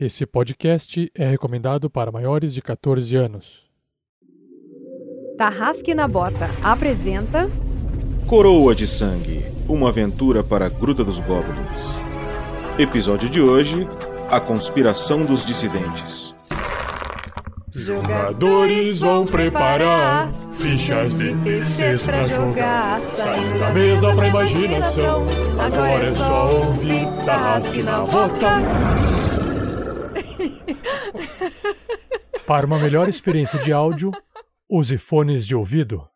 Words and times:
Esse 0.00 0.24
podcast 0.24 1.10
é 1.12 1.26
recomendado 1.26 1.90
para 1.90 2.12
maiores 2.12 2.54
de 2.54 2.62
14 2.62 3.16
anos. 3.16 3.64
Tarrasque 5.36 5.92
na 5.92 6.06
Bota 6.06 6.48
apresenta 6.62 7.50
Coroa 8.28 8.76
de 8.76 8.86
Sangue 8.86 9.44
Uma 9.68 9.88
aventura 9.88 10.44
para 10.44 10.66
a 10.66 10.68
Gruta 10.68 11.02
dos 11.02 11.18
Goblins. 11.18 11.82
Episódio 12.78 13.28
de 13.28 13.40
hoje: 13.40 13.88
A 14.30 14.38
Conspiração 14.38 15.24
dos 15.24 15.44
Dissidentes. 15.44 16.32
Jogadores 17.72 19.00
vão 19.00 19.26
preparar 19.26 20.32
fichas 20.54 21.12
de 21.18 21.34
terceiros 21.38 22.06
pra 22.06 22.24
jogar. 22.24 23.00
Saindo 23.16 23.58
da 23.58 23.70
mesa 23.72 24.14
pra 24.14 24.28
imaginação. 24.28 25.26
Agora 25.58 26.04
é 26.04 26.14
só 26.14 26.56
ouvir 26.56 27.04
Tarrasque 27.24 27.82
na 27.82 28.00
Bota. 28.02 29.27
Para 32.46 32.66
uma 32.66 32.78
melhor 32.78 33.08
experiência 33.08 33.58
de 33.58 33.72
áudio, 33.72 34.10
use 34.68 34.96
fones 34.98 35.46
de 35.46 35.54
ouvido. 35.54 36.08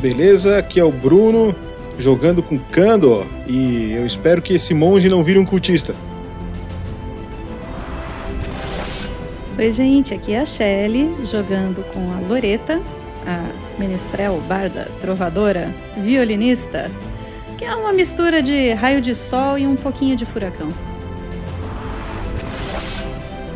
Beleza? 0.00 0.58
Aqui 0.58 0.78
é 0.78 0.84
o 0.84 0.92
Bruno 0.92 1.54
jogando 1.98 2.40
com 2.40 2.56
Kandor 2.56 3.26
e 3.48 3.92
eu 3.92 4.06
espero 4.06 4.40
que 4.40 4.52
esse 4.52 4.72
monge 4.72 5.08
não 5.08 5.24
vire 5.24 5.40
um 5.40 5.44
cultista. 5.44 5.92
Oi, 9.58 9.72
gente, 9.72 10.14
aqui 10.14 10.34
é 10.34 10.38
a 10.38 10.44
Shelly 10.44 11.16
jogando 11.24 11.82
com 11.92 12.12
a 12.12 12.20
Loreta, 12.28 12.80
a 13.26 13.44
menestrel, 13.76 14.40
barda, 14.46 14.86
trovadora, 15.00 15.74
violinista, 15.96 16.88
que 17.58 17.64
é 17.64 17.74
uma 17.74 17.92
mistura 17.92 18.40
de 18.40 18.70
raio 18.74 19.00
de 19.00 19.16
sol 19.16 19.58
e 19.58 19.66
um 19.66 19.74
pouquinho 19.74 20.14
de 20.14 20.24
furacão. 20.24 20.68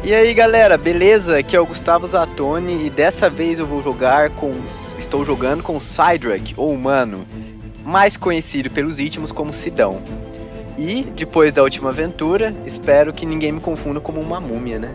E 0.03 0.13
aí 0.13 0.35
galera, 0.35 0.77
beleza? 0.77 1.39
Aqui 1.39 1.55
é 1.55 1.61
o 1.61 1.67
Gustavo 1.67 2.05
Zatoni 2.05 2.87
e 2.87 2.91
dessa 2.91 3.31
vez 3.31 3.61
eu 3.61 3.67
vou 3.69 3.81
jogar 3.81 4.31
com. 4.31 4.51
Estou 4.99 5.25
jogando 5.25 5.63
com 5.63 5.79
Cydrak, 5.79 6.53
ou 6.57 6.73
humano, 6.73 7.25
mais 7.85 8.17
conhecido 8.17 8.69
pelos 8.71 8.99
íntimos 8.99 9.31
como 9.31 9.53
Sidão. 9.53 10.03
E, 10.77 11.05
depois 11.15 11.53
da 11.53 11.63
última 11.63 11.91
aventura, 11.91 12.53
espero 12.67 13.13
que 13.13 13.25
ninguém 13.25 13.53
me 13.53 13.61
confunda 13.61 14.01
como 14.01 14.21
uma 14.21 14.41
múmia, 14.41 14.81
né? 14.81 14.93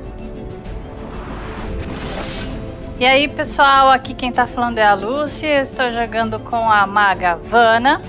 E 3.00 3.06
aí, 3.06 3.28
pessoal, 3.28 3.90
aqui 3.92 4.16
quem 4.16 4.32
tá 4.32 4.48
falando 4.48 4.80
é 4.80 4.84
a 4.84 4.96
Lúcia. 4.96 5.58
Eu 5.58 5.62
estou 5.64 5.90
jogando 5.92 6.40
com 6.40 6.72
a 6.72 6.88
maga 6.88 7.36
Vana. 7.36 8.02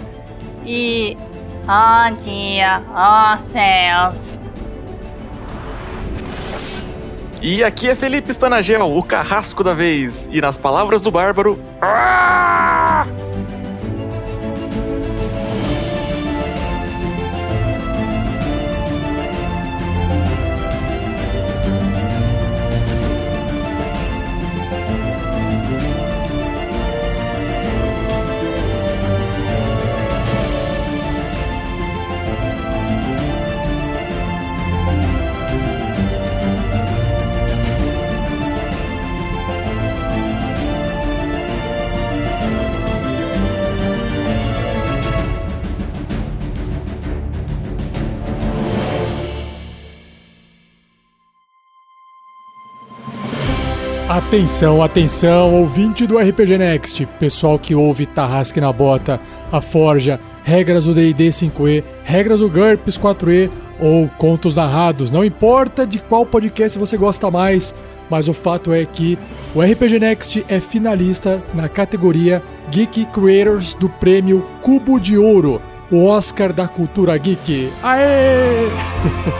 E. 0.64 1.17
Oh, 1.64 2.14
dia, 2.22 2.83
oh, 2.91 3.36
céus. 3.53 4.19
E 7.42 7.62
aqui 7.62 7.91
é 7.91 7.94
Felipe 7.94 8.31
Stanagel, 8.31 8.97
o 8.97 9.03
carrasco 9.03 9.62
da 9.62 9.75
vez. 9.75 10.27
E 10.33 10.41
nas 10.41 10.56
palavras 10.56 11.03
do 11.03 11.11
Bárbaro. 11.11 11.62
"Ah!" 11.83 13.06
Atenção, 54.28 54.83
atenção, 54.83 55.55
ouvinte 55.55 56.06
do 56.06 56.19
RPG 56.19 56.59
Next, 56.59 57.06
pessoal 57.19 57.59
que 57.59 57.75
ouve 57.75 58.05
Tarrasque 58.05 58.61
na 58.61 58.71
Bota, 58.71 59.19
a 59.50 59.62
Forja, 59.62 60.21
regras 60.44 60.84
do 60.84 60.93
D&D 60.93 61.31
5e, 61.31 61.83
regras 62.05 62.41
do 62.41 62.50
GURPS 62.50 62.99
4e 62.99 63.50
ou 63.81 64.06
contos 64.19 64.56
narrados, 64.56 65.11
não 65.11 65.25
importa 65.25 65.87
de 65.87 65.99
qual 65.99 66.27
podcast 66.27 66.78
você 66.78 66.99
gosta 66.99 67.31
mais, 67.31 67.75
mas 68.11 68.28
o 68.28 68.34
fato 68.34 68.71
é 68.71 68.84
que 68.84 69.19
o 69.55 69.62
RPG 69.62 69.99
Next 69.99 70.44
é 70.47 70.61
finalista 70.61 71.43
na 71.55 71.67
categoria 71.67 72.43
Geek 72.71 73.06
Creators 73.06 73.75
do 73.75 73.88
prêmio 73.88 74.47
Cubo 74.61 75.00
de 75.00 75.17
Ouro, 75.17 75.59
o 75.91 76.05
Oscar 76.05 76.53
da 76.53 76.69
cultura 76.69 77.17
geek. 77.17 77.72
Aê! 77.83 78.69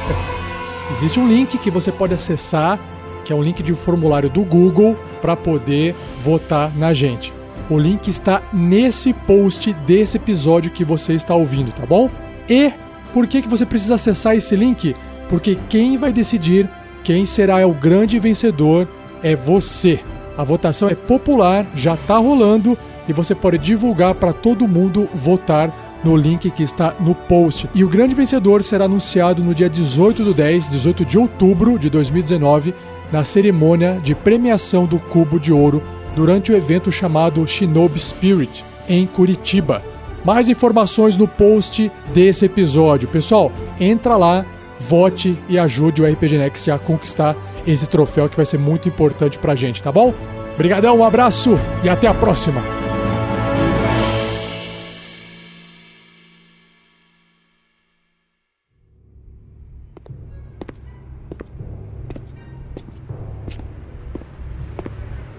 Existe 0.91 1.21
um 1.21 1.29
link 1.29 1.59
que 1.59 1.71
você 1.71 1.93
pode 1.93 2.15
acessar 2.15 2.81
que 3.29 3.33
é 3.35 3.37
um 3.37 3.43
link 3.43 3.63
de 3.63 3.75
um 3.75 3.77
formulário 3.77 4.31
do 4.31 4.43
Google 4.43 4.97
para 5.21 5.37
poder 5.37 5.95
votar 6.17 6.75
na 6.75 6.95
gente. 6.95 7.31
O 7.69 7.79
link 7.79 8.09
está 8.09 8.43
nesse 8.55 9.13
post 9.13 9.71
desse 9.87 10.17
episódio 10.17 10.71
que 10.71 10.83
você 10.83 11.13
está 11.13 11.35
ouvindo, 11.35 11.71
tá 11.71 11.85
bom? 11.85 12.09
E 12.49 12.73
por 13.13 13.27
que, 13.27 13.43
que 13.43 13.49
você 13.49 13.67
precisa 13.67 13.97
acessar 13.97 14.35
esse 14.35 14.57
link? 14.57 14.97
Porque 15.29 15.59
quem 15.69 15.99
vai 15.99 16.11
decidir 16.11 16.71
quem 17.05 17.27
será 17.27 17.67
o 17.67 17.75
grande 17.75 18.19
vencedor 18.19 18.89
é 19.23 19.37
você. 19.37 20.01
A 20.35 20.43
votação 20.43 20.89
é 20.89 20.95
popular, 20.95 21.67
já 21.75 21.93
está 21.93 22.17
rolando 22.17 22.79
e 23.07 23.13
você 23.13 23.35
pode 23.35 23.59
divulgar 23.59 24.15
para 24.15 24.33
todo 24.33 24.67
mundo 24.67 25.07
votar 25.13 26.01
no 26.03 26.17
link 26.17 26.51
que 26.51 26.63
está 26.63 26.95
no 26.99 27.15
post. 27.15 27.69
E 27.75 27.85
o 27.85 27.89
grande 27.91 28.15
vencedor 28.15 28.63
será 28.63 28.87
anunciado 28.87 29.45
no 29.45 29.55
dia 29.55 29.69
18 29.69 30.25
do 30.25 30.33
10, 30.33 30.71
18 30.71 31.05
de 31.05 31.19
outubro 31.19 31.79
de 31.79 31.91
2019, 31.91 32.73
na 33.13 33.25
cerimônia 33.25 34.01
de 34.03 34.15
premiação 34.15 34.87
do 34.87 34.99
Cubo 34.99 35.39
de 35.39 35.53
Ouro 35.53 35.83
durante 36.15 36.53
o 36.53 36.57
evento 36.57 36.91
chamado 36.91 37.47
Shinobi 37.47 37.99
Spirit, 37.99 38.65
em 38.89 39.07
Curitiba. 39.07 39.83
Mais 40.25 40.49
informações 40.49 41.17
no 41.17 41.29
post 41.29 41.91
desse 42.13 42.45
episódio. 42.45 43.09
Pessoal, 43.09 43.53
entra 43.79 44.17
lá, 44.17 44.45
vote 44.79 45.39
e 45.49 45.59
ajude 45.59 46.03
o 46.03 46.07
RPG 46.07 46.39
Next 46.39 46.71
a 46.71 46.79
conquistar 46.79 47.37
esse 47.67 47.87
troféu 47.87 48.29
que 48.29 48.37
vai 48.37 48.47
ser 48.47 48.59
muito 48.59 48.89
importante 48.89 49.39
pra 49.39 49.55
gente, 49.55 49.83
tá 49.83 49.93
bom? 49.93 50.13
Obrigadão, 50.55 50.99
um 50.99 51.05
abraço 51.05 51.59
e 51.85 51.89
até 51.89 52.09
a 52.09 52.15
próxima! 52.15 52.88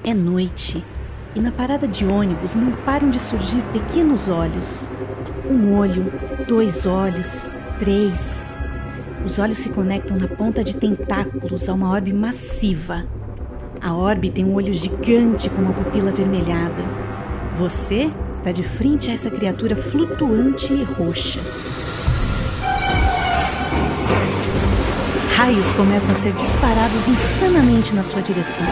É 0.09 0.13
noite 0.15 0.83
e 1.35 1.39
na 1.39 1.51
parada 1.51 1.87
de 1.87 2.03
ônibus 2.03 2.55
não 2.55 2.71
param 2.71 3.11
de 3.11 3.19
surgir 3.19 3.61
pequenos 3.71 4.27
olhos. 4.27 4.91
Um 5.47 5.77
olho, 5.77 6.11
dois 6.47 6.87
olhos, 6.87 7.59
três. 7.77 8.57
Os 9.23 9.37
olhos 9.37 9.59
se 9.59 9.69
conectam 9.69 10.17
na 10.17 10.27
ponta 10.27 10.63
de 10.63 10.77
tentáculos 10.77 11.69
a 11.69 11.75
uma 11.75 11.91
orbe 11.91 12.11
massiva. 12.11 13.05
A 13.79 13.93
orbe 13.93 14.31
tem 14.31 14.45
um 14.45 14.55
olho 14.55 14.73
gigante 14.73 15.47
com 15.47 15.61
uma 15.61 15.73
pupila 15.73 16.09
avermelhada. 16.09 16.83
Você 17.59 18.09
está 18.33 18.51
de 18.51 18.63
frente 18.63 19.11
a 19.11 19.13
essa 19.13 19.29
criatura 19.29 19.75
flutuante 19.75 20.73
e 20.73 20.83
roxa. 20.83 21.39
Raios 25.35 25.71
começam 25.73 26.15
a 26.15 26.17
ser 26.17 26.33
disparados 26.33 27.07
insanamente 27.07 27.93
na 27.93 28.03
sua 28.03 28.23
direção. 28.23 28.65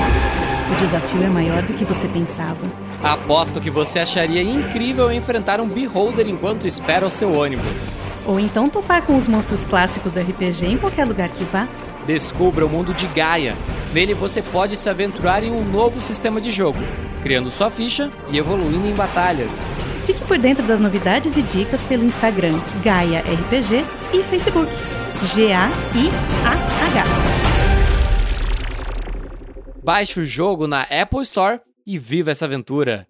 O 0.72 0.75
desafio 0.75 1.24
é 1.24 1.30
maior 1.30 1.64
do 1.64 1.74
que 1.74 1.86
você 1.86 2.08
pensava. 2.08 2.58
Aposto 3.02 3.62
que 3.62 3.69
você 3.69 4.00
acharia 4.00 4.42
incrível 4.42 5.12
enfrentar 5.12 5.62
um 5.62 5.68
beholder 5.68 6.28
enquanto 6.28 6.68
espera 6.68 7.06
o 7.06 7.10
seu 7.10 7.38
ônibus. 7.38 7.96
Ou 8.25 8.40
então 8.40 8.68
topar 8.68 9.02
com 9.04 9.16
os 9.16 9.28
monstros 9.28 9.64
clássicos 9.64 10.12
do 10.12 10.19
RPG 10.19 10.66
em 10.66 10.78
qualquer 10.78 11.06
lugar 11.06 11.30
que 11.30 11.44
vá. 11.46 11.68
Descubra 12.06 12.66
o 12.66 12.69
mundo 12.69 12.94
de 12.94 13.08
Gaia. 13.08 13.56
Nele 13.94 14.14
você 14.14 14.42
pode 14.42 14.75
se 14.75 14.90
aventurar 14.90 15.42
em 15.42 15.52
um 15.52 15.64
novo 15.64 16.02
sistema 16.02 16.42
de 16.42 16.52
jogo, 16.52 16.80
criando 17.22 17.50
sua 17.50 17.72
ficha 17.72 18.10
e 18.30 18.38
evoluindo 18.38 18.88
em 18.88 18.94
batalhas. 18.94 19.72
Fique 20.06 20.22
por 20.24 20.38
dentro 20.38 20.66
das 20.68 20.81
novidades 20.81 21.38
e 21.38 21.42
dicas 21.42 21.86
pelo 21.86 22.04
Instagram 22.04 22.60
Gaia 22.84 23.20
RPG 23.20 23.86
e 24.13 24.24
Facebook. 24.24 24.72
G-A-I-A-H. 25.24 27.04
Baixe 29.88 30.19
o 30.19 30.25
jogo 30.25 30.68
na 30.68 30.81
Apple 30.81 31.22
Store 31.22 31.62
e 31.86 31.98
viva 31.98 32.30
essa 32.31 32.44
aventura. 32.44 33.07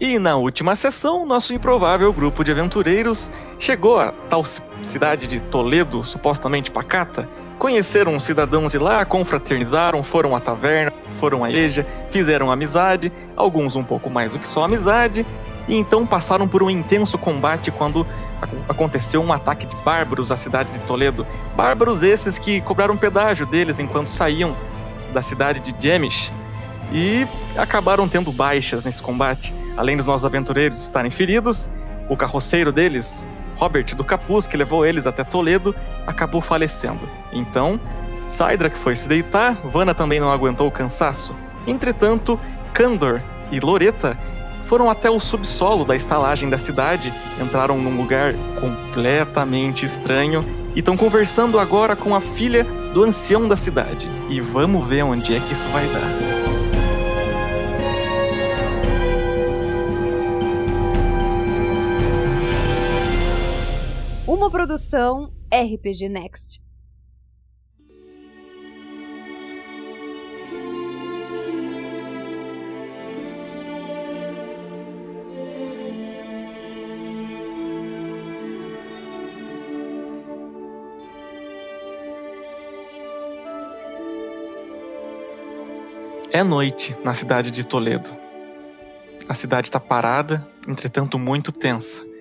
E 0.00 0.18
na 0.18 0.34
última 0.34 0.74
sessão, 0.74 1.24
nosso 1.24 1.54
improvável 1.54 2.12
grupo 2.12 2.42
de 2.42 2.50
aventureiros 2.50 3.30
chegou 3.60 3.96
a 4.00 4.10
tal 4.28 4.44
ci- 4.44 4.60
cidade 4.82 5.28
de 5.28 5.38
Toledo, 5.40 6.02
supostamente 6.02 6.72
pacata. 6.72 7.28
Conheceram 7.62 8.16
um 8.16 8.18
cidadão 8.18 8.66
de 8.66 8.76
lá, 8.76 9.04
confraternizaram, 9.04 10.02
foram 10.02 10.34
à 10.34 10.40
taverna, 10.40 10.92
foram 11.20 11.44
à 11.44 11.48
igreja, 11.48 11.86
fizeram 12.10 12.50
amizade, 12.50 13.12
alguns 13.36 13.76
um 13.76 13.84
pouco 13.84 14.10
mais 14.10 14.32
do 14.32 14.40
que 14.40 14.48
só 14.48 14.64
amizade, 14.64 15.24
e 15.68 15.76
então 15.76 16.04
passaram 16.04 16.48
por 16.48 16.60
um 16.60 16.68
intenso 16.68 17.16
combate 17.16 17.70
quando 17.70 18.04
ac- 18.40 18.52
aconteceu 18.68 19.22
um 19.22 19.32
ataque 19.32 19.64
de 19.64 19.76
bárbaros 19.76 20.32
à 20.32 20.36
cidade 20.36 20.72
de 20.72 20.80
Toledo. 20.80 21.24
Bárbaros 21.54 22.02
esses 22.02 22.36
que 22.36 22.60
cobraram 22.62 22.96
pedágio 22.96 23.46
deles 23.46 23.78
enquanto 23.78 24.08
saíam 24.08 24.56
da 25.14 25.22
cidade 25.22 25.60
de 25.60 25.72
Jemish 25.78 26.32
e 26.92 27.24
acabaram 27.56 28.08
tendo 28.08 28.32
baixas 28.32 28.82
nesse 28.84 29.00
combate. 29.00 29.54
Além 29.76 29.96
dos 29.96 30.06
nossos 30.06 30.24
aventureiros 30.24 30.82
estarem 30.82 31.12
feridos, 31.12 31.70
o 32.08 32.16
carroceiro 32.16 32.72
deles, 32.72 33.24
Robert 33.62 33.94
do 33.94 34.02
Capuz, 34.02 34.48
que 34.48 34.56
levou 34.56 34.84
eles 34.84 35.06
até 35.06 35.22
Toledo, 35.22 35.72
acabou 36.04 36.40
falecendo. 36.40 37.08
Então, 37.32 37.78
Sidrak 38.28 38.76
foi 38.76 38.96
se 38.96 39.08
deitar, 39.08 39.54
Vanna 39.68 39.94
também 39.94 40.18
não 40.18 40.32
aguentou 40.32 40.66
o 40.66 40.70
cansaço. 40.70 41.32
Entretanto, 41.64 42.40
Kandor 42.74 43.20
e 43.52 43.60
Loreta 43.60 44.18
foram 44.66 44.90
até 44.90 45.08
o 45.08 45.20
subsolo 45.20 45.84
da 45.84 45.94
estalagem 45.94 46.50
da 46.50 46.58
cidade, 46.58 47.12
entraram 47.40 47.78
num 47.78 47.96
lugar 47.96 48.34
completamente 48.58 49.86
estranho 49.86 50.44
e 50.74 50.80
estão 50.80 50.96
conversando 50.96 51.56
agora 51.56 51.94
com 51.94 52.16
a 52.16 52.20
filha 52.20 52.64
do 52.92 53.04
ancião 53.04 53.46
da 53.46 53.56
cidade. 53.56 54.08
E 54.28 54.40
vamos 54.40 54.88
ver 54.88 55.04
onde 55.04 55.36
é 55.36 55.38
que 55.38 55.52
isso 55.52 55.68
vai 55.68 55.86
dar. 55.86 56.41
Uma 64.42 64.50
produção 64.50 65.32
RPG 65.54 66.08
Next. 66.08 66.60
É 86.32 86.42
noite 86.42 86.96
na 87.04 87.14
cidade 87.14 87.52
de 87.52 87.62
Toledo. 87.62 88.10
A 89.28 89.34
cidade 89.34 89.68
está 89.68 89.78
parada, 89.78 90.44
entretanto 90.66 91.16
muito 91.16 91.52
tensa. 91.52 92.11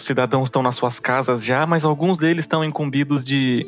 Os 0.00 0.06
cidadãos 0.06 0.44
estão 0.44 0.62
nas 0.62 0.76
suas 0.76 0.98
casas 0.98 1.44
já, 1.44 1.66
mas 1.66 1.84
alguns 1.84 2.16
deles 2.16 2.44
estão 2.44 2.64
incumbidos 2.64 3.22
de 3.22 3.66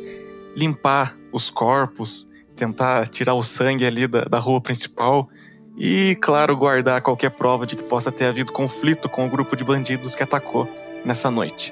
limpar 0.56 1.14
os 1.30 1.50
corpos, 1.50 2.26
tentar 2.56 3.06
tirar 3.08 3.34
o 3.34 3.42
sangue 3.42 3.84
ali 3.84 4.06
da, 4.06 4.24
da 4.24 4.38
rua 4.38 4.58
principal 4.58 5.28
e, 5.76 6.16
claro, 6.22 6.56
guardar 6.56 7.02
qualquer 7.02 7.32
prova 7.32 7.66
de 7.66 7.76
que 7.76 7.82
possa 7.82 8.10
ter 8.10 8.24
havido 8.24 8.50
conflito 8.50 9.10
com 9.10 9.26
o 9.26 9.28
grupo 9.28 9.54
de 9.54 9.62
bandidos 9.62 10.14
que 10.14 10.22
atacou 10.22 10.66
nessa 11.04 11.30
noite. 11.30 11.70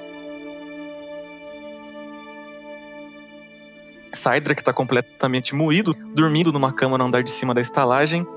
Sidra, 4.13 4.53
que 4.53 4.61
está 4.61 4.71
completamente 4.71 5.55
moído, 5.55 5.95
dormindo 6.13 6.51
numa 6.51 6.71
cama 6.71 6.99
no 6.99 7.05
andar 7.05 7.23
de 7.23 7.31
cima 7.31 7.55
da 7.55 7.61
estalagem. 7.61 8.27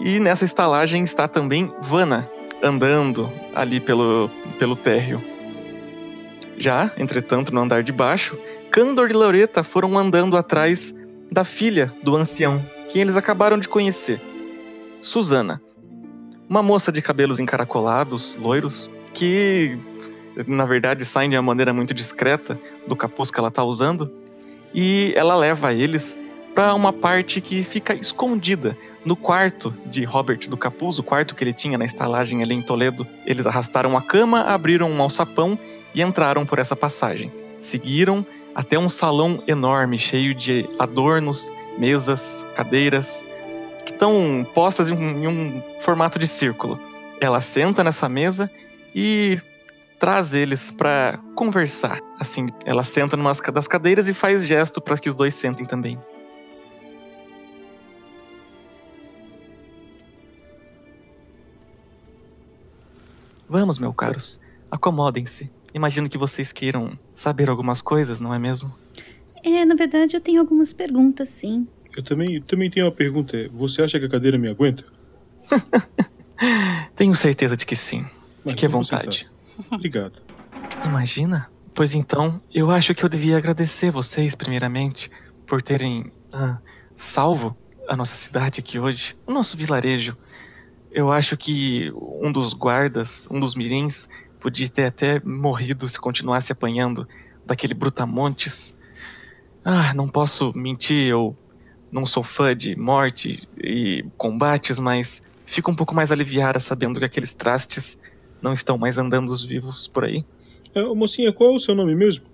E 0.00 0.18
nessa 0.18 0.46
estalagem 0.46 1.04
está 1.04 1.28
também 1.28 1.70
Vanna, 1.82 2.26
andando 2.62 3.30
ali 3.54 3.80
pelo, 3.80 4.30
pelo 4.58 4.74
térreo. 4.74 5.31
Já, 6.56 6.90
entretanto, 6.96 7.52
no 7.52 7.60
andar 7.60 7.82
de 7.82 7.92
baixo, 7.92 8.38
Candor 8.70 9.10
e 9.10 9.12
Loreta 9.12 9.62
foram 9.62 9.98
andando 9.98 10.36
atrás 10.36 10.94
da 11.30 11.44
filha 11.44 11.92
do 12.02 12.16
ancião, 12.16 12.64
que 12.90 12.98
eles 12.98 13.16
acabaram 13.16 13.58
de 13.58 13.68
conhecer, 13.68 14.20
Susana. 15.00 15.60
Uma 16.48 16.62
moça 16.62 16.92
de 16.92 17.00
cabelos 17.00 17.38
encaracolados, 17.38 18.36
loiros, 18.36 18.90
que 19.14 19.78
na 20.46 20.64
verdade 20.64 21.04
saem 21.04 21.30
de 21.30 21.36
uma 21.36 21.42
maneira 21.42 21.72
muito 21.72 21.92
discreta 21.92 22.58
do 22.86 22.96
capuz 22.96 23.30
que 23.30 23.38
ela 23.38 23.48
está 23.48 23.64
usando, 23.64 24.10
e 24.74 25.12
ela 25.16 25.34
leva 25.36 25.72
eles 25.72 26.18
para 26.54 26.74
uma 26.74 26.92
parte 26.92 27.40
que 27.40 27.64
fica 27.64 27.94
escondida 27.94 28.76
no 29.04 29.16
quarto 29.16 29.74
de 29.86 30.04
Robert 30.04 30.48
do 30.48 30.56
Capuz, 30.56 30.98
o 30.98 31.02
quarto 31.02 31.34
que 31.34 31.42
ele 31.42 31.52
tinha 31.52 31.76
na 31.76 31.84
estalagem 31.84 32.42
ali 32.42 32.54
em 32.54 32.62
Toledo. 32.62 33.06
Eles 33.26 33.46
arrastaram 33.46 33.96
a 33.96 34.02
cama, 34.02 34.42
abriram 34.42 34.90
um 34.90 35.02
alçapão 35.02 35.58
e 35.94 36.02
entraram 36.02 36.44
por 36.46 36.58
essa 36.58 36.76
passagem. 36.76 37.32
Seguiram 37.60 38.26
até 38.54 38.78
um 38.78 38.88
salão 38.88 39.42
enorme, 39.46 39.98
cheio 39.98 40.34
de 40.34 40.68
adornos, 40.78 41.52
mesas, 41.78 42.44
cadeiras, 42.54 43.26
que 43.84 43.92
estão 43.92 44.46
postas 44.54 44.88
em 44.88 44.92
um, 44.92 45.24
em 45.24 45.26
um 45.26 45.62
formato 45.80 46.18
de 46.18 46.26
círculo. 46.26 46.78
Ela 47.20 47.40
senta 47.40 47.82
nessa 47.82 48.08
mesa 48.08 48.50
e 48.94 49.40
traz 49.98 50.34
eles 50.34 50.70
para 50.70 51.18
conversar. 51.34 52.00
Assim, 52.18 52.48
ela 52.64 52.84
senta 52.84 53.16
numa 53.16 53.32
das 53.32 53.68
cadeiras 53.68 54.08
e 54.08 54.14
faz 54.14 54.46
gesto 54.46 54.80
para 54.80 54.98
que 54.98 55.08
os 55.08 55.14
dois 55.14 55.34
sentem 55.34 55.64
também. 55.64 55.98
Vamos, 63.48 63.78
meus 63.78 63.94
caros, 63.94 64.40
acomodem-se. 64.70 65.50
Imagino 65.74 66.08
que 66.08 66.18
vocês 66.18 66.52
queiram 66.52 66.98
saber 67.14 67.48
algumas 67.48 67.80
coisas, 67.80 68.20
não 68.20 68.34
é 68.34 68.38
mesmo? 68.38 68.74
É, 69.42 69.64
na 69.64 69.74
verdade, 69.74 70.14
eu 70.14 70.20
tenho 70.20 70.40
algumas 70.40 70.72
perguntas, 70.72 71.28
sim. 71.28 71.66
Eu 71.96 72.02
também, 72.02 72.36
eu 72.36 72.42
também 72.42 72.70
tenho 72.70 72.86
uma 72.86 72.92
pergunta. 72.92 73.36
é, 73.36 73.48
Você 73.48 73.82
acha 73.82 73.98
que 73.98 74.06
a 74.06 74.08
cadeira 74.08 74.38
me 74.38 74.48
aguenta? 74.48 74.84
Tenho 76.96 77.14
certeza 77.14 77.56
de 77.56 77.64
que 77.64 77.76
sim. 77.76 78.04
Mas 78.44 78.54
Fique 78.54 78.66
à 78.66 78.68
vontade. 78.68 79.28
Obrigado. 79.70 80.20
Imagina? 80.84 81.50
Pois 81.74 81.94
então, 81.94 82.40
eu 82.52 82.70
acho 82.70 82.94
que 82.94 83.04
eu 83.04 83.08
devia 83.08 83.36
agradecer 83.36 83.90
vocês, 83.90 84.34
primeiramente, 84.34 85.10
por 85.46 85.62
terem 85.62 86.10
ah, 86.32 86.58
salvo 86.96 87.56
a 87.88 87.96
nossa 87.96 88.14
cidade 88.14 88.60
aqui 88.60 88.78
hoje, 88.78 89.16
o 89.26 89.32
nosso 89.32 89.56
vilarejo. 89.56 90.16
Eu 90.90 91.10
acho 91.10 91.36
que 91.36 91.90
um 92.22 92.30
dos 92.30 92.52
guardas, 92.52 93.26
um 93.30 93.40
dos 93.40 93.54
mirins, 93.54 94.08
podia 94.42 94.68
ter 94.68 94.84
até 94.86 95.20
morrido 95.24 95.88
se 95.88 95.98
continuasse 95.98 96.52
apanhando 96.52 97.06
daquele 97.46 97.74
brutamontes. 97.74 98.76
Ah, 99.64 99.94
não 99.94 100.08
posso 100.08 100.52
mentir, 100.56 101.08
eu 101.08 101.36
não 101.90 102.04
sou 102.04 102.22
fã 102.24 102.54
de 102.56 102.74
morte 102.76 103.48
e 103.62 104.04
combates, 104.16 104.78
mas 104.78 105.22
fico 105.46 105.70
um 105.70 105.74
pouco 105.74 105.94
mais 105.94 106.10
aliviada 106.10 106.58
sabendo 106.58 106.98
que 106.98 107.04
aqueles 107.06 107.34
trastes 107.34 107.98
não 108.40 108.52
estão 108.52 108.76
mais 108.76 108.98
andando 108.98 109.28
os 109.30 109.44
vivos 109.44 109.86
por 109.86 110.04
aí. 110.04 110.24
É, 110.74 110.82
mocinha, 110.82 111.32
qual 111.32 111.50
é 111.50 111.54
o 111.54 111.58
seu 111.58 111.74
nome 111.74 111.94
mesmo? 111.94 112.24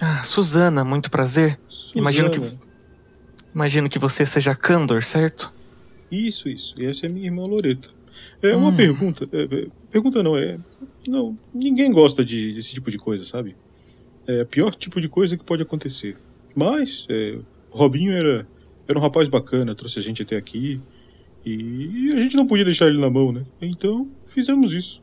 Ah, 0.00 0.22
Suzana, 0.24 0.84
muito 0.84 1.10
prazer. 1.10 1.58
Imagino 1.94 2.30
que- 2.30 2.36
Suzana. 2.38 2.58
Imagino 3.54 3.88
que 3.88 3.98
você 3.98 4.24
seja 4.24 4.54
Candor, 4.54 5.02
certo? 5.02 5.52
Isso, 6.10 6.48
isso. 6.48 6.74
E 6.78 6.86
essa 6.86 7.06
é 7.06 7.08
minha 7.08 7.26
irmã 7.26 7.42
Loreta. 7.42 7.88
É 8.42 8.54
uma 8.56 8.68
Hum. 8.68 8.76
pergunta. 8.76 9.28
é, 9.32 9.42
é, 9.42 9.66
pergunta 9.90 10.22
não, 10.22 10.36
é. 10.36 10.58
Não, 11.08 11.38
ninguém 11.54 11.90
gosta 11.90 12.22
de, 12.24 12.52
desse 12.52 12.74
tipo 12.74 12.90
de 12.90 12.98
coisa, 12.98 13.24
sabe? 13.24 13.56
É 14.26 14.42
o 14.42 14.46
pior 14.46 14.74
tipo 14.74 15.00
de 15.00 15.08
coisa 15.08 15.36
que 15.36 15.44
pode 15.44 15.62
acontecer. 15.62 16.18
Mas, 16.54 17.06
é, 17.08 17.38
Robinho 17.70 18.12
era, 18.12 18.46
era 18.86 18.98
um 18.98 19.02
rapaz 19.02 19.26
bacana, 19.26 19.74
trouxe 19.74 19.98
a 19.98 20.02
gente 20.02 20.22
até 20.22 20.36
aqui. 20.36 20.80
E 21.44 22.12
a 22.12 22.20
gente 22.20 22.36
não 22.36 22.46
podia 22.46 22.64
deixar 22.64 22.88
ele 22.88 22.98
na 22.98 23.08
mão, 23.08 23.32
né? 23.32 23.44
Então, 23.62 24.10
fizemos 24.26 24.72
isso. 24.72 25.02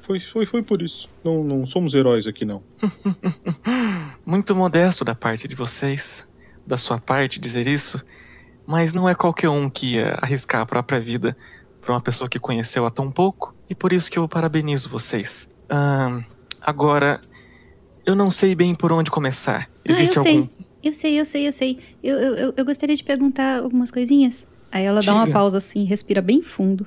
Foi, 0.00 0.20
foi, 0.20 0.46
foi 0.46 0.62
por 0.62 0.82
isso. 0.82 1.08
Não, 1.24 1.42
não 1.42 1.66
somos 1.66 1.94
heróis 1.94 2.26
aqui, 2.26 2.44
não. 2.44 2.62
Muito 4.24 4.54
modesto 4.54 5.04
da 5.04 5.14
parte 5.14 5.48
de 5.48 5.56
vocês, 5.56 6.24
da 6.66 6.76
sua 6.76 6.98
parte 6.98 7.40
dizer 7.40 7.66
isso, 7.66 8.04
mas 8.66 8.94
não 8.94 9.08
é 9.08 9.14
qualquer 9.14 9.48
um 9.48 9.68
que 9.68 9.94
ia 9.94 10.18
arriscar 10.20 10.60
a 10.60 10.66
própria 10.66 11.00
vida 11.00 11.36
para 11.80 11.94
uma 11.94 12.00
pessoa 12.00 12.28
que 12.28 12.38
conheceu 12.38 12.86
há 12.86 12.90
tão 12.90 13.10
pouco, 13.10 13.53
e 13.68 13.74
por 13.74 13.92
isso 13.92 14.10
que 14.10 14.18
eu 14.18 14.28
parabenizo 14.28 14.88
vocês. 14.88 15.48
Agora, 16.60 17.20
eu 18.06 18.14
não 18.14 18.30
sei 18.30 18.54
bem 18.54 18.74
por 18.74 18.92
onde 18.92 19.10
começar. 19.10 19.68
Ah, 19.68 19.78
eu 19.84 19.94
Existe 19.94 20.20
sei. 20.20 20.36
algum. 20.38 20.48
Eu 20.82 20.92
sei, 20.92 21.18
eu 21.20 21.24
sei, 21.24 21.46
eu 21.48 21.52
sei. 21.52 21.78
Eu, 22.02 22.18
eu, 22.18 22.54
eu- 22.56 22.64
gostaria 22.64 22.94
de 22.94 23.02
perguntar 23.02 23.60
algumas 23.60 23.90
coisinhas. 23.90 24.46
Aí 24.70 24.84
ela 24.84 25.00
dá 25.00 25.14
uma 25.14 25.24
Diga. 25.24 25.38
pausa 25.38 25.58
assim, 25.58 25.84
respira 25.84 26.20
bem 26.20 26.42
fundo. 26.42 26.86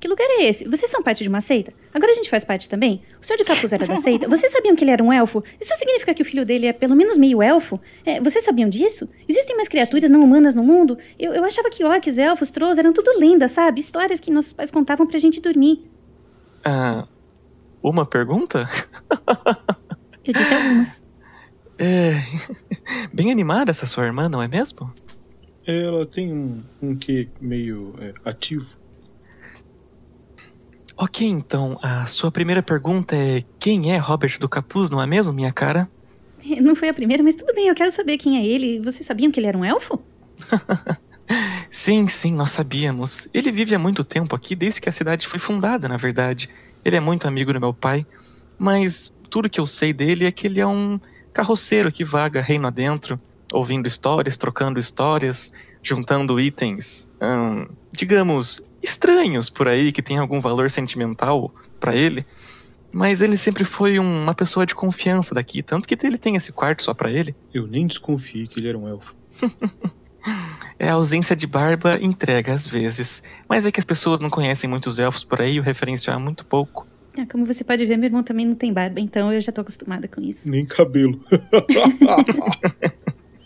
Que 0.00 0.08
lugar 0.08 0.26
é 0.30 0.44
esse? 0.44 0.66
Vocês 0.66 0.90
são 0.90 1.02
parte 1.02 1.22
de 1.22 1.28
uma 1.28 1.42
seita? 1.42 1.74
Agora 1.92 2.10
a 2.10 2.14
gente 2.14 2.30
faz 2.30 2.42
parte 2.42 2.66
também? 2.70 3.02
O 3.20 3.26
senhor 3.26 3.36
de 3.36 3.44
capuz 3.44 3.70
era 3.70 3.86
da 3.86 3.96
seita? 3.96 4.26
Vocês 4.30 4.50
sabiam 4.50 4.74
que 4.74 4.82
ele 4.82 4.90
era 4.90 5.04
um 5.04 5.12
elfo? 5.12 5.44
Isso 5.60 5.76
significa 5.76 6.14
que 6.14 6.22
o 6.22 6.24
filho 6.24 6.46
dele 6.46 6.66
é 6.66 6.72
pelo 6.72 6.96
menos 6.96 7.18
meio 7.18 7.42
elfo? 7.42 7.78
É, 8.02 8.18
vocês 8.18 8.42
sabiam 8.42 8.66
disso? 8.66 9.10
Existem 9.28 9.54
mais 9.54 9.68
criaturas 9.68 10.08
não 10.08 10.22
humanas 10.22 10.54
no 10.54 10.64
mundo? 10.64 10.96
Eu, 11.18 11.34
eu 11.34 11.44
achava 11.44 11.68
que 11.68 11.84
orcs, 11.84 12.16
elfos, 12.16 12.50
trolls 12.50 12.80
eram 12.80 12.94
tudo 12.94 13.18
lendas, 13.18 13.50
sabe? 13.50 13.80
Histórias 13.80 14.20
que 14.20 14.30
nossos 14.30 14.54
pais 14.54 14.70
contavam 14.70 15.06
pra 15.06 15.18
gente 15.18 15.38
dormir. 15.38 15.82
Ah, 16.64 17.06
uma 17.82 18.06
pergunta? 18.06 18.66
Eu 20.24 20.32
disse 20.32 20.54
algumas. 20.54 21.04
É. 21.78 22.14
Bem 23.12 23.30
animada 23.30 23.70
essa 23.70 23.86
sua 23.86 24.06
irmã, 24.06 24.30
não 24.30 24.42
é 24.42 24.48
mesmo? 24.48 24.92
Ela 25.66 26.06
tem 26.06 26.32
um, 26.32 26.62
um 26.80 26.96
quê 26.96 27.28
meio 27.40 27.94
é, 28.00 28.14
ativo. 28.24 28.79
Ok, 31.02 31.26
então, 31.26 31.78
a 31.82 32.06
sua 32.06 32.30
primeira 32.30 32.62
pergunta 32.62 33.16
é: 33.16 33.42
quem 33.58 33.90
é 33.90 33.96
Robert 33.96 34.38
do 34.38 34.46
Capuz, 34.46 34.90
não 34.90 35.00
é 35.00 35.06
mesmo, 35.06 35.32
minha 35.32 35.50
cara? 35.50 35.88
Não 36.60 36.76
foi 36.76 36.90
a 36.90 36.94
primeira, 36.94 37.22
mas 37.22 37.34
tudo 37.34 37.54
bem, 37.54 37.68
eu 37.68 37.74
quero 37.74 37.90
saber 37.90 38.18
quem 38.18 38.36
é 38.36 38.44
ele. 38.44 38.78
Vocês 38.80 39.06
sabiam 39.06 39.32
que 39.32 39.40
ele 39.40 39.46
era 39.46 39.56
um 39.56 39.64
elfo? 39.64 39.98
Sim, 41.70 42.08
sim, 42.08 42.32
nós 42.34 42.50
sabíamos. 42.50 43.28
Ele 43.32 43.52
vive 43.52 43.72
há 43.72 43.78
muito 43.78 44.02
tempo 44.02 44.34
aqui, 44.34 44.56
desde 44.56 44.80
que 44.80 44.88
a 44.88 44.92
cidade 44.92 45.28
foi 45.28 45.38
fundada, 45.38 45.88
na 45.88 45.96
verdade. 45.96 46.50
Ele 46.84 46.96
é 46.96 47.00
muito 47.00 47.28
amigo 47.28 47.52
do 47.52 47.60
meu 47.60 47.72
pai, 47.72 48.04
mas 48.58 49.16
tudo 49.30 49.48
que 49.48 49.60
eu 49.60 49.66
sei 49.66 49.92
dele 49.92 50.26
é 50.26 50.32
que 50.32 50.48
ele 50.48 50.58
é 50.58 50.66
um 50.66 50.98
carroceiro 51.32 51.92
que 51.92 52.04
vaga 52.04 52.40
reino 52.40 52.66
adentro, 52.66 53.20
ouvindo 53.52 53.86
histórias, 53.86 54.36
trocando 54.36 54.80
histórias, 54.80 55.52
juntando 55.80 56.40
itens, 56.40 57.08
hum, 57.22 57.68
digamos, 57.92 58.60
estranhos 58.82 59.48
por 59.50 59.68
aí, 59.68 59.92
que 59.92 60.02
tem 60.02 60.18
algum 60.18 60.40
valor 60.40 60.70
sentimental 60.70 61.52
pra 61.78 61.94
ele. 61.94 62.24
Mas 62.92 63.20
ele 63.22 63.36
sempre 63.36 63.64
foi 63.64 63.98
um- 64.00 64.22
uma 64.22 64.34
pessoa 64.34 64.66
de 64.66 64.74
confiança 64.74 65.34
daqui, 65.34 65.62
tanto 65.62 65.86
que 65.86 65.96
ele 66.04 66.18
tem 66.18 66.34
esse 66.36 66.52
quarto 66.52 66.82
só 66.82 66.92
pra 66.92 67.10
ele. 67.10 67.36
Eu 67.54 67.66
nem 67.66 67.86
desconfiei 67.86 68.46
que 68.48 68.58
ele 68.58 68.68
era 68.68 68.78
um 68.78 68.88
elfo. 68.88 69.14
É 70.78 70.90
a 70.90 70.94
ausência 70.94 71.34
de 71.34 71.46
barba 71.46 71.96
entrega 71.98 72.52
às 72.52 72.66
vezes. 72.66 73.22
Mas 73.48 73.64
é 73.64 73.70
que 73.72 73.80
as 73.80 73.86
pessoas 73.86 74.20
não 74.20 74.28
conhecem 74.28 74.68
muitos 74.68 74.98
elfos 74.98 75.24
por 75.24 75.40
aí, 75.40 75.58
o 75.58 75.62
referencial 75.62 76.18
é 76.18 76.22
muito 76.22 76.44
pouco. 76.44 76.86
Ah, 77.18 77.24
como 77.30 77.46
você 77.46 77.64
pode 77.64 77.86
ver, 77.86 77.96
meu 77.96 78.06
irmão 78.06 78.22
também 78.22 78.44
não 78.46 78.54
tem 78.54 78.70
barba, 78.70 79.00
então 79.00 79.32
eu 79.32 79.40
já 79.40 79.50
tô 79.50 79.62
acostumada 79.62 80.06
com 80.08 80.20
isso. 80.20 80.50
Nem 80.50 80.64
cabelo. 80.66 81.18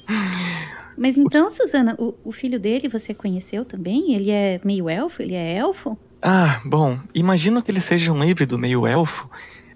Mas 0.96 1.18
então, 1.18 1.50
Suzana, 1.50 1.94
o, 1.98 2.14
o 2.24 2.32
filho 2.32 2.58
dele 2.58 2.88
você 2.88 3.12
conheceu 3.12 3.64
também? 3.64 4.14
Ele 4.14 4.30
é 4.30 4.60
meio 4.64 4.88
elfo? 4.88 5.22
Ele 5.22 5.34
é 5.34 5.56
elfo? 5.56 5.98
Ah, 6.22 6.60
bom, 6.64 6.98
imagino 7.14 7.62
que 7.62 7.70
ele 7.70 7.80
seja 7.80 8.12
um 8.12 8.24
híbrido 8.24 8.58
meio 8.58 8.86
elfo, 8.86 9.28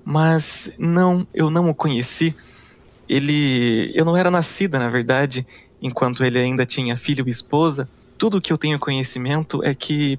mas 0.04 0.72
não, 0.78 1.26
eu 1.34 1.50
não 1.50 1.68
o 1.68 1.74
conheci. 1.74 2.34
Ele. 3.08 3.92
Eu 3.94 4.04
não 4.04 4.16
era 4.16 4.30
nascida, 4.30 4.78
na 4.78 4.88
verdade, 4.88 5.46
enquanto 5.82 6.24
ele 6.24 6.38
ainda 6.38 6.64
tinha 6.64 6.96
filho 6.96 7.26
e 7.26 7.30
esposa. 7.30 7.88
Tudo 8.16 8.40
que 8.40 8.52
eu 8.52 8.58
tenho 8.58 8.78
conhecimento 8.78 9.62
é 9.62 9.74
que 9.74 10.18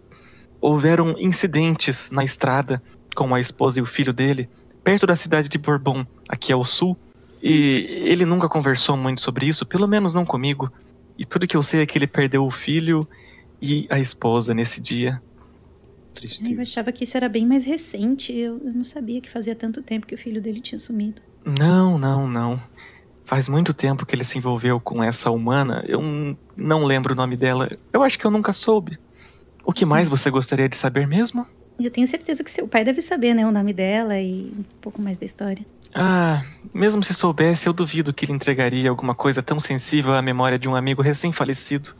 houveram 0.62 1.16
incidentes 1.18 2.12
na 2.12 2.24
estrada 2.24 2.82
com 3.16 3.34
a 3.34 3.40
esposa 3.40 3.80
e 3.80 3.82
o 3.82 3.86
filho 3.86 4.14
dele, 4.14 4.50
perto 4.84 5.08
da 5.08 5.16
cidade 5.16 5.50
de 5.50 5.58
Bourbon, 5.58 6.06
aqui 6.28 6.54
ao 6.54 6.64
sul. 6.64 6.98
E 7.42 8.04
ele 8.06 8.26
nunca 8.26 8.50
conversou 8.50 8.96
muito 8.98 9.22
sobre 9.22 9.48
isso, 9.48 9.66
pelo 9.66 9.88
menos 9.88 10.14
não 10.14 10.26
comigo. 10.26 10.72
E 11.20 11.26
tudo 11.26 11.46
que 11.46 11.58
eu 11.58 11.62
sei 11.62 11.82
é 11.82 11.86
que 11.86 11.98
ele 11.98 12.08
perdeu 12.08 12.46
o 12.46 12.50
filho 12.50 13.06
e 13.62 13.86
a 13.90 14.00
esposa 14.00 14.54
nesse 14.54 14.80
dia. 14.80 15.22
Eu 15.22 16.14
Tristeza. 16.14 16.62
achava 16.62 16.94
que 16.94 17.04
isso 17.04 17.18
era 17.18 17.28
bem 17.28 17.46
mais 17.46 17.66
recente. 17.66 18.32
Eu, 18.32 18.58
eu 18.64 18.74
não 18.74 18.86
sabia 18.86 19.20
que 19.20 19.30
fazia 19.30 19.54
tanto 19.54 19.84
tempo 19.84 20.08
que 20.08 20.16
o 20.16 20.18
filho 20.18 20.42
dele 20.42 20.62
tinha 20.62 20.80
sumido. 20.80 21.22
Não, 21.46 21.98
não, 21.98 22.26
não. 22.26 22.62
Faz 23.26 23.50
muito 23.50 23.74
tempo 23.74 24.06
que 24.06 24.16
ele 24.16 24.24
se 24.24 24.38
envolveu 24.38 24.80
com 24.80 25.04
essa 25.04 25.30
humana. 25.30 25.84
Eu 25.90 26.02
não 26.56 26.86
lembro 26.86 27.14
o 27.14 27.18
nome 27.18 27.36
dela. 27.36 27.70
Eu 27.92 28.02
acho 28.02 28.18
que 28.18 28.26
eu 28.26 28.32
nunca 28.32 28.54
soube. 28.54 28.98
O 29.66 29.74
que 29.74 29.86
mais 29.86 30.08
você 30.08 30.32
gostaria 30.32 30.70
de 30.70 30.78
saber 30.78 31.06
mesmo? 31.06 31.46
Eu 31.78 31.92
tenho 31.92 32.08
certeza 32.08 32.46
que 32.46 32.52
seu 32.52 32.66
pai 32.66 32.86
deve 32.86 33.02
saber, 33.02 33.34
né? 33.34 33.46
O 33.46 33.52
nome 33.52 33.74
dela 33.74 34.18
e 34.18 34.54
um 34.58 34.64
pouco 34.80 35.02
mais 35.02 35.18
da 35.18 35.26
história. 35.26 35.66
Ah, 35.94 36.44
mesmo 36.74 37.04
se 37.04 37.14
soubesse, 37.14 37.68
eu 37.68 37.74
duvido 37.74 38.14
que 38.14 38.26
ele 38.26 38.34
entregaria 38.34 38.90
alguma 38.90 39.16
coisa 39.16 39.42
tão 39.42 39.60
sensível 39.60 40.14
à 40.14 40.22
memória 40.22 40.60
de 40.60 40.68
um 40.68 40.76
amigo 40.76 41.02
recém-falecido. 41.02 41.96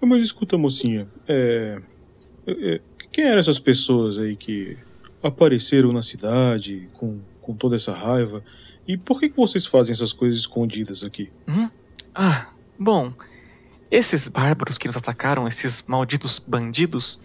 Mas 0.00 0.22
escuta, 0.22 0.56
mocinha. 0.56 1.08
É, 1.26 1.80
é, 2.46 2.74
é, 2.74 2.80
quem 3.10 3.24
eram 3.24 3.40
essas 3.40 3.58
pessoas 3.58 4.18
aí 4.18 4.36
que 4.36 4.76
apareceram 5.22 5.92
na 5.92 6.02
cidade 6.02 6.88
com, 6.94 7.20
com 7.42 7.54
toda 7.54 7.76
essa 7.76 7.92
raiva? 7.92 8.42
E 8.86 8.96
por 8.96 9.18
que, 9.18 9.28
que 9.28 9.36
vocês 9.36 9.66
fazem 9.66 9.92
essas 9.92 10.12
coisas 10.12 10.38
escondidas 10.38 11.02
aqui? 11.02 11.30
Ah, 12.14 12.48
bom. 12.78 13.12
Esses 13.90 14.28
bárbaros 14.28 14.78
que 14.78 14.86
nos 14.86 14.96
atacaram, 14.96 15.48
esses 15.48 15.82
malditos 15.86 16.38
bandidos, 16.38 17.20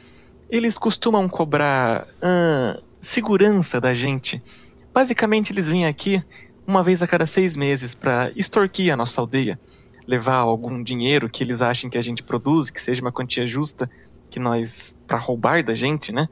eles 0.49 0.77
costumam 0.77 1.29
cobrar 1.29 2.07
ah, 2.21 2.81
segurança 2.99 3.79
da 3.79 3.93
gente. 3.93 4.41
Basicamente, 4.93 5.51
eles 5.51 5.67
vêm 5.67 5.85
aqui 5.85 6.23
uma 6.65 6.83
vez 6.83 7.01
a 7.01 7.07
cada 7.07 7.25
seis 7.25 7.55
meses 7.55 7.93
para 7.93 8.31
extorquir 8.35 8.93
a 8.93 8.95
nossa 8.95 9.19
aldeia, 9.19 9.59
levar 10.07 10.35
algum 10.35 10.81
dinheiro 10.81 11.29
que 11.29 11.43
eles 11.43 11.61
achem 11.61 11.89
que 11.89 11.97
a 11.97 12.01
gente 12.01 12.23
produz, 12.23 12.69
que 12.69 12.81
seja 12.81 13.01
uma 13.01 13.11
quantia 13.11 13.47
justa 13.47 13.89
que 14.29 14.39
nós 14.39 14.97
para 15.07 15.17
roubar 15.17 15.63
da 15.63 15.73
gente, 15.73 16.11
né? 16.11 16.27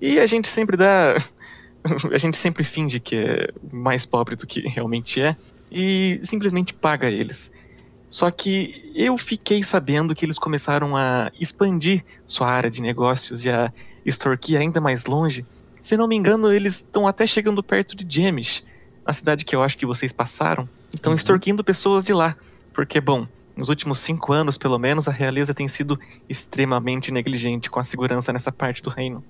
E 0.00 0.18
a 0.18 0.26
gente 0.26 0.48
sempre 0.48 0.76
dá, 0.76 1.14
a 2.12 2.18
gente 2.18 2.36
sempre 2.36 2.64
finge 2.64 2.98
que 2.98 3.16
é 3.16 3.48
mais 3.72 4.06
pobre 4.06 4.36
do 4.36 4.46
que 4.46 4.60
realmente 4.60 5.20
é 5.20 5.36
e 5.70 6.20
simplesmente 6.24 6.74
paga 6.74 7.08
eles. 7.08 7.52
Só 8.08 8.28
que 8.30 8.90
eu 8.94 9.16
fiquei 9.16 9.62
sabendo 9.62 10.14
que 10.14 10.24
eles 10.24 10.38
começaram 10.38 10.96
a 10.96 11.30
expandir 11.38 12.04
sua 12.26 12.48
área 12.48 12.68
de 12.68 12.82
negócios 12.82 13.44
e 13.44 13.50
a 13.50 13.72
extorquir 14.04 14.58
ainda 14.58 14.80
mais 14.80 15.06
longe. 15.06 15.46
Se 15.82 15.96
não 15.96 16.06
me 16.06 16.16
engano, 16.16 16.52
eles 16.52 16.76
estão 16.76 17.06
até 17.08 17.26
chegando 17.26 17.62
perto 17.62 17.96
de 17.96 18.06
Jemish, 18.22 18.64
a 19.04 19.12
cidade 19.12 19.44
que 19.44 19.54
eu 19.56 19.62
acho 19.62 19.76
que 19.78 19.86
vocês 19.86 20.12
passaram. 20.12 20.68
Estão 20.92 21.12
Uhum. 21.12 21.16
extorquindo 21.16 21.64
pessoas 21.64 22.04
de 22.04 22.12
lá. 22.12 22.36
Porque, 22.72 23.00
bom, 23.00 23.26
nos 23.56 23.68
últimos 23.68 23.98
cinco 24.00 24.32
anos, 24.32 24.56
pelo 24.58 24.78
menos, 24.78 25.08
a 25.08 25.12
realeza 25.12 25.54
tem 25.54 25.68
sido 25.68 25.98
extremamente 26.28 27.10
negligente 27.10 27.70
com 27.70 27.80
a 27.80 27.84
segurança 27.84 28.32
nessa 28.32 28.52
parte 28.52 28.82
do 28.82 28.90
reino. 28.90 29.24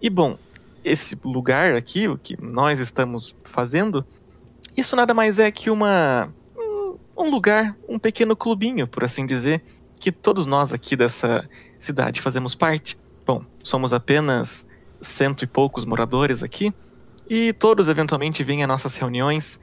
E, 0.00 0.08
bom, 0.10 0.38
esse 0.84 1.18
lugar 1.24 1.74
aqui, 1.74 2.08
o 2.08 2.18
que 2.18 2.36
nós 2.40 2.78
estamos 2.78 3.34
fazendo, 3.44 4.04
isso 4.76 4.94
nada 4.96 5.14
mais 5.14 5.38
é 5.38 5.50
que 5.50 5.70
uma 5.70 6.32
um- 6.56 6.96
um 7.16 7.30
lugar, 7.30 7.76
um 7.88 7.98
pequeno 7.98 8.34
clubinho, 8.36 8.86
por 8.86 9.04
assim 9.04 9.26
dizer, 9.26 9.62
que 10.00 10.10
todos 10.12 10.46
nós 10.46 10.72
aqui 10.72 10.96
dessa 10.96 11.48
cidade 11.78 12.20
fazemos 12.20 12.54
parte. 12.54 12.96
Bom, 13.26 13.42
somos 13.62 13.92
apenas 13.92 14.66
cento 15.00 15.44
e 15.44 15.46
poucos 15.46 15.84
moradores 15.84 16.42
aqui, 16.42 16.72
e 17.28 17.52
todos 17.52 17.88
eventualmente 17.88 18.44
vêm 18.44 18.62
a 18.62 18.66
nossas 18.66 18.96
reuniões, 18.96 19.58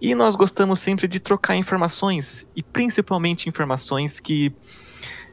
e 0.00 0.14
nós 0.14 0.34
gostamos 0.36 0.80
sempre 0.80 1.06
de 1.08 1.20
trocar 1.20 1.56
informações, 1.56 2.46
e 2.54 2.62
principalmente 2.62 3.48
informações 3.48 4.20
que, 4.20 4.52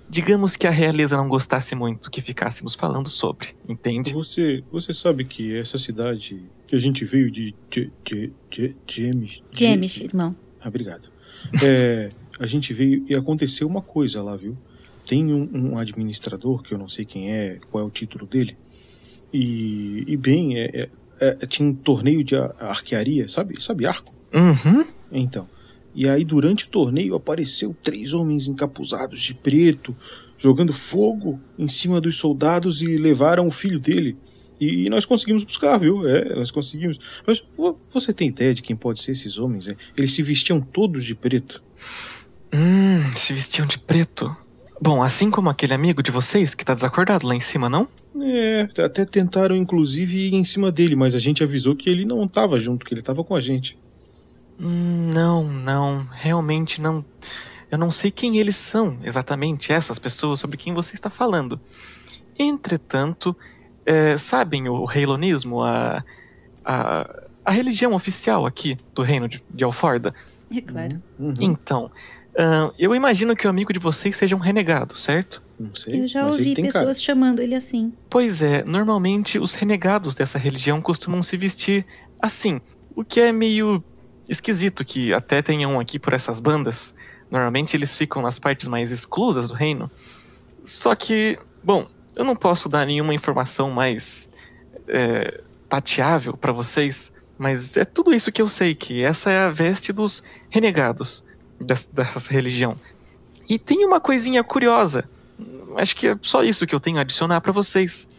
digamos 0.09 0.55
que 0.55 0.67
a 0.67 0.71
realeza 0.71 1.17
não 1.17 1.27
gostasse 1.27 1.73
muito 1.75 2.11
que 2.11 2.21
ficássemos 2.21 2.75
falando 2.75 3.09
sobre, 3.09 3.49
entende? 3.67 4.13
Você, 4.13 4.63
você 4.71 4.93
sabe 4.93 5.23
que 5.25 5.55
essa 5.57 5.77
cidade 5.77 6.43
que 6.67 6.75
a 6.75 6.79
gente 6.79 7.03
veio 7.03 7.29
de. 7.29 7.53
James, 8.87 9.41
Je- 9.91 10.03
irmão. 10.05 10.35
Ah, 10.61 10.67
obrigado. 10.67 11.09
É, 11.61 12.09
a 12.39 12.45
gente 12.47 12.73
veio 12.73 13.03
e 13.09 13.15
aconteceu 13.15 13.67
uma 13.67 13.81
coisa 13.81 14.21
lá, 14.21 14.37
viu? 14.37 14.57
Tem 15.05 15.33
um, 15.33 15.49
um 15.53 15.77
administrador, 15.77 16.61
que 16.61 16.73
eu 16.73 16.77
não 16.77 16.87
sei 16.87 17.03
quem 17.03 17.31
é, 17.31 17.59
qual 17.69 17.83
é 17.83 17.87
o 17.87 17.89
título 17.89 18.25
dele, 18.25 18.55
e, 19.33 20.03
e 20.07 20.17
bem, 20.17 20.57
é, 20.57 20.65
é- 20.73 20.89
é- 21.19 21.45
tinha 21.47 21.67
um 21.69 21.73
torneio 21.73 22.23
de 22.23 22.35
arquearia, 22.35 23.27
sabe, 23.27 23.61
sabe 23.61 23.85
arco? 23.85 24.13
Uhum. 24.33 24.85
Então, 25.11 25.47
e 25.93 26.07
aí 26.07 26.23
durante 26.23 26.65
o 26.65 26.69
torneio 26.69 27.15
apareceu 27.15 27.75
três 27.83 28.13
homens 28.13 28.47
encapuzados 28.47 29.21
de 29.21 29.33
preto, 29.33 29.95
jogando 30.37 30.73
fogo 30.73 31.39
em 31.59 31.67
cima 31.67 31.99
dos 32.01 32.17
soldados 32.17 32.81
e 32.81 32.97
levaram 32.97 33.47
o 33.47 33.51
filho 33.51 33.79
dele. 33.79 34.17
E, 34.59 34.87
nós 34.89 35.05
conseguimos 35.05 35.43
buscar, 35.43 35.77
viu? 35.79 36.07
É, 36.07 36.35
nós 36.35 36.51
conseguimos. 36.51 36.99
Mas 37.25 37.43
vo- 37.57 37.79
você 37.91 38.13
tem 38.13 38.27
ideia 38.29 38.53
de 38.53 38.61
quem 38.61 38.75
pode 38.75 39.01
ser 39.01 39.11
esses 39.11 39.37
homens? 39.39 39.67
é? 39.67 39.75
Eles 39.97 40.13
se 40.13 40.21
vestiam 40.21 40.61
todos 40.61 41.03
de 41.03 41.15
preto. 41.15 41.63
Hum, 42.53 43.11
se 43.15 43.33
vestiam 43.33 43.65
de 43.65 43.79
preto. 43.79 44.35
Bom, 44.81 45.03
assim 45.03 45.29
como 45.29 45.47
aquele 45.47 45.75
amigo 45.75 46.01
de 46.01 46.09
vocês 46.09 46.55
que 46.55 46.65
tá 46.65 46.73
desacordado 46.73 47.27
lá 47.27 47.35
em 47.35 47.39
cima, 47.39 47.69
não? 47.69 47.87
É, 48.19 48.67
até 48.83 49.05
tentaram 49.05 49.55
inclusive 49.55 50.17
ir 50.17 50.33
em 50.33 50.43
cima 50.43 50.71
dele, 50.71 50.95
mas 50.95 51.13
a 51.13 51.19
gente 51.19 51.43
avisou 51.43 51.75
que 51.75 51.87
ele 51.87 52.03
não 52.03 52.23
estava 52.23 52.59
junto, 52.59 52.83
que 52.83 52.91
ele 52.91 53.01
estava 53.01 53.23
com 53.23 53.35
a 53.35 53.39
gente. 53.39 53.77
Hum, 54.59 55.09
Não, 55.13 55.43
não, 55.43 56.07
realmente 56.11 56.81
não. 56.81 57.05
Eu 57.69 57.77
não 57.77 57.91
sei 57.91 58.09
quem 58.09 58.37
eles 58.37 58.57
são 58.57 58.97
exatamente, 59.03 59.71
essas 59.71 59.99
pessoas 59.99 60.39
sobre 60.39 60.57
quem 60.57 60.73
você 60.73 60.95
está 60.95 61.11
falando. 61.11 61.61
Entretanto, 62.37 63.35
é, 63.85 64.17
sabem 64.17 64.67
o 64.67 64.83
reilonismo, 64.83 65.61
a, 65.61 66.03
a, 66.65 67.23
a 67.45 67.51
religião 67.51 67.93
oficial 67.93 68.47
aqui 68.47 68.77
do 68.95 69.03
reino 69.03 69.29
de, 69.29 69.43
de 69.47 69.63
Alforda? 69.63 70.13
É 70.53 70.59
claro. 70.59 71.01
Uhum. 71.17 71.33
Então, 71.39 71.91
ahn, 72.37 72.71
eu 72.77 72.95
imagino 72.95 73.35
que 73.35 73.45
o 73.45 73.49
amigo 73.49 73.73
de 73.73 73.79
vocês 73.79 74.15
seja 74.15 74.35
um 74.35 74.39
renegado, 74.39 74.97
certo? 74.97 75.41
Não 75.59 75.75
sei. 75.75 76.01
Eu 76.01 76.07
já 76.07 76.23
mas 76.23 76.35
ele 76.35 76.43
ouvi 76.43 76.53
tem 76.55 76.65
pessoas 76.65 76.85
cara. 76.85 76.93
chamando 76.93 77.39
ele 77.39 77.55
assim. 77.55 77.93
Pois 78.09 78.41
é, 78.41 78.63
normalmente 78.63 79.37
os 79.37 79.53
renegados 79.53 80.15
dessa 80.15 80.37
religião 80.37 80.81
costumam 80.81 81.21
se 81.21 81.37
vestir 81.37 81.85
assim, 82.19 82.59
o 82.95 83.03
que 83.03 83.19
é 83.19 83.31
meio 83.31 83.83
esquisito 84.29 84.85
que 84.85 85.13
até 85.13 85.41
tenham 85.41 85.79
aqui 85.79 85.99
por 85.99 86.13
essas 86.13 86.39
bandas. 86.39 86.95
Normalmente 87.29 87.75
eles 87.75 87.95
ficam 87.97 88.21
nas 88.21 88.39
partes 88.39 88.67
mais 88.67 88.91
exclusas 88.91 89.49
do 89.49 89.53
reino. 89.53 89.89
Só 90.63 90.95
que, 90.95 91.39
bom, 91.63 91.87
eu 92.15 92.23
não 92.23 92.35
posso 92.35 92.69
dar 92.69 92.85
nenhuma 92.85 93.13
informação 93.13 93.71
mais 93.71 94.29
é, 94.87 95.41
tateável 95.69 96.35
pra 96.35 96.51
vocês, 96.51 97.11
mas 97.37 97.77
é 97.77 97.85
tudo 97.85 98.13
isso 98.13 98.31
que 98.31 98.41
eu 98.41 98.49
sei, 98.49 98.75
que 98.75 99.03
essa 99.03 99.31
é 99.31 99.37
a 99.39 99.49
veste 99.49 99.93
dos 99.93 100.23
renegados 100.49 101.23
des- 101.65 101.87
dessa 101.93 102.31
religião. 102.31 102.75
E 103.49 103.57
tem 103.59 103.85
uma 103.85 103.99
coisinha 103.99 104.43
curiosa, 104.43 105.09
acho 105.77 105.95
que 105.95 106.07
é 106.07 106.17
só 106.21 106.43
isso 106.43 106.65
que 106.67 106.73
eu 106.75 106.79
tenho 106.79 106.97
a 106.97 107.01
adicionar 107.01 107.41
pra 107.41 107.51
vocês, 107.51 108.09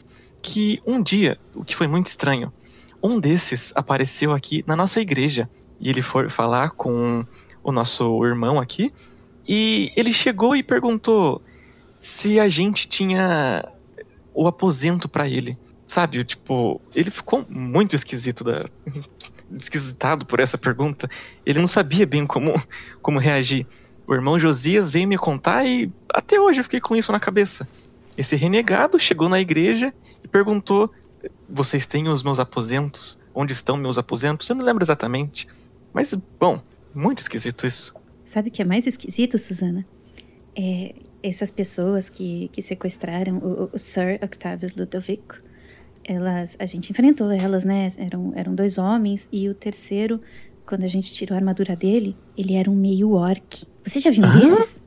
que 0.40 0.80
um 0.86 1.02
dia, 1.02 1.38
o 1.54 1.64
que 1.64 1.76
foi 1.76 1.86
muito 1.86 2.06
estranho, 2.06 2.52
um 3.02 3.18
desses 3.20 3.72
apareceu 3.74 4.32
aqui 4.32 4.64
na 4.66 4.76
nossa 4.76 5.00
igreja 5.00 5.48
e 5.80 5.88
ele 5.88 6.02
foi 6.02 6.28
falar 6.28 6.70
com 6.70 7.24
o 7.62 7.72
nosso 7.72 8.24
irmão 8.24 8.60
aqui 8.60 8.92
e 9.48 9.92
ele 9.96 10.12
chegou 10.12 10.54
e 10.54 10.62
perguntou 10.62 11.40
se 11.98 12.38
a 12.40 12.48
gente 12.48 12.88
tinha 12.88 13.64
o 14.34 14.46
aposento 14.46 15.08
pra 15.08 15.28
ele. 15.28 15.56
Sabe, 15.86 16.24
tipo, 16.24 16.80
ele 16.94 17.10
ficou 17.10 17.44
muito 17.48 17.94
esquisito 17.94 18.42
da 18.44 18.64
esquisitado 19.58 20.24
por 20.24 20.40
essa 20.40 20.56
pergunta. 20.56 21.08
Ele 21.44 21.58
não 21.58 21.66
sabia 21.66 22.06
bem 22.06 22.26
como 22.26 22.60
como 23.00 23.18
reagir. 23.18 23.66
O 24.06 24.14
irmão 24.14 24.38
Josias 24.38 24.90
veio 24.90 25.06
me 25.06 25.16
contar 25.16 25.64
e 25.64 25.90
até 26.12 26.40
hoje 26.40 26.60
eu 26.60 26.64
fiquei 26.64 26.80
com 26.80 26.96
isso 26.96 27.12
na 27.12 27.20
cabeça. 27.20 27.68
Esse 28.16 28.36
renegado 28.36 28.98
chegou 28.98 29.28
na 29.28 29.40
igreja 29.40 29.92
e 30.22 30.28
perguntou: 30.28 30.90
"Vocês 31.48 31.86
têm 31.86 32.08
os 32.08 32.22
meus 32.22 32.38
aposentos? 32.38 33.18
Onde 33.34 33.52
estão 33.52 33.76
meus 33.76 33.98
aposentos?" 33.98 34.48
Eu 34.48 34.56
não 34.56 34.64
lembro 34.64 34.84
exatamente. 34.84 35.46
Mas 35.92 36.14
bom, 36.38 36.60
muito 36.94 37.20
esquisito 37.20 37.66
isso. 37.66 37.94
Sabe 38.24 38.48
o 38.48 38.52
que 38.52 38.62
é 38.62 38.64
mais 38.64 38.86
esquisito, 38.86 39.38
Susana? 39.38 39.84
É 40.54 40.94
essas 41.22 41.50
pessoas 41.50 42.08
que, 42.08 42.48
que 42.52 42.60
sequestraram 42.60 43.38
o, 43.38 43.70
o 43.72 43.78
Sir 43.78 44.18
Octavius 44.22 44.74
Ludovico. 44.74 45.36
Elas, 46.04 46.56
a 46.58 46.66
gente 46.66 46.90
enfrentou 46.90 47.30
elas, 47.30 47.64
né? 47.64 47.90
Eram, 47.96 48.32
eram 48.34 48.54
dois 48.54 48.78
homens 48.78 49.28
e 49.32 49.48
o 49.48 49.54
terceiro, 49.54 50.20
quando 50.66 50.84
a 50.84 50.88
gente 50.88 51.12
tirou 51.12 51.34
a 51.34 51.38
armadura 51.38 51.76
dele, 51.76 52.16
ele 52.36 52.54
era 52.54 52.70
um 52.70 52.74
meio 52.74 53.12
orc. 53.12 53.64
Você 53.84 54.00
já 54.00 54.10
viu 54.10 54.24
um 54.24 54.40
desses? 54.40 54.82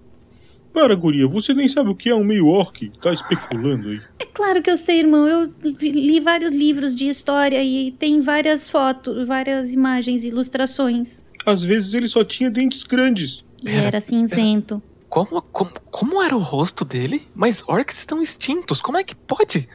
Para, 0.74 0.94
guria, 0.94 1.26
você 1.26 1.54
nem 1.54 1.70
sabe 1.70 1.90
o 1.90 1.96
que 1.96 2.10
é 2.10 2.16
um 2.16 2.24
meio 2.24 2.48
orc. 2.48 2.92
Tá 3.02 3.14
especulando 3.14 3.88
aí. 3.88 4.02
É 4.20 4.26
claro 4.26 4.62
que 4.62 4.70
eu 4.70 4.76
sei, 4.76 5.00
irmão. 5.00 5.26
Eu 5.26 5.54
li 5.64 6.20
vários 6.20 6.52
livros 6.52 6.94
de 6.94 7.08
história 7.08 7.64
e 7.64 7.92
tem 7.94 8.20
várias 8.20 8.68
fotos, 8.68 9.26
várias 9.26 9.72
imagens, 9.72 10.26
ilustrações. 10.26 11.24
Às 11.46 11.64
vezes 11.64 11.94
ele 11.94 12.10
só 12.10 12.26
tinha 12.26 12.52
dentes 12.52 12.84
grandes. 12.84 13.46
E 13.64 13.70
era 13.70 14.02
cinzento. 14.02 14.84
Como, 15.08 15.42
como, 15.44 15.72
como 15.90 16.22
era 16.22 16.36
o 16.36 16.40
rosto 16.40 16.84
dele? 16.84 17.26
Mas 17.34 17.64
orcs 17.68 18.00
estão 18.00 18.22
extintos, 18.22 18.82
como 18.82 18.98
é 18.98 19.04
que 19.04 19.16
pode? 19.16 19.70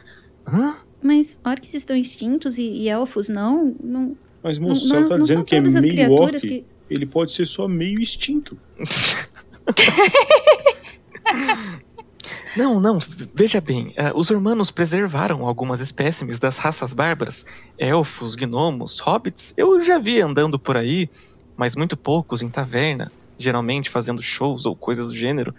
Hã? 0.46 0.74
Mas 1.02 1.40
orcs 1.44 1.74
estão 1.74 1.96
extintos 1.96 2.58
e, 2.58 2.62
e 2.62 2.88
elfos 2.88 3.28
não? 3.28 3.74
não 3.82 4.16
Mas, 4.42 4.58
moço, 4.58 4.88
tá 4.88 5.00
não 5.00 5.20
dizendo 5.20 5.26
são 5.26 5.44
que 5.44 5.56
é 5.56 5.60
meio 5.60 6.12
orc, 6.12 6.40
que... 6.40 6.64
ele 6.90 7.06
pode 7.06 7.32
ser 7.32 7.46
só 7.46 7.66
meio 7.66 8.00
extinto. 8.00 8.58
Não, 12.56 12.80
não, 12.80 12.98
veja 13.32 13.60
bem, 13.60 13.92
eh, 13.94 14.10
os 14.12 14.28
humanos 14.28 14.72
preservaram 14.72 15.46
algumas 15.46 15.80
espécimes 15.80 16.40
das 16.40 16.58
raças 16.58 16.92
bárbaras, 16.92 17.46
elfos, 17.78 18.34
gnomos, 18.34 18.98
hobbits, 18.98 19.54
eu 19.56 19.80
já 19.80 19.98
vi 19.98 20.20
andando 20.20 20.58
por 20.58 20.76
aí, 20.76 21.08
mas 21.56 21.76
muito 21.76 21.96
poucos 21.96 22.42
em 22.42 22.48
taverna, 22.48 23.12
geralmente 23.38 23.88
fazendo 23.88 24.20
shows 24.20 24.66
ou 24.66 24.74
coisas 24.74 25.08
do 25.08 25.16
gênero. 25.16 25.54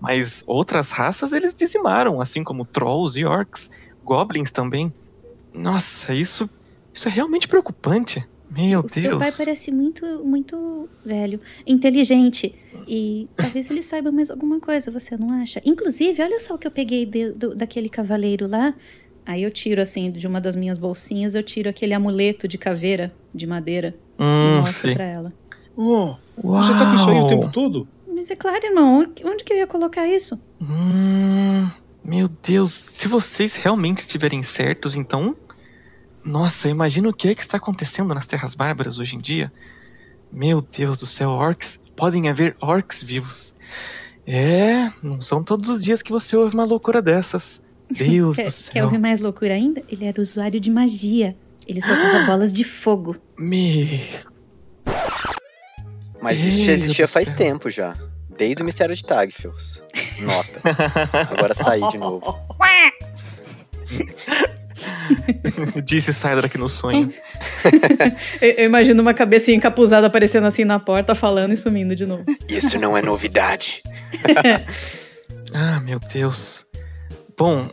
Mas 0.00 0.44
outras 0.46 0.90
raças 0.90 1.32
eles 1.32 1.52
dizimaram, 1.52 2.20
assim 2.20 2.44
como 2.44 2.64
trolls 2.64 3.18
e 3.18 3.24
orcs, 3.24 3.70
goblins 4.04 4.50
também. 4.52 4.92
Nossa, 5.54 6.14
isso, 6.14 6.48
isso 6.94 7.08
é 7.08 7.10
realmente 7.10 7.48
preocupante. 7.48 8.24
Meu 8.50 8.80
O 8.80 8.82
Deus. 8.82 8.92
seu 8.94 9.18
pai 9.18 9.30
parece 9.30 9.70
muito, 9.70 10.04
muito 10.24 10.88
velho, 11.04 11.40
inteligente. 11.66 12.54
E 12.88 13.28
talvez 13.38 13.70
ele 13.70 13.80
saiba 13.82 14.10
mais 14.10 14.28
alguma 14.30 14.58
coisa, 14.60 14.90
você 14.90 15.16
não 15.16 15.30
acha? 15.40 15.60
Inclusive, 15.64 16.20
olha 16.22 16.38
só 16.40 16.54
o 16.54 16.58
que 16.58 16.66
eu 16.66 16.70
peguei 16.72 17.06
de- 17.06 17.30
do- 17.32 17.54
daquele 17.54 17.88
cavaleiro 17.88 18.48
lá. 18.48 18.74
Aí 19.24 19.42
eu 19.44 19.50
tiro, 19.52 19.80
assim, 19.80 20.10
de 20.10 20.26
uma 20.26 20.40
das 20.40 20.56
minhas 20.56 20.78
bolsinhas, 20.78 21.34
eu 21.36 21.42
tiro 21.44 21.68
aquele 21.68 21.94
amuleto 21.94 22.48
de 22.48 22.58
caveira 22.58 23.14
de 23.32 23.46
madeira 23.46 23.94
e 24.18 24.22
Hum, 24.22 24.56
mostro 24.58 24.82
sei. 24.82 24.94
pra 24.94 25.04
ela. 25.04 25.32
Oh, 25.76 26.16
você 26.36 26.72
tá 26.74 26.84
com 26.86 26.94
isso 26.96 27.08
aí 27.08 27.18
o 27.20 27.26
tempo 27.28 27.52
todo? 27.52 27.86
Mas 28.08 28.30
é 28.30 28.34
claro, 28.36 28.66
irmão, 28.66 29.00
onde- 29.00 29.24
onde 29.24 29.44
que 29.44 29.52
eu 29.52 29.58
ia 29.58 29.66
colocar 29.66 30.08
isso? 30.08 30.42
Hum, 30.60 31.70
meu 32.04 32.28
Deus, 32.28 32.72
se 32.72 33.06
vocês 33.08 33.56
realmente 33.56 33.98
estiverem 33.98 34.42
certos, 34.42 34.96
então. 34.96 35.36
Nossa, 36.24 36.68
imagina 36.68 37.08
o 37.08 37.14
que 37.14 37.28
é 37.28 37.34
que 37.34 37.40
está 37.42 37.56
acontecendo 37.56 38.14
nas 38.14 38.26
Terras 38.26 38.54
Bárbaras 38.54 38.98
hoje 38.98 39.16
em 39.16 39.18
dia. 39.18 39.52
Meu 40.32 40.60
Deus 40.60 40.98
do 40.98 41.06
céu, 41.06 41.30
orcs. 41.30 41.82
Podem 41.96 42.28
haver 42.28 42.56
orcs 42.60 43.02
vivos. 43.02 43.54
É, 44.26 44.90
não 45.02 45.20
são 45.20 45.42
todos 45.42 45.68
os 45.70 45.82
dias 45.82 46.02
que 46.02 46.12
você 46.12 46.36
ouve 46.36 46.54
uma 46.54 46.64
loucura 46.64 47.00
dessas. 47.02 47.62
Deus 47.90 48.36
Quer, 48.36 48.42
do 48.44 48.46
quer 48.46 48.50
céu. 48.50 48.84
ouvir 48.84 48.98
mais 48.98 49.18
loucura 49.18 49.54
ainda? 49.54 49.82
Ele 49.88 50.04
era 50.04 50.20
usuário 50.20 50.60
de 50.60 50.70
magia. 50.70 51.36
Ele 51.66 51.80
soltava 51.80 52.24
bolas 52.26 52.52
de 52.52 52.64
fogo. 52.64 53.16
Me. 53.38 54.00
Mas 56.22 56.40
isso 56.44 56.64
já 56.64 56.72
existia 56.72 57.08
faz 57.08 57.28
céu. 57.28 57.36
tempo 57.36 57.70
já. 57.70 57.96
Desde 58.40 58.62
o 58.62 58.64
Mistério 58.64 58.96
de 58.96 59.04
Tagfields. 59.04 59.84
Nota. 60.20 60.62
Agora 61.30 61.54
saí 61.54 61.86
de 61.90 61.98
novo. 61.98 62.38
Disse 65.84 66.14
Sidra 66.14 66.46
aqui 66.46 66.56
no 66.56 66.66
sonho. 66.66 67.12
Eu, 68.40 68.50
eu 68.52 68.64
imagino 68.64 69.02
uma 69.02 69.12
cabecinha 69.12 69.58
encapuzada 69.58 70.06
aparecendo 70.06 70.46
assim 70.46 70.64
na 70.64 70.78
porta, 70.78 71.14
falando 71.14 71.52
e 71.52 71.56
sumindo 71.56 71.94
de 71.94 72.06
novo. 72.06 72.24
Isso 72.48 72.78
não 72.78 72.96
é 72.96 73.02
novidade. 73.02 73.82
Ah, 75.52 75.80
meu 75.80 75.98
Deus. 75.98 76.64
Bom, 77.36 77.68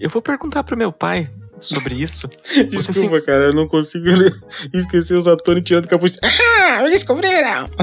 eu 0.00 0.10
vou 0.10 0.20
perguntar 0.20 0.64
pro 0.64 0.76
meu 0.76 0.92
pai 0.92 1.30
sobre 1.60 1.94
isso. 1.94 2.28
Desculpa, 2.68 3.20
cara, 3.20 3.44
eu 3.46 3.52
não 3.54 3.66
consigo 3.68 4.06
esquecer 4.72 5.14
os 5.16 5.26
atores 5.28 5.62
tirando 5.64 5.88
capuz. 5.88 6.16
Ah, 6.22 6.82
descobriram! 6.84 7.68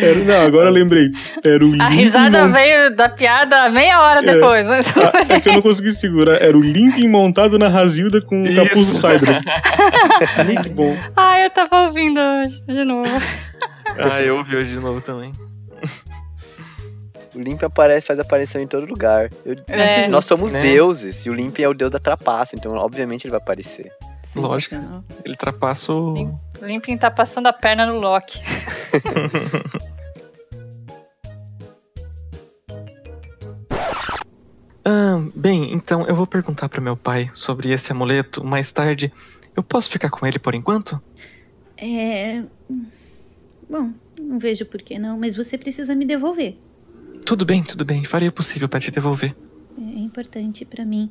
Era, 0.00 0.24
não, 0.24 0.46
agora 0.46 0.68
eu 0.68 0.72
lembrei. 0.72 1.08
Era 1.44 1.64
o 1.64 1.68
A 1.72 1.88
Limping 1.88 1.94
risada 1.96 2.48
veio 2.48 2.94
da 2.94 3.08
piada 3.08 3.68
meia 3.70 4.00
hora 4.00 4.20
É. 4.20 4.34
depois. 4.34 4.66
Mas... 4.66 4.86
Ah, 4.96 5.34
É 5.34 5.40
que 5.40 5.48
eu 5.48 5.54
não 5.54 5.62
consegui 5.62 5.92
segurar. 5.92 6.40
Era 6.40 6.56
o 6.56 6.60
Limping 6.62 7.08
montado 7.08 7.58
na 7.58 7.68
Razilda 7.68 8.20
com 8.20 8.44
o 8.44 8.54
capuz 8.54 8.88
do. 8.88 8.94
Sidra. 8.94 9.40
Muito 10.46 10.70
bom. 10.70 10.96
Ai, 11.16 11.46
eu 11.46 11.50
tava 11.50 11.86
ouvindo 11.86 12.20
hoje 12.20 12.64
de 12.66 12.84
novo. 12.84 13.10
ah, 13.98 14.22
eu 14.22 14.36
ouvi 14.38 14.56
hoje 14.56 14.72
de 14.74 14.80
novo 14.80 15.00
também. 15.00 15.32
O 17.34 17.40
Limp 17.40 17.62
aparece, 17.64 18.06
faz 18.06 18.18
aparição 18.18 18.60
em 18.60 18.66
todo 18.66 18.86
lugar. 18.86 19.30
Eu- 19.44 19.56
É. 19.66 20.06
Nós 20.08 20.24
somos 20.24 20.52
Né? 20.52 20.62
deuses 20.62 21.24
e 21.26 21.30
o 21.30 21.34
Limp 21.34 21.58
é 21.58 21.68
o 21.68 21.74
deus 21.74 21.90
da 21.90 21.98
trapaça, 21.98 22.54
então 22.56 22.72
obviamente 22.76 23.24
ele 23.24 23.32
vai 23.32 23.40
aparecer. 23.40 23.90
Lógico. 24.36 24.74
Ele 25.24 25.32
ultrapassa 25.34 25.92
o. 25.92 26.16
Sim. 26.16 26.34
Limping 26.62 26.96
tá 26.96 27.10
passando 27.10 27.46
a 27.46 27.52
perna 27.52 27.86
no 27.86 27.98
Loki. 28.00 28.40
Ah, 34.84 35.22
bem, 35.34 35.72
então 35.72 36.06
eu 36.06 36.14
vou 36.14 36.26
perguntar 36.26 36.68
pro 36.68 36.82
meu 36.82 36.96
pai 36.96 37.30
sobre 37.34 37.72
esse 37.72 37.90
amuleto 37.92 38.44
mais 38.44 38.70
tarde. 38.72 39.12
Eu 39.56 39.62
posso 39.62 39.90
ficar 39.90 40.10
com 40.10 40.26
ele 40.26 40.38
por 40.38 40.54
enquanto? 40.54 41.00
É. 41.76 42.42
Bom, 43.68 43.92
não 44.20 44.38
vejo 44.38 44.66
por 44.66 44.82
que 44.82 44.98
não, 44.98 45.18
mas 45.18 45.34
você 45.34 45.56
precisa 45.56 45.94
me 45.94 46.04
devolver. 46.04 46.58
Tudo 47.24 47.44
bem, 47.44 47.62
tudo 47.62 47.84
bem. 47.84 48.04
Farei 48.04 48.28
o 48.28 48.32
possível 48.32 48.68
pra 48.68 48.80
te 48.80 48.90
devolver. 48.90 49.34
É 49.78 49.98
importante 49.98 50.64
pra 50.64 50.84
mim. 50.84 51.10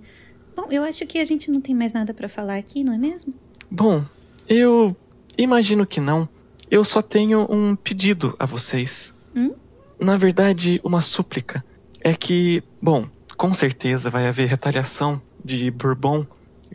Bom, 0.56 0.68
eu 0.72 0.84
acho 0.84 1.06
que 1.08 1.18
a 1.20 1.26
gente 1.26 1.50
não 1.50 1.60
tem 1.60 1.74
mais 1.76 1.94
nada 1.94 2.14
pra 2.14 2.30
falar 2.30 2.58
aqui, 2.58 2.84
não 2.84 2.94
é 2.94 2.98
mesmo? 2.98 3.34
Bom, 3.70 4.04
Eu 4.48 4.96
imagino 5.38 5.86
que 5.88 6.00
não. 6.02 6.28
Eu 6.70 6.84
só 6.84 7.02
tenho 7.02 7.48
um 7.50 7.76
pedido 7.76 8.36
a 8.38 8.46
vocês. 8.46 9.14
Hum? 9.36 9.54
Na 10.00 10.18
verdade, 10.18 10.80
uma 10.84 11.02
súplica. 11.02 11.64
É 12.02 12.14
que, 12.14 12.62
bom, 12.82 13.08
com 13.38 13.54
certeza 13.54 14.10
vai 14.10 14.28
haver 14.28 14.48
retaliação 14.48 15.22
de 15.44 15.72
Bourbon. 15.72 16.26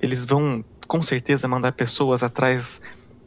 Eles 0.01 0.25
vão, 0.25 0.65
com 0.87 1.03
certeza, 1.03 1.47
mandar 1.47 1.73
pessoas 1.73 2.23
atrás 2.23 2.81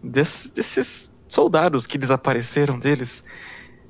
des- 0.04 0.52
desses 0.54 1.14
soldados 1.28 1.86
que 1.86 1.98
desapareceram 1.98 2.80
deles. 2.80 3.24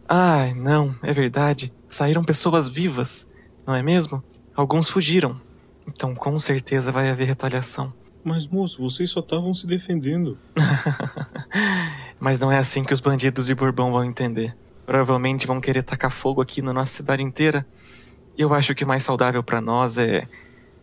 Ai, 0.08 0.54
não, 0.54 0.94
é 1.02 1.14
verdade. 1.14 1.74
Saíram 1.92 2.24
pessoas 2.24 2.70
vivas, 2.70 3.30
não 3.68 3.76
é 3.76 3.84
mesmo? 3.84 4.24
Alguns 4.56 4.88
fugiram. 4.88 5.42
Então, 5.86 6.16
com 6.16 6.40
certeza 6.40 6.90
vai 6.90 7.10
haver 7.10 7.28
retaliação. 7.28 7.94
Mas, 8.24 8.48
moço, 8.48 8.82
vocês 8.82 9.12
só 9.12 9.20
estavam 9.20 9.54
se 9.54 9.68
defendendo. 9.68 10.38
Mas 12.18 12.40
não 12.40 12.50
é 12.50 12.58
assim 12.58 12.86
que 12.86 12.94
os 12.94 13.02
bandidos 13.02 13.48
de 13.48 13.54
Bourbon 13.54 13.92
vão 13.92 14.06
entender. 14.06 14.56
Provavelmente 14.86 15.46
vão 15.46 15.60
querer 15.60 15.84
tacar 15.84 16.12
fogo 16.12 16.42
aqui 16.42 16.62
na 16.62 16.72
nossa 16.72 16.94
cidade 16.94 17.22
inteira. 17.22 17.68
Eu 18.38 18.54
acho 18.54 18.74
que 18.74 18.86
o 18.86 18.88
mais 18.88 19.04
saudável 19.04 19.44
para 19.44 19.60
nós 19.60 19.98
é 19.98 20.26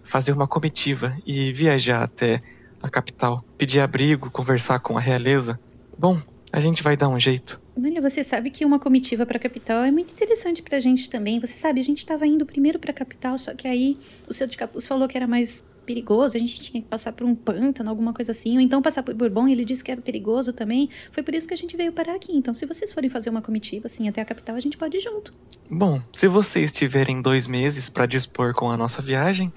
fazer 0.04 0.32
uma 0.32 0.46
comitiva 0.46 1.16
e 1.24 1.50
viajar 1.54 2.02
até 2.02 2.42
a 2.82 2.90
capital, 2.90 3.42
pedir 3.56 3.80
abrigo, 3.80 4.30
conversar 4.30 4.80
com 4.80 4.98
a 4.98 5.00
realeza. 5.00 5.58
Bom, 5.98 6.20
a 6.52 6.60
gente 6.60 6.82
vai 6.82 6.96
dar 6.96 7.08
um 7.08 7.20
jeito. 7.20 7.60
Olha, 7.76 8.00
você 8.00 8.24
sabe 8.24 8.50
que 8.50 8.64
uma 8.64 8.78
comitiva 8.78 9.24
pra 9.24 9.38
capital 9.38 9.84
é 9.84 9.90
muito 9.90 10.12
interessante 10.12 10.62
pra 10.62 10.80
gente 10.80 11.08
também. 11.08 11.38
Você 11.38 11.56
sabe, 11.56 11.80
a 11.80 11.84
gente 11.84 12.04
tava 12.04 12.26
indo 12.26 12.44
primeiro 12.44 12.78
pra 12.78 12.92
capital, 12.92 13.38
só 13.38 13.54
que 13.54 13.68
aí 13.68 13.96
o 14.28 14.32
seu 14.34 14.46
de 14.46 14.56
capuz 14.56 14.86
falou 14.86 15.06
que 15.06 15.16
era 15.16 15.26
mais 15.26 15.70
perigoso, 15.86 16.36
a 16.36 16.40
gente 16.40 16.60
tinha 16.60 16.82
que 16.82 16.88
passar 16.88 17.12
por 17.12 17.26
um 17.26 17.34
pântano, 17.34 17.88
alguma 17.88 18.12
coisa 18.12 18.32
assim, 18.32 18.56
ou 18.56 18.60
então 18.60 18.82
passar 18.82 19.02
por 19.02 19.14
Bourbon, 19.14 19.48
ele 19.48 19.64
disse 19.64 19.82
que 19.82 19.90
era 19.90 20.00
perigoso 20.02 20.52
também. 20.52 20.90
Foi 21.10 21.22
por 21.22 21.34
isso 21.34 21.48
que 21.48 21.54
a 21.54 21.56
gente 21.56 21.76
veio 21.78 21.92
parar 21.92 22.14
aqui. 22.14 22.36
Então, 22.36 22.52
se 22.52 22.66
vocês 22.66 22.92
forem 22.92 23.08
fazer 23.08 23.30
uma 23.30 23.40
comitiva 23.40 23.86
assim 23.86 24.06
até 24.06 24.20
a 24.20 24.24
capital, 24.24 24.54
a 24.56 24.60
gente 24.60 24.76
pode 24.76 24.98
ir 24.98 25.00
junto. 25.00 25.32
Bom, 25.70 26.00
se 26.12 26.28
vocês 26.28 26.72
tiverem 26.72 27.22
dois 27.22 27.46
meses 27.46 27.88
para 27.88 28.04
dispor 28.04 28.52
com 28.52 28.70
a 28.70 28.76
nossa 28.76 29.00
viagem, 29.00 29.50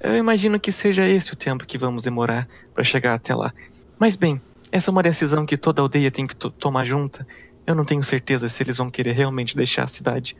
eu 0.00 0.16
imagino 0.16 0.58
que 0.58 0.72
seja 0.72 1.06
esse 1.06 1.34
o 1.34 1.36
tempo 1.36 1.66
que 1.66 1.76
vamos 1.76 2.02
demorar 2.02 2.48
para 2.74 2.82
chegar 2.82 3.12
até 3.12 3.34
lá. 3.34 3.52
Mas 3.98 4.16
bem, 4.16 4.40
essa 4.76 4.90
é 4.90 4.92
uma 4.92 5.04
decisão 5.04 5.46
que 5.46 5.56
toda 5.56 5.80
aldeia 5.80 6.10
tem 6.10 6.26
que 6.26 6.34
to- 6.34 6.50
tomar 6.50 6.84
junta. 6.84 7.24
Eu 7.64 7.76
não 7.76 7.84
tenho 7.84 8.02
certeza 8.02 8.48
se 8.48 8.60
eles 8.62 8.76
vão 8.76 8.90
querer 8.90 9.12
realmente 9.12 9.56
deixar 9.56 9.84
a 9.84 9.88
cidade. 9.88 10.36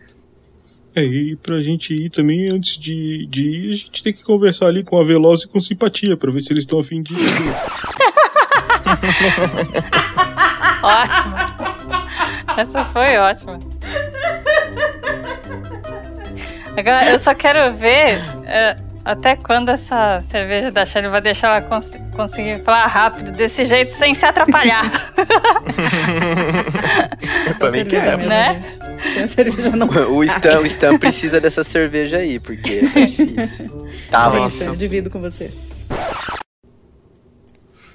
É, 0.95 1.05
e 1.05 1.37
pra 1.37 1.63
gente 1.63 1.95
ir 1.95 2.11
também, 2.11 2.49
antes 2.53 2.77
de, 2.77 3.27
de 3.27 3.45
ir, 3.45 3.71
a 3.71 3.75
gente 3.77 4.03
tem 4.03 4.13
que 4.13 4.25
conversar 4.25 4.67
ali 4.67 4.83
com 4.85 5.01
a 5.01 5.05
Veloz 5.05 5.43
e 5.43 5.49
com 5.49 5.61
simpatia, 5.61 6.17
pra 6.17 6.31
ver 6.33 6.41
se 6.41 6.53
eles 6.53 6.65
estão 6.65 6.81
afim 6.81 7.01
de 7.03 7.15
ir. 7.15 7.19
Ótimo. 10.83 11.35
Essa 12.57 12.85
foi 12.87 13.17
ótima. 13.17 13.59
Agora, 16.77 17.11
eu 17.11 17.19
só 17.19 17.35
quero 17.35 17.77
ver 17.77 18.21
é, 18.47 18.77
até 19.05 19.37
quando 19.37 19.71
essa 19.71 20.21
cerveja 20.23 20.71
da 20.71 20.85
Shelly 20.87 21.09
vai 21.09 21.21
deixar 21.21 21.49
ela 21.57 21.63
cons- 21.63 21.93
conseguir 22.17 22.63
falar 22.65 22.87
rápido 22.87 23.33
desse 23.33 23.65
jeito 23.65 23.93
sem 23.93 24.15
se 24.15 24.25
atrapalhar. 24.25 24.85
Eu 27.47 27.59
também 27.59 27.85
quero. 27.85 28.19
mesmo, 28.19 28.29
Né? 28.29 28.55
gente. 28.55 29.13
Sem 29.13 29.23
a 29.23 29.27
cerveja 29.29 29.77
não 29.77 29.89
O 29.89 30.25
sai. 30.25 30.37
Stan, 30.37 30.61
o 30.61 30.67
Stan 30.67 30.99
precisa 30.99 31.41
dessa 31.41 31.63
cerveja 31.63 32.19
aí, 32.19 32.39
porque 32.39 32.81
tá 32.89 33.01
difícil. 33.01 33.87
Tava 34.11 34.35
Bem, 34.35 34.43
Nossa. 34.45 34.65
Stan, 34.65 34.77
divido 34.77 35.11
com 35.11 35.21
você. 35.21 35.53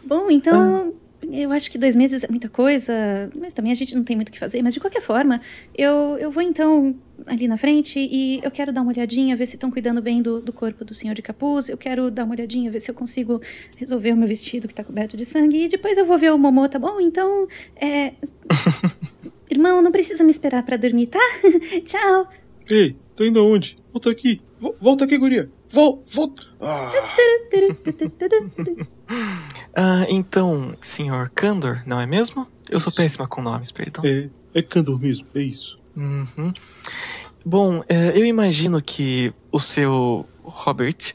Bom, 0.05 0.29
então. 0.29 0.93
Eu 1.31 1.51
acho 1.51 1.69
que 1.69 1.77
dois 1.77 1.95
meses 1.95 2.23
é 2.23 2.27
muita 2.27 2.49
coisa, 2.49 2.93
mas 3.35 3.53
também 3.53 3.71
a 3.71 3.75
gente 3.75 3.93
não 3.95 4.03
tem 4.03 4.15
muito 4.15 4.29
o 4.29 4.31
que 4.31 4.39
fazer. 4.39 4.61
Mas 4.61 4.73
de 4.73 4.79
qualquer 4.79 5.01
forma, 5.01 5.39
eu, 5.77 6.17
eu 6.19 6.31
vou 6.31 6.41
então 6.41 6.95
ali 7.25 7.47
na 7.47 7.57
frente 7.57 7.99
e 7.99 8.39
eu 8.43 8.49
quero 8.49 8.71
dar 8.73 8.81
uma 8.81 8.91
olhadinha, 8.91 9.35
ver 9.35 9.45
se 9.45 9.55
estão 9.55 9.69
cuidando 9.69 10.01
bem 10.01 10.21
do, 10.21 10.39
do 10.41 10.51
corpo 10.53 10.83
do 10.85 10.93
senhor 10.93 11.13
de 11.13 11.21
capuz. 11.21 11.69
Eu 11.69 11.77
quero 11.77 12.09
dar 12.09 12.23
uma 12.23 12.33
olhadinha, 12.33 12.71
ver 12.71 12.79
se 12.79 12.89
eu 12.89 12.95
consigo 12.95 13.41
resolver 13.77 14.11
o 14.13 14.17
meu 14.17 14.27
vestido 14.27 14.67
que 14.67 14.73
tá 14.73 14.83
coberto 14.83 15.15
de 15.17 15.25
sangue. 15.25 15.65
E 15.65 15.67
depois 15.67 15.97
eu 15.97 16.05
vou 16.05 16.17
ver 16.17 16.31
o 16.33 16.37
Momô, 16.37 16.67
tá 16.67 16.79
bom? 16.79 16.99
Então, 16.99 17.47
é. 17.75 18.13
Irmão, 19.49 19.81
não 19.81 19.91
precisa 19.91 20.23
me 20.23 20.31
esperar 20.31 20.63
pra 20.63 20.77
dormir, 20.77 21.07
tá? 21.07 21.19
Tchau. 21.83 22.27
Ei, 22.71 22.95
tô 23.15 23.23
indo 23.25 23.39
aonde? 23.39 23.77
Volta 23.91 24.11
aqui. 24.11 24.41
Vo- 24.59 24.75
Volta 24.79 25.05
aqui, 25.05 25.17
guria. 25.17 25.49
Vol, 25.69 26.03
volta. 26.07 26.43
Ah, 26.61 26.91
Ah, 29.75 30.05
então, 30.09 30.75
senhor 30.81 31.29
Candor, 31.33 31.81
não 31.85 31.99
é 31.99 32.05
mesmo? 32.05 32.47
Eu 32.69 32.79
sou 32.79 32.89
Isso. 32.89 32.97
péssima 32.97 33.27
com 33.27 33.41
nomes, 33.41 33.71
perdão. 33.71 34.03
é, 34.05 34.29
é 34.53 34.61
Candor 34.61 34.99
mesmo, 34.99 35.25
é 35.33 35.41
isso. 35.41 35.79
Uhum. 35.95 36.53
Bom, 37.45 37.83
é, 37.87 38.09
eu 38.17 38.25
imagino 38.25 38.81
que 38.81 39.33
o 39.51 39.59
seu 39.59 40.27
Robert, 40.43 41.13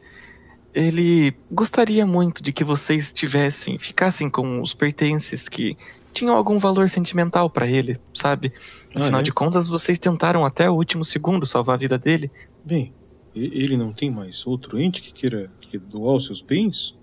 ele 0.75 1.35
gostaria 1.51 2.05
muito 2.07 2.43
de 2.43 2.53
que 2.53 2.65
vocês 2.65 3.13
tivessem, 3.13 3.79
ficassem 3.79 4.29
com 4.29 4.61
os 4.61 4.75
pertences 4.75 5.49
que 5.49 5.77
tinham 6.13 6.35
algum 6.37 6.59
valor 6.59 6.89
sentimental 6.91 7.49
pra 7.51 7.69
ele, 7.69 7.99
sabe? 8.13 8.53
Ah, 8.95 9.03
Afinal 9.03 9.21
é? 9.21 9.23
de 9.23 9.33
contas, 9.33 9.69
vocês 9.69 9.99
tentaram 9.99 10.45
até 10.45 10.69
o 10.71 10.75
último 10.75 11.05
segundo 11.05 11.47
salvar 11.47 11.75
a 11.75 11.79
vida 11.79 11.99
dele. 11.99 12.31
Bem, 12.65 12.93
ele 13.35 13.77
não 13.77 13.93
tem 13.93 14.11
mais 14.11 14.47
outro 14.47 14.81
ente 14.81 15.03
que 15.03 15.13
queira 15.13 15.51
que 15.61 15.79
doar 15.79 16.17
os 16.17 16.27
seus 16.27 16.41
bens? 16.41 16.95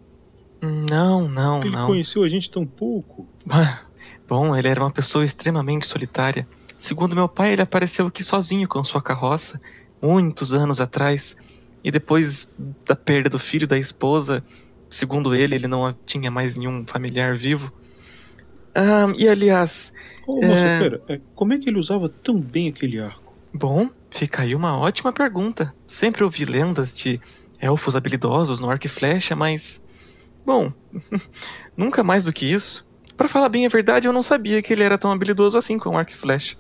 Não, 0.62 1.28
não, 1.28 1.62
Ele 1.62 1.72
não. 1.72 1.88
conheceu 1.88 2.24
a 2.24 2.30
gente 2.30 2.50
tão 2.52 2.66
pouco. 2.66 3.28
Bom, 4.28 4.56
ele 4.56 4.68
era 4.70 4.80
uma 4.82 4.92
pessoa 4.92 5.26
extremamente 5.26 5.86
solitária. 5.88 6.48
Segundo 6.78 7.16
meu 7.16 7.28
pai, 7.28 7.52
ele 7.52 7.62
apareceu 7.62 8.08
aqui 8.08 8.24
sozinho 8.24 8.68
com 8.68 8.84
sua 8.84 9.02
carroça, 9.02 9.60
muitos 10.02 10.54
anos 10.54 10.80
atrás. 10.80 11.36
E 11.84 11.92
depois 11.92 12.50
da 12.86 12.96
perda 12.96 13.30
do 13.30 13.38
filho 13.40 13.64
e 13.66 13.68
da 13.68 13.78
esposa, 13.78 14.44
segundo 14.90 15.36
ele, 15.36 15.56
ele 15.56 15.68
não 15.68 15.94
tinha 16.06 16.30
mais 16.32 16.56
nenhum 16.56 16.86
familiar 16.86 17.36
vivo. 17.36 17.72
Ah, 18.74 19.12
e 19.18 19.28
aliás, 19.28 19.92
moça, 20.28 20.46
É. 20.66 20.80
pera, 20.80 21.02
é, 21.10 21.22
como 21.36 21.52
é 21.54 21.58
que 21.58 21.70
ele 21.70 21.78
usava 21.80 22.08
tão 22.08 22.40
bem 22.40 22.70
aquele 22.70 23.00
arco? 23.00 23.34
bom, 23.54 23.90
fica 24.10 24.44
aí 24.44 24.56
uma 24.56 24.78
ótima 24.78 25.12
pergunta. 25.12 25.74
Sempre 25.86 26.24
ouvi 26.24 26.46
lendas 26.46 26.94
de 26.94 27.20
elfos 27.60 27.98
habilidosos 27.98 28.62
no 28.62 28.70
arco 28.70 28.86
e 28.86 28.90
flecha, 28.90 29.36
mas. 29.36 29.84
Bom, 30.46 30.72
nunca 31.76 32.04
mais 32.04 32.26
do 32.26 32.34
que 32.34 32.46
isso. 32.46 32.90
Pra 33.16 33.28
falar 33.28 33.50
bem 33.50 33.66
a 33.66 33.70
verdade, 33.70 34.08
eu 34.08 34.14
não 34.14 34.24
sabia 34.24 34.62
que 34.62 34.74
ele 34.74 34.84
era 34.84 34.98
tão 34.98 35.12
habilidoso 35.12 35.58
assim 35.58 35.78
com 35.78 35.98
arco 35.98 36.12
e 36.12 36.16
flecha. 36.16 36.56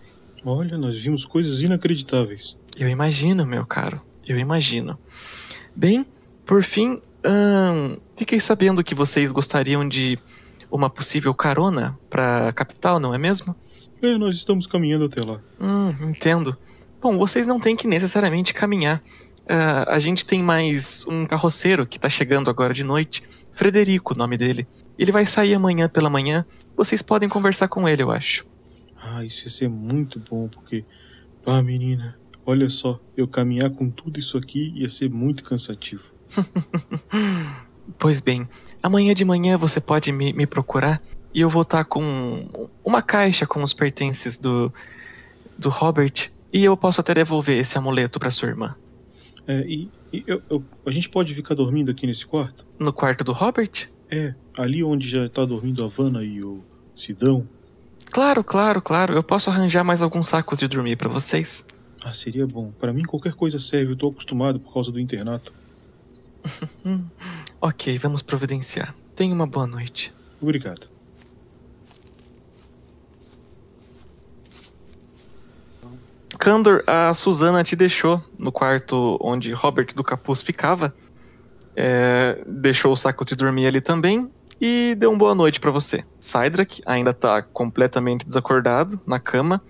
Olha, 0.45 0.77
nós 0.77 0.99
vimos 0.99 1.25
coisas 1.25 1.61
inacreditáveis. 1.61 2.57
Eu 2.77 2.87
imagino, 2.87 3.45
meu 3.45 3.65
caro. 3.65 4.01
Eu 4.25 4.37
imagino. 4.37 4.97
Bem, 5.75 6.05
por 6.45 6.63
fim, 6.63 7.01
ahn, 7.23 7.97
fiquei 8.15 8.39
sabendo 8.39 8.83
que 8.83 8.95
vocês 8.95 9.31
gostariam 9.31 9.87
de 9.87 10.17
uma 10.69 10.89
possível 10.89 11.33
carona 11.33 11.97
pra 12.09 12.51
capital, 12.53 12.99
não 12.99 13.13
é 13.13 13.17
mesmo? 13.17 13.55
É, 14.01 14.17
nós 14.17 14.35
estamos 14.35 14.65
caminhando 14.65 15.05
até 15.05 15.23
lá. 15.23 15.39
Hum, 15.59 15.89
entendo. 16.09 16.57
Bom, 17.01 17.17
vocês 17.17 17.45
não 17.45 17.59
têm 17.59 17.75
que 17.75 17.87
necessariamente 17.87 18.53
caminhar. 18.53 19.01
Ah, 19.47 19.95
a 19.95 19.99
gente 19.99 20.25
tem 20.25 20.41
mais 20.41 21.05
um 21.07 21.25
carroceiro 21.25 21.85
que 21.85 21.99
tá 21.99 22.09
chegando 22.09 22.49
agora 22.49 22.73
de 22.73 22.83
noite. 22.83 23.23
Frederico, 23.53 24.13
o 24.13 24.17
nome 24.17 24.37
dele. 24.37 24.67
Ele 24.97 25.11
vai 25.11 25.25
sair 25.25 25.53
amanhã 25.53 25.89
pela 25.89 26.09
manhã. 26.09 26.45
Vocês 26.75 27.01
podem 27.01 27.29
conversar 27.29 27.67
com 27.67 27.87
ele, 27.87 28.03
eu 28.03 28.11
acho. 28.11 28.45
Ah, 29.01 29.25
isso 29.25 29.45
ia 29.45 29.49
ser 29.49 29.69
muito 29.69 30.19
bom, 30.19 30.47
porque. 30.47 30.85
Ah, 31.45 31.61
menina, 31.61 32.17
olha 32.45 32.69
só, 32.69 32.99
eu 33.17 33.27
caminhar 33.27 33.69
com 33.71 33.89
tudo 33.89 34.19
isso 34.19 34.37
aqui 34.37 34.71
ia 34.75 34.89
ser 34.89 35.09
muito 35.09 35.43
cansativo. 35.43 36.03
Pois 37.97 38.21
bem, 38.21 38.47
amanhã 38.81 39.13
de 39.13 39.25
manhã 39.25 39.57
você 39.57 39.81
pode 39.81 40.11
me, 40.11 40.33
me 40.33 40.45
procurar 40.45 41.01
e 41.33 41.41
eu 41.41 41.49
vou 41.49 41.63
estar 41.63 41.83
com 41.85 42.47
uma 42.83 43.01
caixa 43.01 43.45
com 43.45 43.63
os 43.63 43.73
pertences 43.73 44.37
do, 44.37 44.71
do 45.57 45.69
Robert 45.69 46.31
e 46.53 46.63
eu 46.63 46.75
posso 46.75 47.01
até 47.01 47.13
devolver 47.13 47.57
esse 47.57 47.77
amuleto 47.77 48.19
para 48.19 48.29
sua 48.29 48.49
irmã. 48.49 48.75
É, 49.47 49.61
e, 49.67 49.89
e 50.13 50.23
eu- 50.27 50.41
eu- 50.49 50.63
a 50.85 50.91
gente 50.91 51.09
pode 51.09 51.33
ficar 51.33 51.55
dormindo 51.55 51.89
aqui 51.91 52.05
nesse 52.07 52.25
quarto? 52.25 52.65
No 52.79 52.93
quarto 52.93 53.23
do 53.23 53.31
Robert? 53.33 53.89
É, 54.09 54.33
ali 54.57 54.83
onde 54.83 55.09
já 55.09 55.27
tá 55.29 55.45
dormindo 55.45 55.83
a 55.83 55.87
Vanna 55.87 56.23
e 56.23 56.43
o 56.43 56.63
Sidão. 56.95 57.47
Claro, 58.11 58.43
claro, 58.43 58.81
claro. 58.81 59.13
Eu 59.13 59.23
posso 59.23 59.49
arranjar 59.49 59.83
mais 59.83 60.01
alguns 60.01 60.27
sacos 60.27 60.59
de 60.59 60.67
dormir 60.67 60.95
para 60.97 61.07
vocês. 61.09 61.65
Ah, 62.03 62.13
seria 62.13 62.45
bom. 62.45 62.71
Pra 62.73 62.91
mim 62.91 63.03
qualquer 63.03 63.33
coisa 63.33 63.57
serve, 63.59 63.93
eu 63.93 63.95
tô 63.97 64.09
acostumado 64.09 64.59
por 64.59 64.73
causa 64.73 64.91
do 64.91 64.99
internato. 64.99 65.53
Ok, 67.61 67.97
vamos 67.99 68.21
providenciar. 68.23 68.95
Tenha 69.15 69.33
uma 69.33 69.45
boa 69.45 69.67
noite. 69.67 70.11
Obrigado. 70.41 70.87
Candor, 76.41 76.83
a 76.87 77.13
Susana 77.13 77.63
te 77.63 77.75
deixou 77.75 78.19
no 78.35 78.51
quarto 78.51 79.15
onde 79.21 79.53
Robert 79.53 79.93
do 79.93 80.03
Capuz 80.03 80.41
ficava. 80.41 80.91
É, 81.75 82.43
deixou 82.47 82.91
o 82.91 82.95
saco 82.95 83.23
de 83.23 83.35
dormir 83.35 83.67
ali 83.67 83.79
também. 83.79 84.27
e 84.59 84.95
deu 84.97 85.11
uma 85.11 85.19
boa 85.19 85.35
noite 85.35 85.59
pra 85.59 85.69
você. 85.69 86.03
Cydrak 86.19 86.81
ainda 86.83 87.13
tá 87.13 87.43
completamente 87.43 88.25
desacordado 88.25 88.99
na 89.05 89.19
cama 89.19 89.61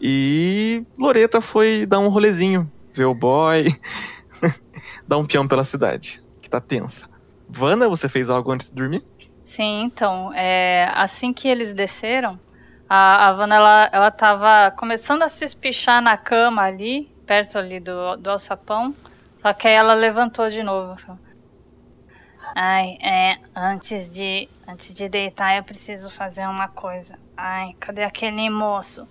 e 0.00 0.82
Loreta 0.98 1.42
foi 1.42 1.84
dar 1.84 1.98
um 1.98 2.08
rolezinho, 2.08 2.70
ver 2.94 3.04
o 3.04 3.14
boy, 3.14 3.66
dar 5.06 5.18
um 5.18 5.26
peão 5.26 5.46
pela 5.46 5.64
cidade, 5.64 6.22
que 6.40 6.48
tá 6.48 6.62
tensa. 6.62 7.10
Vana, 7.46 7.90
você 7.90 8.08
fez 8.08 8.30
algo 8.30 8.50
antes 8.52 8.70
de 8.70 8.76
dormir? 8.76 9.04
Sim, 9.44 9.82
então, 9.82 10.32
é, 10.32 10.90
assim 10.94 11.34
que 11.34 11.46
eles 11.46 11.74
desceram, 11.74 12.38
a, 12.88 13.28
a 13.28 13.32
Vanna, 13.32 13.56
ela, 13.56 13.90
ela 13.92 14.10
tava 14.10 14.70
começando 14.76 15.22
a 15.22 15.28
se 15.28 15.44
espichar 15.44 16.00
na 16.02 16.16
cama 16.16 16.62
ali, 16.62 17.08
perto 17.26 17.58
ali 17.58 17.80
do, 17.80 18.16
do 18.16 18.30
alçapão, 18.30 18.94
só 19.42 19.52
que 19.52 19.66
aí 19.66 19.74
ela 19.74 19.94
levantou 19.94 20.48
de 20.48 20.62
novo. 20.62 20.96
Ai, 22.54 22.96
é, 23.02 23.38
antes 23.54 24.10
de, 24.10 24.48
antes 24.66 24.94
de 24.94 25.08
deitar 25.08 25.56
eu 25.56 25.64
preciso 25.64 26.10
fazer 26.10 26.46
uma 26.46 26.68
coisa. 26.68 27.18
Ai, 27.36 27.74
cadê 27.78 28.04
aquele 28.04 28.48
moço? 28.48 29.06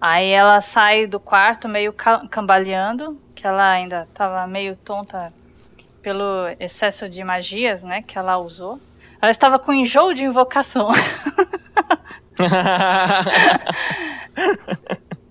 Aí 0.00 0.30
ela 0.30 0.60
sai 0.60 1.06
do 1.06 1.18
quarto 1.18 1.68
meio 1.68 1.92
ca- 1.92 2.26
cambaleando, 2.28 3.20
que 3.34 3.46
ela 3.46 3.68
ainda 3.70 4.08
tava 4.14 4.46
meio 4.46 4.76
tonta 4.76 5.32
pelo 6.00 6.48
excesso 6.60 7.08
de 7.08 7.22
magias, 7.24 7.82
né, 7.82 8.02
que 8.02 8.16
ela 8.16 8.38
usou. 8.38 8.80
Ela 9.20 9.32
estava 9.32 9.58
com 9.58 9.72
enjoo 9.72 10.14
de 10.14 10.24
invocação. 10.24 10.88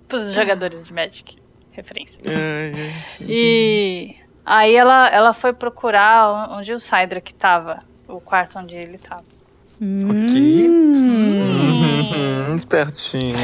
Para 0.08 0.20
os 0.20 0.34
jogadores 0.34 0.84
de 0.84 0.93
Magic. 0.93 1.38
Referência. 1.72 2.22
Ai, 2.26 2.74
ai. 2.76 2.91
E 3.22 4.15
aí 4.46 4.76
ela, 4.76 5.08
ela 5.10 5.34
foi 5.34 5.54
procurar 5.54 6.52
onde 6.52 6.74
o 6.74 6.80
Cydra 6.80 7.22
tava. 7.38 7.80
O 8.08 8.20
quarto 8.20 8.58
onde 8.58 8.74
ele 8.74 8.98
tava. 8.98 9.24
Ok. 9.76 10.70
Hum. 10.70 12.48
Uhum, 12.48 12.56
espertinha. 12.56 13.36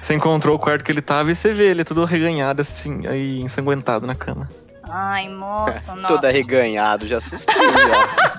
você 0.00 0.14
encontrou 0.14 0.56
o 0.56 0.58
quarto 0.58 0.84
que 0.84 0.90
ele 0.90 1.02
tava 1.02 1.30
e 1.30 1.36
você 1.36 1.52
vê 1.52 1.70
ele 1.70 1.84
todo 1.84 2.04
reganhado 2.04 2.62
assim, 2.62 3.06
aí 3.06 3.40
ensanguentado 3.40 4.06
na 4.06 4.14
cama. 4.14 4.48
Ai, 4.92 5.28
moça, 5.28 5.94
nossa. 5.96 6.06
Toda 6.14 6.28
arreganhado, 6.28 7.06
já 7.06 7.18
assustei 7.18 7.54
já. 7.54 8.30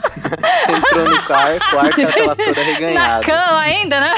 Entrou 0.77 1.09
no 1.09 1.23
quarto, 1.23 1.69
quarto 1.69 2.01
ela 2.01 2.11
tava 2.13 2.35
toda 2.35 2.53
Na 2.53 2.61
arreganhada. 2.61 3.25
cama 3.25 3.59
ainda, 3.59 3.99
né? 3.99 4.13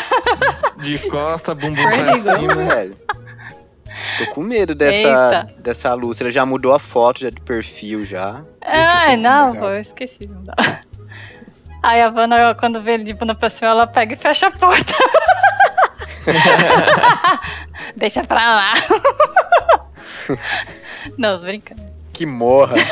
De 0.82 0.98
costa, 1.10 1.54
bumbum 1.56 1.74
pra 1.84 2.20
cima. 2.20 2.56
velho. 2.56 2.98
Tô 4.18 4.26
com 4.34 4.42
medo 4.42 4.74
dessa, 4.74 4.96
Eita. 4.98 5.54
dessa 5.60 5.94
Lúcia. 5.94 6.24
Ela 6.24 6.32
já 6.32 6.46
mudou 6.46 6.74
a 6.74 6.80
foto 6.80 7.20
já 7.22 7.30
de 7.30 7.40
perfil 7.40 8.04
já. 8.04 8.42
Ai, 8.66 9.14
é 9.14 9.18
não, 9.18 9.54
pô, 9.56 9.66
eu 9.70 9.80
esqueci, 9.80 10.28
não 10.28 10.44
dá. 10.44 10.56
Aí 11.82 12.02
a 12.02 12.10
Vanna, 12.10 12.56
quando 12.56 12.82
vê 12.82 12.94
ele 12.94 13.04
de 13.04 13.14
bunda 13.14 13.36
pra 13.36 13.50
cima, 13.50 13.70
ela 13.72 13.86
pega 13.86 14.14
e 14.14 14.18
fecha 14.18 14.48
a 14.48 14.52
porta. 14.52 14.94
Deixa 17.96 18.24
pra 18.24 18.56
lá. 18.56 18.74
não, 21.18 21.38
tô 21.40 21.46
brincando. 21.46 21.93
Que 22.14 22.26
morra. 22.26 22.76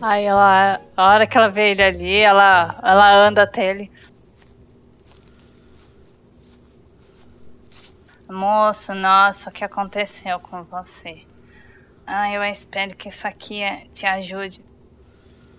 Aí 0.00 0.24
ela, 0.24 0.80
a 0.96 1.04
hora 1.08 1.26
que 1.26 1.36
ela 1.36 1.50
vê 1.50 1.72
ele 1.72 1.82
ali, 1.82 2.18
ela, 2.18 2.78
ela 2.84 3.12
anda 3.12 3.42
até 3.42 3.68
ele. 3.68 3.90
Moço, 8.30 8.94
nossa, 8.94 9.50
o 9.50 9.52
que 9.52 9.64
aconteceu 9.64 10.38
com 10.38 10.62
você? 10.62 11.22
Ah, 12.06 12.32
eu 12.32 12.44
espero 12.44 12.94
que 12.94 13.08
isso 13.08 13.26
aqui 13.26 13.60
eh, 13.60 13.86
te 13.92 14.06
ajude. 14.06 14.64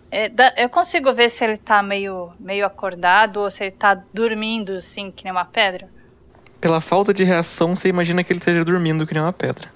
É, 0.10 0.32
eu 0.58 0.70
consigo 0.70 1.14
ver 1.14 1.30
se 1.30 1.44
ele 1.44 1.58
tá 1.58 1.84
meio, 1.84 2.32
meio 2.40 2.66
acordado 2.66 3.42
ou 3.42 3.50
se 3.52 3.66
ele 3.66 3.72
tá 3.72 4.02
dormindo, 4.14 4.74
assim, 4.74 5.12
que 5.12 5.26
nem 5.26 5.32
uma 5.34 5.46
pedra. 5.46 5.90
Pela 6.62 6.80
falta 6.80 7.14
de 7.14 7.24
reação, 7.24 7.76
você 7.76 7.90
imagina 7.90 8.24
que 8.24 8.32
ele 8.32 8.40
esteja 8.40 8.64
dormindo 8.64 9.06
que 9.06 9.14
nem 9.14 9.22
uma 9.22 9.34
pedra. 9.34 9.70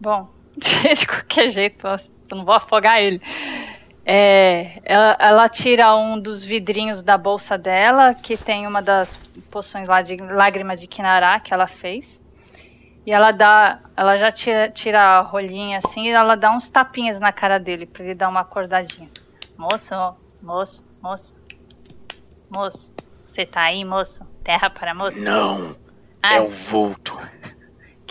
Bom, 0.00 0.28
de 0.56 1.06
qualquer 1.06 1.50
jeito, 1.50 1.86
eu 1.86 2.36
não 2.36 2.44
vou 2.44 2.54
afogar 2.54 3.00
ele. 3.00 3.20
É, 4.06 4.82
ela, 4.84 5.16
ela 5.18 5.48
tira 5.48 5.96
um 5.96 6.20
dos 6.20 6.44
vidrinhos 6.44 7.02
da 7.02 7.16
bolsa 7.16 7.56
dela, 7.56 8.12
que 8.12 8.36
tem 8.36 8.66
uma 8.66 8.82
das 8.82 9.16
poções 9.50 9.88
lá 9.88 10.02
de 10.02 10.16
lágrima 10.16 10.76
de 10.76 10.86
Kinará 10.86 11.40
que 11.40 11.54
ela 11.54 11.66
fez. 11.66 12.22
E 13.06 13.12
ela 13.12 13.32
dá. 13.32 13.80
Ela 13.96 14.16
já 14.16 14.30
tira, 14.30 14.70
tira 14.70 15.00
a 15.00 15.20
rolinha 15.20 15.78
assim 15.78 16.06
e 16.06 16.10
ela 16.10 16.34
dá 16.34 16.50
uns 16.50 16.70
tapinhas 16.70 17.20
na 17.20 17.32
cara 17.32 17.58
dele 17.58 17.86
pra 17.86 18.02
ele 18.02 18.14
dar 18.14 18.28
uma 18.28 18.40
acordadinha. 18.40 19.08
Moço, 19.56 19.94
moço, 20.42 20.86
moço. 21.02 21.34
Moço, 22.54 22.94
você 23.26 23.44
tá 23.44 23.62
aí, 23.62 23.84
moço? 23.84 24.24
Terra 24.42 24.70
para 24.70 24.94
moço? 24.94 25.18
Não, 25.18 25.76
Ai, 26.22 26.38
é 26.38 26.40
um 26.40 26.48
vulto. 26.48 27.18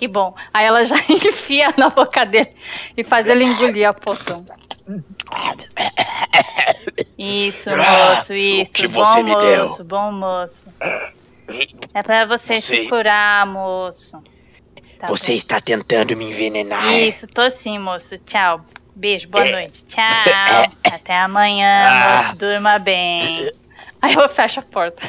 Que 0.03 0.07
bom. 0.07 0.35
Aí 0.53 0.65
ela 0.65 0.83
já 0.85 0.95
enfia 1.07 1.69
na 1.77 1.89
boca 1.89 2.25
dele 2.25 2.51
e 2.97 3.03
faz 3.05 3.25
ele 3.27 3.45
engolir 3.45 3.87
a 3.87 3.93
poção. 3.93 4.45
Isso, 7.17 7.69
moço, 7.69 8.33
isso. 8.33 8.71
que 8.71 8.87
bom 8.87 9.03
você 9.05 9.23
me 9.23 9.35
deu? 9.39 9.67
moço, 9.69 9.83
bom 9.85 10.11
moço. 10.11 10.67
É 11.93 12.03
pra 12.03 12.25
você, 12.25 12.59
Você- 12.61 12.83
se 12.83 12.89
curar, 12.89 13.45
moço. 13.47 14.21
Tá 14.99 15.07
Você 15.07 15.33
está 15.33 15.61
tentando 15.61 16.15
me 16.17 16.25
envenenar. 16.25 16.81
bom. 16.83 16.91
Isso, 16.91 17.27
tô 17.27 17.49
sim, 17.49 17.79
moço. 17.79 18.17
Tchau. 18.19 18.61
Beijo, 18.95 19.27
boa 19.29 19.45
noite. 19.45 19.85
Tchau. 19.85 20.03
Até 20.91 21.17
amanhã, 21.17 21.85
Ah. 21.87 22.23
moço. 22.27 22.35
Durma 22.39 22.77
bem. 22.77 23.51
Aí 24.01 24.13
eu 24.15 24.27
fecho 24.27 24.59
a 24.59 24.63
porta. 24.63 25.01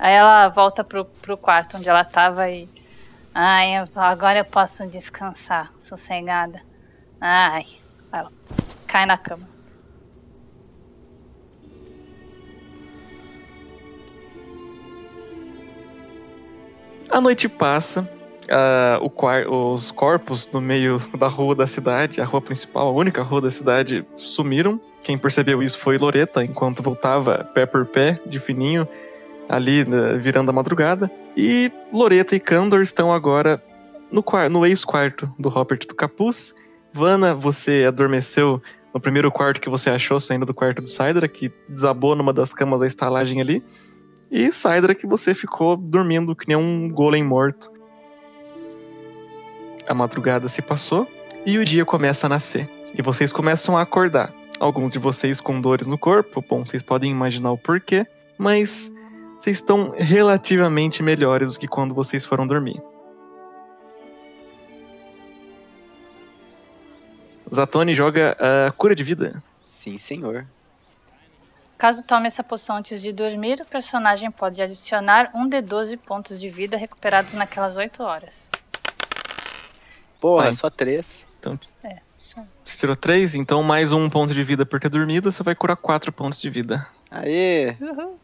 Aí 0.00 0.14
ela 0.14 0.48
volta 0.48 0.82
pro, 0.82 1.04
pro 1.04 1.36
quarto 1.36 1.76
onde 1.76 1.86
ela 1.86 2.02
tava 2.02 2.48
e. 2.48 2.66
Ai, 3.34 3.74
agora 3.94 4.38
eu 4.38 4.44
posso 4.46 4.86
descansar, 4.86 5.70
sossegada. 5.78 6.62
Ai. 7.20 7.66
Ela 8.10 8.32
cai 8.86 9.04
na 9.04 9.18
cama. 9.18 9.46
A 17.10 17.20
noite 17.20 17.46
passa, 17.46 18.08
ah, 18.48 18.98
o 19.02 19.74
os 19.74 19.90
corpos 19.90 20.48
no 20.50 20.62
meio 20.62 20.98
da 21.18 21.28
rua 21.28 21.54
da 21.54 21.66
cidade, 21.66 22.22
a 22.22 22.24
rua 22.24 22.40
principal, 22.40 22.88
a 22.88 22.92
única 22.92 23.22
rua 23.22 23.42
da 23.42 23.50
cidade, 23.50 24.06
sumiram. 24.16 24.80
Quem 25.02 25.18
percebeu 25.18 25.62
isso 25.62 25.78
foi 25.78 25.98
Loreta, 25.98 26.42
enquanto 26.42 26.82
voltava 26.82 27.44
pé 27.52 27.66
por 27.66 27.84
pé, 27.84 28.14
de 28.24 28.40
fininho, 28.40 28.88
ali 29.50 29.84
né, 29.84 30.16
virando 30.16 30.48
a 30.48 30.52
madrugada. 30.52 31.10
E 31.36 31.70
Loreta 31.92 32.36
e 32.36 32.40
Candor 32.40 32.82
estão 32.82 33.12
agora 33.12 33.62
no, 34.10 34.24
no 34.48 34.64
ex-quarto 34.64 35.28
do 35.36 35.48
Robert 35.48 35.80
do 35.88 35.94
Capuz. 35.94 36.54
Vana, 36.94 37.34
você 37.34 37.84
adormeceu 37.86 38.62
no 38.94 39.00
primeiro 39.00 39.30
quarto 39.30 39.60
que 39.60 39.68
você 39.68 39.90
achou, 39.90 40.20
saindo 40.20 40.46
do 40.46 40.54
quarto 40.54 40.80
do 40.80 40.88
Sidra, 40.88 41.26
que 41.26 41.52
desabou 41.68 42.14
numa 42.14 42.32
das 42.32 42.54
camas 42.54 42.80
da 42.80 42.86
estalagem 42.86 43.40
ali. 43.40 43.62
E 44.30 44.52
Sidra 44.52 44.94
que 44.94 45.06
você 45.06 45.34
ficou 45.34 45.76
dormindo 45.76 46.34
que 46.36 46.46
nem 46.46 46.56
um 46.56 46.88
golem 46.88 47.24
morto. 47.24 47.70
A 49.88 49.94
madrugada 49.94 50.48
se 50.48 50.62
passou 50.62 51.08
e 51.44 51.58
o 51.58 51.64
dia 51.64 51.84
começa 51.84 52.26
a 52.26 52.30
nascer. 52.30 52.68
E 52.96 53.02
vocês 53.02 53.32
começam 53.32 53.76
a 53.76 53.82
acordar. 53.82 54.32
Alguns 54.60 54.92
de 54.92 54.98
vocês 54.98 55.40
com 55.40 55.60
dores 55.60 55.86
no 55.86 55.96
corpo, 55.96 56.44
bom, 56.46 56.66
vocês 56.66 56.82
podem 56.82 57.10
imaginar 57.10 57.50
o 57.50 57.56
porquê, 57.56 58.06
mas 58.36 58.92
vocês 59.40 59.56
estão 59.56 59.94
relativamente 59.96 61.02
melhores 61.02 61.54
do 61.54 61.58
que 61.60 61.66
quando 61.66 61.94
vocês 61.94 62.26
foram 62.26 62.46
dormir. 62.46 62.80
Zatoni 67.52 67.94
joga 67.94 68.36
a 68.38 68.70
cura 68.72 68.94
de 68.94 69.02
vida. 69.02 69.42
Sim, 69.64 69.96
senhor. 69.96 70.46
Caso 71.78 72.04
tome 72.04 72.26
essa 72.26 72.44
poção 72.44 72.76
antes 72.76 73.00
de 73.00 73.10
dormir, 73.12 73.62
o 73.62 73.64
personagem 73.66 74.30
pode 74.30 74.60
adicionar 74.60 75.30
um 75.34 75.48
de 75.48 75.62
12 75.62 75.96
pontos 75.96 76.38
de 76.38 76.50
vida 76.50 76.76
recuperados 76.76 77.32
naquelas 77.32 77.76
8 77.76 78.02
horas. 78.02 78.50
Porra, 80.20 80.44
Vai. 80.44 80.54
só 80.54 80.68
três. 80.68 81.24
É, 81.82 81.96
isso 82.18 82.38
aí. 82.38 82.44
Você 82.62 82.76
tirou 82.76 82.94
3, 82.94 83.34
então 83.34 83.62
mais 83.62 83.90
um 83.90 84.10
ponto 84.10 84.34
de 84.34 84.44
vida 84.44 84.66
por 84.66 84.78
ter 84.78 84.90
dormido, 84.90 85.32
você 85.32 85.42
vai 85.42 85.54
curar 85.54 85.76
4 85.76 86.12
pontos 86.12 86.38
de 86.38 86.50
vida. 86.50 86.86
Aê, 87.10 87.74
Uhul. 87.80 88.20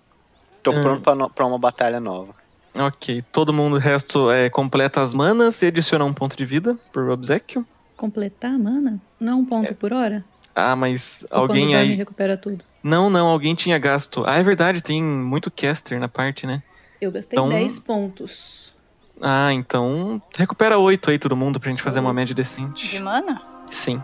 Tô 0.72 0.72
Hum. 0.78 0.82
pronto 0.82 1.00
pra, 1.02 1.14
no- 1.14 1.30
pra 1.30 1.46
uma 1.46 1.58
batalha 1.58 2.00
nova. 2.00 2.34
Ok, 2.74 3.22
todo 3.32 3.52
mundo, 3.52 3.76
o 3.76 3.78
resto 3.78 4.30
é, 4.30 4.50
completa 4.50 5.00
as 5.00 5.14
manas 5.14 5.62
e 5.62 5.66
adiciona 5.66 6.04
um 6.04 6.12
ponto 6.12 6.36
de 6.36 6.44
vida 6.44 6.76
por 6.92 7.08
obsequio. 7.08 7.64
Completar, 7.96 8.58
mana? 8.58 9.00
Não 9.18 9.40
um 9.40 9.44
ponto 9.44 9.74
por 9.74 9.92
hora? 9.92 10.22
Ah, 10.54 10.74
mas 10.76 11.24
Ou 11.30 11.38
alguém 11.38 11.74
aí. 11.76 11.94
recupera 11.94 12.36
tudo? 12.36 12.64
Não, 12.82 13.08
não, 13.08 13.28
alguém 13.28 13.54
tinha 13.54 13.78
gasto. 13.78 14.24
Ah, 14.26 14.36
é 14.36 14.42
verdade, 14.42 14.82
tem 14.82 15.02
muito 15.02 15.50
caster 15.50 15.98
na 16.00 16.08
parte, 16.08 16.46
né? 16.46 16.62
Eu 17.00 17.10
gastei 17.12 17.38
Então- 17.38 17.48
10 17.48 17.78
pontos. 17.78 18.74
Ah, 19.22 19.52
então 19.52 20.20
recupera 20.36 20.78
8 20.78 21.10
aí 21.10 21.18
todo 21.18 21.34
mundo 21.36 21.58
pra 21.60 21.70
gente 21.70 21.82
fazer 21.82 22.00
uma 22.00 22.12
média 22.12 22.34
decente. 22.34 22.88
De 22.88 23.00
mana? 23.00 23.40
Sim. 23.70 24.02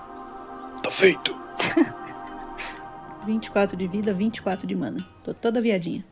feito. 0.91 1.35
24 3.27 3.77
de 3.77 3.87
vida, 3.87 4.13
24 4.13 4.67
de 4.67 4.75
mana. 4.75 4.99
Tô 5.23 5.33
toda 5.35 5.61
viadinha. 5.61 6.05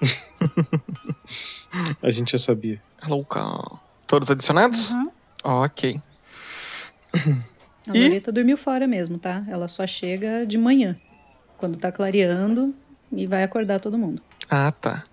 A 2.02 2.10
gente 2.10 2.32
já 2.32 2.38
sabia. 2.38 2.80
Louca. 3.06 3.40
Todos 4.06 4.30
adicionados? 4.30 4.90
Uhum. 4.90 5.10
Ok. 5.44 6.00
A 7.14 7.96
E? 7.96 8.02
Loreta 8.04 8.32
dormiu 8.32 8.56
fora 8.56 8.86
mesmo, 8.86 9.18
tá? 9.18 9.44
Ela 9.48 9.68
só 9.68 9.86
chega 9.86 10.46
de 10.46 10.56
manhã, 10.58 10.96
quando 11.56 11.78
tá 11.78 11.90
clareando, 11.92 12.74
e 13.12 13.26
vai 13.26 13.42
acordar 13.42 13.78
todo 13.80 13.98
mundo. 13.98 14.22
Ah, 14.48 14.72
tá. 14.72 15.04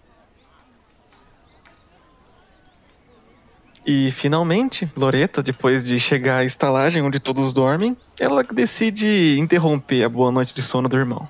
E 3.86 4.12
finalmente, 4.12 4.92
Loreta, 4.98 5.42
depois 5.42 5.88
de 5.88 5.98
chegar 5.98 6.40
à 6.40 6.44
estalagem 6.44 7.02
onde 7.02 7.22
todos 7.22 7.54
dormem, 7.54 7.96
ela 8.20 8.44
decide 8.44 9.38
interromper 9.40 10.04
a 10.04 10.10
boa 10.10 10.30
noite 10.30 10.54
de 10.54 10.62
sono 10.62 10.90
do 10.90 10.98
irmão. 10.98 11.28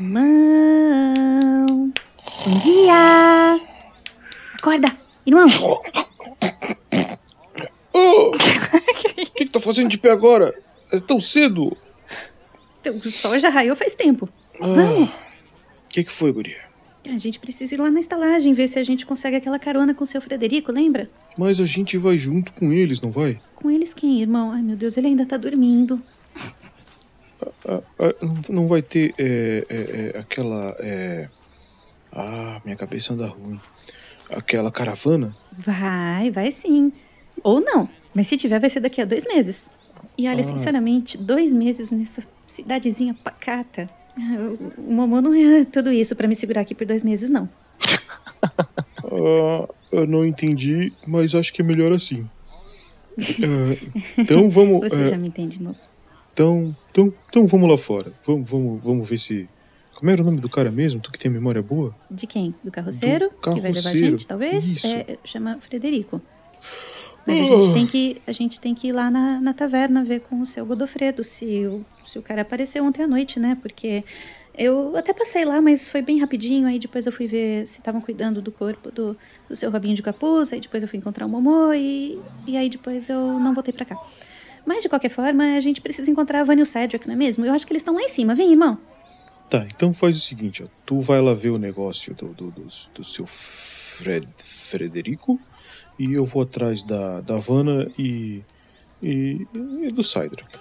Irmão! 0.00 1.92
Bom 2.28 2.58
dia! 2.58 3.60
Acorda! 4.54 4.96
Irmão! 5.26 5.46
O 7.92 8.32
que, 9.34 9.44
que 9.46 9.52
tá 9.52 9.60
fazendo 9.60 9.88
de 9.88 9.98
pé 9.98 10.10
agora? 10.10 10.54
É 10.92 11.00
tão 11.00 11.20
cedo. 11.20 11.76
O 12.86 13.10
sol 13.10 13.38
já 13.38 13.48
raiou 13.48 13.74
faz 13.76 13.94
tempo. 13.94 14.28
O 14.60 15.08
que, 15.88 16.04
que 16.04 16.10
foi, 16.10 16.32
guria? 16.32 16.60
A 17.08 17.16
gente 17.16 17.38
precisa 17.38 17.74
ir 17.74 17.78
lá 17.78 17.90
na 17.90 18.00
estalagem 18.00 18.52
ver 18.52 18.68
se 18.68 18.78
a 18.78 18.82
gente 18.84 19.06
consegue 19.06 19.36
aquela 19.36 19.58
carona 19.58 19.94
com 19.94 20.04
o 20.04 20.06
seu 20.06 20.20
Frederico, 20.20 20.70
lembra? 20.72 21.10
Mas 21.36 21.58
a 21.60 21.66
gente 21.66 21.96
vai 21.96 22.18
junto 22.18 22.52
com 22.52 22.72
eles, 22.72 23.00
não 23.00 23.10
vai? 23.10 23.40
Com 23.56 23.70
eles 23.70 23.94
quem, 23.94 24.20
irmão? 24.20 24.52
Ai, 24.52 24.60
meu 24.62 24.76
Deus, 24.76 24.96
ele 24.96 25.08
ainda 25.08 25.24
tá 25.26 25.36
dormindo. 25.36 26.00
Ah, 27.66 27.80
ah, 27.98 28.14
não- 28.20 28.42
não 28.62 28.68
vai 28.68 28.82
ter 28.82 29.14
é, 29.18 29.64
é, 29.68 30.12
é, 30.14 30.18
aquela. 30.18 30.76
Ah, 32.20 32.60
minha 32.64 32.76
cabeça 32.76 33.12
anda 33.12 33.26
ruim. 33.28 33.60
Aquela 34.30 34.70
caravana? 34.72 35.36
Vai, 35.56 36.30
vai 36.30 36.50
sim. 36.50 36.92
Ou 37.44 37.60
não. 37.60 37.88
Mas 38.12 38.26
se 38.26 38.36
tiver, 38.36 38.58
vai 38.58 38.68
ser 38.68 38.80
daqui 38.80 39.00
a 39.00 39.04
dois 39.04 39.24
meses. 39.26 39.70
E 40.16 40.28
olha, 40.28 40.40
Ah. 40.40 40.44
sinceramente, 40.44 41.16
dois 41.16 41.52
meses 41.52 41.90
nessa 41.92 42.26
cidadezinha 42.46 43.14
pacata. 43.14 43.88
O 44.16 44.90
o 44.90 44.92
Momô 44.92 45.20
não 45.20 45.32
é 45.32 45.62
tudo 45.64 45.92
isso 45.92 46.16
pra 46.16 46.26
me 46.26 46.34
segurar 46.34 46.62
aqui 46.62 46.74
por 46.74 46.84
dois 46.86 47.04
meses, 47.04 47.30
não. 47.30 47.48
Ah, 49.10 49.68
eu 49.92 50.06
não 50.06 50.24
entendi, 50.26 50.92
mas 51.06 51.34
acho 51.34 51.52
que 51.52 51.62
é 51.62 51.64
melhor 51.64 51.92
assim. 51.92 52.28
Ah, 53.18 53.98
então 54.18 54.50
vamos. 54.50 54.80
Você 54.80 55.08
já 55.08 55.16
me 55.16 55.28
entende, 55.28 55.58
amor. 55.60 55.74
então, 56.32 56.76
então, 56.90 57.14
então 57.28 57.46
vamos 57.46 57.70
lá 57.70 57.78
fora. 57.78 58.12
Vamos, 58.26 58.48
vamos, 58.50 58.82
vamos 58.82 59.08
ver 59.08 59.18
se. 59.18 59.48
Como 59.98 60.12
era 60.12 60.22
o 60.22 60.24
nome 60.24 60.38
do 60.40 60.48
cara 60.48 60.70
mesmo? 60.70 61.00
Tu 61.00 61.10
que 61.10 61.18
tem 61.18 61.28
memória 61.28 61.60
boa? 61.60 61.92
De 62.08 62.24
quem? 62.24 62.54
Do 62.62 62.70
carroceiro? 62.70 63.30
Do 63.30 63.50
Que 63.52 63.60
vai 63.60 63.72
levar 63.72 63.80
a 63.80 63.82
carroceiro, 63.82 64.06
gente, 64.06 64.28
talvez? 64.28 64.84
É, 64.84 65.18
chama 65.24 65.58
Frederico. 65.60 66.22
Mas 67.26 67.40
a 67.40 67.42
gente 67.42 67.70
Ah. 67.70 67.74
tem 67.74 67.84
que, 67.84 68.22
a 68.24 68.30
gente 68.30 68.60
tem 68.60 68.74
que 68.76 68.86
ir 68.88 68.92
lá 68.92 69.10
na, 69.10 69.40
na 69.40 69.52
taverna 69.52 70.04
ver 70.04 70.20
com 70.20 70.40
o 70.40 70.46
seu 70.46 70.64
Godofredo 70.64 71.24
se 71.24 71.66
o, 71.66 71.84
se 72.06 72.16
o 72.16 72.22
cara 72.22 72.42
apareceu 72.42 72.84
ontem 72.84 73.02
à 73.02 73.08
noite, 73.08 73.40
né? 73.40 73.58
Porque 73.60 74.04
eu 74.54 74.96
até 74.96 75.12
passei 75.12 75.44
lá, 75.44 75.60
mas 75.60 75.88
foi 75.88 76.00
bem 76.00 76.20
rapidinho. 76.20 76.68
Aí 76.68 76.78
depois 76.78 77.04
eu 77.04 77.10
fui 77.10 77.26
ver 77.26 77.66
se 77.66 77.80
estavam 77.80 78.00
cuidando 78.00 78.40
do 78.40 78.52
corpo 78.52 78.92
do, 78.92 79.16
do 79.48 79.56
seu 79.56 79.68
Robinho 79.68 79.96
de 79.96 80.02
Capuz. 80.02 80.52
Aí 80.52 80.60
depois 80.60 80.80
eu 80.84 80.88
fui 80.88 81.00
encontrar 81.00 81.26
o 81.26 81.28
Momô 81.28 81.72
e, 81.72 82.20
e 82.46 82.56
aí 82.56 82.70
depois 82.70 83.08
eu 83.08 83.40
não 83.40 83.52
voltei 83.52 83.74
pra 83.74 83.84
cá. 83.84 83.96
Mas 84.64 84.84
de 84.84 84.88
qualquer 84.88 85.08
forma, 85.08 85.56
a 85.56 85.60
gente 85.60 85.80
precisa 85.80 86.08
encontrar 86.08 86.40
a 86.40 86.44
Vânia 86.44 86.60
e 86.60 86.62
o 86.62 86.66
Cedric, 86.66 87.04
não 87.08 87.14
é 87.14 87.16
mesmo? 87.18 87.44
Eu 87.44 87.52
acho 87.52 87.66
que 87.66 87.72
eles 87.72 87.80
estão 87.80 87.94
lá 87.94 88.02
em 88.02 88.08
cima. 88.08 88.32
Vem, 88.34 88.52
irmão. 88.52 88.78
Tá, 89.48 89.66
então 89.74 89.94
faz 89.94 90.16
o 90.16 90.20
seguinte, 90.20 90.62
ó. 90.62 90.66
Tu 90.84 91.00
vai 91.00 91.20
lá 91.20 91.32
ver 91.32 91.50
o 91.50 91.58
negócio 91.58 92.14
do, 92.14 92.28
do, 92.28 92.50
do, 92.50 92.66
do 92.94 93.04
seu 93.04 93.26
Fred, 93.26 94.28
Frederico 94.36 95.40
e 95.98 96.12
eu 96.12 96.26
vou 96.26 96.42
atrás 96.42 96.82
da, 96.82 97.22
da 97.22 97.36
Havana 97.36 97.90
e, 97.98 98.42
e, 99.02 99.46
e 99.54 99.90
do 99.90 100.02
Cydrak. 100.02 100.58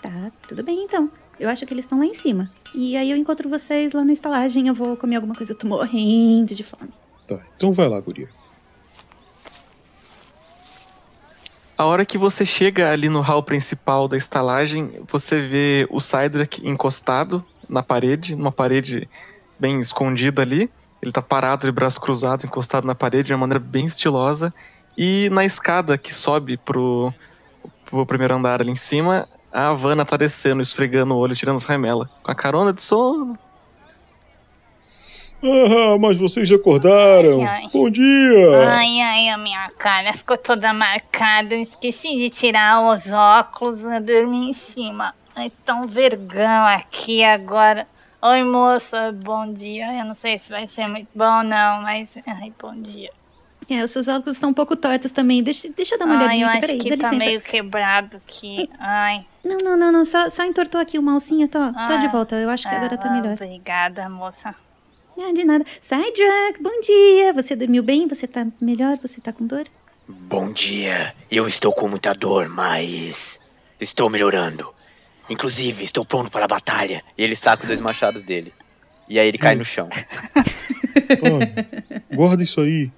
Tá, 0.00 0.32
tudo 0.48 0.62
bem 0.62 0.84
então. 0.84 1.10
Eu 1.38 1.48
acho 1.48 1.66
que 1.66 1.74
eles 1.74 1.84
estão 1.84 1.98
lá 1.98 2.06
em 2.06 2.14
cima. 2.14 2.50
E 2.74 2.96
aí 2.96 3.10
eu 3.10 3.16
encontro 3.16 3.48
vocês 3.48 3.92
lá 3.92 4.04
na 4.04 4.12
estalagem. 4.12 4.68
Eu 4.68 4.74
vou 4.74 4.96
comer 4.96 5.16
alguma 5.16 5.34
coisa. 5.34 5.52
Eu 5.52 5.58
tô 5.58 5.66
morrendo 5.66 6.54
de 6.54 6.64
fome. 6.64 6.90
Tá, 7.26 7.40
então 7.56 7.72
vai 7.72 7.88
lá, 7.88 8.00
guria. 8.00 8.28
A 11.76 11.84
hora 11.86 12.04
que 12.04 12.18
você 12.18 12.44
chega 12.44 12.90
ali 12.90 13.08
no 13.08 13.20
hall 13.20 13.42
principal 13.42 14.06
da 14.06 14.16
estalagem, 14.16 15.00
você 15.10 15.40
vê 15.40 15.86
o 15.90 15.98
Cydrak 15.98 16.66
encostado 16.66 17.44
na 17.70 17.82
parede, 17.82 18.34
numa 18.34 18.52
parede 18.52 19.08
bem 19.58 19.80
escondida 19.80 20.42
ali. 20.42 20.70
Ele 21.00 21.12
tá 21.12 21.22
parado 21.22 21.64
de 21.64 21.72
braço 21.72 22.00
cruzado, 22.00 22.44
encostado 22.44 22.86
na 22.86 22.94
parede 22.94 23.28
de 23.28 23.32
uma 23.32 23.40
maneira 23.40 23.60
bem 23.60 23.86
estilosa. 23.86 24.52
E 24.98 25.30
na 25.30 25.44
escada 25.44 25.96
que 25.96 26.12
sobe 26.12 26.56
pro, 26.56 27.12
pro 27.86 28.04
primeiro 28.04 28.34
andar 28.34 28.60
ali 28.60 28.70
em 28.70 28.76
cima, 28.76 29.26
a 29.52 29.68
Havana 29.68 30.04
tá 30.04 30.16
descendo, 30.16 30.60
esfregando 30.60 31.14
o 31.14 31.18
olho, 31.18 31.34
tirando 31.34 31.56
as 31.56 31.64
remelas. 31.64 32.08
Com 32.22 32.30
a 32.30 32.34
carona 32.34 32.72
de 32.72 32.82
sono. 32.82 33.38
Ah, 35.42 35.96
mas 35.98 36.18
vocês 36.18 36.46
já 36.46 36.56
acordaram. 36.56 37.40
Ai, 37.40 37.46
ai. 37.46 37.68
Bom 37.72 37.88
dia. 37.88 38.68
Ai, 38.68 39.00
ai, 39.00 39.28
a 39.30 39.38
minha 39.38 39.70
cara 39.78 40.12
ficou 40.12 40.36
toda 40.36 40.72
marcada. 40.74 41.54
Eu 41.54 41.62
esqueci 41.62 42.18
de 42.18 42.28
tirar 42.28 42.92
os 42.92 43.10
óculos 43.10 43.80
e 43.80 44.00
dormi 44.00 44.50
em 44.50 44.52
cima. 44.52 45.14
Ai, 45.40 45.50
tão 45.64 45.88
vergão 45.88 46.66
aqui 46.66 47.24
agora. 47.24 47.86
Oi, 48.20 48.44
moça, 48.44 49.10
bom 49.10 49.50
dia. 49.50 49.86
Eu 49.98 50.04
não 50.04 50.14
sei 50.14 50.38
se 50.38 50.50
vai 50.50 50.68
ser 50.68 50.86
muito 50.86 51.08
bom, 51.14 51.42
não, 51.42 51.80
mas. 51.80 52.14
Ai, 52.26 52.52
bom 52.60 52.74
dia. 52.74 53.10
É, 53.66 53.82
os 53.82 53.90
seus 53.90 54.06
óculos 54.06 54.36
estão 54.36 54.50
um 54.50 54.52
pouco 54.54 54.76
tortos 54.76 55.12
também. 55.12 55.42
Deixa, 55.42 55.66
deixa 55.70 55.94
eu 55.94 55.98
dar 55.98 56.04
uma 56.04 56.16
Ai, 56.16 56.20
olhadinha 56.24 56.44
eu 56.44 56.48
aqui. 56.48 56.58
acho 56.58 56.66
Peraí, 56.66 56.78
que 56.78 56.90
dá 56.90 56.96
tá 56.98 57.10
licença. 57.10 57.24
meio 57.24 57.40
quebrado 57.40 58.18
aqui. 58.18 58.68
Ai. 58.78 59.24
Não, 59.42 59.56
não, 59.56 59.76
não, 59.78 59.90
não. 59.90 60.04
Só, 60.04 60.28
só 60.28 60.44
entortou 60.44 60.78
aqui 60.78 60.98
uma 60.98 61.14
alcinha. 61.14 61.48
Tô, 61.48 61.58
tô 61.72 61.74
Ah, 61.74 61.96
de 61.96 62.08
volta. 62.08 62.36
Eu 62.36 62.50
acho 62.50 62.68
que 62.68 62.74
agora 62.74 62.98
tá 62.98 63.08
ah, 63.08 63.12
melhor. 63.12 63.32
Obrigada, 63.32 64.06
moça. 64.10 64.54
Ah, 65.18 65.32
de 65.32 65.42
nada. 65.42 65.64
Cydrak, 65.80 66.62
bom 66.62 66.80
dia. 66.82 67.32
Você 67.32 67.56
dormiu 67.56 67.82
bem? 67.82 68.06
Você 68.08 68.26
tá 68.26 68.46
melhor? 68.60 68.98
Você 69.00 69.22
tá 69.22 69.32
com 69.32 69.46
dor? 69.46 69.64
Bom 70.06 70.52
dia. 70.52 71.14
Eu 71.30 71.48
estou 71.48 71.72
com 71.72 71.88
muita 71.88 72.12
dor, 72.12 72.46
mas 72.50 73.40
estou 73.80 74.10
melhorando. 74.10 74.78
Inclusive, 75.30 75.84
estou 75.84 76.04
pronto 76.04 76.30
para 76.30 76.44
a 76.44 76.48
batalha. 76.48 77.04
E 77.16 77.22
ele 77.22 77.36
saca 77.36 77.62
os 77.62 77.68
dois 77.68 77.80
machados 77.80 78.24
dele. 78.24 78.52
E 79.08 79.18
aí 79.18 79.28
ele 79.28 79.38
cai 79.38 79.54
no 79.54 79.64
chão. 79.64 79.88
Ah, 81.10 82.00
guarda 82.14 82.42
isso 82.42 82.60
aí. 82.60 82.90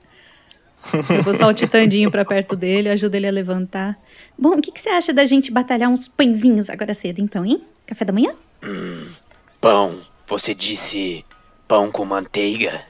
Eu 1.15 1.23
vou 1.23 1.35
saltitandinho 1.35 2.11
pra 2.11 2.25
perto 2.25 2.57
dele, 2.57 2.89
ajuda 2.89 3.17
ele 3.17 3.29
a 3.29 3.31
levantar. 3.31 3.99
Bom, 4.39 4.57
o 4.57 4.61
que, 4.61 4.73
que 4.73 4.81
você 4.81 4.89
acha 4.89 5.13
da 5.13 5.25
gente 5.25 5.53
batalhar 5.53 5.91
uns 5.91 6.09
pãezinhos 6.09 6.69
agora 6.71 6.95
cedo, 6.95 7.21
então, 7.21 7.45
hein? 7.45 7.63
Café 7.87 8.05
da 8.05 8.13
manhã? 8.13 8.35
Pão. 9.61 10.01
Você 10.27 10.55
disse 10.55 11.25
pão 11.69 11.91
com 11.91 12.05
manteiga? 12.05 12.83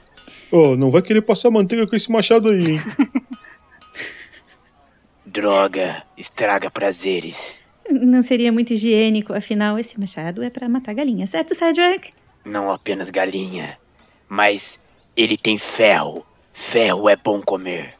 Ó, 0.51 0.75
não 0.75 0.89
vai 0.89 1.01
querer 1.01 1.21
passar 1.21 1.51
manteiga 1.51 1.85
com 1.85 1.95
esse 1.95 2.11
machado 2.11 2.49
aí, 2.49 2.71
hein? 2.71 2.81
Droga, 5.25 6.03
estraga 6.17 6.71
prazeres. 6.71 7.62
Não 8.01 8.21
seria 8.21 8.51
muito 8.51 8.73
higiênico, 8.73 9.33
afinal, 9.33 9.77
esse 9.77 9.99
machado 9.99 10.41
é 10.43 10.49
pra 10.49 10.67
matar 10.69 10.93
galinha, 10.95 11.27
certo, 11.27 11.53
Cedric? 11.53 12.11
Não 12.45 12.71
apenas 12.71 13.09
galinha, 13.09 13.77
mas 14.27 14.79
ele 15.15 15.37
tem 15.37 15.57
ferro. 15.57 16.25
Ferro 16.51 17.07
é 17.09 17.15
bom 17.15 17.41
comer. 17.41 17.95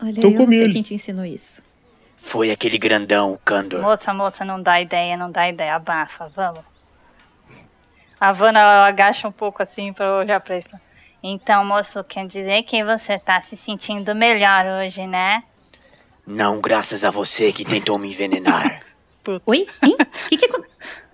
Olha, 0.00 0.10
Então 0.10 0.30
eu 0.30 0.38
não 0.40 0.48
sei 0.52 0.62
ele. 0.64 0.72
quem 0.72 0.82
te 0.82 0.94
ensinou 0.94 1.24
isso. 1.24 1.62
Foi 2.16 2.50
aquele 2.50 2.78
grandão, 2.78 3.32
o 3.32 3.38
Kandor. 3.38 3.80
Moça, 3.80 4.12
moça, 4.12 4.44
não 4.44 4.60
dá 4.62 4.80
ideia, 4.80 5.16
não 5.16 5.30
dá 5.30 5.48
ideia. 5.48 5.74
Abafa, 5.76 6.30
vamos. 6.34 6.60
A 8.20 8.32
Vanna 8.32 8.58
ela 8.60 8.86
agacha 8.88 9.28
um 9.28 9.32
pouco 9.32 9.62
assim 9.62 9.92
pra 9.92 10.16
olhar 10.18 10.40
pra 10.40 10.56
ele. 10.56 10.66
Então, 11.22 11.64
moço, 11.64 12.02
quer 12.04 12.26
dizer 12.26 12.62
que 12.64 12.82
você 12.84 13.18
tá 13.18 13.40
se 13.40 13.56
sentindo 13.56 14.14
melhor 14.14 14.64
hoje, 14.66 15.06
né? 15.06 15.42
Não 16.26 16.60
graças 16.60 17.04
a 17.04 17.10
você 17.10 17.52
que 17.52 17.64
tentou 17.64 17.98
me 17.98 18.08
envenenar. 18.10 18.82
Oi? 19.46 19.66
Hein? 19.82 19.96
O 20.00 20.28
que, 20.28 20.36
que, 20.36 20.44
acon- 20.46 20.62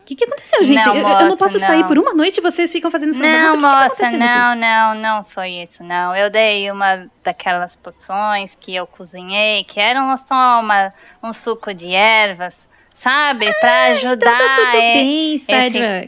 que, 0.05 0.15
que 0.15 0.25
aconteceu, 0.25 0.62
gente? 0.62 0.85
Não, 0.87 0.95
eu, 0.97 1.03
eu 1.09 1.09
não 1.21 1.25
moça, 1.31 1.37
posso 1.37 1.59
sair 1.59 1.81
não. 1.81 1.87
por 1.89 1.99
uma 1.99 2.15
noite 2.15 2.39
e 2.39 2.41
vocês 2.41 2.71
ficam 2.71 2.91
fazendo 2.91 3.11
essas 3.11 3.21
Não, 3.27 3.29
bagunças. 3.31 3.53
O 3.55 3.57
que 3.57 3.57
que 3.57 3.62
tá 3.62 3.73
moça, 3.75 3.87
acontecendo 3.87 4.23
aqui? 4.23 4.35
não, 4.39 4.55
não, 4.55 4.95
não 4.95 5.25
foi 5.25 5.49
isso, 5.51 5.83
não. 5.83 6.15
Eu 6.15 6.31
dei 6.31 6.71
uma 6.71 7.07
daquelas 7.25 7.75
poções 7.77 8.57
que 8.61 8.75
eu 8.75 8.87
cozinhei, 8.87 9.65
que 9.65 9.81
eram 9.81 10.17
só 10.17 10.61
uma, 10.61 10.93
um 11.23 11.33
suco 11.33 11.73
de 11.75 11.93
ervas, 11.93 12.55
sabe? 12.95 13.53
Pra 13.61 13.85
ajudar 13.93 14.37
tá 14.39 14.55
tudo 14.55 14.71
bem, 14.73 15.35
esse, 15.35 15.53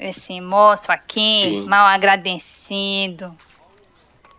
esse 0.02 0.40
moço 0.40 0.92
aqui, 0.92 1.42
Sim. 1.44 1.66
mal 1.66 1.86
agradecido. 1.86 3.34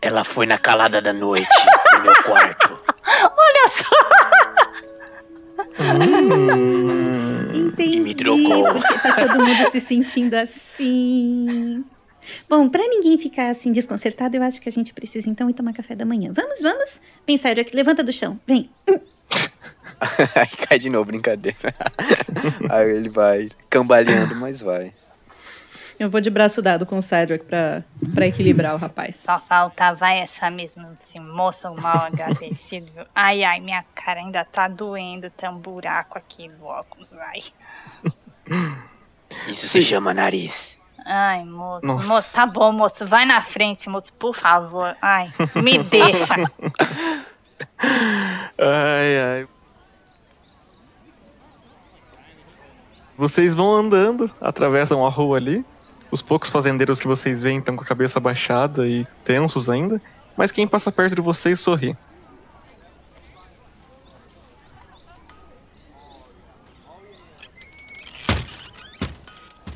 Ela 0.02 0.24
foi 0.24 0.46
na 0.46 0.58
calada 0.60 1.02
da 1.02 1.12
noite 1.12 1.48
no 1.94 2.00
meu 2.02 2.24
quarto. 2.24 2.80
Olha 3.36 3.68
só! 3.70 3.98
Entendi. 7.68 7.98
E 7.98 8.00
me 8.00 8.14
drogou. 8.14 8.74
Porque 8.74 9.00
Tá 9.00 9.28
todo 9.28 9.46
mundo 9.46 9.72
se 9.72 9.80
sentindo 9.80 10.34
assim. 10.36 11.84
Bom, 12.50 12.68
pra 12.68 12.86
ninguém 12.88 13.18
ficar 13.18 13.50
assim 13.50 13.72
desconcertado, 13.72 14.36
eu 14.36 14.44
acho 14.44 14.62
que 14.62 14.68
a 14.68 14.72
gente 14.72 14.94
precisa 14.94 15.30
então 15.30 15.50
ir 15.50 15.54
tomar 15.54 15.74
café 15.74 15.96
da 15.96 16.06
manhã. 16.06 16.32
Vamos, 16.34 16.62
vamos? 16.62 17.00
Vem, 17.26 17.38
Cedric, 17.38 17.76
levanta 17.76 18.04
do 18.04 18.12
chão. 18.12 18.40
Vem. 18.46 18.70
Aí 20.36 20.48
cai 20.68 20.78
de 20.78 20.90
novo, 20.90 21.06
brincadeira. 21.06 21.74
Aí 22.70 22.90
ele 22.90 23.10
vai 23.10 23.50
cambaleando, 23.70 24.36
mas 24.36 24.60
vai. 24.62 24.94
Eu 26.00 26.12
vou 26.12 26.22
de 26.22 26.30
braço 26.30 26.62
dado 26.62 26.86
com 26.86 26.98
o 26.98 27.02
Cedric 27.02 27.46
pra, 27.46 27.84
pra 28.14 28.28
equilibrar 28.28 28.76
o 28.76 28.78
rapaz. 28.78 29.16
Só 29.16 29.40
faltava 29.40 30.12
essa 30.12 30.50
mesmo, 30.52 30.96
esse 31.02 31.20
moço 31.20 31.74
mal 31.74 32.06
agradecido. 32.06 32.92
Ai, 33.16 33.44
ai, 33.44 33.60
minha 33.60 33.84
cara 33.96 34.20
ainda 34.20 34.46
tá 34.46 34.68
doendo, 34.68 35.30
tem 35.32 35.50
um 35.50 35.58
buraco 35.58 36.18
aqui 36.18 36.48
no 36.50 36.66
óculos, 36.66 37.10
ai. 37.14 37.42
Isso 39.48 39.66
se 39.68 39.82
chama 39.82 40.14
nariz. 40.14 40.80
Ai, 41.04 41.44
moço, 41.44 41.88
Nossa. 41.88 42.08
moço, 42.08 42.34
tá 42.34 42.46
bom, 42.46 42.72
moço, 42.72 43.08
vai 43.08 43.26
na 43.26 43.42
frente, 43.42 43.90
moço, 43.90 44.14
por 44.14 44.36
favor. 44.36 44.96
Ai, 45.02 45.32
me 45.56 45.80
deixa. 45.82 46.36
Ai, 48.60 49.20
ai. 49.20 49.48
Vocês 53.18 53.56
vão 53.56 53.74
andando, 53.76 54.30
atravessam 54.40 55.04
a 55.04 55.10
rua 55.10 55.38
ali. 55.38 55.66
Os 56.10 56.22
poucos 56.22 56.50
fazendeiros 56.50 57.00
que 57.00 57.08
vocês 57.08 57.44
veem 57.44 57.60
estão 57.60 57.76
com 57.76 57.84
a 57.84 57.88
cabeça 57.88 58.20
baixada 58.20 58.88
e 58.88 59.06
tensos 59.26 59.70
ainda. 59.70 60.02
Mas 60.38 60.52
quem 60.52 60.68
passa 60.68 60.92
perto 60.92 61.16
de 61.16 61.22
vocês 61.22 61.60
sorri. 61.60 61.98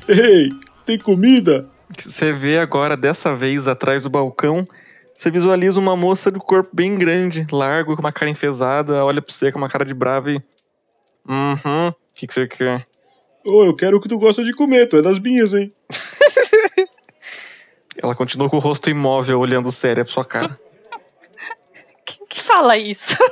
Ei, 0.08 0.48
tem 0.84 0.98
comida? 0.98 1.68
Você 1.98 2.32
vê 2.32 2.58
agora, 2.58 2.96
dessa 2.96 3.34
vez, 3.34 3.68
atrás 3.68 4.02
do 4.02 4.10
balcão, 4.10 4.64
você 5.14 5.30
visualiza 5.30 5.78
uma 5.78 5.96
moça 5.96 6.32
de 6.32 6.38
corpo 6.38 6.70
bem 6.72 6.98
grande, 6.98 7.46
largo, 7.52 7.94
com 7.94 8.02
uma 8.02 8.12
cara 8.12 8.30
enfesada, 8.30 9.04
olha 9.04 9.22
pra 9.22 9.32
você 9.32 9.52
com 9.52 9.58
uma 9.58 9.68
cara 9.68 9.84
de 9.84 9.94
brava 9.94 10.32
e. 10.32 10.42
Uhum, 11.28 11.88
o 11.88 11.94
que, 12.14 12.26
que 12.26 12.34
você 12.34 12.46
quer? 12.48 12.86
Ô, 13.44 13.64
eu 13.64 13.74
quero 13.74 13.96
o 13.96 14.00
que 14.00 14.08
tu 14.08 14.18
gosta 14.18 14.44
de 14.44 14.52
comer, 14.52 14.86
tu 14.88 14.96
é 14.96 15.02
das 15.02 15.18
minhas, 15.18 15.54
hein? 15.54 15.70
Ela 18.02 18.14
continua 18.14 18.50
com 18.50 18.56
o 18.56 18.60
rosto 18.60 18.90
imóvel, 18.90 19.38
olhando 19.38 19.70
séria 19.70 20.04
pra 20.04 20.12
sua 20.12 20.24
cara. 20.24 20.58
Quem 22.04 22.26
que 22.28 22.40
fala 22.40 22.76
isso? 22.76 23.16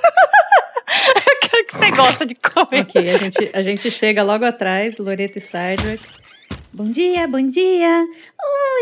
Eu 1.17 1.49
quero 1.49 1.65
que 1.65 1.77
você 1.77 1.91
gosta 1.91 2.27
de 2.27 2.35
comer. 2.35 2.83
Ok, 2.83 3.11
a 3.11 3.17
gente, 3.17 3.51
a 3.55 3.63
gente 3.63 3.91
chega 3.91 4.23
logo 4.23 4.45
atrás, 4.45 4.99
Loreto 4.99 5.39
e 5.39 5.41
Cedric. 5.41 6.03
Bom 6.73 6.89
dia, 6.91 7.27
bom 7.27 7.45
dia. 7.45 8.07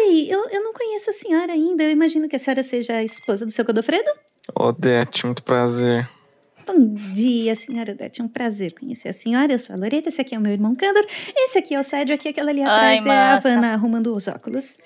Oi, 0.02 0.26
eu, 0.28 0.46
eu 0.50 0.62
não 0.62 0.74
conheço 0.74 1.08
a 1.08 1.12
senhora 1.12 1.52
ainda. 1.52 1.84
Eu 1.84 1.90
imagino 1.90 2.28
que 2.28 2.36
a 2.36 2.38
senhora 2.38 2.62
seja 2.62 2.94
a 2.94 3.02
esposa 3.02 3.46
do 3.46 3.52
seu 3.52 3.64
Godofredo? 3.64 4.10
Odete, 4.54 5.24
muito 5.24 5.42
prazer. 5.42 6.08
Bom 6.66 6.94
dia, 7.14 7.54
senhora 7.54 7.92
Odete. 7.92 8.20
É 8.20 8.24
um 8.24 8.28
prazer 8.28 8.74
conhecer 8.78 9.08
a 9.08 9.12
senhora. 9.14 9.52
Eu 9.52 9.58
sou 9.58 9.74
a 9.74 9.78
Loreta, 9.78 10.10
esse 10.10 10.20
aqui 10.20 10.34
é 10.34 10.38
o 10.38 10.40
meu 10.40 10.52
irmão 10.52 10.74
Candor. 10.74 11.04
Esse 11.34 11.58
aqui 11.58 11.74
é 11.74 11.80
o 11.80 11.82
Cedric 11.82 12.26
e 12.26 12.28
aquela 12.28 12.50
ali 12.50 12.60
Ai, 12.60 12.98
atrás 12.98 13.06
é 13.06 13.10
a. 13.10 13.32
Havana 13.36 13.72
arrumando 13.72 14.14
os 14.14 14.28
óculos. 14.28 14.76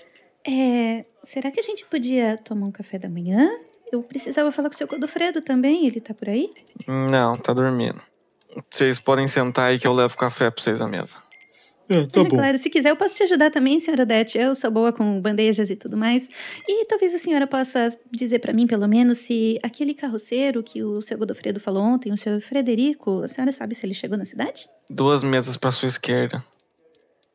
É, 0.47 1.05
será 1.23 1.51
que 1.51 1.61
a 1.61 1.63
gente 1.63 1.85
podia 1.87 2.37
tomar 2.39 2.67
um 2.67 2.73
café 2.73 2.99
da 2.99 3.09
manhã? 3.09 3.51
Eu 3.93 4.03
precisava 4.03 4.51
falar 4.51 4.69
com 4.69 4.75
o 4.75 4.79
seu 4.79 4.87
Godofredo 4.87 5.41
também. 5.43 5.87
Ele 5.87 6.01
tá 6.01 6.15
por 6.15 6.29
aí? 6.29 6.51
Não, 6.89 7.37
tá 7.37 7.53
dormindo. 7.53 8.01
Vocês 8.71 8.99
podem 8.99 9.29
sentar 9.29 9.67
aí 9.67 9.79
que 9.79 9.87
eu 9.87 9.93
levo 9.93 10.17
café 10.17 10.51
pra 10.51 10.63
vocês 10.63 10.81
à 10.81 10.87
mesa. 10.87 11.17
É, 11.89 12.07
tá 12.07 12.21
É, 12.21 12.25
bom. 12.25 12.37
Claro, 12.37 12.57
se 12.59 12.71
quiser 12.71 12.91
eu 12.91 12.97
posso 12.97 13.17
te 13.17 13.23
ajudar 13.25 13.51
também, 13.51 13.79
senhora 13.79 14.05
Odete. 14.05 14.39
Eu 14.39 14.55
sou 14.55 14.71
boa 14.71 14.93
com 14.93 15.21
bandejas 15.21 15.69
e 15.69 15.77
tudo 15.77 15.97
mais. 15.97 16.29
E 16.67 16.85
talvez 16.87 17.15
a 17.15 17.19
senhora 17.19 17.47
possa 17.47 17.89
dizer 18.11 18.39
pra 18.39 18.53
mim, 18.53 18.67
pelo 18.67 18.87
menos, 18.89 19.19
se 19.19 19.59
aquele 19.63 19.93
carroceiro 19.95 20.63
que 20.63 20.83
o 20.83 21.03
seu 21.03 21.19
Godofredo 21.19 21.61
falou 21.61 21.83
ontem, 21.83 22.13
o 22.13 22.17
seu 22.17 22.41
Frederico, 22.41 23.23
a 23.23 23.29
senhora 23.29 23.53
sabe 23.53 23.75
se 23.75 23.85
ele 23.85 23.95
chegou 23.95 24.17
na 24.17 24.25
cidade? 24.25 24.69
Duas 24.89 25.23
mesas 25.23 25.57
pra 25.57 25.73
sua 25.73 25.89
esquerda. 25.89 26.43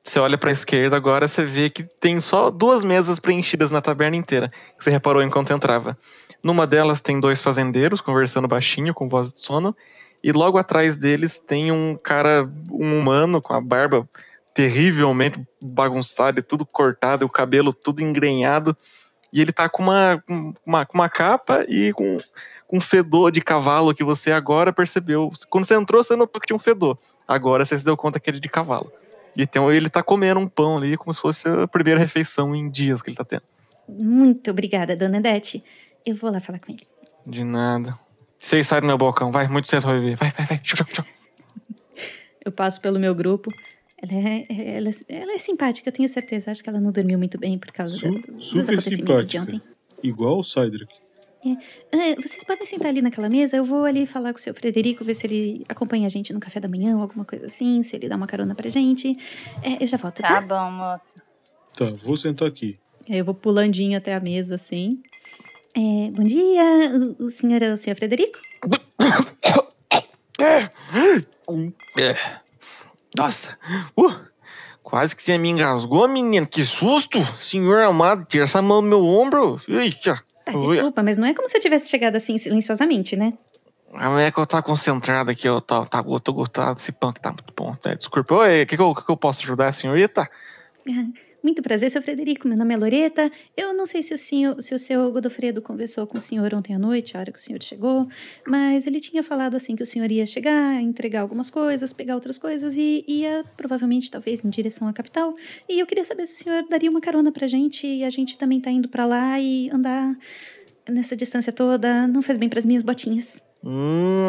Você 0.07 0.19
olha 0.19 0.37
pra 0.37 0.51
esquerda 0.51 0.95
agora, 0.95 1.27
você 1.27 1.43
vê 1.43 1.69
que 1.69 1.83
tem 1.83 2.21
só 2.21 2.49
duas 2.49 2.81
mesas 2.81 3.19
preenchidas 3.19 3.71
na 3.71 3.81
taberna 3.81 4.15
inteira, 4.15 4.47
que 4.47 4.81
você 4.81 4.89
reparou 4.89 5.21
enquanto 5.21 5.51
entrava. 5.51 5.97
Numa 6.41 6.65
delas 6.65 7.01
tem 7.01 7.19
dois 7.19 7.41
fazendeiros 7.41 7.99
conversando 7.99 8.47
baixinho, 8.47 8.93
com 8.93 9.09
voz 9.09 9.33
de 9.33 9.41
sono, 9.41 9.75
e 10.23 10.31
logo 10.31 10.57
atrás 10.57 10.95
deles 10.95 11.39
tem 11.39 11.73
um 11.73 11.97
cara, 12.01 12.49
um 12.71 12.97
humano 12.97 13.41
com 13.41 13.53
a 13.53 13.59
barba 13.59 14.07
terrivelmente 14.53 15.45
bagunçada 15.61 16.39
e 16.39 16.43
tudo 16.43 16.65
cortado, 16.65 17.25
e 17.25 17.25
o 17.25 17.29
cabelo 17.29 17.73
tudo 17.73 18.01
engrenhado, 18.01 18.77
e 19.33 19.41
ele 19.41 19.51
tá 19.51 19.67
com 19.67 19.83
uma, 19.83 20.23
uma, 20.65 20.87
uma 20.93 21.09
capa 21.09 21.65
e 21.67 21.91
com 21.91 22.17
com 22.65 22.79
um 22.79 22.81
fedor 22.81 23.31
de 23.31 23.39
cavalo 23.39 23.95
que 23.95 24.03
você 24.03 24.29
agora 24.29 24.73
percebeu. 24.73 25.29
Quando 25.49 25.63
você 25.63 25.73
entrou, 25.73 26.03
você 26.03 26.17
notou 26.17 26.41
que 26.41 26.47
tinha 26.47 26.55
um 26.55 26.59
fedor. 26.59 26.97
Agora 27.25 27.63
você 27.63 27.79
se 27.79 27.85
deu 27.85 27.95
conta 27.95 28.19
que 28.19 28.29
ele 28.29 28.39
é 28.39 28.41
de 28.41 28.49
cavalo. 28.49 28.91
E 29.37 29.43
então 29.43 29.71
ele 29.71 29.89
tá 29.89 30.01
comendo 30.01 30.39
um 30.39 30.47
pão 30.47 30.77
ali 30.77 30.97
como 30.97 31.13
se 31.13 31.21
fosse 31.21 31.47
a 31.47 31.67
primeira 31.67 31.99
refeição 31.99 32.55
em 32.55 32.69
dias 32.69 33.01
que 33.01 33.09
ele 33.09 33.17
tá 33.17 33.23
tendo. 33.23 33.43
Muito 33.87 34.49
obrigada, 34.51 34.95
dona 34.95 35.19
Odete. 35.19 35.63
Eu 36.05 36.15
vou 36.15 36.31
lá 36.31 36.39
falar 36.39 36.59
com 36.59 36.71
ele. 36.71 36.85
De 37.25 37.43
nada. 37.43 37.97
Vocês 38.39 38.65
saem 38.67 38.81
do 38.81 38.87
meu 38.87 38.97
balcão, 38.97 39.31
vai, 39.31 39.47
muito 39.47 39.67
cedo 39.67 39.83
vai 39.87 39.99
ver. 39.99 40.15
Vai, 40.15 40.31
vai, 40.31 40.45
vai. 40.45 40.57
Tchau, 40.59 40.85
tchau, 40.85 41.03
tchau. 41.03 41.05
Eu 42.43 42.51
passo 42.51 42.79
pelo 42.81 42.99
meu 42.99 43.13
grupo. 43.13 43.51
Ela 44.01 44.13
é, 44.13 44.45
ela, 44.77 44.89
é- 44.89 45.21
ela 45.21 45.33
é 45.33 45.39
simpática, 45.39 45.89
eu 45.89 45.93
tenho 45.93 46.07
certeza. 46.07 46.51
Acho 46.51 46.63
que 46.63 46.69
ela 46.69 46.79
não 46.79 46.91
dormiu 46.91 47.17
muito 47.17 47.37
bem 47.37 47.57
por 47.57 47.71
causa 47.71 47.95
da- 47.95 48.01
Su- 48.13 48.31
dos 48.31 48.47
super 48.47 48.73
acontecimentos 48.73 49.25
de 49.27 49.31
simpática. 49.31 49.41
ontem. 49.41 49.61
Igual 50.03 50.39
o 50.39 50.43
Cydric. 50.43 50.93
Ah, 51.93 52.21
vocês 52.21 52.43
podem 52.43 52.65
sentar 52.65 52.87
ali 52.87 53.01
naquela 53.01 53.29
mesa, 53.29 53.55
eu 53.57 53.63
vou 53.63 53.85
ali 53.85 54.05
falar 54.05 54.33
com 54.33 54.39
o 54.39 54.41
seu 54.41 54.53
Frederico, 54.53 55.03
ver 55.03 55.13
se 55.13 55.27
ele 55.27 55.63
acompanha 55.69 56.07
a 56.07 56.09
gente 56.09 56.33
no 56.33 56.39
café 56.39 56.59
da 56.59 56.67
manhã 56.67 56.95
ou 56.95 57.01
alguma 57.03 57.23
coisa 57.23 57.45
assim, 57.45 57.83
se 57.83 57.95
ele 57.95 58.09
dá 58.09 58.15
uma 58.15 58.27
carona 58.27 58.55
pra 58.55 58.69
gente. 58.69 59.15
É, 59.61 59.83
eu 59.83 59.87
já 59.87 59.97
volto, 59.97 60.21
Tá 60.21 60.27
tá? 60.27 60.41
bom, 60.41 60.71
moça. 60.71 61.13
Tá, 61.77 61.85
vou 62.03 62.17
sentar 62.17 62.47
aqui. 62.47 62.77
Aí 63.09 63.19
eu 63.19 63.25
vou 63.25 63.33
pulandinho 63.33 63.97
até 63.97 64.15
a 64.15 64.19
mesa, 64.19 64.55
assim. 64.55 65.01
É, 65.75 66.09
bom 66.11 66.23
dia, 66.23 67.15
o, 67.19 67.25
o 67.25 67.29
senhor 67.29 67.61
é 67.61 67.71
o 67.71 67.77
senhor 67.77 67.95
Frederico? 67.95 68.39
É. 71.97 72.15
Nossa, 73.17 73.57
uh, 73.97 74.13
quase 74.83 75.15
que 75.15 75.23
você 75.23 75.37
me 75.37 75.49
engasgou, 75.49 76.07
menina. 76.07 76.45
Que 76.45 76.63
susto! 76.63 77.23
Senhor 77.39 77.81
amado, 77.83 78.25
tira 78.25 78.43
essa 78.43 78.61
mão 78.61 78.81
do 78.81 78.87
meu 78.87 79.05
ombro. 79.05 79.59
Eita. 79.67 80.21
Tá, 80.51 80.57
Ui. 80.57 80.65
desculpa, 80.65 81.03
mas 81.03 81.17
não 81.17 81.27
é 81.27 81.33
como 81.33 81.49
se 81.49 81.57
eu 81.57 81.61
tivesse 81.61 81.89
chegado 81.89 82.15
assim 82.15 82.37
silenciosamente, 82.37 83.17
né? 83.17 83.33
Ah, 83.93 84.17
é 84.21 84.31
que 84.31 84.39
eu 84.39 84.45
tava 84.47 84.63
concentrado 84.63 85.29
aqui, 85.29 85.45
eu 85.47 85.59
tô, 85.59 85.85
tá, 85.85 86.01
eu 86.07 86.19
tô 86.21 86.31
gostando 86.31 86.75
desse 86.75 86.91
pão 86.93 87.11
que 87.11 87.19
tá 87.19 87.31
muito 87.31 87.51
bom. 87.55 87.75
né? 87.85 87.95
Desculpa, 87.95 88.33
oi, 88.35 88.63
o 88.63 88.65
que, 88.67 88.77
que, 88.77 88.81
eu- 88.81 88.95
que 88.95 89.09
eu 89.11 89.17
posso 89.17 89.43
ajudar 89.43 89.67
a 89.67 89.73
senhorita? 89.73 90.29
Muito 91.47 91.61
prazer, 91.61 91.89
seu 91.89 92.01
Frederico. 92.01 92.45
Meu 92.45 92.57
nome 92.57 92.73
é 92.73 92.77
Loreta. 92.77 93.31
Eu 93.55 93.73
não 93.73 93.85
sei 93.85 94.03
se 94.03 94.13
o, 94.13 94.17
senhor, 94.17 94.61
se 94.61 94.75
o 94.75 94.77
seu 94.77 95.09
Godofredo 95.13 95.61
conversou 95.61 96.05
com 96.05 96.17
o 96.17 96.21
senhor 96.21 96.53
ontem 96.53 96.75
à 96.75 96.77
noite, 96.77 97.15
a 97.15 97.21
hora 97.21 97.31
que 97.31 97.39
o 97.39 97.41
senhor 97.41 97.63
chegou, 97.63 98.05
mas 98.45 98.85
ele 98.85 98.99
tinha 98.99 99.23
falado 99.23 99.55
assim 99.55 99.73
que 99.73 99.81
o 99.81 99.85
senhor 99.85 100.11
ia 100.11 100.25
chegar, 100.25 100.81
entregar 100.81 101.21
algumas 101.21 101.49
coisas, 101.49 101.93
pegar 101.93 102.15
outras 102.15 102.37
coisas 102.37 102.75
e 102.75 103.05
ia 103.07 103.45
provavelmente, 103.55 104.11
talvez, 104.11 104.43
em 104.43 104.49
direção 104.49 104.89
à 104.89 104.93
capital. 104.93 105.35
E 105.69 105.79
eu 105.79 105.87
queria 105.87 106.03
saber 106.03 106.25
se 106.25 106.33
o 106.33 106.43
senhor 106.43 106.67
daria 106.69 106.91
uma 106.91 106.99
carona 106.99 107.31
pra 107.31 107.47
gente 107.47 107.87
e 107.87 108.03
a 108.03 108.09
gente 108.09 108.37
também 108.37 108.59
tá 108.59 108.69
indo 108.69 108.89
pra 108.89 109.05
lá 109.05 109.39
e 109.39 109.69
andar 109.69 110.17
nessa 110.89 111.15
distância 111.15 111.53
toda 111.53 112.07
não 112.07 112.21
faz 112.21 112.37
bem 112.37 112.49
pras 112.49 112.65
minhas 112.65 112.83
botinhas. 112.83 113.41
Hum, 113.63 114.25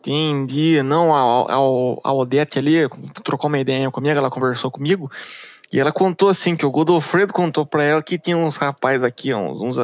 entendi. 0.00 0.82
Não, 0.82 1.14
a, 1.14 1.52
a, 1.52 1.56
a 1.56 2.12
Odete 2.12 2.58
ali 2.58 2.88
trocou 3.22 3.48
uma 3.48 3.58
ideia 3.58 3.90
comigo, 3.90 4.18
ela 4.18 4.30
conversou 4.30 4.70
comigo. 4.70 5.10
E 5.72 5.78
ela 5.78 5.92
contou 5.92 6.28
assim 6.28 6.56
que 6.56 6.66
o 6.66 6.70
Godofredo 6.70 7.32
contou 7.32 7.64
pra 7.64 7.84
ela 7.84 8.02
que 8.02 8.18
tinha 8.18 8.36
uns 8.36 8.56
rapazes 8.56 9.04
aqui, 9.04 9.32
uns, 9.32 9.60
uns, 9.60 9.76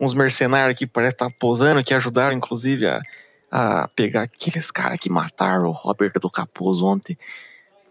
uns 0.00 0.14
mercenários 0.14 0.78
que 0.78 0.86
parece 0.86 1.16
estar 1.16 1.30
posando, 1.38 1.82
que 1.82 1.92
ajudaram 1.92 2.36
inclusive 2.36 2.86
a, 2.86 3.02
a 3.50 3.88
pegar 3.88 4.22
aqueles 4.22 4.70
caras 4.70 5.00
que 5.00 5.10
mataram 5.10 5.68
o 5.68 5.72
Robert 5.72 6.12
do 6.20 6.30
Capuz 6.30 6.80
ontem. 6.80 7.18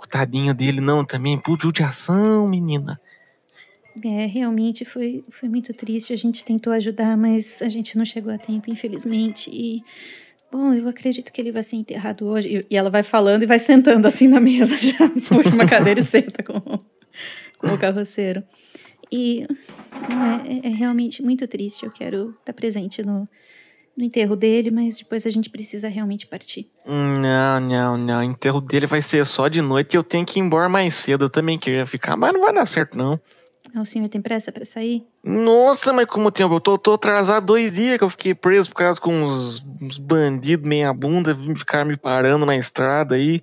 Tadinho 0.06 0.54
dele, 0.54 0.82
não, 0.82 1.04
também 1.04 1.38
por 1.38 1.60
judiação, 1.60 2.48
menina. 2.48 3.00
É, 4.04 4.26
realmente 4.26 4.84
foi, 4.84 5.24
foi 5.30 5.48
muito 5.48 5.74
triste. 5.74 6.14
A 6.14 6.18
gente 6.18 6.44
tentou 6.44 6.72
ajudar, 6.74 7.18
mas 7.18 7.62
a 7.62 7.70
gente 7.70 7.98
não 7.98 8.06
chegou 8.06 8.34
a 8.34 8.38
tempo, 8.38 8.70
infelizmente. 8.70 9.50
E, 9.52 9.84
bom, 10.56 10.74
eu 10.74 10.88
acredito 10.88 11.32
que 11.32 11.42
ele 11.42 11.52
vai 11.52 11.64
ser 11.64 11.76
enterrado 11.76 12.26
hoje. 12.28 12.66
E, 12.70 12.76
ela 12.76 12.90
vai 12.90 13.04
falando 13.04 13.44
e 13.44 13.46
vai 13.46 13.60
sentando 13.60 14.08
assim 14.08 14.28
na 14.28 14.40
mesa, 14.40 14.76
já 14.82 15.10
puxa 15.30 15.50
uma 15.50 15.66
cadeira 15.66 16.00
e 16.00 16.04
senta 16.04 16.44
com, 16.44 16.60
com 17.58 17.68
o 17.68 17.78
carroceiro. 17.78 18.44
E 19.12 19.46
não, 20.10 20.26
é, 20.26 20.68
é 20.68 20.70
realmente 20.70 21.22
muito 21.22 21.48
triste. 21.48 21.86
Eu 21.86 21.92
quero 21.92 22.36
estar 22.40 22.54
presente 22.54 23.04
no, 23.04 23.26
no 23.96 24.04
enterro 24.04 24.36
dele, 24.36 24.72
mas 24.72 24.98
depois 24.98 25.26
a 25.26 25.30
gente 25.30 25.50
precisa 25.50 25.88
realmente 25.88 26.28
partir. 26.28 26.70
Não, 26.86 27.60
não, 27.60 27.98
não. 27.98 28.20
O 28.20 28.24
enterro 28.24 28.60
dele 28.60 28.88
vai 28.88 29.02
ser 29.02 29.26
só 29.26 29.48
de 29.48 29.62
noite 29.62 29.96
eu 29.96 30.04
tenho 30.04 30.26
que 30.26 30.40
ir 30.40 30.42
embora 30.42 30.68
mais 30.68 30.96
cedo. 30.96 31.26
Eu 31.26 31.30
também 31.30 31.58
queria 31.58 31.86
ficar, 31.86 32.18
mas 32.18 32.34
não 32.34 32.42
vai 32.42 32.54
dar 32.54 32.66
certo, 32.66 32.98
não. 32.98 33.20
O 33.76 33.86
senhor 33.86 34.08
tem 34.08 34.22
pressa 34.22 34.52
pra 34.52 34.64
sair? 34.64 35.04
Nossa, 35.24 35.92
mas 35.92 36.08
como 36.08 36.32
tempo? 36.32 36.56
Eu 36.56 36.62
tô, 36.62 36.78
tô 36.78 36.94
atrasado 36.94 37.46
dois 37.46 37.74
dias 37.74 37.98
que 37.98 38.04
eu 38.04 38.10
fiquei 38.10 38.34
preso 38.34 38.70
por 38.70 38.76
causa 38.76 39.00
com 39.00 39.14
uns, 39.14 39.64
uns 39.82 39.98
bandidos 39.98 40.68
meia 40.68 40.94
bunda, 40.94 41.36
ficar 41.58 41.86
me 41.86 41.98
parando 41.98 42.46
na 42.46 42.56
estrada 42.56 43.16
aí. 43.16 43.42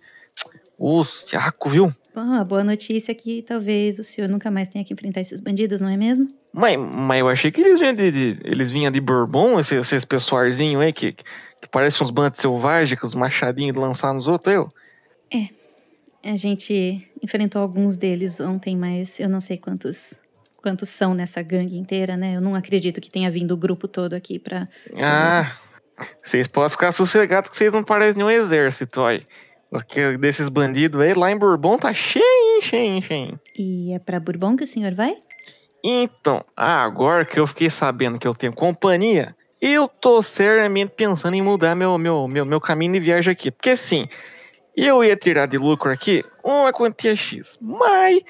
Ô, 0.78 1.04
saco, 1.04 1.68
viu? 1.68 1.92
Bom, 2.14 2.32
a 2.34 2.44
boa 2.44 2.64
notícia 2.64 3.12
é 3.12 3.14
que 3.14 3.42
talvez 3.42 3.98
o 3.98 4.04
senhor 4.04 4.28
nunca 4.28 4.50
mais 4.50 4.68
tenha 4.68 4.84
que 4.84 4.92
enfrentar 4.92 5.20
esses 5.20 5.40
bandidos, 5.40 5.80
não 5.80 5.88
é 5.88 5.96
mesmo? 5.96 6.28
Mas, 6.52 6.76
mas 6.78 7.20
eu 7.20 7.28
achei 7.28 7.50
que 7.50 7.60
eles 7.60 7.80
vinham 7.80 7.94
de, 7.94 8.10
de- 8.10 8.38
eles 8.44 8.70
vinham 8.70 8.90
de 8.92 9.00
Bourbon, 9.00 9.58
esses, 9.58 9.78
esses 9.78 10.04
pessoalzinhos 10.04 10.82
aí 10.82 10.92
que, 10.92 11.12
que 11.12 11.68
parecem 11.70 12.02
uns 12.04 12.10
bandos 12.10 12.40
selvagens, 12.40 12.98
com 13.00 13.06
os 13.06 13.14
machadinhos 13.14 13.74
de 13.74 13.80
lançar 13.80 14.12
nos 14.12 14.28
outros, 14.28 14.54
eu. 14.54 14.72
A 16.24 16.36
gente 16.36 17.08
enfrentou 17.20 17.60
alguns 17.60 17.96
deles 17.96 18.38
ontem, 18.38 18.76
mas 18.76 19.18
eu 19.18 19.28
não 19.28 19.40
sei 19.40 19.56
quantos 19.56 20.20
quantos 20.62 20.88
são 20.88 21.12
nessa 21.12 21.42
gangue 21.42 21.76
inteira, 21.76 22.16
né? 22.16 22.36
Eu 22.36 22.40
não 22.40 22.54
acredito 22.54 23.00
que 23.00 23.10
tenha 23.10 23.30
vindo 23.30 23.52
o 23.52 23.56
grupo 23.56 23.88
todo 23.88 24.14
aqui 24.14 24.38
pra. 24.38 24.68
Ah, 24.96 25.52
vocês 26.22 26.46
podem 26.46 26.70
ficar 26.70 26.92
sossegados 26.92 27.50
que 27.50 27.56
vocês 27.56 27.74
não 27.74 27.82
parecem 27.82 28.22
nenhum 28.22 28.30
exército, 28.30 29.02
aí. 29.02 29.22
Porque 29.70 30.18
desses 30.18 30.48
bandidos 30.48 31.00
aí, 31.00 31.14
lá 31.14 31.30
em 31.30 31.38
Bourbon 31.38 31.78
tá 31.78 31.92
cheio, 31.94 32.62
cheio, 32.62 33.02
cheio. 33.02 33.40
E 33.58 33.92
é 33.94 33.98
pra 33.98 34.20
Bourbon 34.20 34.56
que 34.56 34.64
o 34.64 34.66
senhor 34.66 34.94
vai? 34.94 35.16
Então, 35.82 36.44
agora 36.56 37.24
que 37.24 37.40
eu 37.40 37.46
fiquei 37.46 37.68
sabendo 37.68 38.18
que 38.18 38.28
eu 38.28 38.34
tenho 38.34 38.52
companhia, 38.52 39.34
eu 39.60 39.88
tô 39.88 40.22
seriamente 40.22 40.92
pensando 40.94 41.34
em 41.34 41.42
mudar 41.42 41.74
meu, 41.74 41.96
meu, 41.96 42.28
meu, 42.28 42.44
meu 42.44 42.60
caminho 42.60 42.92
de 42.92 43.00
viagem 43.00 43.32
aqui. 43.32 43.50
Porque 43.50 43.70
assim, 43.70 44.06
eu 44.76 45.02
ia 45.02 45.16
tirar 45.16 45.46
de 45.46 45.56
lucro 45.56 45.90
aqui 45.90 46.24
uma 46.44 46.72
quantia 46.72 47.16
X, 47.16 47.58
mas, 47.60 48.22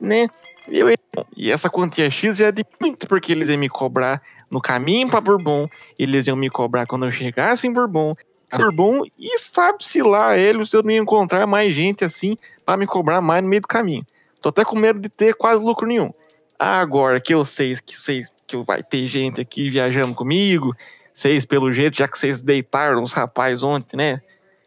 né, 0.00 0.28
eu 0.70 0.90
ia... 0.90 0.96
E 1.36 1.50
essa 1.50 1.68
quantia 1.68 2.10
X 2.10 2.36
já 2.36 2.48
é 2.48 2.52
de 2.52 2.64
muito, 2.80 3.06
porque 3.08 3.32
eles 3.32 3.48
iam 3.48 3.58
me 3.58 3.68
cobrar 3.68 4.22
no 4.50 4.60
caminho 4.60 5.08
pra 5.08 5.20
Bourbon, 5.20 5.68
eles 5.98 6.26
iam 6.26 6.36
me 6.36 6.48
cobrar 6.48 6.86
quando 6.86 7.06
eu 7.06 7.12
chegasse 7.12 7.66
em 7.66 7.72
Bourbon, 7.72 8.14
Bourbon, 8.56 9.02
e 9.18 9.38
sabe-se 9.38 10.02
lá 10.02 10.36
ele 10.36 10.64
se 10.64 10.76
eu 10.76 10.82
não 10.82 10.90
ia 10.90 10.98
encontrar 10.98 11.46
mais 11.46 11.74
gente 11.74 12.04
assim 12.04 12.36
pra 12.64 12.76
me 12.76 12.86
cobrar 12.86 13.20
mais 13.20 13.42
no 13.42 13.48
meio 13.48 13.62
do 13.62 13.68
caminho. 13.68 14.04
Tô 14.40 14.48
até 14.48 14.64
com 14.64 14.76
medo 14.76 15.00
de 15.00 15.08
ter 15.08 15.34
quase 15.34 15.62
lucro 15.62 15.86
nenhum. 15.86 16.12
Agora 16.58 17.20
que 17.20 17.34
eu 17.34 17.44
sei 17.44 17.76
que 17.76 17.96
vocês 17.96 18.26
que 18.46 18.56
vai 18.58 18.82
ter 18.82 19.06
gente 19.06 19.40
aqui 19.40 19.68
viajando 19.68 20.14
comigo, 20.14 20.74
vocês 21.12 21.44
pelo 21.44 21.72
jeito, 21.72 21.98
já 21.98 22.08
que 22.08 22.18
vocês 22.18 22.40
deitaram 22.40 23.02
os 23.02 23.12
rapazes 23.12 23.62
ontem, 23.62 23.96
né? 23.96 24.22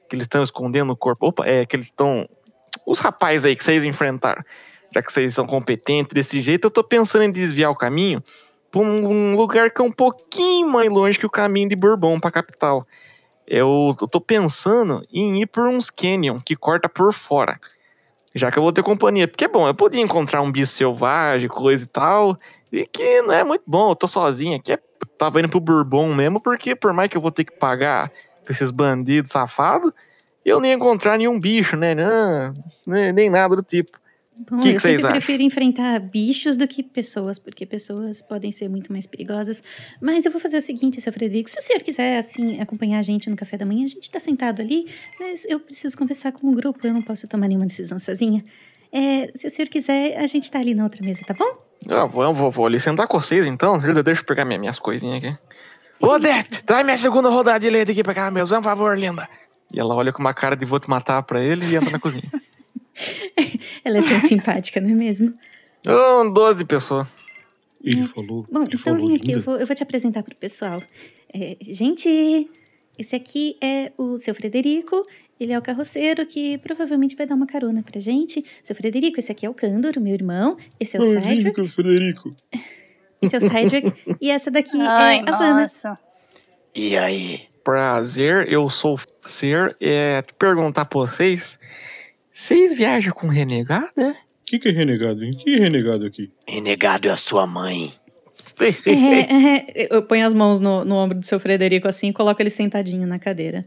Que 0.07 0.15
eles 0.15 0.25
estão 0.25 0.43
escondendo 0.43 0.93
o 0.93 0.95
corpo. 0.95 1.27
Opa, 1.27 1.47
é 1.47 1.65
que 1.65 1.75
eles 1.75 1.87
estão 1.87 2.27
os 2.85 2.99
rapazes 2.99 3.45
aí 3.45 3.55
que 3.55 3.63
vocês 3.63 3.83
enfrentaram. 3.83 4.43
Já 4.93 5.01
que 5.01 5.11
vocês 5.11 5.33
são 5.33 5.45
competentes 5.45 6.13
desse 6.13 6.41
jeito, 6.41 6.67
eu 6.67 6.71
tô 6.71 6.83
pensando 6.83 7.23
em 7.23 7.31
desviar 7.31 7.71
o 7.71 7.75
caminho 7.75 8.21
pra 8.69 8.81
um 8.81 9.35
lugar 9.35 9.71
que 9.71 9.81
é 9.81 9.83
um 9.83 9.91
pouquinho 9.91 10.67
mais 10.67 10.89
longe 10.89 11.19
que 11.19 11.25
o 11.25 11.29
caminho 11.29 11.69
de 11.69 11.75
Bourbon 11.75 12.19
pra 12.19 12.31
capital. 12.31 12.85
Eu, 13.45 13.95
eu 13.99 14.07
tô 14.07 14.21
pensando 14.21 15.01
em 15.11 15.41
ir 15.41 15.47
por 15.47 15.67
uns 15.67 15.89
canyon 15.89 16.39
que 16.39 16.55
corta 16.55 16.87
por 16.87 17.13
fora. 17.13 17.59
Já 18.33 18.49
que 18.49 18.57
eu 18.57 18.63
vou 18.63 18.71
ter 18.71 18.81
companhia. 18.81 19.27
Porque, 19.27 19.47
bom, 19.47 19.67
eu 19.67 19.75
podia 19.75 20.01
encontrar 20.01 20.41
um 20.41 20.51
bicho 20.51 20.71
selvagem, 20.71 21.49
coisa 21.49 21.83
e 21.83 21.87
tal. 21.87 22.37
E 22.71 22.85
que 22.85 23.21
não 23.21 23.33
é 23.33 23.43
muito 23.43 23.63
bom, 23.67 23.91
eu 23.91 23.95
tô 23.95 24.07
sozinho 24.07 24.55
aqui. 24.55 24.77
Tava 25.17 25.39
indo 25.39 25.49
pro 25.49 25.59
Bourbon 25.59 26.13
mesmo, 26.13 26.41
porque 26.41 26.75
por 26.75 26.93
mais 26.93 27.09
que 27.09 27.17
eu 27.17 27.21
vou 27.21 27.31
ter 27.31 27.43
que 27.43 27.51
pagar 27.51 28.09
pra 28.43 28.53
esses 28.53 28.71
bandidos 28.71 29.31
safados, 29.31 29.91
eu 30.45 30.59
nem 30.59 30.71
ia 30.71 30.77
encontrar 30.77 31.17
nenhum 31.17 31.37
bicho, 31.37 31.75
né? 31.75 31.93
Não, 31.93 32.53
nem 33.13 33.29
nada 33.29 33.55
do 33.55 33.63
tipo. 33.63 34.00
Bom, 34.49 34.59
Que 34.59 34.69
que 34.69 34.75
eu 34.75 34.79
vocês 34.79 34.81
sempre 34.81 34.95
acham? 35.07 35.11
prefiro 35.11 35.43
enfrentar 35.43 35.99
bichos 35.99 36.57
do 36.57 36.67
que 36.67 36.81
pessoas, 36.81 37.37
porque 37.37 37.65
pessoas 37.65 38.21
podem 38.21 38.51
ser 38.51 38.69
muito 38.69 38.91
mais 38.91 39.05
perigosas. 39.05 39.61
Mas 40.01 40.25
eu 40.25 40.31
vou 40.31 40.39
fazer 40.41 40.57
o 40.57 40.61
seguinte, 40.61 40.99
seu 41.01 41.11
Frederico, 41.13 41.49
se 41.49 41.59
o 41.59 41.61
senhor 41.61 41.81
quiser, 41.81 42.17
assim, 42.17 42.59
acompanhar 42.61 42.99
a 42.99 43.03
gente 43.03 43.29
no 43.29 43.35
café 43.35 43.57
da 43.57 43.65
manhã, 43.65 43.85
a 43.85 43.89
gente 43.89 44.09
tá 44.09 44.19
sentado 44.19 44.61
ali, 44.61 44.85
mas 45.19 45.45
eu 45.45 45.59
preciso 45.59 45.97
conversar 45.97 46.31
com 46.31 46.47
o 46.47 46.53
grupo, 46.55 46.85
eu 46.87 46.93
não 46.93 47.01
posso 47.01 47.27
tomar 47.27 47.47
nenhuma 47.47 47.67
decisão 47.67 47.99
sozinha. 47.99 48.41
É, 48.91 49.29
se 49.35 49.47
o 49.47 49.49
senhor 49.51 49.67
quiser, 49.69 50.17
a 50.17 50.25
gente 50.27 50.49
tá 50.49 50.59
ali 50.59 50.73
na 50.73 50.83
outra 50.83 51.03
mesa, 51.05 51.21
tá 51.25 51.33
bom? 51.33 51.45
Eu 51.87 52.07
vou, 52.07 52.33
vou, 52.33 52.51
vou 52.51 52.65
ali 52.65 52.79
sentar 52.79 53.07
com 53.07 53.19
vocês 53.19 53.45
então. 53.45 53.77
Deixa 53.79 54.21
eu 54.21 54.25
pegar 54.25 54.45
minha- 54.45 54.59
minhas 54.59 54.79
coisinhas 54.79 55.23
aqui. 55.23 55.37
Ô, 55.99 56.07
Odete, 56.07 56.63
traz 56.63 56.83
minha 56.85 56.97
segunda 56.97 57.29
rodada 57.29 57.59
de 57.59 57.69
leite 57.69 57.91
aqui 57.91 58.03
pra 58.03 58.13
cá, 58.13 58.31
meu. 58.31 58.45
Por 58.45 58.63
favor, 58.63 58.97
linda. 58.97 59.27
E 59.73 59.79
ela 59.79 59.93
olha 59.95 60.11
com 60.11 60.19
uma 60.19 60.33
cara 60.33 60.55
de 60.55 60.65
vou 60.65 60.79
te 60.79 60.89
matar 60.89 61.21
pra 61.23 61.41
ele 61.43 61.65
e 61.65 61.75
entra 61.75 61.89
na 61.91 61.99
cozinha. 61.99 62.23
Ela 63.83 63.97
é 63.97 64.01
tão 64.01 64.19
simpática, 64.19 64.79
não 64.79 64.89
é 64.89 64.93
mesmo? 64.93 65.33
Ô, 65.87 66.29
12 66.29 66.65
pessoas. 66.65 67.07
Ele 67.83 68.05
falou. 68.05 68.45
Bom, 68.51 68.59
ele 68.61 68.75
então 68.75 68.79
falou 68.79 69.07
vem 69.07 69.15
aqui, 69.15 69.31
eu 69.31 69.41
vou, 69.41 69.57
eu 69.57 69.65
vou 69.65 69.75
te 69.75 69.83
apresentar 69.83 70.21
pro 70.23 70.35
pessoal. 70.35 70.81
É, 71.33 71.57
gente, 71.61 72.49
esse 72.97 73.15
aqui 73.15 73.57
é 73.61 73.91
o 73.97 74.17
seu 74.17 74.35
Frederico. 74.35 75.03
Ele 75.39 75.53
é 75.53 75.57
o 75.57 75.61
carroceiro 75.61 76.23
que 76.27 76.59
provavelmente 76.59 77.15
vai 77.15 77.25
dar 77.25 77.33
uma 77.33 77.47
carona 77.47 77.81
pra 77.81 77.99
gente. 77.99 78.45
Seu 78.63 78.75
Frederico, 78.75 79.19
esse 79.19 79.31
aqui 79.31 79.43
é 79.43 79.49
o 79.49 79.53
Cândor, 79.55 79.99
meu 79.99 80.13
irmão. 80.13 80.55
Esse 80.79 80.97
é 80.97 80.99
o 80.99 81.03
Oi, 81.03 81.13
Cedric. 81.13 81.43
Vico, 81.43 81.65
Frederico. 81.67 82.35
Esse 83.21 83.35
é 83.35 83.37
o 83.37 83.41
Cedric. 83.41 83.93
e 84.19 84.31
essa 84.31 84.49
daqui 84.49 84.81
Ai, 84.81 85.19
é 85.19 85.29
a 85.29 85.37
Vanna. 85.37 85.61
nossa. 85.61 85.95
E 86.73 86.97
aí? 86.97 87.41
Prazer, 87.63 88.51
eu 88.51 88.67
sou 88.67 88.95
o 88.95 89.29
Ser. 89.29 89.77
É, 89.79 90.23
perguntar 90.39 90.85
pra 90.85 91.01
vocês. 91.01 91.59
Vocês 92.47 92.73
viajam 92.73 93.13
com 93.13 93.27
renegado, 93.27 93.91
né? 93.95 94.15
O 94.41 94.45
que, 94.45 94.59
que 94.59 94.69
é 94.69 94.71
renegado, 94.71 95.23
hein? 95.23 95.33
Que 95.33 95.57
renegado 95.57 96.05
aqui? 96.05 96.31
Renegado 96.47 97.07
é 97.07 97.11
a 97.11 97.17
sua 97.17 97.45
mãe. 97.45 97.93
É, 98.85 99.85
é, 99.85 99.87
eu 99.95 100.03
ponho 100.03 100.25
as 100.25 100.33
mãos 100.33 100.59
no, 100.59 100.83
no 100.83 100.95
ombro 100.95 101.17
do 101.17 101.25
seu 101.25 101.39
Frederico 101.39 101.87
assim 101.87 102.09
e 102.09 102.13
coloco 102.13 102.41
ele 102.41 102.49
sentadinho 102.49 103.07
na 103.07 103.17
cadeira. 103.17 103.65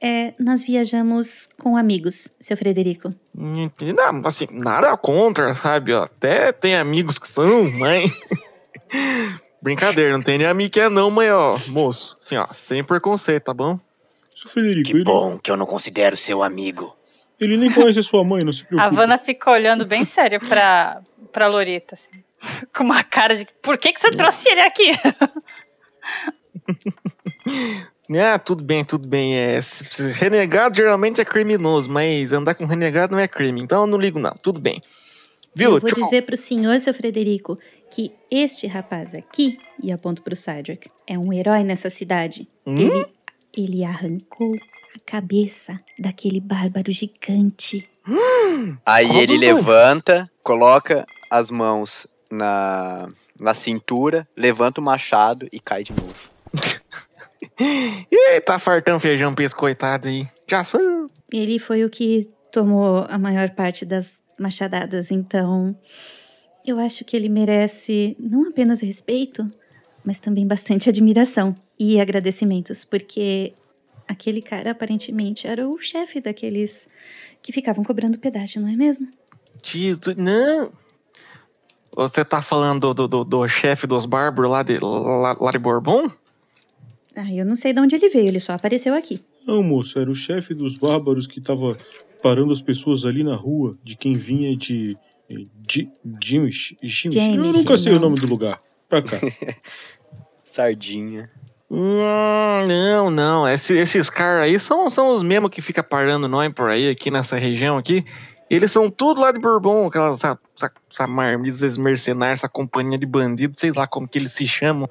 É, 0.00 0.34
nós 0.38 0.62
viajamos 0.62 1.48
com 1.58 1.76
amigos, 1.76 2.28
seu 2.40 2.56
Frederico. 2.56 3.14
Entendi. 3.36 3.92
Não, 3.92 4.22
assim, 4.24 4.46
nada 4.50 4.96
contra, 4.96 5.54
sabe? 5.54 5.92
ó. 5.92 6.04
Até 6.04 6.50
tem 6.50 6.74
amigos 6.74 7.18
que 7.18 7.28
são, 7.28 7.70
mas. 7.72 8.10
Brincadeira, 9.62 10.12
não 10.16 10.22
tem 10.22 10.38
nem 10.38 10.46
amigo 10.46 10.72
que 10.72 10.80
é 10.80 10.88
não, 10.88 11.08
mas 11.08 11.30
ó, 11.30 11.56
moço, 11.68 12.16
assim, 12.20 12.36
ó, 12.36 12.48
sem 12.52 12.82
preconceito, 12.82 13.44
tá 13.44 13.54
bom? 13.54 13.78
Seu 14.34 14.50
Frederico, 14.50 14.90
Que 14.90 14.96
ele, 14.96 15.04
bom 15.04 15.38
que 15.38 15.50
eu 15.52 15.56
não 15.56 15.66
considero 15.66 16.16
seu 16.16 16.42
amigo. 16.42 16.96
Ele 17.42 17.56
nem 17.56 17.70
conhece 17.70 17.98
a 17.98 18.02
sua 18.02 18.24
mãe, 18.24 18.44
não 18.44 18.52
se 18.52 18.62
A 18.62 18.66
preocupe. 18.66 18.96
Vanna 18.96 19.18
fica 19.18 19.50
olhando 19.50 19.84
bem 19.84 20.04
séria 20.04 20.38
pra, 20.38 21.02
pra 21.32 21.48
Lorita, 21.48 21.94
assim. 21.94 22.22
Com 22.74 22.84
uma 22.84 23.02
cara 23.02 23.36
de. 23.36 23.46
Por 23.60 23.78
que, 23.78 23.92
que 23.92 24.00
você 24.00 24.10
trouxe 24.10 24.50
ele 24.50 24.60
aqui? 24.60 24.90
Ah, 28.14 28.38
tudo 28.38 28.62
bem, 28.62 28.84
tudo 28.84 29.08
bem. 29.08 29.36
É, 29.36 29.58
renegado 30.12 30.76
geralmente 30.76 31.20
é 31.20 31.24
criminoso, 31.24 31.90
mas 31.90 32.30
andar 32.30 32.54
com 32.54 32.66
renegado 32.66 33.12
não 33.12 33.18
é 33.18 33.26
crime, 33.26 33.62
então 33.62 33.82
eu 33.82 33.86
não 33.86 33.98
ligo 33.98 34.18
não, 34.18 34.36
tudo 34.42 34.60
bem. 34.60 34.82
Viu? 35.54 35.72
Eu 35.72 35.80
vou 35.80 35.90
Tchau. 35.90 36.04
dizer 36.04 36.22
pro 36.22 36.36
senhor, 36.36 36.78
seu 36.80 36.92
Frederico, 36.92 37.56
que 37.90 38.12
este 38.30 38.66
rapaz 38.66 39.14
aqui, 39.14 39.58
e 39.82 39.90
aponto 39.90 40.20
pro 40.20 40.36
Cedric, 40.36 40.90
é 41.06 41.18
um 41.18 41.32
herói 41.32 41.62
nessa 41.62 41.88
cidade. 41.88 42.46
Hum? 42.66 42.78
Ele, 42.78 43.06
ele 43.56 43.84
arrancou 43.84 44.52
a 44.94 45.00
cabeça 45.04 45.78
daquele 45.98 46.40
bárbaro 46.40 46.92
gigante. 46.92 47.88
Aí 48.84 49.08
Qual 49.08 49.20
ele 49.20 49.38
levanta, 49.38 50.30
coloca 50.42 51.06
as 51.30 51.50
mãos 51.50 52.06
na, 52.30 53.08
na 53.38 53.54
cintura, 53.54 54.26
levanta 54.36 54.80
o 54.80 54.84
machado 54.84 55.48
e 55.52 55.60
cai 55.60 55.84
de 55.84 55.92
novo. 55.92 56.14
Ih, 58.10 58.40
tá 58.40 58.58
fartando 58.58 59.00
feijão 59.00 59.34
pra 59.34 59.44
esse 59.44 59.54
coitado 59.54 60.08
aí. 60.08 60.26
Já 60.48 60.64
são. 60.64 61.06
Ele 61.32 61.58
foi 61.58 61.84
o 61.84 61.90
que 61.90 62.30
tomou 62.50 63.06
a 63.08 63.18
maior 63.18 63.50
parte 63.50 63.84
das 63.84 64.22
machadadas, 64.38 65.10
então 65.10 65.76
eu 66.66 66.78
acho 66.78 67.04
que 67.04 67.16
ele 67.16 67.28
merece 67.28 68.16
não 68.18 68.48
apenas 68.48 68.80
respeito, 68.80 69.50
mas 70.04 70.20
também 70.20 70.46
bastante 70.46 70.88
admiração 70.88 71.54
e 71.78 72.00
agradecimentos, 72.00 72.84
porque 72.84 73.54
aquele 74.06 74.42
cara 74.42 74.70
aparentemente 74.70 75.46
era 75.46 75.68
o 75.68 75.78
chefe 75.78 76.20
daqueles 76.20 76.88
que 77.42 77.52
ficavam 77.52 77.84
cobrando 77.84 78.18
pedágio, 78.18 78.60
não 78.60 78.68
é 78.68 78.76
mesmo? 78.76 79.08
Jesus, 79.62 80.16
não. 80.16 80.72
Você 81.94 82.24
tá 82.24 82.40
falando 82.40 82.94
do, 82.94 83.06
do, 83.06 83.24
do 83.24 83.48
chefe 83.48 83.86
dos 83.86 84.06
bárbaros 84.06 84.50
lá 84.50 84.62
de, 84.62 84.78
lá, 84.78 85.36
lá 85.38 85.50
de 85.50 85.58
Bourbon? 85.58 86.10
Ah, 87.14 87.30
eu 87.30 87.44
não 87.44 87.54
sei 87.54 87.72
de 87.72 87.80
onde 87.80 87.94
ele 87.94 88.08
veio, 88.08 88.28
ele 88.28 88.40
só 88.40 88.54
apareceu 88.54 88.94
aqui. 88.94 89.20
Não, 89.46 89.62
moço, 89.62 89.98
era 89.98 90.10
o 90.10 90.14
chefe 90.14 90.54
dos 90.54 90.76
bárbaros 90.76 91.26
que 91.26 91.40
tava 91.40 91.76
parando 92.22 92.52
as 92.52 92.62
pessoas 92.62 93.04
ali 93.04 93.22
na 93.22 93.34
rua, 93.34 93.76
de 93.82 93.96
quem 93.96 94.16
vinha 94.16 94.56
de. 94.56 94.96
de 95.28 95.90
James. 96.22 96.74
James. 96.82 97.16
Eu 97.16 97.52
nunca 97.52 97.76
sei 97.76 97.92
o 97.92 97.96
não. 97.96 98.08
nome 98.08 98.20
do 98.20 98.26
lugar. 98.26 98.60
Pra 98.88 99.02
cá. 99.02 99.18
Sardinha. 100.44 101.30
Hum, 101.74 102.66
não, 102.68 103.10
não. 103.10 103.48
Esse- 103.48 103.78
esses 103.78 104.10
caras 104.10 104.44
aí 104.44 104.60
são, 104.60 104.90
são 104.90 105.08
os 105.14 105.22
mesmos 105.22 105.50
que 105.50 105.62
fica 105.62 105.82
parando 105.82 106.28
nós 106.28 106.52
por 106.52 106.68
aí, 106.68 106.90
aqui 106.90 107.10
nessa 107.10 107.36
região 107.38 107.78
aqui. 107.78 108.04
Eles 108.50 108.70
são 108.70 108.90
tudo 108.90 109.22
lá 109.22 109.32
de 109.32 109.38
Bourbon, 109.40 109.86
aquela, 109.86 110.12
essa, 110.12 110.38
essa, 110.54 110.70
essa 110.92 111.06
marmita, 111.06 111.56
esses 111.56 111.78
mercenários, 111.78 112.40
essa 112.40 112.48
companhia 112.48 112.98
de 112.98 113.06
bandidos, 113.06 113.58
sei 113.58 113.72
lá 113.72 113.86
como 113.86 114.06
que 114.06 114.18
eles 114.18 114.32
se 114.32 114.46
chamam. 114.46 114.86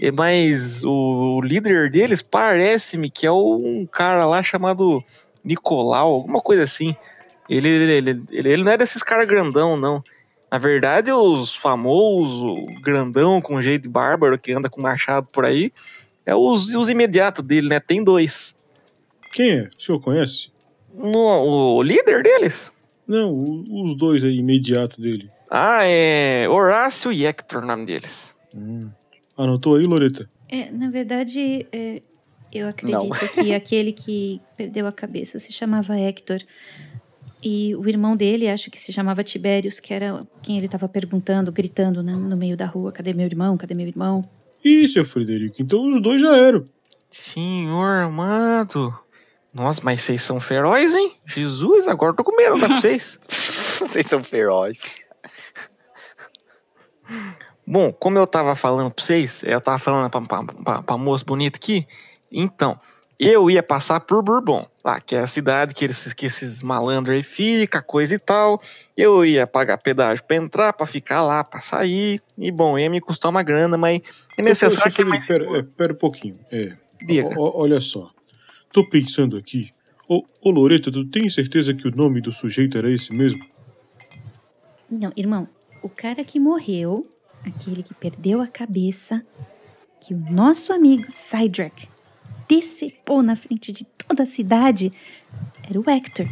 É, 0.00 0.10
Mas 0.10 0.82
o, 0.82 1.36
o 1.36 1.40
líder 1.42 1.90
deles 1.90 2.22
parece-me 2.22 3.10
que 3.10 3.26
é 3.26 3.32
um 3.32 3.86
cara 3.90 4.24
lá 4.24 4.42
chamado 4.42 5.04
Nicolau, 5.44 6.08
alguma 6.14 6.40
coisa 6.40 6.64
assim. 6.64 6.96
Ele, 7.50 7.68
ele, 7.68 7.92
ele, 7.92 8.22
ele, 8.30 8.52
ele 8.52 8.64
não 8.64 8.72
é 8.72 8.78
desses 8.78 9.02
caras 9.02 9.28
grandão, 9.28 9.76
não. 9.76 10.02
Na 10.50 10.56
verdade, 10.56 11.12
os 11.12 11.54
famosos, 11.54 12.64
grandão 12.80 13.38
com 13.42 13.60
jeito 13.60 13.82
de 13.82 13.88
bárbaro 13.90 14.38
que 14.38 14.52
anda 14.52 14.70
com 14.70 14.80
machado 14.80 15.26
por 15.30 15.44
aí, 15.44 15.70
é 16.28 16.34
os, 16.34 16.74
os 16.74 16.88
imediatos 16.88 17.44
dele, 17.44 17.68
né? 17.68 17.80
Tem 17.80 18.02
dois. 18.04 18.54
Quem 19.32 19.50
é? 19.50 19.70
O 19.78 19.82
senhor 19.82 20.00
conhece? 20.00 20.50
No, 20.94 21.76
o 21.76 21.82
líder 21.82 22.22
deles? 22.22 22.70
Não, 23.06 23.32
o- 23.32 23.84
os 23.84 23.94
dois 23.96 24.22
aí, 24.22 24.36
imediato 24.38 25.00
dele. 25.00 25.28
Ah, 25.50 25.80
é 25.84 26.46
Horácio 26.48 27.10
e 27.10 27.24
Hector, 27.24 27.62
o 27.62 27.66
nome 27.66 27.86
deles. 27.86 28.34
Anotou 29.36 29.76
aí, 29.76 29.84
Loreta? 29.84 30.28
É, 30.48 30.70
na 30.70 30.90
verdade, 30.90 31.66
é, 31.72 32.02
eu 32.52 32.68
acredito 32.68 33.06
Não. 33.08 33.10
que 33.44 33.54
aquele 33.54 33.92
que 33.92 34.40
perdeu 34.56 34.86
a 34.86 34.92
cabeça 34.92 35.38
se 35.38 35.52
chamava 35.52 35.96
Hector. 35.98 36.38
E 37.42 37.74
o 37.76 37.88
irmão 37.88 38.16
dele, 38.16 38.48
acho 38.48 38.68
que 38.70 38.80
se 38.80 38.92
chamava 38.92 39.22
Tibérios, 39.22 39.78
que 39.78 39.94
era 39.94 40.26
quem 40.42 40.56
ele 40.56 40.66
estava 40.66 40.88
perguntando, 40.88 41.52
gritando 41.52 42.02
né, 42.02 42.12
no 42.12 42.36
meio 42.36 42.56
da 42.56 42.66
rua: 42.66 42.90
cadê 42.90 43.14
meu 43.14 43.26
irmão? 43.26 43.56
Cadê 43.56 43.74
meu 43.74 43.86
irmão? 43.86 44.24
Ih, 44.68 44.86
seu 44.86 45.04
Frederico, 45.04 45.56
então 45.60 45.90
os 45.90 46.02
dois 46.02 46.20
já 46.20 46.36
eram. 46.36 46.62
Senhor 47.10 48.02
amado. 48.02 48.94
Nossa, 49.52 49.80
mas 49.82 50.02
vocês 50.02 50.22
são 50.22 50.38
ferozes, 50.38 50.94
hein? 50.94 51.16
Jesus, 51.26 51.88
agora 51.88 52.12
eu 52.12 52.16
tô 52.16 52.22
com 52.22 52.36
medo, 52.36 52.60
tá 52.60 52.68
com 52.68 52.76
vocês? 52.80 53.18
Vocês 53.26 54.06
são 54.06 54.22
ferozes. 54.22 55.02
Bom, 57.66 57.90
como 57.94 58.18
eu 58.18 58.26
tava 58.26 58.54
falando 58.54 58.90
pra 58.90 59.02
vocês, 59.02 59.42
eu 59.42 59.58
tava 59.58 59.78
falando 59.78 60.10
pra, 60.10 60.20
pra, 60.20 60.44
pra, 60.44 60.82
pra 60.82 60.96
moça 60.98 61.24
bonita 61.24 61.56
aqui, 61.56 61.86
então, 62.30 62.78
eu 63.18 63.50
ia 63.50 63.62
passar 63.62 63.98
por 64.00 64.22
Bourbon, 64.22 64.64
lá, 64.84 65.00
que 65.00 65.16
é 65.16 65.20
a 65.20 65.26
cidade 65.26 65.74
que, 65.74 65.84
eles, 65.84 66.12
que 66.12 66.26
esses 66.26 66.62
malandros 66.62 67.16
aí 67.16 67.22
ficam, 67.24 67.82
coisa 67.84 68.14
e 68.14 68.18
tal. 68.18 68.62
Eu 68.96 69.24
ia 69.24 69.46
pagar 69.46 69.76
pedágio 69.78 70.24
pra 70.24 70.36
entrar, 70.36 70.72
pra 70.72 70.86
ficar 70.86 71.22
lá, 71.22 71.42
pra 71.42 71.60
sair, 71.60 72.20
e 72.36 72.50
bom, 72.52 72.78
ia 72.78 72.88
me 72.88 73.00
custar 73.00 73.30
uma 73.30 73.42
grana, 73.42 73.76
mas 73.76 74.00
é 74.36 74.42
necessário 74.42 74.92
que 74.92 75.26
pera, 75.26 75.58
é, 75.58 75.62
pera 75.62 75.92
um 75.92 75.96
pouquinho. 75.96 76.36
É. 76.52 76.76
Diga. 77.02 77.28
O- 77.38 77.60
olha 77.60 77.80
só. 77.80 78.10
Tô 78.72 78.88
pensando 78.88 79.36
aqui. 79.36 79.70
Ô, 80.08 80.24
ô 80.40 80.50
Loreta, 80.50 80.90
tu 80.92 81.04
tem 81.04 81.28
certeza 81.28 81.74
que 81.74 81.88
o 81.88 81.90
nome 81.90 82.20
do 82.20 82.30
sujeito 82.32 82.78
era 82.78 82.90
esse 82.90 83.12
mesmo? 83.12 83.44
Não, 84.90 85.12
irmão, 85.16 85.48
o 85.82 85.88
cara 85.88 86.24
que 86.24 86.38
morreu, 86.40 87.06
aquele 87.44 87.82
que 87.82 87.92
perdeu 87.94 88.40
a 88.40 88.46
cabeça, 88.46 89.22
que 90.00 90.14
o 90.14 90.18
nosso 90.18 90.72
amigo 90.72 91.10
Cydrak 91.10 91.88
decepou 92.48 93.22
na 93.22 93.36
frente 93.36 93.72
de 93.72 93.84
toda 93.84 94.22
a 94.22 94.26
cidade, 94.26 94.92
era 95.68 95.78
o 95.78 95.88
Hector. 95.88 96.26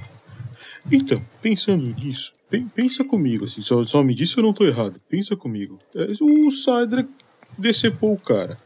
Então, 0.91 1.23
pensando 1.43 1.89
nisso, 1.91 2.33
pen- 2.49 2.69
pensa 2.69 3.05
comigo, 3.05 3.45
assim, 3.45 3.61
só, 3.61 3.85
só 3.85 4.03
me 4.03 4.15
diz 4.15 4.31
se 4.31 4.39
eu 4.39 4.43
não 4.43 4.53
tô 4.53 4.65
errado. 4.67 5.01
Pensa 5.09 5.37
comigo. 5.37 5.79
É, 5.95 6.13
o 6.21 6.51
Cydrak 6.51 7.09
decepou 7.59 8.13
o 8.15 8.21
cara. 8.21 8.59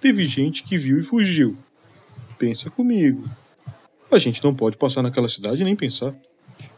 Teve 0.00 0.26
gente 0.26 0.62
que 0.64 0.76
viu 0.76 0.98
e 0.98 1.02
fugiu. 1.02 1.56
Pensa 2.38 2.68
comigo. 2.70 3.24
A 4.10 4.18
gente 4.18 4.42
não 4.44 4.54
pode 4.54 4.76
passar 4.76 5.00
naquela 5.02 5.28
cidade 5.28 5.64
nem 5.64 5.74
pensar. 5.74 6.14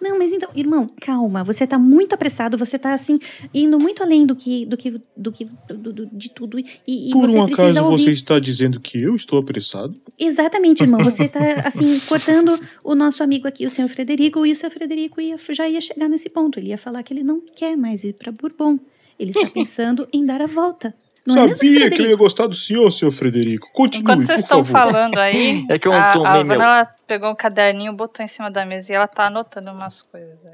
Não, 0.09 0.19
mas 0.19 0.33
então, 0.33 0.49
irmão, 0.55 0.89
calma. 1.01 1.43
Você 1.45 1.67
tá 1.67 1.79
muito 1.79 2.15
apressado, 2.15 2.57
você 2.57 2.79
tá 2.79 2.95
assim, 2.95 3.19
indo 3.53 3.79
muito 3.79 4.03
além 4.03 4.25
do 4.27 4.37
que. 4.37 4.65
do 4.67 4.77
que. 4.77 5.01
do 5.17 5.33
que. 5.33 5.45
do- 5.69 5.93
do- 5.93 6.07
de 6.13 6.31
tudo. 6.31 6.59
E, 6.59 6.65
e 6.87 7.11
Por 7.11 7.29
você 7.29 7.39
um 7.39 7.47
precisa 7.47 7.71
acaso 7.71 7.85
ouvir. 7.87 8.03
você 8.05 8.13
está 8.13 8.39
dizendo 8.39 8.79
que 8.81 9.01
eu 9.03 9.17
estou 9.17 9.39
apressado? 9.39 9.95
Exatamente, 10.19 10.83
irmão. 10.83 11.03
Você 11.05 11.29
tá, 11.29 11.41
assim, 11.65 11.99
cortando 12.09 12.59
o 12.85 12.95
nosso 12.95 13.23
amigo 13.23 13.49
aqui, 13.49 13.67
o 13.67 13.71
senhor 13.71 13.89
Frederico, 13.89 14.45
e 14.47 14.53
o 14.53 14.57
senhor 14.57 14.71
Frederico 14.71 15.21
ia, 15.21 15.37
já 15.51 15.69
ia 15.69 15.81
chegar 15.81 16.09
nesse 16.09 16.29
ponto. 16.31 16.59
Ele 16.59 16.69
ia 16.69 16.79
falar 16.79 17.03
que 17.03 17.13
ele 17.13 17.23
não 17.23 17.41
quer 17.41 17.77
mais 17.77 18.05
ir 18.05 18.13
para 18.15 18.31
Bourbon. 18.33 18.79
Ele 19.19 19.31
está 19.31 19.47
pensando 19.49 20.07
em 20.13 20.25
dar 20.27 20.41
a 20.43 20.47
volta. 20.47 20.95
Não 21.27 21.35
é 21.35 21.53
Sabia 21.53 21.91
que 21.91 22.01
eu 22.03 22.11
ia 22.11 22.17
gostar 22.17 22.47
do 22.47 22.55
senhor, 22.55 22.89
seu 22.93 23.11
Frederico. 23.11 23.69
Continue, 23.73 24.03
Enquanto 24.13 24.27
vocês 24.27 24.41
estão 24.41 24.65
favor. 24.65 24.93
falando 24.93 25.19
aí, 25.19 25.67
É 25.69 25.77
que 25.79 25.89
eu 25.89 25.93
a, 25.93 26.13
tomei 26.13 26.27
a 26.29 26.43
Vanna 26.45 26.55
ela 26.55 26.95
pegou 27.07 27.31
um 27.31 27.35
caderninho, 27.35 27.93
botou 27.93 28.25
em 28.25 28.29
cima 28.29 28.51
da 28.51 28.65
mesa 28.67 28.93
e 28.93 28.97
ela 28.97 29.07
tá 29.07 29.27
anotando 29.27 29.71
umas 29.71 30.03
coisas. 30.03 30.39
é, 30.45 30.51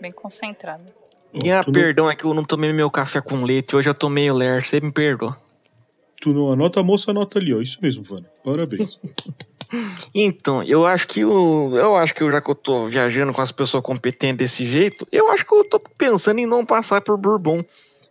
Bem 0.00 0.10
concentrada. 0.10 0.84
E 1.32 1.50
ah, 1.50 1.64
perdão, 1.64 2.10
é 2.10 2.14
que 2.16 2.24
eu 2.24 2.34
não 2.34 2.44
tomei 2.44 2.72
meu 2.72 2.90
café 2.90 3.20
com 3.20 3.42
leite, 3.42 3.74
hoje 3.74 3.88
eu 3.88 3.94
tomei 3.94 4.30
o 4.30 4.34
ler, 4.34 4.64
você 4.64 4.80
me 4.80 4.92
perdoa. 4.92 5.36
Tu 6.20 6.30
não 6.30 6.52
anota, 6.52 6.80
a 6.80 6.82
moça 6.82 7.10
anota 7.10 7.38
ali, 7.38 7.54
ó. 7.54 7.60
Isso 7.60 7.78
mesmo, 7.80 8.02
Vana. 8.04 8.26
Parabéns. 8.44 8.98
Então, 10.14 10.62
eu 10.62 10.86
acho 10.86 11.08
que 11.08 11.24
o, 11.24 11.74
eu 11.78 11.96
acho 11.96 12.14
que 12.14 12.22
eu- 12.22 12.30
já 12.30 12.42
que 12.42 12.50
eu 12.50 12.54
tô 12.54 12.84
viajando 12.86 13.32
com 13.32 13.40
as 13.40 13.50
pessoas 13.50 13.82
competentes 13.82 14.36
desse 14.36 14.66
jeito, 14.66 15.06
eu 15.10 15.30
acho 15.30 15.46
que 15.46 15.54
eu 15.54 15.66
tô 15.66 15.80
pensando 15.80 16.38
em 16.40 16.46
não 16.46 16.64
passar 16.66 17.00
por 17.00 17.16
Bourbon. 17.16 17.64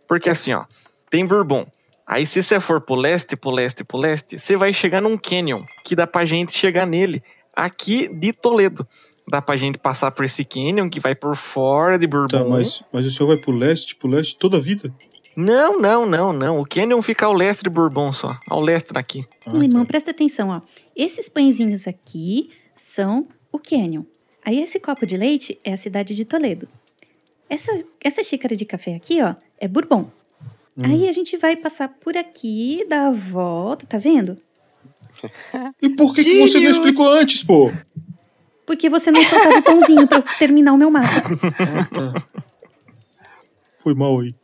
Porque 0.08 0.28
assim, 0.28 0.52
ó, 0.52 0.64
tem 1.08 1.24
Bourbon. 1.24 1.64
Aí 2.04 2.26
se 2.26 2.42
você 2.42 2.58
for 2.58 2.80
pro 2.80 2.96
leste, 2.96 3.36
pro 3.36 3.50
leste, 3.52 3.84
pro 3.84 3.96
leste, 3.96 4.40
você 4.40 4.56
vai 4.56 4.72
chegar 4.72 5.00
num 5.00 5.16
canyon, 5.16 5.62
que 5.84 5.94
dá 5.94 6.04
pra 6.04 6.24
gente 6.24 6.52
chegar 6.52 6.84
nele, 6.84 7.22
aqui 7.54 8.08
de 8.08 8.32
Toledo. 8.32 8.86
Dá 9.28 9.40
pra 9.40 9.56
gente 9.56 9.78
passar 9.78 10.10
por 10.10 10.24
esse 10.24 10.44
canyon 10.44 10.90
que 10.90 11.00
vai 11.00 11.14
por 11.14 11.36
fora 11.36 11.98
de 11.98 12.06
Bourbon. 12.06 12.38
Tá, 12.38 12.44
mas, 12.44 12.82
mas 12.92 13.06
o 13.06 13.10
senhor 13.10 13.28
vai 13.28 13.36
pro 13.36 13.52
leste, 13.52 13.94
pro 13.94 14.08
leste 14.08 14.36
toda 14.36 14.56
a 14.56 14.60
vida? 14.60 14.92
Não, 15.36 15.78
não, 15.78 16.04
não, 16.04 16.32
não. 16.32 16.60
O 16.60 16.66
canyon 16.66 17.00
fica 17.00 17.26
ao 17.26 17.32
leste 17.32 17.62
de 17.62 17.70
Bourbon 17.70 18.12
só, 18.12 18.36
ao 18.48 18.60
leste 18.60 18.92
daqui. 18.92 19.24
Não, 19.46 19.62
irmão, 19.62 19.86
presta 19.86 20.10
atenção, 20.10 20.50
ó. 20.50 20.60
Esses 20.94 21.28
pãezinhos 21.28 21.86
aqui 21.86 22.50
são 22.76 23.26
o 23.50 23.58
Canyon. 23.58 24.02
Aí 24.44 24.60
esse 24.60 24.80
copo 24.80 25.06
de 25.06 25.16
leite 25.16 25.58
é 25.62 25.72
a 25.72 25.76
cidade 25.76 26.14
de 26.14 26.24
Toledo. 26.24 26.68
Essa, 27.48 27.72
essa 28.02 28.24
xícara 28.24 28.56
de 28.56 28.64
café 28.64 28.94
aqui, 28.94 29.22
ó, 29.22 29.34
é 29.58 29.68
Bourbon. 29.68 30.10
Aí 30.82 31.06
a 31.06 31.12
gente 31.12 31.36
vai 31.36 31.54
passar 31.54 31.88
por 31.88 32.16
aqui, 32.16 32.84
dar 32.88 33.08
a 33.08 33.12
volta, 33.12 33.86
tá 33.86 33.98
vendo? 33.98 34.38
E 35.80 35.88
por 35.90 36.14
que, 36.14 36.24
que 36.24 36.40
você 36.40 36.60
não 36.60 36.70
explicou 36.70 37.10
antes, 37.12 37.42
pô? 37.42 37.72
Porque 38.66 38.88
você 38.88 39.10
não 39.10 39.20
soltava 39.22 39.58
o 39.58 39.62
pãozinho 39.62 40.06
pra 40.06 40.18
eu 40.18 40.24
terminar 40.38 40.72
o 40.72 40.76
meu 40.76 40.90
mapa. 40.90 41.22
Foi 43.78 43.94
mal 43.94 44.20
aí. 44.20 44.34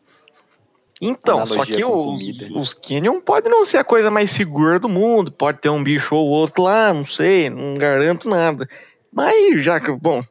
Então, 1.00 1.46
só 1.46 1.64
que 1.64 1.84
os, 1.84 2.04
comida. 2.04 2.48
os 2.58 2.72
Canyon 2.74 3.20
pode 3.20 3.48
não 3.48 3.64
ser 3.64 3.78
a 3.78 3.84
coisa 3.84 4.10
mais 4.10 4.32
segura 4.32 4.80
do 4.80 4.88
mundo, 4.88 5.30
pode 5.30 5.60
ter 5.60 5.68
um 5.68 5.82
bicho 5.82 6.14
ou 6.16 6.28
outro 6.28 6.64
lá, 6.64 6.92
não 6.92 7.04
sei, 7.04 7.48
não 7.48 7.76
garanto 7.76 8.28
nada. 8.28 8.68
Mas 9.12 9.64
já 9.64 9.80
que, 9.80 9.92
bom, 9.92 10.22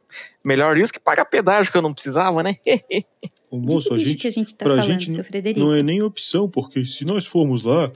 melhor 0.44 0.76
isso 0.76 0.92
que 0.92 1.00
pagar 1.00 1.24
pedágio 1.24 1.72
que 1.72 1.78
eu 1.78 1.82
não 1.82 1.94
precisava, 1.94 2.42
né? 2.42 2.56
Ô, 3.50 3.56
moço, 3.56 3.94
a 3.94 3.98
gente, 3.98 4.16
que 4.16 4.28
a 4.28 4.30
gente 4.30 4.54
tá 4.54 4.66
pra 4.66 4.76
falando, 4.76 4.92
gente 4.92 5.10
seu 5.10 5.24
Frederico? 5.24 5.64
não 5.64 5.74
é 5.74 5.82
nem 5.82 6.02
opção, 6.02 6.48
porque 6.48 6.84
se 6.84 7.04
nós 7.06 7.26
formos 7.26 7.62
lá, 7.62 7.90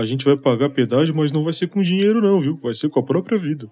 a 0.00 0.04
gente 0.06 0.24
vai 0.24 0.36
pagar 0.36 0.70
pedágio, 0.70 1.14
mas 1.14 1.32
não 1.32 1.44
vai 1.44 1.52
ser 1.52 1.66
com 1.68 1.82
dinheiro 1.82 2.20
não, 2.22 2.40
viu? 2.40 2.58
Vai 2.62 2.74
ser 2.74 2.88
com 2.88 3.00
a 3.00 3.02
própria 3.02 3.36
vida. 3.38 3.70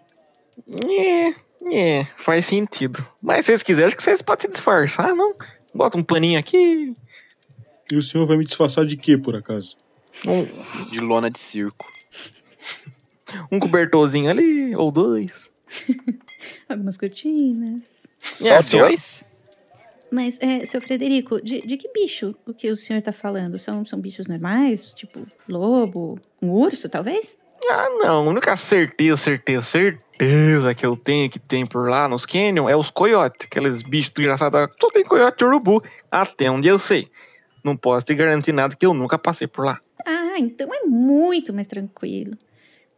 é, 0.84 1.34
é, 1.72 2.04
faz 2.18 2.46
sentido. 2.46 3.04
Mas 3.22 3.44
se 3.44 3.52
vocês 3.52 3.62
quiserem, 3.62 3.86
acho 3.88 3.96
que 3.96 4.02
vocês 4.02 4.20
podem 4.22 4.46
se 4.46 4.52
disfarçar, 4.52 5.14
não? 5.14 5.34
Bota 5.74 5.96
um 5.98 6.02
paninho 6.02 6.38
aqui, 6.38 6.94
E 7.92 7.96
o 7.96 8.02
senhor 8.02 8.26
vai 8.26 8.36
me 8.36 8.44
disfarçar 8.44 8.84
de 8.86 8.96
quê, 8.96 9.16
por 9.18 9.36
acaso? 9.36 9.76
um, 10.26 10.44
De 10.90 10.98
lona 11.00 11.30
de 11.30 11.38
circo. 11.38 11.86
um 13.52 13.58
cobertorzinho 13.58 14.30
ali, 14.30 14.74
ou 14.74 14.90
dois. 14.90 15.50
Algumas 16.68 16.96
cortinas. 16.96 18.06
Só 18.18 18.48
É, 18.54 18.62
senhor. 18.62 18.88
dois? 18.88 19.22
Mas, 20.16 20.38
é, 20.40 20.64
seu 20.64 20.80
Frederico, 20.80 21.42
de, 21.42 21.60
de 21.60 21.76
que 21.76 21.92
bicho 21.92 22.34
o 22.46 22.54
que 22.54 22.70
o 22.70 22.76
senhor 22.76 23.02
tá 23.02 23.12
falando? 23.12 23.58
São, 23.58 23.84
são 23.84 24.00
bichos 24.00 24.26
normais? 24.26 24.94
Tipo, 24.94 25.26
lobo? 25.46 26.18
Um 26.40 26.52
urso, 26.52 26.88
talvez? 26.88 27.38
Ah, 27.68 27.90
não. 27.98 28.26
A 28.26 28.30
única 28.30 28.56
certeza, 28.56 29.18
certeza, 29.18 29.60
certeza 29.60 30.74
que 30.74 30.86
eu 30.86 30.96
tenho 30.96 31.28
que 31.28 31.38
tem 31.38 31.66
por 31.66 31.90
lá 31.90 32.08
nos 32.08 32.24
Canyon 32.24 32.66
é 32.66 32.74
os 32.74 32.88
coiotes. 32.90 33.46
Aqueles 33.46 33.82
bichos 33.82 34.10
engraçados. 34.18 34.70
Só 34.80 34.88
tem 34.88 35.04
coiote 35.04 35.44
e 35.44 35.46
urubu. 35.46 35.82
Até 36.10 36.50
onde 36.50 36.66
eu 36.66 36.78
sei. 36.78 37.10
Não 37.62 37.76
posso 37.76 38.06
te 38.06 38.14
garantir 38.14 38.52
nada 38.52 38.74
que 38.74 38.86
eu 38.86 38.94
nunca 38.94 39.18
passei 39.18 39.46
por 39.46 39.66
lá. 39.66 39.78
Ah, 40.06 40.38
então 40.38 40.66
é 40.72 40.86
muito 40.86 41.52
mais 41.52 41.66
tranquilo. 41.66 42.32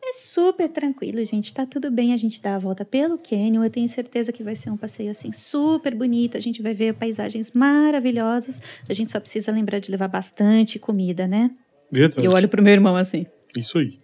É 0.09 0.13
super 0.15 0.71
tranquilo, 0.71 1.23
gente. 1.23 1.53
Tá 1.53 1.67
tudo 1.67 1.91
bem 1.91 2.15
a 2.15 2.17
gente 2.17 2.41
dar 2.41 2.55
a 2.55 2.59
volta 2.59 2.83
pelo 2.83 3.19
Canyon. 3.19 3.63
Eu 3.63 3.69
tenho 3.69 3.87
certeza 3.91 4.33
que 4.33 4.43
vai 4.43 4.55
ser 4.55 4.71
um 4.71 4.77
passeio 4.77 5.11
assim 5.11 5.31
super 5.33 5.95
bonito. 5.95 6.35
A 6.35 6.41
gente 6.41 6.63
vai 6.63 6.73
ver 6.73 6.95
paisagens 6.95 7.53
maravilhosas. 7.53 8.63
A 8.89 8.95
gente 8.95 9.13
só 9.13 9.21
precisa 9.21 9.53
lembrar 9.53 9.81
de 9.81 9.91
levar 9.91 10.09
bastante 10.09 10.79
comida, 10.79 11.27
né? 11.27 11.51
Verdade. 11.93 12.25
Eu 12.25 12.33
olho 12.33 12.49
pro 12.49 12.63
meu 12.63 12.73
irmão 12.73 12.97
assim. 12.97 13.27
Isso 13.55 13.77
aí. 13.77 13.99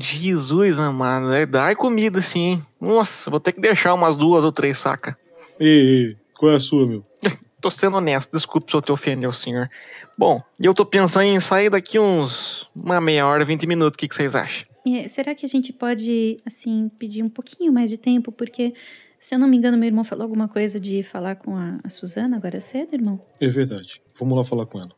Jesus 0.00 0.76
amado, 0.76 1.32
é 1.32 1.46
dar 1.46 1.76
comida 1.76 2.20
sim, 2.20 2.40
hein? 2.40 2.66
Nossa, 2.80 3.30
vou 3.30 3.38
ter 3.38 3.52
que 3.52 3.60
deixar 3.60 3.94
umas 3.94 4.16
duas 4.16 4.42
ou 4.42 4.50
três 4.50 4.76
saca. 4.78 5.16
Ei, 5.60 5.68
ei, 5.68 6.16
qual 6.36 6.50
é 6.50 6.56
a 6.56 6.60
sua, 6.60 6.84
meu? 6.84 7.06
Tô 7.60 7.70
sendo 7.70 7.98
honesto, 7.98 8.32
desculpe 8.32 8.68
se 8.68 8.76
eu 8.76 8.82
te 8.82 8.90
ofender, 8.90 9.32
senhor. 9.32 9.70
Bom, 10.18 10.42
eu 10.58 10.74
tô 10.74 10.84
pensando 10.84 11.26
em 11.26 11.38
sair 11.38 11.70
daqui 11.70 11.98
uns 11.98 12.68
uma 12.74 13.00
meia 13.00 13.26
hora, 13.26 13.44
20 13.44 13.66
minutos. 13.68 13.94
O 13.94 13.98
que, 13.98 14.08
que 14.08 14.14
vocês 14.14 14.34
acham? 14.34 14.73
É, 14.86 15.08
será 15.08 15.34
que 15.34 15.46
a 15.46 15.48
gente 15.48 15.72
pode, 15.72 16.36
assim, 16.44 16.90
pedir 16.98 17.22
um 17.22 17.28
pouquinho 17.28 17.72
mais 17.72 17.88
de 17.88 17.96
tempo? 17.96 18.30
Porque, 18.30 18.74
se 19.18 19.34
eu 19.34 19.38
não 19.38 19.48
me 19.48 19.56
engano, 19.56 19.78
meu 19.78 19.86
irmão 19.86 20.04
falou 20.04 20.24
alguma 20.24 20.46
coisa 20.46 20.78
de 20.78 21.02
falar 21.02 21.36
com 21.36 21.56
a, 21.56 21.78
a 21.82 21.88
Suzana 21.88 22.36
agora 22.36 22.60
cedo, 22.60 22.94
irmão? 22.94 23.18
É 23.40 23.48
verdade. 23.48 24.02
Vamos 24.18 24.36
lá 24.36 24.44
falar 24.44 24.66
com 24.66 24.78
ela. 24.78 24.90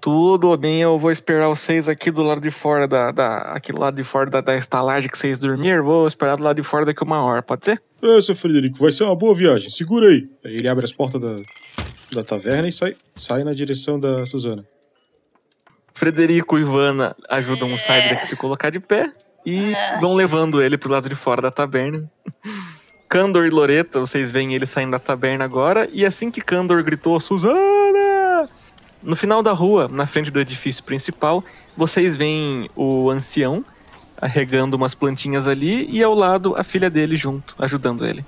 Tudo 0.00 0.56
bem, 0.56 0.80
eu 0.80 0.96
vou 0.98 1.10
esperar 1.10 1.48
vocês 1.48 1.88
aqui 1.88 2.10
do 2.10 2.22
lado 2.22 2.40
de 2.40 2.50
fora 2.50 2.86
da. 2.86 3.10
da 3.10 3.38
aqui 3.52 3.72
do 3.72 3.80
lado 3.80 3.96
de 3.96 4.04
fora 4.04 4.30
da, 4.30 4.40
da 4.40 4.56
estalagem 4.56 5.10
que 5.10 5.18
vocês 5.18 5.40
dormiram. 5.40 5.84
Vou 5.84 6.06
esperar 6.06 6.36
do 6.36 6.42
lado 6.42 6.56
de 6.56 6.62
fora 6.62 6.84
daqui 6.84 7.02
uma 7.02 7.20
hora, 7.22 7.42
pode 7.42 7.64
ser? 7.64 7.82
É, 8.00 8.22
seu 8.22 8.34
Frederico, 8.34 8.78
vai 8.78 8.92
ser 8.92 9.04
uma 9.04 9.16
boa 9.16 9.34
viagem. 9.34 9.70
Segura 9.70 10.08
aí. 10.08 10.28
Aí 10.44 10.56
ele 10.56 10.68
abre 10.68 10.84
as 10.84 10.92
portas 10.92 11.20
da, 11.20 11.36
da 12.12 12.24
taverna 12.24 12.68
e 12.68 12.72
sai, 12.72 12.96
sai 13.14 13.42
na 13.42 13.52
direção 13.52 13.98
da 13.98 14.24
Suzana. 14.24 14.64
Frederico 15.94 16.56
e 16.56 16.60
Ivana 16.60 17.16
ajudam 17.28 17.74
o 17.74 17.78
Cydrak 17.78 18.22
a 18.22 18.26
se 18.26 18.36
colocar 18.36 18.70
de 18.70 18.78
pé 18.78 19.12
e 19.48 19.74
vão 19.98 20.14
levando 20.14 20.60
ele 20.62 20.76
pro 20.76 20.90
lado 20.90 21.08
de 21.08 21.14
fora 21.14 21.40
da 21.40 21.50
taberna. 21.50 22.04
Candor 23.08 23.46
e 23.46 23.50
Loreta, 23.50 23.98
vocês 23.98 24.30
veem 24.30 24.54
ele 24.54 24.66
saindo 24.66 24.90
da 24.90 24.98
taberna 24.98 25.42
agora, 25.42 25.88
e 25.90 26.04
assim 26.04 26.30
que 26.30 26.42
Candor 26.42 26.84
gritou 26.84 27.18
Suzana! 27.18 28.46
No 29.02 29.16
final 29.16 29.42
da 29.42 29.52
rua, 29.52 29.88
na 29.88 30.06
frente 30.06 30.30
do 30.30 30.38
edifício 30.38 30.84
principal, 30.84 31.42
vocês 31.74 32.14
veem 32.14 32.68
o 32.76 33.08
ancião 33.08 33.64
regando 34.20 34.76
umas 34.76 34.94
plantinhas 34.94 35.46
ali 35.46 35.88
e 35.88 36.02
ao 36.02 36.12
lado 36.12 36.54
a 36.56 36.62
filha 36.62 36.90
dele 36.90 37.16
junto, 37.16 37.54
ajudando 37.58 38.04
ele. 38.04 38.24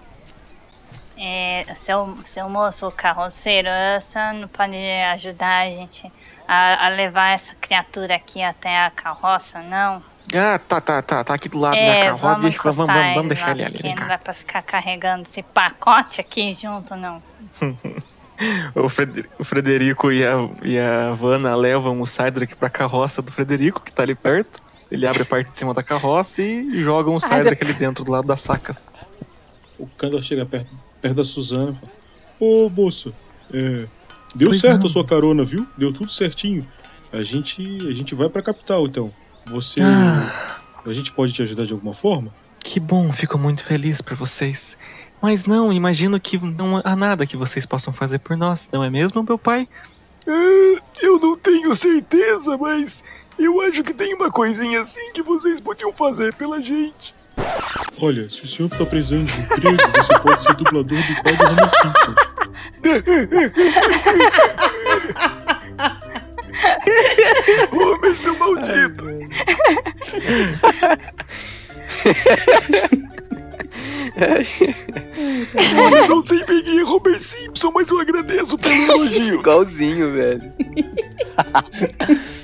É, 1.19 1.67
seu, 1.75 2.17
seu 2.25 2.49
moço 2.49 2.91
carroceiro, 2.93 3.69
você 4.01 4.33
não 4.33 4.49
pode 4.49 4.77
ajudar 5.13 5.67
a 5.67 5.71
gente 5.71 6.11
a, 6.49 6.87
a 6.87 6.89
levar 6.89 7.35
essa 7.35 7.55
criatura 7.61 8.15
aqui 8.15 8.43
até 8.43 8.87
a 8.87 8.91
carroça, 8.91 9.61
não? 9.61 10.01
Ah, 10.35 10.59
tá, 10.59 10.81
tá, 10.81 11.03
tá, 11.03 11.25
tá 11.25 11.35
aqui 11.35 11.49
do 11.49 11.59
lado 11.59 11.77
é, 11.77 11.95
da 12.01 12.07
carroça. 12.07 12.23
vamos, 12.23 12.43
Deixa, 12.43 12.59
vamos, 12.71 12.77
vamos, 12.87 13.15
vamos 13.15 13.29
deixar 13.29 13.51
ele 13.53 13.65
ali. 13.65 13.79
vem 13.83 13.95
não 13.97 14.07
dá 14.07 14.17
pra 14.19 14.33
ficar 14.35 14.63
carregando 14.63 15.23
esse 15.23 15.43
pacote 15.43 16.21
aqui 16.21 16.53
junto, 16.53 16.95
não. 16.97 17.23
O 18.75 18.89
Freder- 18.89 19.29
o 19.39 19.45
Frederico 19.45 20.11
e 20.11 20.25
a, 20.27 20.49
e 20.63 20.79
a 20.79 21.13
Vanna 21.13 21.55
levam 21.55 22.01
o 22.01 22.07
Cydrak 22.07 22.57
pra 22.57 22.71
carroça 22.71 23.21
do 23.21 23.31
Frederico, 23.31 23.83
que 23.83 23.93
tá 23.93 24.03
ali 24.03 24.15
perto. 24.15 24.63
Ele 24.91 25.07
abre 25.07 25.23
a 25.23 25.27
parte 25.27 25.51
de 25.51 25.59
cima 25.59 25.75
da 25.75 25.83
carroça 25.83 26.41
e 26.41 26.83
jogam 26.83 27.15
o 27.15 27.21
Cydrak 27.21 27.63
ali 27.63 27.75
dentro, 27.75 28.03
do 28.03 28.11
lado 28.11 28.27
das 28.27 28.41
sacas. 28.43 28.95
O 29.79 29.87
Candor 29.87 30.23
chega 30.23 30.47
perto, 30.47 30.71
perto 31.03 31.17
da 31.17 31.25
Suzana 31.25 31.79
Ô, 32.39 32.71
moça, 32.71 33.13
é, 33.53 33.87
deu 34.35 34.49
Pois 34.49 34.61
certo 34.63 34.81
não. 34.81 34.87
a 34.87 34.91
sua 34.91 35.05
carona, 35.05 35.45
viu? 35.45 35.67
Deu 35.77 35.93
tudo 35.93 36.11
certinho. 36.11 36.67
A 37.13 37.23
gente, 37.23 37.61
a 37.87 37.93
gente 37.93 38.15
vai 38.15 38.31
pra 38.31 38.41
capital, 38.41 38.87
então. 38.87 39.13
Você. 39.51 39.81
Ah. 39.83 40.59
A 40.85 40.93
gente 40.93 41.13
pode 41.13 41.33
te 41.33 41.43
ajudar 41.43 41.67
de 41.67 41.73
alguma 41.73 41.93
forma? 41.93 42.33
Que 42.59 42.81
bom, 42.81 43.13
fico 43.13 43.39
muito 43.39 43.65
feliz 43.65 44.01
por 44.01 44.17
vocês. 44.17 44.79
Mas 45.21 45.45
não, 45.45 45.73
imagino 45.73 46.19
que 46.19 46.39
não 46.39 46.81
há 46.83 46.97
nada 46.97 47.27
que 47.27 47.37
vocês 47.37 47.67
possam 47.67 47.93
fazer 47.93 48.21
por 48.21 48.37
nós, 48.37 48.71
não 48.73 48.83
é 48.83 48.89
mesmo, 48.89 49.23
meu 49.23 49.37
pai? 49.37 49.69
Ah, 50.27 50.81
eu 51.03 51.19
não 51.19 51.37
tenho 51.37 51.75
certeza, 51.75 52.57
mas 52.57 53.05
eu 53.39 53.61
acho 53.61 53.83
que 53.83 53.93
tem 53.93 54.15
uma 54.15 54.31
coisinha 54.31 54.81
assim 54.81 55.13
que 55.13 55.23
vocês 55.23 55.61
podiam 55.61 55.93
fazer 55.93 56.35
pela 56.35 56.63
gente. 56.63 57.15
Olha, 58.01 58.29
se 58.31 58.45
o 58.45 58.47
senhor 58.47 58.69
tá 58.71 58.85
precisando 58.87 59.27
de 59.27 59.33
um 59.33 59.41
emprego, 59.41 59.93
você 59.95 60.19
pode 60.19 60.43
ser 60.43 60.55
dublador 60.55 60.99
do 60.99 61.23
pai 61.23 61.37
do 61.37 61.45
Homer 61.45 61.71
Simpson. 61.71 62.15
Homer, 67.73 68.15
seu 68.17 68.37
maldito! 68.39 69.05
Olha, 75.77 76.09
não 76.09 76.23
sei 76.23 76.43
quem 76.45 76.79
é 76.79 76.85
Homer 76.85 77.19
Simpson, 77.19 77.71
mas 77.73 77.91
eu 77.91 77.99
agradeço 77.99 78.57
pelo 78.59 78.75
elogio. 79.05 79.35
Igualzinho, 79.35 80.13
velho. 80.13 80.53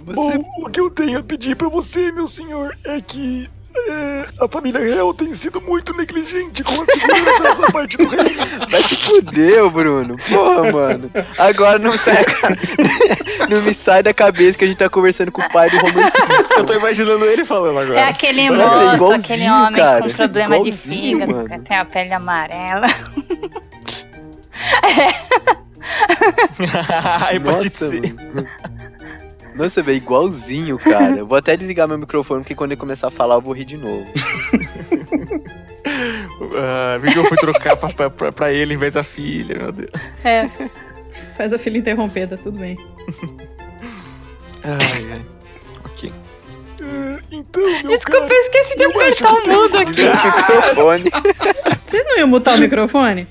Bom, 0.00 0.44
o 0.62 0.70
que 0.70 0.80
eu 0.80 0.90
tenho 0.90 1.18
a 1.18 1.22
pedir 1.22 1.56
pra 1.56 1.68
você, 1.68 2.12
meu 2.12 2.28
senhor, 2.28 2.76
é 2.84 3.00
que 3.00 3.50
é, 3.88 4.24
a 4.40 4.48
família 4.48 4.80
real 4.80 5.12
tem 5.14 5.34
sido 5.34 5.60
muito 5.60 5.96
negligente 5.96 6.62
com 6.62 6.72
a 6.72 6.84
segurança 6.84 7.42
dessa 7.42 7.72
parte 7.72 7.96
do 7.96 8.08
reino. 8.08 8.68
Vai 8.70 8.82
se 8.82 8.96
fuder, 8.96 9.70
Bruno. 9.70 10.16
Porra, 10.28 10.72
mano. 10.72 11.10
Agora 11.38 11.78
não, 11.78 11.92
sai 11.92 12.22
a 12.22 13.46
não 13.48 13.62
me 13.62 13.74
sai 13.74 14.02
da 14.02 14.12
cabeça 14.12 14.58
que 14.58 14.64
a 14.64 14.66
gente 14.66 14.78
tá 14.78 14.88
conversando 14.88 15.30
com 15.30 15.42
o 15.42 15.50
pai 15.50 15.70
do 15.70 15.78
Homer 15.78 16.10
Simpson. 16.10 16.54
Eu 16.60 16.64
tô 16.64 16.74
imaginando 16.74 17.24
ele 17.24 17.44
falando 17.44 17.78
agora. 17.78 18.00
É 18.00 18.08
aquele 18.08 18.50
moço, 18.50 18.94
igualzinho, 18.94 19.20
aquele 19.20 19.50
homem 19.50 19.82
cara. 19.82 20.00
com 20.02 20.08
problema 20.10 20.62
de 20.62 20.72
fígado, 20.72 21.34
mano. 21.34 21.48
que 21.48 21.60
tem 21.60 21.76
a 21.76 21.84
pele 21.84 22.12
amarela. 22.12 22.86
Hepatite 27.30 27.40
Nossa, 27.40 27.90
C. 27.90 28.00
Nossa, 29.56 29.82
velho, 29.82 29.96
igualzinho, 29.96 30.78
cara. 30.82 31.16
Eu 31.16 31.26
vou 31.26 31.36
até 31.38 31.56
desligar 31.56 31.88
meu 31.88 31.98
microfone, 31.98 32.42
porque 32.42 32.54
quando 32.54 32.72
ele 32.72 32.80
começar 32.80 33.08
a 33.08 33.10
falar, 33.10 33.36
eu 33.36 33.40
vou 33.40 33.54
rir 33.54 33.64
de 33.64 33.76
novo. 33.76 34.06
Ah, 36.58 36.96
eu 37.14 37.24
fui 37.24 37.36
trocar 37.36 37.76
pra, 37.76 37.88
pra, 37.90 38.10
pra, 38.10 38.32
pra 38.32 38.52
ele 38.52 38.74
em 38.74 38.76
vez 38.76 38.94
da 38.94 39.04
filha, 39.04 39.56
meu 39.56 39.72
Deus. 39.72 39.90
É. 40.24 40.50
Faz 41.36 41.52
a 41.52 41.58
filha 41.58 41.78
interromper, 41.78 42.28
tá 42.28 42.36
tudo 42.36 42.58
bem. 42.58 42.76
Ai, 44.64 45.12
ai. 45.12 45.22
Ok. 45.84 46.12
Ah, 46.82 47.18
então, 47.30 47.62
Desculpa, 47.88 48.20
cara, 48.20 48.34
eu 48.34 48.40
esqueci 48.40 48.76
de 48.76 48.84
apertar 48.84 49.32
o 49.32 49.48
mudo 49.48 49.78
aqui. 49.78 50.02
Microfone. 50.02 51.10
Vocês 51.84 52.04
não 52.06 52.18
iam 52.18 52.28
mutar 52.28 52.56
o 52.56 52.58
microfone? 52.58 53.28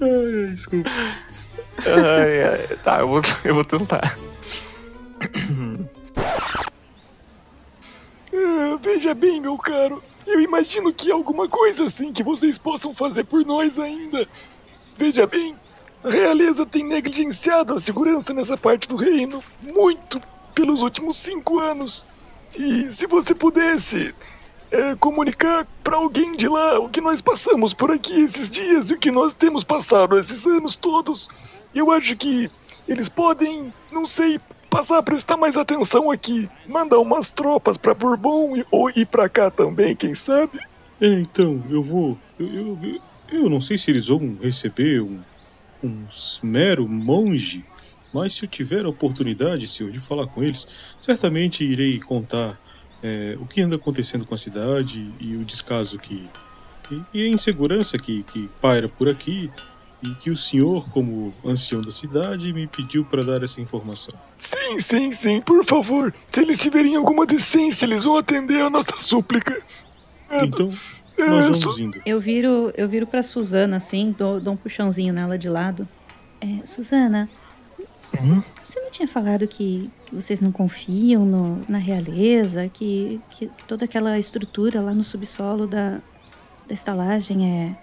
Ai, 0.00 0.46
desculpa. 0.50 0.90
Ai, 1.86 2.42
ai. 2.42 2.76
Tá, 2.82 3.00
eu 3.00 3.08
vou, 3.08 3.20
eu 3.44 3.54
vou 3.54 3.64
tentar. 3.64 4.18
Ah, 8.32 8.78
veja 8.80 9.14
bem, 9.14 9.40
meu 9.40 9.56
caro. 9.56 10.02
Eu 10.26 10.40
imagino 10.40 10.92
que 10.92 11.10
alguma 11.10 11.48
coisa 11.48 11.86
assim 11.86 12.12
que 12.12 12.22
vocês 12.22 12.58
possam 12.58 12.94
fazer 12.94 13.24
por 13.24 13.44
nós 13.44 13.78
ainda. 13.78 14.28
Veja 14.96 15.26
bem, 15.26 15.56
a 16.04 16.10
realeza 16.10 16.66
tem 16.66 16.84
negligenciado 16.84 17.72
a 17.72 17.80
segurança 17.80 18.34
nessa 18.34 18.56
parte 18.56 18.88
do 18.88 18.96
reino 18.96 19.42
muito 19.62 20.20
pelos 20.54 20.82
últimos 20.82 21.16
cinco 21.16 21.58
anos. 21.58 22.04
E 22.56 22.90
se 22.92 23.06
você 23.06 23.34
pudesse 23.34 24.14
é, 24.70 24.94
comunicar 24.96 25.66
pra 25.82 25.96
alguém 25.96 26.36
de 26.36 26.48
lá 26.48 26.78
o 26.78 26.88
que 26.88 27.00
nós 27.00 27.20
passamos 27.20 27.72
por 27.72 27.90
aqui 27.90 28.20
esses 28.20 28.50
dias 28.50 28.90
e 28.90 28.94
o 28.94 28.98
que 28.98 29.10
nós 29.10 29.34
temos 29.34 29.64
passado 29.64 30.18
esses 30.18 30.46
anos 30.46 30.76
todos, 30.76 31.28
eu 31.74 31.90
acho 31.90 32.16
que 32.16 32.50
eles 32.86 33.08
podem, 33.08 33.72
não 33.92 34.06
sei, 34.06 34.40
passar 34.70 34.98
a 34.98 35.02
prestar 35.02 35.36
mais 35.36 35.56
atenção 35.56 36.10
aqui. 36.10 36.48
Mandar 36.66 36.98
umas 36.98 37.30
tropas 37.30 37.76
pra 37.76 37.94
Bourbon 37.94 38.56
e- 38.56 38.66
ou 38.70 38.90
ir 38.90 39.06
pra 39.06 39.28
cá 39.28 39.50
também, 39.50 39.94
quem 39.96 40.14
sabe? 40.14 40.58
É, 41.00 41.06
então, 41.20 41.62
eu 41.70 41.82
vou. 41.82 42.18
Eu, 42.38 42.46
eu, 42.48 42.78
eu- 42.82 43.00
eu 43.30 43.50
não 43.50 43.60
sei 43.60 43.76
se 43.76 43.90
eles 43.90 44.06
vão 44.06 44.38
receber 44.42 45.02
um, 45.02 45.20
um 45.84 46.06
mero 46.42 46.88
monge, 46.88 47.62
mas 48.12 48.34
se 48.34 48.44
eu 48.44 48.48
tiver 48.48 48.84
a 48.84 48.88
oportunidade, 48.88 49.66
senhor, 49.66 49.92
de 49.92 50.00
falar 50.00 50.26
com 50.26 50.42
eles, 50.42 50.66
certamente 51.00 51.62
irei 51.62 52.00
contar 52.00 52.58
é, 53.02 53.36
o 53.40 53.44
que 53.46 53.60
anda 53.60 53.76
acontecendo 53.76 54.24
com 54.24 54.34
a 54.34 54.38
cidade 54.38 55.12
e 55.20 55.36
o 55.36 55.44
descaso 55.44 55.98
que. 55.98 56.26
e, 56.90 57.02
e 57.12 57.24
a 57.26 57.28
insegurança 57.28 57.98
que, 57.98 58.22
que 58.24 58.48
paira 58.60 58.88
por 58.88 59.08
aqui. 59.10 59.50
E 60.02 60.14
que 60.14 60.30
o 60.30 60.36
senhor, 60.36 60.88
como 60.90 61.34
ancião 61.44 61.82
da 61.82 61.90
cidade, 61.90 62.52
me 62.52 62.68
pediu 62.68 63.04
para 63.04 63.24
dar 63.24 63.42
essa 63.42 63.60
informação. 63.60 64.14
Sim, 64.38 64.78
sim, 64.78 65.10
sim, 65.12 65.40
por 65.40 65.64
favor. 65.64 66.14
Se 66.30 66.40
eles 66.40 66.58
tiverem 66.60 66.94
alguma 66.94 67.26
decência, 67.26 67.84
eles 67.84 68.04
vão 68.04 68.16
atender 68.16 68.60
a 68.62 68.70
nossa 68.70 68.96
súplica. 68.98 69.60
Então, 70.30 70.72
É, 71.18 71.24
nós 71.28 71.56
só- 71.56 71.64
vamos 71.64 71.80
indo. 71.80 72.00
Eu 72.06 72.20
viro, 72.20 72.72
eu 72.76 72.88
viro 72.88 73.08
pra 73.08 73.24
Suzana, 73.24 73.78
assim, 73.78 74.14
dou, 74.16 74.38
dou 74.40 74.54
um 74.54 74.56
puxãozinho 74.56 75.12
nela 75.12 75.36
de 75.36 75.48
lado. 75.48 75.88
É, 76.40 76.64
Suzana, 76.64 77.28
você, 78.12 78.28
Hum? 78.30 78.40
você 78.64 78.80
não 78.80 78.90
tinha 78.92 79.08
falado 79.08 79.48
que, 79.48 79.90
que 80.06 80.14
vocês 80.14 80.40
não 80.40 80.52
confiam 80.52 81.26
no- 81.26 81.60
na 81.68 81.78
realeza, 81.78 82.68
que, 82.68 83.20
que, 83.30 83.48
que 83.48 83.64
toda 83.64 83.84
aquela 83.84 84.16
estrutura 84.16 84.80
lá 84.80 84.94
no 84.94 85.02
subsolo 85.02 85.66
da, 85.66 85.98
da 86.68 86.72
estalagem 86.74 87.44
é, 87.44 87.76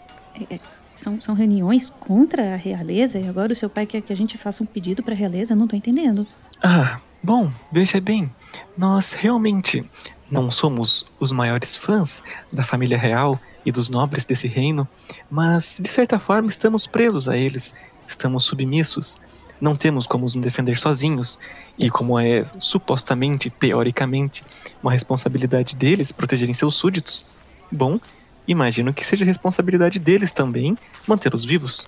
é- 0.49 0.55
é- 0.55 0.59
são, 0.95 1.19
são 1.19 1.35
reuniões 1.35 1.89
contra 1.89 2.53
a 2.53 2.55
realeza 2.55 3.19
e 3.19 3.27
agora 3.27 3.53
o 3.53 3.55
seu 3.55 3.69
pai 3.69 3.85
quer 3.85 4.01
que 4.01 4.13
a 4.13 4.15
gente 4.15 4.37
faça 4.37 4.63
um 4.63 4.65
pedido 4.65 5.03
pra 5.03 5.15
realeza? 5.15 5.53
Eu 5.53 5.57
não 5.57 5.67
tô 5.67 5.75
entendendo. 5.75 6.25
Ah, 6.63 6.99
Bom, 7.25 7.51
veja 7.71 7.99
bem, 7.99 8.31
nós 8.77 9.13
realmente 9.13 9.83
não 10.29 10.51
somos 10.51 11.07
os 11.19 11.31
maiores 11.31 11.75
fãs 11.75 12.21
da 12.53 12.63
família 12.63 12.99
real 12.99 13.39
e 13.65 13.71
dos 13.71 13.89
nobres 13.89 14.25
desse 14.25 14.47
reino, 14.47 14.87
mas 15.27 15.79
de 15.81 15.89
certa 15.89 16.19
forma 16.19 16.49
estamos 16.49 16.85
presos 16.85 17.27
a 17.27 17.35
eles, 17.35 17.73
estamos 18.07 18.45
submissos, 18.45 19.19
não 19.59 19.75
temos 19.75 20.05
como 20.05 20.25
nos 20.25 20.35
defender 20.35 20.77
sozinhos, 20.77 21.39
e 21.79 21.89
como 21.89 22.19
é 22.19 22.45
supostamente, 22.59 23.49
teoricamente, 23.49 24.43
uma 24.83 24.91
responsabilidade 24.91 25.75
deles 25.75 26.11
protegerem 26.11 26.53
seus 26.53 26.75
súditos, 26.75 27.25
bom, 27.71 27.99
imagino 28.47 28.93
que 28.93 29.05
seja 29.05 29.25
responsabilidade 29.25 29.99
deles 29.99 30.31
também 30.31 30.77
mantê-los 31.07 31.45
vivos. 31.45 31.87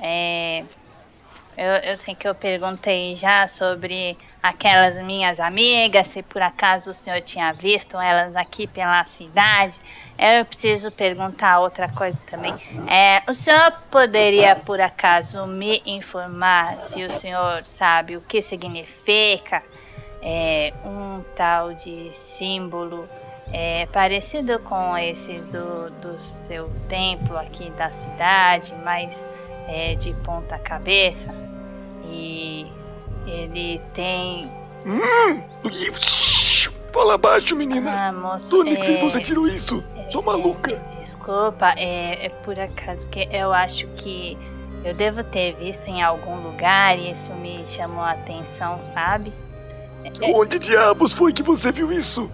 É, 0.00 0.64
eu, 1.56 1.90
eu 1.90 1.98
sei 1.98 2.14
que 2.14 2.26
eu 2.26 2.34
perguntei 2.34 3.14
já 3.14 3.46
sobre 3.46 4.16
aquelas 4.42 5.04
minhas 5.04 5.38
amigas, 5.38 6.06
se 6.06 6.22
por 6.22 6.40
acaso 6.40 6.90
o 6.90 6.94
senhor 6.94 7.20
tinha 7.20 7.52
visto 7.52 8.00
elas 8.00 8.34
aqui 8.34 8.66
pela 8.66 9.04
cidade. 9.04 9.78
Eu 10.18 10.44
preciso 10.44 10.90
perguntar 10.90 11.60
outra 11.60 11.88
coisa 11.88 12.22
também. 12.26 12.54
É, 12.86 13.22
o 13.28 13.34
senhor 13.34 13.72
poderia, 13.90 14.56
por 14.56 14.80
acaso, 14.80 15.46
me 15.46 15.82
informar 15.84 16.78
se 16.86 17.02
o 17.02 17.10
senhor 17.10 17.64
sabe 17.64 18.16
o 18.16 18.20
que 18.20 18.40
significa 18.40 19.62
é, 20.22 20.72
um 20.84 21.22
tal 21.34 21.72
de 21.74 22.10
símbolo 22.14 23.08
é, 23.52 23.86
parecido 23.86 24.58
com 24.60 24.96
esse 24.96 25.38
do, 25.40 25.90
do 26.00 26.20
seu 26.20 26.70
templo 26.88 27.36
aqui 27.36 27.70
da 27.70 27.90
cidade, 27.90 28.74
mas 28.84 29.26
é, 29.68 29.94
de 29.94 30.12
ponta 30.24 30.58
cabeça? 30.58 31.34
E 32.04 32.66
ele 33.26 33.80
tem. 33.92 34.50
Hum! 34.86 35.42
Fala 36.92 37.16
baixo, 37.16 37.54
menina! 37.54 38.08
Ah, 38.08 38.12
moço, 38.12 38.64
que 38.64 38.74
é- 38.74 39.00
você 39.00 39.20
tirou 39.20 39.46
isso? 39.46 39.82
Sua 40.10 40.22
maluca! 40.22 40.80
Desculpa, 40.98 41.72
é, 41.76 42.26
é 42.26 42.28
por 42.28 42.58
acaso 42.58 43.06
que 43.06 43.28
eu 43.30 43.52
acho 43.52 43.86
que 43.88 44.36
eu 44.84 44.92
devo 44.94 45.22
ter 45.22 45.54
visto 45.54 45.86
em 45.88 46.02
algum 46.02 46.40
lugar 46.42 46.98
e 46.98 47.12
isso 47.12 47.32
me 47.34 47.64
chamou 47.66 48.02
a 48.02 48.12
atenção, 48.12 48.82
sabe? 48.82 49.32
Onde 50.34 50.58
diabos 50.58 51.12
foi 51.12 51.32
que 51.32 51.42
você 51.42 51.70
viu 51.70 51.92
isso? 51.92 52.30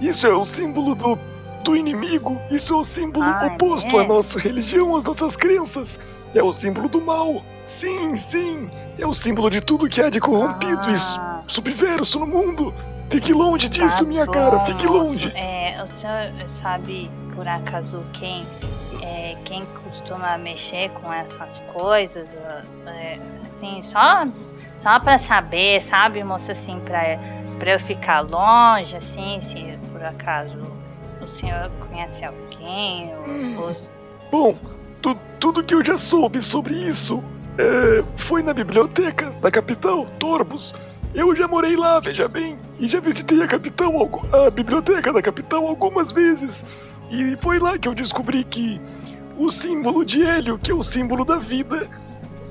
Isso 0.00 0.26
é 0.26 0.34
o 0.34 0.44
símbolo 0.44 0.94
do, 0.94 1.18
do 1.64 1.76
inimigo. 1.76 2.40
Isso 2.50 2.74
é 2.74 2.76
o 2.76 2.84
símbolo 2.84 3.24
Ah, 3.24 3.50
oposto 3.54 3.98
é? 3.98 4.04
à 4.04 4.06
nossa 4.06 4.38
religião, 4.38 4.94
às 4.96 5.04
nossas 5.04 5.36
crenças. 5.36 5.98
É 6.34 6.42
o 6.42 6.52
símbolo 6.52 6.88
do 6.88 7.00
mal. 7.00 7.42
Sim, 7.64 8.16
sim. 8.16 8.70
É 8.98 9.06
o 9.06 9.12
símbolo 9.14 9.50
de 9.50 9.60
tudo 9.60 9.88
que 9.88 10.00
há 10.02 10.10
de 10.10 10.20
corrompido 10.20 10.82
Ah. 10.86 11.42
e 11.46 11.52
subverso 11.52 12.18
no 12.20 12.26
mundo. 12.26 12.74
Fique 13.08 13.32
longe 13.32 13.68
disso, 13.68 13.98
Tá 13.98 14.04
minha 14.04 14.26
bom, 14.26 14.32
cara. 14.32 14.60
Fique 14.66 14.86
moço. 14.86 14.98
longe. 15.12 15.32
É, 15.36 15.82
o 15.82 15.96
senhor 15.96 16.32
sabe, 16.48 17.08
por 17.34 17.46
acaso, 17.46 18.02
quem, 18.12 18.44
é, 19.00 19.36
quem 19.44 19.64
costuma 19.84 20.36
mexer 20.36 20.90
com 20.90 21.12
essas 21.12 21.60
coisas? 21.72 22.34
É, 22.86 23.18
assim, 23.46 23.80
só, 23.82 24.26
só 24.76 24.98
pra 24.98 25.18
saber, 25.18 25.80
sabe, 25.80 26.22
moça, 26.24 26.50
assim, 26.52 26.80
pra, 26.80 27.00
pra 27.58 27.72
eu 27.72 27.80
ficar 27.80 28.20
longe, 28.20 28.96
assim, 28.96 29.40
se 29.40 29.78
por 29.92 30.02
acaso 30.04 30.56
o 31.20 31.26
senhor 31.28 31.70
conhece 31.80 32.24
alguém? 32.24 33.12
Ou, 33.56 33.64
ou- 33.68 33.76
Bom, 34.30 34.54
tu- 35.00 35.18
tudo 35.40 35.62
que 35.62 35.74
eu 35.74 35.84
já 35.84 35.96
soube 35.96 36.42
sobre 36.42 36.74
isso 36.74 37.22
é, 37.58 38.04
foi 38.16 38.42
na 38.42 38.52
biblioteca 38.52 39.30
da 39.40 39.50
capital, 39.50 40.06
Torbos. 40.18 40.74
Eu 41.14 41.34
já 41.34 41.48
morei 41.48 41.76
lá, 41.76 41.98
veja 42.00 42.28
bem, 42.28 42.58
e 42.78 42.86
já 42.86 43.00
visitei 43.00 43.42
a 43.42 43.46
capital, 43.46 43.96
algu- 43.96 44.26
a 44.36 44.50
biblioteca 44.50 45.12
da 45.12 45.22
capital 45.22 45.66
algumas 45.66 46.12
vezes. 46.12 46.66
E 47.10 47.36
foi 47.40 47.58
lá 47.58 47.78
que 47.78 47.88
eu 47.88 47.94
descobri 47.94 48.44
que 48.44 48.78
o 49.38 49.50
símbolo 49.50 50.04
de 50.04 50.22
Hélio, 50.22 50.58
que 50.58 50.70
é 50.70 50.74
o 50.74 50.82
símbolo 50.82 51.24
da 51.24 51.36
vida, 51.38 51.88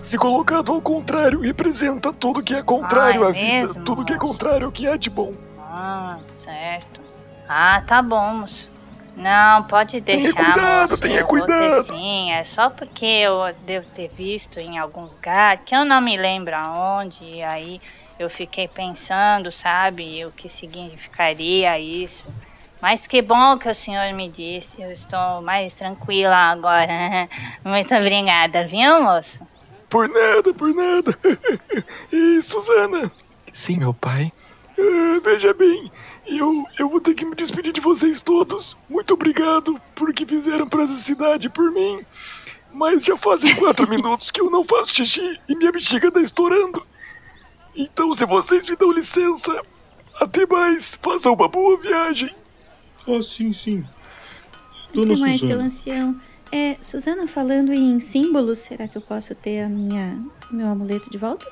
se 0.05 0.17
colocado 0.19 0.71
ao 0.71 0.79
contrário, 0.81 1.39
representa 1.41 2.13
tudo 2.13 2.43
que 2.43 2.53
é 2.53 2.61
contrário 2.61 3.23
Ah, 3.23 3.25
é 3.25 3.29
à 3.29 3.31
vida, 3.31 3.47
mesmo, 3.47 3.83
tudo 3.83 4.05
que 4.05 4.13
é 4.13 4.17
contrário 4.17 4.67
ao 4.67 4.71
que 4.71 4.87
há 4.87 4.95
de 4.95 5.09
bom. 5.09 5.33
Ah, 5.57 6.19
certo. 6.27 7.01
Ah, 7.49 7.81
tá 7.85 8.01
bom, 8.03 8.35
moço. 8.35 8.69
Não, 9.15 9.63
pode 9.63 9.99
Tenha 10.01 10.21
deixar, 10.21 10.53
cuidado, 10.53 10.89
moço. 10.91 10.97
tenha 10.99 11.23
cuidado. 11.23 11.83
Sim, 11.85 12.31
é 12.31 12.43
só 12.45 12.69
porque 12.69 13.03
eu 13.05 13.51
devo 13.65 13.87
ter 13.95 14.07
visto 14.09 14.59
em 14.59 14.77
algum 14.77 15.01
lugar 15.05 15.57
que 15.59 15.75
eu 15.75 15.83
não 15.83 15.99
me 16.01 16.15
lembro 16.15 16.55
aonde, 16.55 17.23
e 17.23 17.41
aí 17.41 17.81
eu 18.19 18.29
fiquei 18.29 18.67
pensando, 18.67 19.51
sabe, 19.51 20.23
o 20.23 20.31
que 20.31 20.47
significaria 20.47 21.79
isso. 21.79 22.23
Mas 22.79 23.07
que 23.07 23.23
bom 23.23 23.57
que 23.57 23.67
o 23.67 23.73
senhor 23.73 24.13
me 24.13 24.29
disse, 24.29 24.79
eu 24.79 24.91
estou 24.91 25.41
mais 25.41 25.73
tranquila 25.73 26.35
agora. 26.35 27.27
Muito 27.65 27.95
obrigada, 27.95 28.67
viu, 28.67 29.01
moço? 29.01 29.54
Por 29.95 30.09
nada, 30.09 30.53
por 30.53 30.75
nada. 30.75 31.17
e 32.11 32.41
Suzana, 32.41 33.09
Sim, 33.53 33.77
meu 33.77 33.93
pai. 33.93 34.29
Ah, 34.77 35.21
veja 35.23 35.53
bem, 35.53 35.89
eu, 36.27 36.65
eu 36.77 36.89
vou 36.89 36.99
ter 36.99 37.15
que 37.15 37.23
me 37.23 37.33
despedir 37.33 37.71
de 37.71 37.79
vocês 37.79 38.19
todos. 38.19 38.75
Muito 38.89 39.13
obrigado 39.13 39.79
por 39.95 40.09
o 40.09 40.13
que 40.13 40.25
fizeram 40.25 40.67
para 40.67 40.83
essa 40.83 40.95
cidade 40.95 41.47
e 41.47 41.49
por 41.49 41.71
mim. 41.71 42.01
Mas 42.73 43.05
já 43.05 43.15
fazem 43.15 43.55
quatro 43.55 43.89
minutos 43.89 44.31
que 44.31 44.41
eu 44.41 44.51
não 44.51 44.65
faço 44.65 44.93
xixi 44.93 45.39
e 45.47 45.55
minha 45.55 45.71
bexiga 45.71 46.11
tá 46.11 46.19
estourando. 46.19 46.85
Então, 47.73 48.13
se 48.13 48.25
vocês 48.25 48.69
me 48.69 48.75
dão 48.75 48.91
licença, 48.91 49.63
até 50.19 50.45
mais. 50.45 50.99
Façam 51.01 51.35
uma 51.35 51.47
boa 51.47 51.79
viagem. 51.79 52.35
Ah, 53.07 53.23
sim, 53.23 53.53
sim. 53.53 53.85
Dona 54.93 55.15
que 55.15 55.21
mais, 55.21 55.39
seu 55.39 55.57
ancião? 55.57 56.19
É, 56.55 56.77
Suzana, 56.79 57.27
falando 57.27 57.73
em 57.73 57.99
símbolos, 57.99 58.59
será 58.59 58.87
que 58.87 58.97
eu 58.97 59.01
posso 59.01 59.35
ter 59.35 59.61
a 59.61 59.67
minha 59.67 60.17
meu 60.49 60.69
amuleto 60.69 61.09
de 61.09 61.17
volta? 61.17 61.45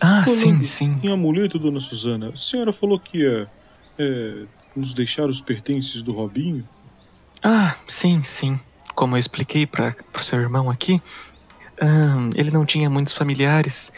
Ah, 0.00 0.22
Falando 0.22 0.40
sim, 0.40 0.62
sim. 0.62 1.00
Em 1.02 1.12
amuleto, 1.12 1.58
dona 1.58 1.80
Suzana, 1.80 2.28
a 2.28 2.36
senhora 2.36 2.72
falou 2.72 3.00
que 3.00 3.18
ia 3.18 3.50
é, 3.98 4.44
nos 4.76 4.94
deixar 4.94 5.28
os 5.28 5.40
pertences 5.40 6.00
do 6.00 6.12
Robinho? 6.12 6.66
Ah, 7.42 7.74
sim, 7.88 8.22
sim. 8.22 8.60
Como 8.94 9.16
eu 9.16 9.18
expliquei 9.18 9.66
para 9.66 9.96
o 10.16 10.22
seu 10.22 10.40
irmão 10.40 10.70
aqui, 10.70 11.02
ele 12.36 12.52
não 12.52 12.64
tinha 12.64 12.88
muitos 12.88 13.12
familiares. 13.12 13.92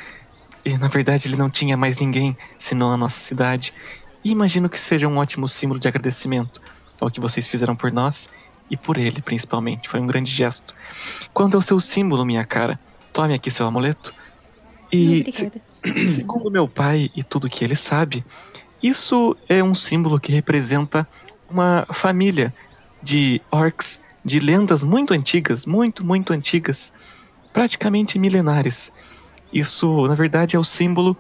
E 0.65 0.79
na 0.79 0.89
verdade 0.89 1.29
ele 1.29 1.37
não 1.37 1.51
tinha 1.51 1.77
mais 1.77 1.99
ninguém 1.99 2.35
senão 2.57 2.91
a 2.91 2.97
nossa 2.97 3.21
cidade. 3.21 3.75
E 4.25 4.31
imagino 4.31 4.71
que 4.71 4.81
seja 4.81 5.07
um 5.07 5.19
ótimo 5.19 5.47
símbolo 5.47 5.79
de 5.79 5.89
agradecimento 5.89 6.63
ao 6.99 7.11
que 7.11 7.21
vocês 7.21 7.47
fizeram 7.47 7.77
por 7.77 7.93
nós 7.93 8.31
e 8.73 8.77
por 8.77 8.97
ele, 8.97 9.21
principalmente. 9.21 9.89
Foi 9.89 10.01
um 10.01 10.07
grande 10.07 10.31
gesto. 10.31 10.75
Quanto 11.35 11.57
ao 11.57 11.63
seu 11.63 11.79
símbolo, 11.79 12.25
minha 12.25 12.45
cara, 12.45 12.81
tome 13.13 13.35
aqui 13.35 13.51
seu 13.51 13.67
amuleto. 13.67 14.15
E 14.91 15.31
se- 15.31 15.53
segundo 16.09 16.51
meu 16.51 16.67
pai 16.67 17.11
e 17.15 17.23
tudo 17.23 17.51
que 17.51 17.65
ele 17.65 17.77
sabe, 17.77 18.25
isso 18.83 19.37
é 19.49 19.63
um 19.63 19.75
símbolo 19.75 20.19
que 20.19 20.33
representa 20.33 21.07
uma 21.49 21.87
família 21.93 22.53
de 23.03 23.43
orcs, 23.51 24.01
de 24.25 24.41
lendas 24.41 24.83
muito 24.83 25.13
antigas, 25.13 25.67
muito, 25.67 26.03
muito 26.05 26.33
antigas, 26.33 26.95
praticamente 27.53 28.19
milenares. 28.19 28.91
Isso, 29.53 30.07
na 30.09 30.15
verdade, 30.15 30.57
é 30.57 30.59
o 30.59 30.65
símbolo 30.65 31.15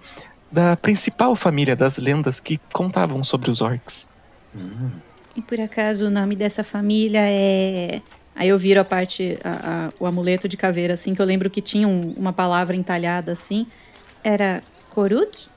da 0.50 0.74
principal 0.76 1.36
família 1.36 1.76
das 1.76 1.98
lendas 1.98 2.40
que 2.40 2.58
contavam 2.72 3.22
sobre 3.22 3.50
os 3.50 3.60
orcs. 3.60 4.08
E 5.36 5.42
por 5.42 5.60
acaso 5.60 6.06
o 6.06 6.10
nome 6.10 6.36
dessa 6.36 6.62
família 6.64 7.20
é. 7.22 8.02
Aí 8.34 8.48
eu 8.48 8.58
viro 8.58 8.80
a 8.80 8.84
parte, 8.84 9.38
a- 9.44 9.88
a- 9.88 9.92
o 9.98 10.06
amuleto 10.06 10.48
de 10.48 10.56
caveira, 10.56 10.94
assim, 10.94 11.14
que 11.14 11.20
eu 11.20 11.26
lembro 11.26 11.50
que 11.50 11.60
tinha 11.60 11.86
um- 11.86 12.12
uma 12.12 12.32
palavra 12.32 12.74
entalhada 12.76 13.32
assim. 13.32 13.66
Era 14.24 14.62
Koruk? 14.88 15.48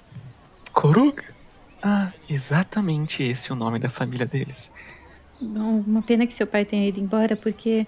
Korug? 0.74 1.22
Ah, 1.82 2.12
exatamente 2.28 3.24
esse 3.24 3.52
é 3.52 3.54
o 3.54 3.58
nome 3.58 3.80
da 3.80 3.90
família 3.90 4.26
deles. 4.26 4.72
Bom, 5.40 5.82
uma 5.86 6.02
pena 6.02 6.26
que 6.26 6.34
seu 6.34 6.48
pai 6.48 6.66
tenha 6.66 6.88
ido 6.88 7.00
embora, 7.00 7.36
porque 7.36 7.86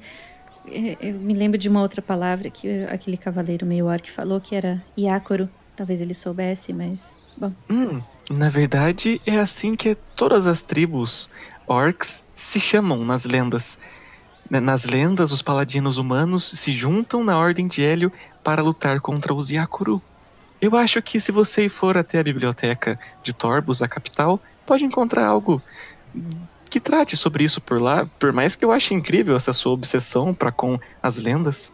é, 0.65 0.97
eu 1.09 1.19
me 1.19 1.33
lembro 1.33 1.57
de 1.57 1.69
uma 1.69 1.81
outra 1.81 2.01
palavra 2.01 2.49
que 2.49 2.83
aquele 2.85 3.17
cavaleiro 3.17 3.65
meio 3.65 3.85
orc 3.87 4.09
falou, 4.11 4.39
que 4.41 4.53
era 4.55 4.83
Iácoro. 4.97 5.49
Talvez 5.75 6.01
ele 6.01 6.13
soubesse, 6.13 6.73
mas. 6.73 7.21
Bom, 7.37 7.53
Hum, 7.69 8.01
na 8.31 8.49
verdade 8.49 9.21
é 9.25 9.39
assim 9.39 9.75
que 9.75 9.95
todas 10.15 10.47
as 10.47 10.61
tribos 10.61 11.29
orcs 11.67 12.25
se 12.33 12.59
chamam 12.59 13.03
nas 13.03 13.25
lendas. 13.25 13.77
Né, 14.49 14.59
Nas 14.59 14.85
lendas, 14.85 15.31
os 15.31 15.41
paladinos 15.41 15.97
humanos 15.97 16.51
se 16.55 16.71
juntam 16.71 17.23
na 17.23 17.37
Ordem 17.37 17.67
de 17.67 17.83
Hélio 17.83 18.11
para 18.43 18.63
lutar 18.63 19.01
contra 19.01 19.33
os 19.33 19.49
Yakuru. 19.49 20.01
Eu 20.61 20.75
acho 20.75 21.01
que 21.01 21.19
se 21.19 21.31
você 21.31 21.69
for 21.69 21.97
até 21.97 22.19
a 22.19 22.23
biblioteca 22.23 22.97
de 23.21 23.33
Torbos, 23.33 23.81
a 23.81 23.87
capital, 23.87 24.41
pode 24.65 24.85
encontrar 24.85 25.25
algo 25.25 25.61
que 26.69 26.79
trate 26.79 27.15
sobre 27.15 27.43
isso 27.43 27.61
por 27.61 27.81
lá, 27.81 28.07
por 28.17 28.33
mais 28.33 28.55
que 28.55 28.65
eu 28.65 28.71
ache 28.71 28.93
incrível 28.93 29.35
essa 29.35 29.53
sua 29.53 29.73
obsessão 29.73 30.33
para 30.33 30.51
com 30.51 30.79
as 31.03 31.17
lendas. 31.17 31.71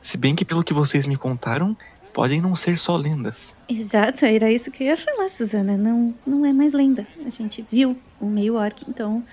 Se 0.00 0.16
bem 0.16 0.34
que 0.34 0.44
pelo 0.44 0.64
que 0.64 0.72
vocês 0.72 1.06
me 1.06 1.16
contaram, 1.16 1.76
podem 2.12 2.40
não 2.40 2.54
ser 2.54 2.78
só 2.78 2.96
lendas. 2.96 3.54
Exato, 3.68 4.24
era 4.24 4.50
isso 4.50 4.70
que 4.70 4.82
eu 4.82 4.88
ia 4.88 4.96
falar, 4.96 5.28
Suzana. 5.28 5.76
Não, 5.76 6.14
não 6.26 6.44
é 6.44 6.52
mais 6.52 6.72
lenda. 6.72 7.06
A 7.24 7.28
gente 7.28 7.64
viu 7.70 7.96
um 8.20 8.28
meio 8.28 8.56
orc, 8.56 8.84
então 8.88 9.24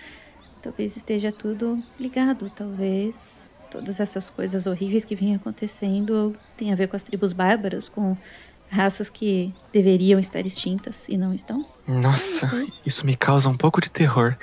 talvez 0.62 0.96
esteja 0.96 1.32
tudo 1.32 1.82
ligado. 2.00 2.50
Talvez 2.50 3.58
todas 3.70 4.00
essas 4.00 4.30
coisas 4.30 4.66
horríveis 4.66 5.06
que 5.06 5.16
vêm 5.16 5.36
acontecendo 5.36 6.36
tenham 6.58 6.74
a 6.74 6.76
ver 6.76 6.88
com 6.88 6.96
as 6.96 7.04
tribos 7.04 7.34
bárbaras, 7.34 7.88
com 7.88 8.18
raças 8.70 9.10
que 9.10 9.54
deveriam 9.74 10.20
estar 10.20 10.46
extintas 10.46 11.10
e 11.10 11.18
não 11.18 11.34
estão. 11.34 11.66
Nossa, 11.88 12.66
isso 12.86 13.06
me 13.06 13.16
causa 13.16 13.50
um 13.50 13.58
pouco 13.58 13.82
de 13.82 13.90
terror. 13.90 14.36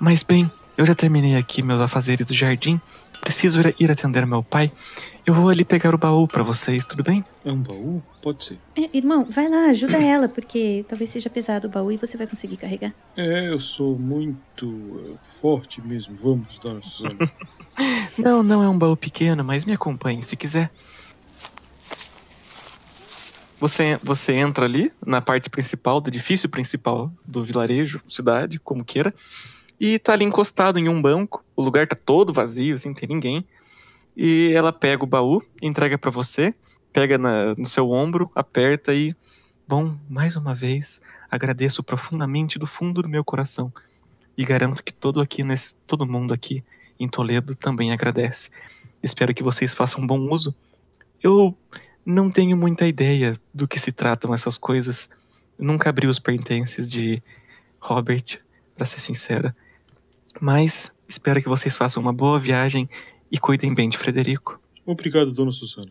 Mas 0.00 0.22
bem, 0.22 0.50
eu 0.76 0.86
já 0.86 0.94
terminei 0.94 1.36
aqui 1.36 1.62
meus 1.62 1.80
afazeres 1.80 2.26
do 2.26 2.34
jardim. 2.34 2.80
Preciso 3.20 3.60
ir 3.78 3.90
atender 3.90 4.26
meu 4.26 4.42
pai. 4.42 4.72
Eu 5.26 5.32
vou 5.32 5.48
ali 5.48 5.64
pegar 5.64 5.94
o 5.94 5.98
baú 5.98 6.28
pra 6.28 6.42
vocês, 6.42 6.84
tudo 6.84 7.02
bem? 7.02 7.24
É 7.46 7.50
um 7.50 7.62
baú? 7.62 8.02
Pode 8.20 8.44
ser. 8.44 8.58
É, 8.76 8.90
irmão, 8.92 9.26
vai 9.30 9.48
lá, 9.48 9.70
ajuda 9.70 9.96
ela, 9.96 10.28
porque 10.28 10.84
talvez 10.86 11.08
seja 11.08 11.30
pesado 11.30 11.66
o 11.66 11.70
baú 11.70 11.90
e 11.90 11.96
você 11.96 12.18
vai 12.18 12.26
conseguir 12.26 12.58
carregar. 12.58 12.92
É, 13.16 13.48
eu 13.48 13.58
sou 13.58 13.98
muito 13.98 15.00
eh, 15.00 15.16
forte 15.40 15.80
mesmo. 15.80 16.14
Vamos, 16.14 16.58
dona 16.58 16.80
Suzana. 16.84 17.32
Não, 18.16 18.40
não 18.44 18.62
é 18.62 18.68
um 18.68 18.78
baú 18.78 18.96
pequeno, 18.96 19.42
mas 19.42 19.64
me 19.64 19.72
acompanhe 19.72 20.22
se 20.22 20.36
quiser. 20.36 20.70
Você, 23.58 23.98
você 24.00 24.34
entra 24.34 24.64
ali 24.64 24.92
na 25.04 25.20
parte 25.20 25.50
principal, 25.50 26.00
do 26.00 26.08
edifício 26.08 26.48
principal 26.48 27.10
do 27.24 27.42
vilarejo, 27.42 28.00
cidade, 28.08 28.60
como 28.60 28.84
queira, 28.84 29.12
e 29.80 29.98
tá 29.98 30.12
ali 30.12 30.24
encostado 30.24 30.78
em 30.78 30.88
um 30.88 31.02
banco. 31.02 31.44
O 31.56 31.62
lugar 31.62 31.88
tá 31.88 31.96
todo 31.96 32.32
vazio, 32.32 32.76
assim, 32.76 32.90
não 32.90 32.94
tem 32.94 33.08
ninguém. 33.08 33.44
E 34.16 34.52
ela 34.52 34.72
pega 34.72 35.02
o 35.04 35.06
baú, 35.06 35.42
entrega 35.60 35.98
pra 35.98 36.10
você, 36.10 36.54
pega 36.92 37.18
na- 37.18 37.54
no 37.56 37.66
seu 37.66 37.90
ombro, 37.90 38.30
aperta 38.34 38.94
e. 38.94 39.14
Bom, 39.66 39.98
mais 40.08 40.36
uma 40.36 40.54
vez, 40.54 41.00
agradeço 41.30 41.82
profundamente 41.82 42.58
do 42.58 42.66
fundo 42.66 43.02
do 43.02 43.08
meu 43.08 43.24
coração. 43.24 43.72
E 44.36 44.44
garanto 44.44 44.84
que 44.84 44.92
todo 44.92 45.20
aqui 45.20 45.42
nesse, 45.42 45.74
todo 45.86 46.06
mundo 46.06 46.34
aqui 46.34 46.62
em 46.98 47.08
Toledo 47.08 47.54
também 47.54 47.92
agradece. 47.92 48.50
Espero 49.02 49.34
que 49.34 49.42
vocês 49.42 49.74
façam 49.74 50.06
bom 50.06 50.20
uso. 50.30 50.54
Eu 51.22 51.56
não 52.04 52.30
tenho 52.30 52.56
muita 52.56 52.86
ideia 52.86 53.38
do 53.52 53.66
que 53.66 53.80
se 53.80 53.90
tratam 53.90 54.34
essas 54.34 54.58
coisas. 54.58 55.08
Nunca 55.58 55.88
abri 55.88 56.06
os 56.06 56.18
pertences 56.18 56.90
de 56.90 57.22
Robert, 57.80 58.38
pra 58.76 58.86
ser 58.86 59.00
sincera. 59.00 59.56
Mas 60.40 60.92
espero 61.08 61.40
que 61.40 61.48
vocês 61.48 61.76
façam 61.76 62.02
uma 62.02 62.12
boa 62.12 62.38
viagem 62.40 62.88
e 63.34 63.38
cuidem 63.38 63.74
bem 63.74 63.88
de 63.88 63.98
Frederico. 63.98 64.60
Obrigado, 64.86 65.32
dona 65.32 65.50
Suzana. 65.50 65.90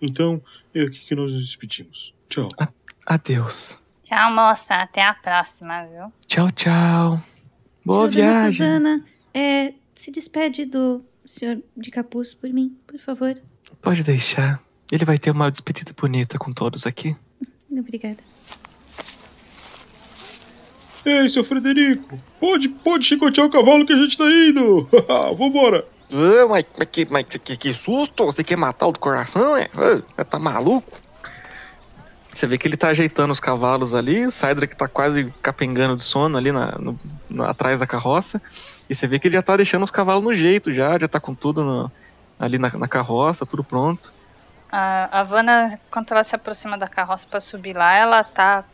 Então, 0.00 0.42
é 0.74 0.80
aqui 0.80 1.00
que 1.00 1.14
nós 1.14 1.34
nos 1.34 1.42
despedimos. 1.42 2.14
Tchau. 2.30 2.48
Adeus. 3.04 3.78
Tchau, 4.02 4.34
moça. 4.34 4.74
Até 4.74 5.02
a 5.04 5.12
próxima, 5.12 5.84
viu? 5.84 6.10
Tchau, 6.26 6.50
tchau. 6.52 7.22
Boa 7.84 8.08
Tchau, 8.08 8.10
dona 8.10 8.32
viagem. 8.32 8.52
Suzana. 8.52 9.04
É, 9.34 9.74
se 9.94 10.10
despede 10.10 10.64
do 10.64 11.04
senhor 11.26 11.62
de 11.76 11.90
capuz 11.90 12.32
por 12.32 12.48
mim, 12.48 12.74
por 12.86 12.98
favor. 12.98 13.36
Pode 13.82 14.02
deixar. 14.02 14.58
Ele 14.90 15.04
vai 15.04 15.18
ter 15.18 15.30
uma 15.30 15.50
despedida 15.50 15.92
bonita 15.94 16.38
com 16.38 16.54
todos 16.54 16.86
aqui. 16.86 17.14
Obrigada. 17.70 18.16
Ei, 21.04 21.28
seu 21.28 21.44
Frederico, 21.44 22.16
pode, 22.40 22.70
pode 22.70 23.04
chicotear 23.04 23.46
o 23.46 23.50
cavalo 23.50 23.84
que 23.84 23.92
a 23.92 23.98
gente 23.98 24.16
tá 24.16 24.24
indo. 24.24 24.88
Vambora. 25.36 25.86
Ah, 26.10 26.46
mas, 26.48 26.64
mas 26.78 26.88
que, 26.90 27.06
mas 27.10 27.24
que, 27.26 27.56
que 27.56 27.74
susto! 27.74 28.24
Você 28.26 28.42
quer 28.42 28.56
matar 28.56 28.86
o 28.86 28.92
do 28.92 28.98
coração, 29.00 29.56
é? 29.56 29.68
Ah, 30.16 30.24
tá 30.24 30.38
maluco? 30.38 30.98
Você 32.34 32.46
vê 32.46 32.56
que 32.58 32.68
ele 32.68 32.76
tá 32.76 32.88
ajeitando 32.88 33.32
os 33.32 33.40
cavalos 33.40 33.94
ali, 33.94 34.26
o 34.26 34.30
Cydric 34.30 34.76
tá 34.76 34.86
quase 34.86 35.34
capengando 35.42 35.96
de 35.96 36.04
sono 36.04 36.36
ali 36.38 36.52
na, 36.52 36.72
no- 36.78 36.96
no- 37.28 37.44
atrás 37.44 37.80
da 37.80 37.86
carroça. 37.86 38.40
E 38.88 38.94
você 38.94 39.06
vê 39.06 39.18
que 39.18 39.28
ele 39.28 39.34
já 39.34 39.42
tá 39.42 39.56
deixando 39.56 39.82
os 39.82 39.90
cavalos 39.90 40.22
no 40.24 40.34
jeito 40.34 40.72
já, 40.72 40.98
já 40.98 41.08
tá 41.08 41.18
com 41.20 41.34
tudo 41.34 41.64
no- 41.64 41.90
ali 42.38 42.58
na, 42.58 42.70
na 42.78 42.88
carroça, 42.88 43.44
tudo 43.46 43.64
pronto. 43.64 44.12
A, 44.70 45.20
a 45.20 45.22
Vanna, 45.24 45.80
quando 45.90 46.12
ela 46.12 46.22
se 46.22 46.36
aproxima 46.36 46.78
da 46.78 46.86
carroça 46.86 47.26
pra 47.28 47.40
subir 47.40 47.76
lá, 47.76 47.94
ela 47.94 48.22
tá. 48.22 48.64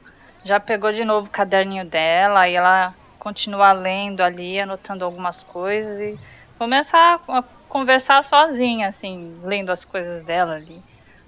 Já 0.44 0.60
pegou 0.60 0.92
de 0.92 1.04
novo 1.04 1.26
o 1.28 1.30
caderninho 1.30 1.88
dela 1.88 2.46
e 2.48 2.54
ela 2.54 2.94
continua 3.18 3.72
lendo 3.72 4.20
ali, 4.20 4.60
anotando 4.60 5.04
algumas 5.04 5.42
coisas 5.42 5.98
e 5.98 6.20
começa 6.58 6.96
a, 6.96 7.38
a 7.38 7.42
conversar 7.68 8.22
sozinha, 8.24 8.88
assim, 8.88 9.36
lendo 9.42 9.70
as 9.70 9.84
coisas 9.84 10.22
dela 10.24 10.54
ali. 10.54 10.80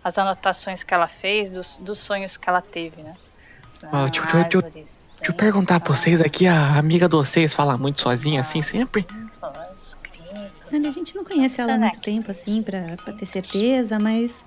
As 0.04 0.16
anotações 0.18 0.84
que 0.84 0.94
ela 0.94 1.08
fez, 1.08 1.50
dos, 1.50 1.78
dos 1.78 1.98
sonhos 1.98 2.36
que 2.36 2.48
ela 2.48 2.60
teve, 2.62 3.02
né? 3.02 3.14
Ó, 3.92 4.06
deixa, 4.06 4.20
eu- 4.20 4.26
deixa 4.26 4.56
eu- 4.56 4.60
deixa 4.62 4.84
eu- 5.22 5.26
eu 5.28 5.34
perguntar 5.34 5.80
pra 5.80 5.94
vocês 5.94 6.20
aqui, 6.20 6.46
a 6.46 6.78
amiga 6.78 7.08
de 7.08 7.16
vocês 7.16 7.52
fala 7.52 7.76
muito 7.76 8.00
sozinha 8.00 8.40
assim 8.40 8.62
sempre? 8.62 9.06
Olha, 10.72 10.88
a 10.88 10.92
gente 10.92 11.14
não 11.14 11.24
conhece 11.24 11.60
ela 11.60 11.74
há 11.74 11.78
muito 11.78 12.00
tempo 12.00 12.30
assim 12.30 12.62
pra, 12.62 12.96
pra 13.02 13.12
ter 13.12 13.26
certeza, 13.26 13.98
mas 13.98 14.44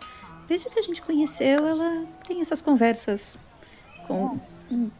desde 0.47 0.69
que 0.69 0.79
a 0.79 0.81
gente 0.81 1.01
conheceu, 1.01 1.65
ela 1.65 2.05
tem 2.27 2.41
essas 2.41 2.61
conversas 2.61 3.39
com 4.07 4.25
hum, 4.25 4.39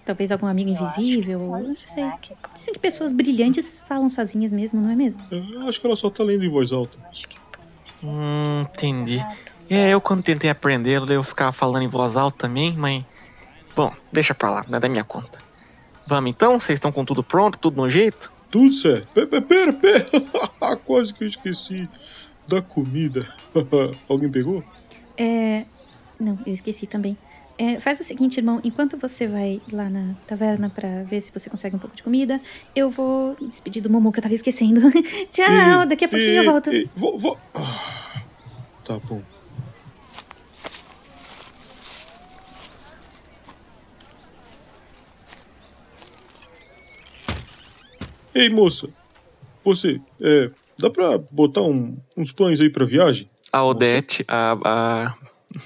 talvez 0.06 0.32
algum 0.32 0.48
amigo 0.48 0.70
invisível, 0.70 1.40
ou 1.42 1.60
não 1.60 1.74
sei. 1.74 2.10
Dizem 2.54 2.74
que 2.74 2.80
pessoas 2.80 3.14
brilhantes 3.14 3.84
falam 3.88 4.10
sozinhas 4.10 4.52
mesmo, 4.52 4.82
não 4.82 4.92
é 4.92 4.96
mesmo? 4.96 5.24
Eu 5.32 5.68
acho 5.68 5.80
que 5.80 5.88
ela 5.88 5.96
só 5.96 6.10
tá 6.10 6.24
lendo 6.24 6.44
em 6.44 6.50
voz 6.50 6.72
alta. 6.72 6.98
Hum, 8.04 8.62
entendi. 8.62 9.24
É, 9.70 9.90
eu 9.90 10.02
quando 10.02 10.24
tentei 10.24 10.50
aprender, 10.50 11.02
eu 11.10 11.24
ficava 11.24 11.52
falando 11.52 11.84
em 11.84 11.88
voz 11.88 12.16
alta 12.16 12.40
também, 12.40 12.74
mas. 12.76 13.04
Bom, 13.76 13.94
deixa 14.12 14.34
pra 14.34 14.50
lá, 14.50 14.66
não 14.68 14.78
é 14.78 14.80
da 14.80 14.90
minha 14.90 15.04
conta. 15.04 15.38
Vamos 16.08 16.32
então? 16.32 16.60
Vocês 16.60 16.78
estão 16.78 16.92
com 16.92 17.06
tudo 17.06 17.24
pronto, 17.24 17.60
tudo 17.60 17.78
no 17.78 17.90
jeito? 17.90 18.32
Tudo 18.50 18.74
certo. 18.74 19.08
Pera, 19.14 19.42
pera, 19.42 19.74
pera. 19.74 20.06
Quase 20.86 21.14
que 21.14 21.24
eu 21.24 21.28
esqueci 21.28 21.88
da 22.48 22.62
comida. 22.62 23.28
Alguém 24.10 24.30
pegou? 24.32 24.64
É. 25.16 25.66
Não, 26.20 26.38
eu 26.46 26.54
esqueci 26.54 26.88
também. 26.88 27.16
É, 27.62 27.78
faz 27.78 28.00
o 28.00 28.04
seguinte, 28.06 28.38
irmão, 28.38 28.62
enquanto 28.64 28.96
você 28.98 29.28
vai 29.28 29.62
lá 29.70 29.90
na 29.90 30.16
taverna 30.26 30.70
pra 30.70 31.04
ver 31.04 31.20
se 31.20 31.30
você 31.30 31.50
consegue 31.50 31.76
um 31.76 31.80
pouco 31.80 31.94
de 31.94 32.02
comida, 32.02 32.40
eu 32.74 32.90
vou 32.90 33.36
me 33.42 33.50
despedir 33.50 33.82
do 33.84 33.90
Momo 33.90 34.14
que 34.14 34.20
eu 34.20 34.24
tava 34.24 34.34
esquecendo. 34.34 34.80
Tchau, 35.30 35.86
daqui 35.86 36.06
a 36.06 36.08
pouquinho 36.08 36.36
eu 36.44 36.52
volto. 36.52 36.70
ei, 36.72 36.90
vou, 36.96 37.20
vou. 37.20 37.38
Ah, 37.54 38.22
Tá 38.86 38.98
bom. 39.00 39.22
Ei, 48.34 48.50
moça. 48.50 48.88
Você, 49.64 50.00
é, 50.22 50.50
dá 50.78 50.90
pra 50.90 51.18
botar 51.32 51.62
um- 51.62 51.98
uns 52.18 52.32
pães 52.32 52.60
aí 52.60 52.70
pra 52.70 52.86
viagem? 52.86 53.30
A 53.52 53.64
Odete, 53.64 54.24
a, 54.28 54.52
a, 54.64 55.16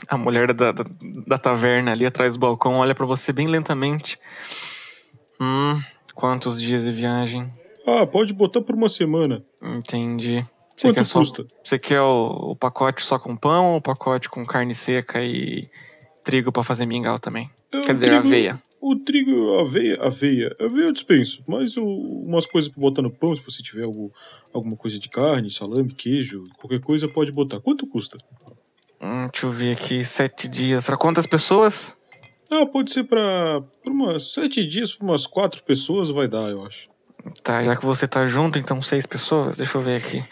a 0.07 0.17
mulher 0.17 0.53
da, 0.53 0.71
da, 0.71 0.85
da 1.27 1.37
taverna 1.37 1.91
ali 1.91 2.05
atrás 2.05 2.35
do 2.35 2.39
balcão, 2.39 2.75
olha 2.75 2.95
pra 2.95 3.05
você 3.05 3.31
bem 3.33 3.47
lentamente. 3.47 4.17
Hum, 5.39 5.81
quantos 6.15 6.61
dias 6.61 6.83
de 6.83 6.91
viagem? 6.91 7.51
Ah, 7.85 8.05
pode 8.05 8.33
botar 8.33 8.61
por 8.61 8.75
uma 8.75 8.89
semana. 8.89 9.43
Entendi. 9.61 10.45
Você 10.75 10.87
Quanto 10.87 10.95
quer 10.95 11.05
só- 11.05 11.19
custa? 11.19 11.45
Você 11.63 11.77
quer 11.77 12.01
o, 12.01 12.51
o 12.51 12.55
pacote 12.55 13.03
só 13.03 13.19
com 13.19 13.35
pão 13.35 13.71
ou 13.71 13.77
o 13.77 13.81
pacote 13.81 14.29
com 14.29 14.45
carne 14.45 14.73
seca 14.73 15.23
e 15.23 15.69
trigo 16.23 16.51
pra 16.51 16.63
fazer 16.63 16.85
mingau 16.85 17.19
também? 17.19 17.49
Quer 17.71 17.93
dizer, 17.93 18.07
trigo- 18.07 18.27
aveia. 18.27 18.61
O 18.79 18.95
trigo, 18.97 19.59
aveia, 19.59 19.97
aveia. 20.01 20.55
Aveia 20.59 20.85
eu 20.85 20.91
dispenso, 20.91 21.41
mas 21.47 21.77
o- 21.77 21.85
umas 22.25 22.45
coisas 22.45 22.69
pra 22.71 22.81
botar 22.81 23.01
no 23.01 23.11
pão, 23.11 23.35
se 23.35 23.41
você 23.43 23.61
tiver 23.63 23.83
algo, 23.85 24.11
alguma 24.53 24.75
coisa 24.75 24.99
de 24.99 25.09
carne, 25.09 25.49
salame, 25.49 25.93
queijo, 25.93 26.43
qualquer 26.57 26.79
coisa, 26.81 27.07
pode 27.07 27.31
botar. 27.31 27.59
Quanto 27.61 27.87
custa? 27.87 28.17
Hum, 29.03 29.27
deixa 29.29 29.45
eu 29.47 29.51
ver 29.51 29.73
aqui, 29.75 30.05
sete 30.05 30.47
dias. 30.47 30.85
Pra 30.85 30.95
quantas 30.95 31.27
pessoas? 31.27 31.93
Ah, 32.49 32.65
pode 32.65 32.89
ser 32.89 33.03
pra 33.03 33.61
umas 33.85 34.31
sete 34.31 34.65
dias, 34.65 34.95
pra 34.95 35.05
umas 35.05 35.27
quatro 35.27 35.61
pessoas 35.63 36.09
vai 36.09 36.25
dar, 36.25 36.49
eu 36.49 36.65
acho. 36.65 36.87
Tá, 37.43 37.61
já 37.61 37.75
que 37.75 37.85
você 37.85 38.07
tá 38.07 38.25
junto, 38.25 38.57
então 38.57 38.81
seis 38.81 39.05
pessoas. 39.05 39.57
Deixa 39.57 39.77
eu 39.77 39.81
ver 39.81 39.97
aqui. 39.97 40.23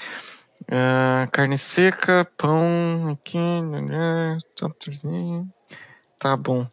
Ah, 0.72 1.28
carne 1.34 1.58
seca, 1.58 2.26
pão 2.38 3.12
aqui. 3.12 3.38
né, 3.38 4.38
tantozinho. 4.56 5.52
Tá 6.18 6.38
bom. 6.38 6.66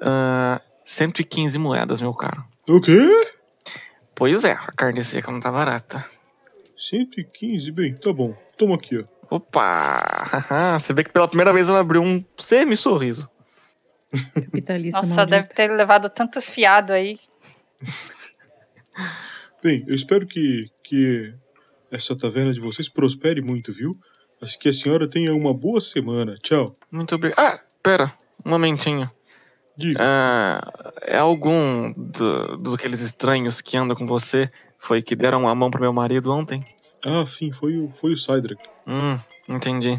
Ah, 0.00 0.60
115 0.84 1.58
moedas, 1.58 2.00
meu 2.00 2.14
caro. 2.14 2.44
O 2.68 2.80
quê? 2.80 2.98
Pois 4.14 4.44
é, 4.44 4.52
a 4.52 4.70
carne 4.70 5.02
seca 5.02 5.32
não 5.32 5.40
tá 5.40 5.50
barata. 5.50 6.04
115, 6.76 7.72
bem, 7.72 7.94
tá 7.94 8.12
bom. 8.12 8.36
Toma 8.56 8.76
aqui, 8.76 8.98
ó. 8.98 9.19
Opa! 9.30 10.78
Você 10.78 10.92
vê 10.92 11.04
que 11.04 11.12
pela 11.12 11.28
primeira 11.28 11.52
vez 11.52 11.68
ela 11.68 11.80
abriu 11.80 12.02
um 12.02 12.24
semi-sorriso. 12.36 13.30
Capitalista 14.34 15.02
Nossa, 15.02 15.24
deve 15.24 15.48
ter 15.48 15.70
levado 15.70 16.10
tanto 16.10 16.40
fiado 16.40 16.92
aí. 16.92 17.18
Bem, 19.62 19.84
eu 19.86 19.94
espero 19.94 20.26
que, 20.26 20.68
que 20.82 21.32
essa 21.92 22.16
taverna 22.16 22.52
de 22.52 22.60
vocês 22.60 22.88
prospere 22.88 23.40
muito, 23.40 23.72
viu? 23.72 23.96
Acho 24.42 24.58
que 24.58 24.68
a 24.68 24.72
senhora 24.72 25.06
tenha 25.06 25.34
uma 25.34 25.54
boa 25.54 25.80
semana. 25.80 26.36
Tchau. 26.42 26.74
Muito 26.90 27.14
obrigado. 27.14 27.38
Ah, 27.38 27.60
pera. 27.82 28.12
um 28.44 28.50
momentinho. 28.50 29.08
Diga. 29.76 30.00
Ah, 30.02 30.72
é 31.02 31.18
algum 31.18 31.92
do, 31.92 32.56
dos 32.56 32.74
aqueles 32.74 33.00
estranhos 33.00 33.60
que 33.60 33.76
andam 33.76 33.94
com 33.94 34.06
você 34.06 34.50
foi 34.78 35.02
que 35.02 35.14
deram 35.14 35.46
a 35.46 35.54
mão 35.54 35.70
pro 35.70 35.80
meu 35.80 35.92
marido 35.92 36.32
ontem? 36.32 36.64
Ah, 37.04 37.24
sim, 37.26 37.50
foi 37.52 37.76
o, 37.78 37.90
foi 37.90 38.12
o 38.12 38.16
Cydrak. 38.16 38.62
Hum, 38.86 39.18
entendi. 39.48 39.98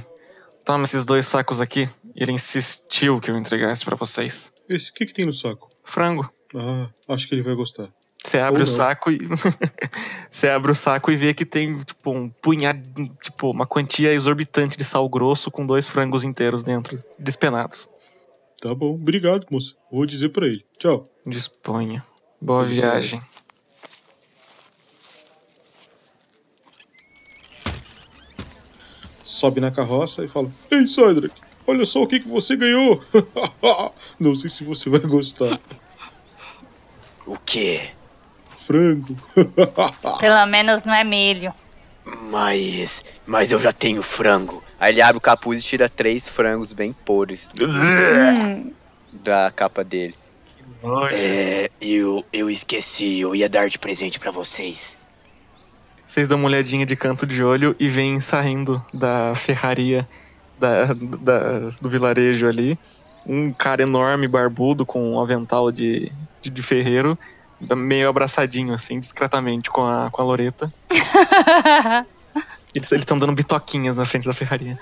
Toma 0.63 0.85
esses 0.85 1.05
dois 1.05 1.25
sacos 1.25 1.59
aqui. 1.59 1.89
Ele 2.15 2.31
insistiu 2.31 3.19
que 3.19 3.31
eu 3.31 3.37
entregasse 3.37 3.83
pra 3.83 3.95
vocês. 3.95 4.51
Esse, 4.69 4.91
o 4.91 4.93
que 4.93 5.05
que 5.05 5.13
tem 5.13 5.25
no 5.25 5.33
saco? 5.33 5.69
Frango. 5.83 6.31
Ah, 6.55 6.89
acho 7.09 7.27
que 7.27 7.33
ele 7.35 7.41
vai 7.41 7.55
gostar. 7.55 7.89
Você 8.23 8.37
abre 8.37 8.61
Ou 8.61 8.67
o 8.67 8.69
não. 8.69 8.75
saco 8.75 9.11
e. 9.11 9.19
Você 10.29 10.47
abre 10.47 10.71
o 10.71 10.75
saco 10.75 11.11
e 11.11 11.15
vê 11.15 11.33
que 11.33 11.43
tem, 11.45 11.77
tipo, 11.79 12.11
um 12.11 12.29
punhado, 12.29 12.81
tipo, 13.21 13.49
uma 13.49 13.65
quantia 13.65 14.13
exorbitante 14.13 14.77
de 14.77 14.83
sal 14.83 15.09
grosso 15.09 15.49
com 15.49 15.65
dois 15.65 15.89
frangos 15.89 16.23
inteiros 16.23 16.63
dentro, 16.63 17.03
despenados. 17.17 17.89
Tá 18.61 18.75
bom, 18.75 18.93
obrigado, 18.93 19.47
moça. 19.51 19.73
Vou 19.91 20.05
dizer 20.05 20.29
pra 20.29 20.45
ele. 20.45 20.63
Tchau. 20.77 21.03
Disponha. 21.25 22.05
Boa 22.39 22.63
viagem. 22.63 23.19
Sobe 29.41 29.59
na 29.59 29.71
carroça 29.71 30.23
e 30.23 30.27
fala: 30.27 30.51
Ei, 30.69 30.85
Cydrak, 30.85 31.33
olha 31.65 31.83
só 31.83 32.03
o 32.03 32.07
que, 32.07 32.19
que 32.19 32.27
você 32.27 32.55
ganhou. 32.55 33.01
Não 34.19 34.35
sei 34.35 34.51
se 34.51 34.63
você 34.63 34.87
vai 34.87 34.99
gostar. 34.99 35.59
O 37.25 37.35
quê? 37.43 37.89
Frango. 38.51 39.15
Pelo 40.19 40.45
menos 40.45 40.83
não 40.83 40.93
é 40.93 41.03
milho. 41.03 41.51
Mas. 42.05 43.03
Mas 43.25 43.51
eu 43.51 43.59
já 43.59 43.73
tenho 43.73 44.03
frango. 44.03 44.63
Aí 44.79 44.93
ele 44.93 45.01
abre 45.01 45.17
o 45.17 45.21
capuz 45.21 45.59
e 45.59 45.63
tira 45.63 45.89
três 45.89 46.29
frangos 46.29 46.71
bem 46.71 46.93
podres 46.93 47.47
Hum, 47.59 48.71
da 49.11 49.49
capa 49.49 49.83
dele. 49.83 50.13
É. 51.11 51.71
Eu, 51.81 52.23
eu 52.31 52.47
esqueci, 52.47 53.21
eu 53.21 53.35
ia 53.35 53.49
dar 53.49 53.67
de 53.69 53.79
presente 53.79 54.19
pra 54.19 54.29
vocês. 54.29 54.95
Vocês 56.11 56.27
dão 56.27 56.37
uma 56.37 56.47
olhadinha 56.49 56.85
de 56.85 56.93
canto 56.93 57.25
de 57.25 57.41
olho 57.41 57.73
e 57.79 57.87
vêm 57.87 58.19
saindo 58.19 58.83
da 58.93 59.33
ferraria 59.33 60.05
da, 60.59 60.87
da- 60.87 61.69
do 61.81 61.89
vilarejo 61.89 62.49
ali. 62.49 62.77
Um 63.25 63.53
cara 63.53 63.83
enorme, 63.83 64.27
barbudo, 64.27 64.85
com 64.85 65.13
um 65.13 65.21
avental 65.21 65.71
de, 65.71 66.11
de, 66.41 66.49
de 66.49 66.61
ferreiro, 66.61 67.17
meio 67.61 68.09
abraçadinho, 68.09 68.73
assim, 68.73 68.99
discretamente 68.99 69.69
com 69.71 69.85
a, 69.85 70.09
com 70.11 70.21
a 70.21 70.25
Loreta. 70.25 70.73
Eles 72.75 72.91
estão 72.91 73.17
dando 73.17 73.31
bitoquinhas 73.31 73.95
na 73.95 74.05
frente 74.05 74.25
da 74.27 74.33
ferraria. 74.33 74.77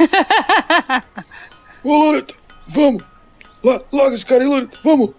Ô, 1.84 1.96
Loreta, 1.96 2.34
vamos. 2.66 3.04
Lá, 3.64 3.80
logo 3.92 4.16
esse 4.16 4.26
cara 4.26 4.42
aí, 4.42 4.48
Loreta, 4.48 4.76
vamos. 4.82 5.10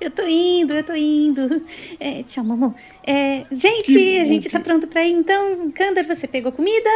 Eu 0.00 0.10
tô 0.10 0.22
indo, 0.26 0.74
eu 0.74 0.84
tô 0.84 0.94
indo. 0.94 1.62
É, 1.98 2.22
tchau, 2.22 2.44
mamão. 2.44 2.74
É, 3.06 3.44
gente, 3.50 3.92
Que 3.92 4.18
a 4.20 4.24
gente 4.24 4.48
tá 4.48 4.60
pronto 4.60 4.86
pra 4.86 5.04
ir 5.04 5.12
então. 5.12 5.70
Kander, 5.70 6.06
você 6.06 6.26
pegou 6.26 6.52
comida? 6.52 6.90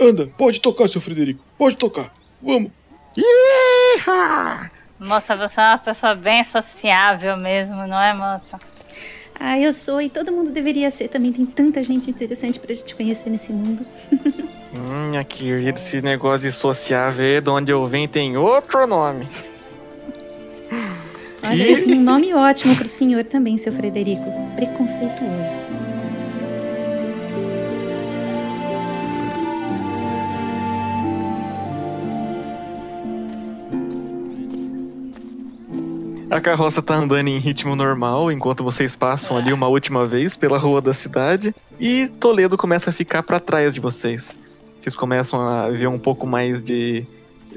Anda, 0.00 0.30
pode 0.38 0.60
tocar, 0.60 0.88
seu 0.88 1.00
Frederico. 1.00 1.44
Pode 1.58 1.76
tocar. 1.76 2.12
Vamos. 2.42 2.70
Moça, 4.98 5.36
você 5.36 5.60
é 5.60 5.64
uma 5.64 5.78
pessoa 5.78 6.14
bem 6.14 6.42
sociável 6.44 7.36
mesmo, 7.36 7.86
não 7.86 8.00
é, 8.00 8.12
moça? 8.14 8.58
Ah, 9.38 9.58
eu 9.58 9.72
sou 9.72 10.00
e 10.00 10.08
todo 10.08 10.32
mundo 10.32 10.50
deveria 10.50 10.90
ser 10.90 11.08
também. 11.08 11.32
Tem 11.32 11.44
tanta 11.44 11.82
gente 11.82 12.10
interessante 12.10 12.58
pra 12.60 12.72
gente 12.72 12.94
conhecer 12.94 13.30
nesse 13.30 13.52
mundo. 13.52 13.84
Hum, 14.76 15.16
aqui, 15.16 15.50
esse 15.50 16.02
negócio 16.02 16.48
de 16.48 16.52
sociável, 16.52 17.40
de 17.40 17.48
onde 17.48 17.70
eu 17.70 17.86
venho, 17.86 18.08
tem 18.08 18.36
outro 18.36 18.84
nome. 18.88 19.28
Olha, 21.46 21.70
eu 21.70 21.84
tenho 21.84 21.98
um 21.98 22.02
nome 22.02 22.32
ótimo 22.32 22.74
pro 22.74 22.88
senhor 22.88 23.22
também, 23.24 23.58
seu 23.58 23.72
Frederico. 23.72 24.24
Preconceituoso. 24.56 25.58
A 36.30 36.40
carroça 36.40 36.82
tá 36.82 36.96
andando 36.96 37.28
em 37.28 37.38
ritmo 37.38 37.76
normal 37.76 38.32
enquanto 38.32 38.64
vocês 38.64 38.96
passam 38.96 39.36
ali 39.36 39.52
uma 39.52 39.68
última 39.68 40.04
vez 40.04 40.36
pela 40.36 40.58
rua 40.58 40.80
da 40.80 40.92
cidade 40.92 41.54
e 41.78 42.08
Toledo 42.18 42.56
começa 42.56 42.90
a 42.90 42.92
ficar 42.92 43.22
pra 43.22 43.38
trás 43.38 43.74
de 43.74 43.80
vocês. 43.80 44.36
Vocês 44.80 44.96
começam 44.96 45.40
a 45.40 45.68
ver 45.70 45.86
um 45.86 45.98
pouco 45.98 46.26
mais 46.26 46.60
de 46.60 47.06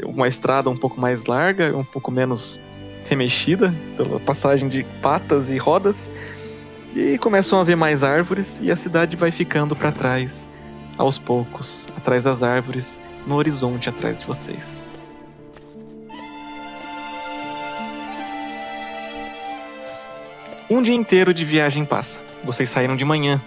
uma 0.03 0.27
estrada 0.27 0.69
um 0.69 0.77
pouco 0.77 1.01
mais 1.01 1.25
larga, 1.25 1.75
um 1.75 1.83
pouco 1.83 2.11
menos 2.11 2.59
remexida 3.07 3.73
pela 3.95 4.19
passagem 4.19 4.67
de 4.67 4.83
patas 5.01 5.49
e 5.49 5.57
rodas 5.57 6.11
e 6.95 7.17
começam 7.17 7.59
a 7.59 7.63
ver 7.63 7.75
mais 7.75 8.03
árvores 8.03 8.59
e 8.61 8.71
a 8.71 8.75
cidade 8.75 9.15
vai 9.15 9.31
ficando 9.31 9.75
pra 9.75 9.91
trás 9.91 10.49
aos 10.97 11.17
poucos, 11.19 11.85
atrás 11.95 12.23
das 12.23 12.43
árvores, 12.43 13.01
no 13.25 13.35
horizonte 13.35 13.89
atrás 13.89 14.19
de 14.19 14.25
vocês. 14.25 14.83
Um 20.69 20.81
dia 20.81 20.95
inteiro 20.95 21.33
de 21.33 21.45
viagem 21.45 21.85
passa. 21.85 22.19
Vocês 22.43 22.69
saíram 22.69 22.97
de 22.97 23.05
manhã. 23.05 23.41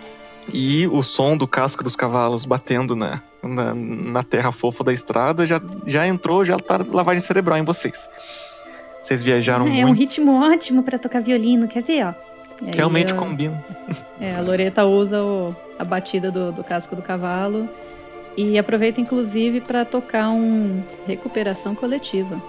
E 0.53 0.87
o 0.89 1.03
som 1.03 1.37
do 1.37 1.47
casco 1.47 1.85
dos 1.85 1.95
cavalos 1.95 2.47
batendo 2.47 2.97
na, 2.97 3.21
na, 3.43 3.75
na 3.75 4.23
terra 4.23 4.51
fofa 4.51 4.83
da 4.83 4.93
estrada 4.93 5.47
já, 5.47 5.61
já 5.87 6.07
entrou, 6.07 6.45
já 6.45 6.57
tá 6.57 6.81
lavagem 6.91 7.21
cerebral 7.21 7.59
em 7.59 7.65
vocês. 7.65 8.09
Vocês 9.03 9.23
viajaram 9.23 9.67
é 9.67 9.85
um 9.85 9.89
muito. 9.89 9.99
ritmo 9.99 10.41
ótimo 10.41 10.83
pra 10.83 10.99
tocar 10.99 11.21
violino, 11.21 11.67
quer 11.67 11.83
ver, 11.83 12.05
ó? 12.07 12.15
Aí, 12.63 12.71
Realmente 12.77 13.15
combina. 13.15 13.63
É, 14.21 14.35
a 14.37 14.41
Loreta 14.41 14.85
usa 14.85 15.23
o- 15.23 15.57
a 15.79 15.85
batida 15.85 16.31
do, 16.31 16.53
do 16.53 16.63
casco 16.63 16.95
do 16.95 17.01
cavalo 17.01 17.67
e 18.37 18.59
aproveita 18.59 19.01
inclusive 19.01 19.61
para 19.63 19.85
tocar 19.85 20.29
um 20.29 20.83
recuperação 21.07 21.75
coletiva. 21.75 22.41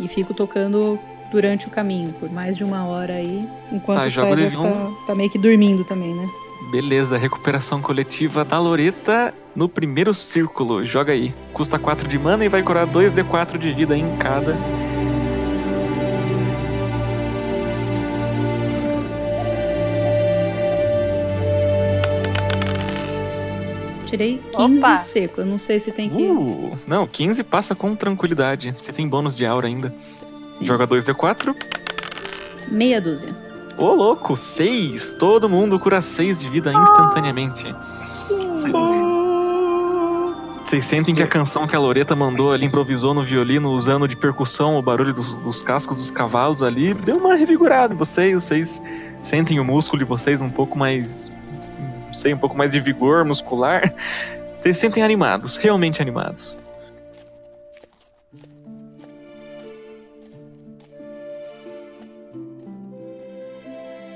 E 0.00 0.08
fico 0.08 0.34
tocando 0.34 0.98
durante 1.30 1.68
o 1.68 1.70
caminho, 1.70 2.12
por 2.14 2.30
mais 2.30 2.56
de 2.56 2.64
uma 2.64 2.84
hora 2.84 3.14
aí, 3.14 3.48
enquanto 3.70 4.00
Ah, 4.02 4.06
o 4.06 4.10
Cedric 4.10 4.56
D20. 4.56 4.62
tá, 4.62 4.90
tá 5.06 5.14
meio 5.14 5.30
que 5.30 5.38
dormindo 5.38 5.84
também, 5.84 6.12
né? 6.12 6.28
Beleza, 6.72 7.16
recuperação 7.16 7.80
coletiva 7.80 8.44
da 8.44 8.58
Loreta 8.58 9.32
no 9.54 9.68
primeiro 9.68 10.12
círculo. 10.12 10.84
Joga 10.84 11.12
aí. 11.12 11.32
Custa 11.52 11.78
4 11.78 12.08
de 12.08 12.18
mana 12.18 12.44
e 12.44 12.48
vai 12.48 12.62
curar 12.62 12.86
2d4 12.86 13.58
de 13.58 13.72
vida 13.72 13.96
em 13.96 14.16
cada. 14.16 14.56
Tirei 24.12 24.42
15 24.54 24.84
Opa! 24.84 24.96
seco, 24.98 25.40
eu 25.40 25.46
não 25.46 25.58
sei 25.58 25.80
se 25.80 25.90
tem 25.90 26.10
que. 26.10 26.22
Uh, 26.22 26.78
não, 26.86 27.06
15 27.06 27.42
passa 27.44 27.74
com 27.74 27.96
tranquilidade. 27.96 28.76
Você 28.78 28.92
tem 28.92 29.08
bônus 29.08 29.38
de 29.38 29.46
aura 29.46 29.66
ainda. 29.66 29.88
Sim. 30.48 30.66
Joga 30.66 30.86
2d4. 30.86 31.56
Meia 32.68 33.00
dúzia. 33.00 33.34
Ô, 33.78 33.94
louco, 33.94 34.36
6. 34.36 35.14
Todo 35.18 35.48
mundo 35.48 35.80
cura 35.80 36.02
6 36.02 36.42
de 36.42 36.50
vida 36.50 36.70
instantaneamente. 36.70 37.74
Vocês 40.62 40.84
sentem 40.84 41.14
que 41.14 41.22
a 41.22 41.26
canção 41.26 41.66
que 41.66 41.74
a 41.74 41.78
Loreta 41.78 42.14
mandou 42.14 42.52
ali, 42.52 42.66
improvisou 42.66 43.14
no 43.14 43.22
violino, 43.24 43.70
usando 43.70 44.06
de 44.06 44.14
percussão 44.14 44.76
o 44.76 44.82
barulho 44.82 45.14
dos, 45.14 45.32
dos 45.32 45.62
cascos 45.62 45.96
dos 45.96 46.10
cavalos 46.10 46.62
ali, 46.62 46.92
deu 46.92 47.16
uma 47.16 47.34
revigorada 47.34 47.94
em 47.94 47.96
vocês. 47.96 48.34
Vocês 48.34 48.82
sentem 49.22 49.58
o 49.58 49.64
músculo 49.64 50.00
de 50.00 50.04
vocês 50.04 50.42
um 50.42 50.50
pouco 50.50 50.78
mais. 50.78 51.32
Sei, 52.12 52.34
um 52.34 52.38
pouco 52.38 52.56
mais 52.56 52.72
de 52.72 52.80
vigor 52.80 53.24
muscular. 53.24 53.92
Vocês 54.60 54.76
se 54.76 54.82
sentem 54.82 55.02
animados, 55.02 55.56
realmente 55.56 56.00
animados. 56.00 56.58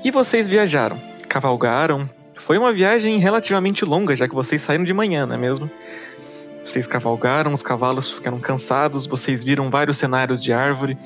E 0.03 0.11
vocês 0.11 0.47
viajaram, 0.47 0.97
cavalgaram. 1.27 2.09
Foi 2.35 2.57
uma 2.57 2.71
viagem 2.71 3.17
relativamente 3.17 3.83
longa, 3.83 4.15
já 4.15 4.25
que 4.25 4.33
vocês 4.33 4.61
saíram 4.61 4.85
de 4.85 4.93
manhã, 4.93 5.25
não 5.25 5.35
é 5.35 5.37
mesmo? 5.37 5.69
Vocês 6.63 6.87
cavalgaram, 6.87 7.53
os 7.53 7.61
cavalos 7.61 8.11
ficaram 8.13 8.39
cansados, 8.39 9.05
vocês 9.05 9.43
viram 9.43 9.69
vários 9.69 9.97
cenários 9.97 10.41
de 10.41 10.53
árvore 10.53 10.97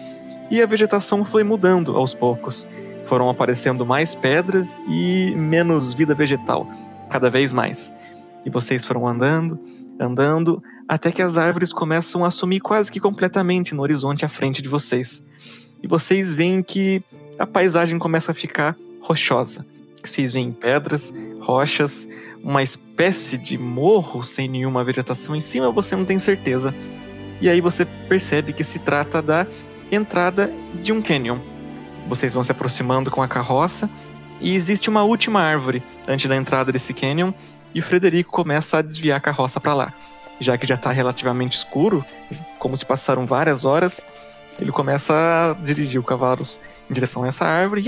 e 0.52 0.62
a 0.62 0.66
vegetação 0.66 1.26
foi 1.26 1.44
mudando 1.44 1.96
aos 1.96 2.14
poucos. 2.14 2.68
Foram 3.12 3.30
aparecendo 3.30 3.86
mais 3.86 4.16
pedras 4.16 4.82
e 4.88 5.36
menos 5.36 5.94
vida 5.94 6.16
vegetal, 6.16 6.66
cada 7.10 7.30
vez 7.30 7.52
mais. 7.52 7.94
E 8.46 8.50
vocês 8.50 8.86
foram 8.86 9.06
andando, 9.06 9.60
andando, 10.00 10.64
até 10.88 11.12
que 11.12 11.22
as 11.22 11.38
árvores 11.38 11.74
começam 11.74 12.24
a 12.24 12.32
sumir 12.32 12.62
quase 12.62 12.90
que 12.90 13.02
completamente 13.02 13.76
no 13.76 13.82
horizonte 13.82 14.24
à 14.24 14.30
frente 14.30 14.62
de 14.62 14.70
vocês. 14.70 15.26
E 15.84 15.90
vocês 15.90 16.34
veem 16.34 16.64
que 16.64 17.04
a 17.38 17.46
paisagem 17.46 18.00
começa 18.00 18.32
a 18.32 18.34
ficar 18.34 18.78
rochosa. 19.02 19.66
Vocês 20.02 20.32
veem 20.32 20.50
pedras, 20.50 21.14
rochas, 21.42 22.08
uma 22.42 22.64
espécie 22.64 23.38
de 23.38 23.58
morro 23.58 24.24
sem 24.24 24.48
nenhuma 24.48 24.86
vegetação 24.86 25.36
em 25.36 25.42
cima, 25.42 25.70
você 25.70 25.98
não 25.98 26.06
tem 26.06 26.18
certeza. 26.18 26.74
e 27.42 27.50
aí 27.50 27.60
você 27.60 27.84
percebe 28.08 28.54
que 28.54 28.64
se 28.64 28.80
trata 28.80 29.22
da 29.22 29.46
entrada 29.92 30.50
de 30.82 30.94
um 30.94 31.02
canyon. 31.02 31.51
Vocês 32.08 32.34
vão 32.34 32.44
se 32.44 32.52
aproximando 32.52 33.10
com 33.10 33.22
a 33.22 33.28
carroça 33.28 33.90
e 34.40 34.56
existe 34.56 34.90
uma 34.90 35.04
última 35.04 35.42
árvore 35.42 35.84
antes 36.08 36.26
da 36.26 36.36
entrada 36.36 36.72
desse 36.72 36.94
canyon 36.94 37.32
e 37.74 37.80
o 37.80 37.84
Frederico 37.84 38.32
começa 38.32 38.80
a 38.80 38.82
desviar 38.82 39.18
a 39.18 39.22
carroça 39.22 39.60
para 39.60 39.74
lá. 39.74 39.94
Já 40.40 40.58
que 40.58 40.66
já 40.66 40.76
está 40.76 40.92
relativamente 40.92 41.58
escuro, 41.58 42.04
como 42.58 42.76
se 42.76 42.86
passaram 42.86 43.26
várias 43.26 43.64
horas, 43.64 44.06
ele 44.60 44.72
começa 44.72 45.14
a 45.14 45.54
dirigir 45.64 46.00
os 46.00 46.06
cavalos 46.06 46.60
em 46.90 46.94
direção 46.94 47.24
a 47.24 47.28
essa 47.28 47.46
árvore. 47.46 47.82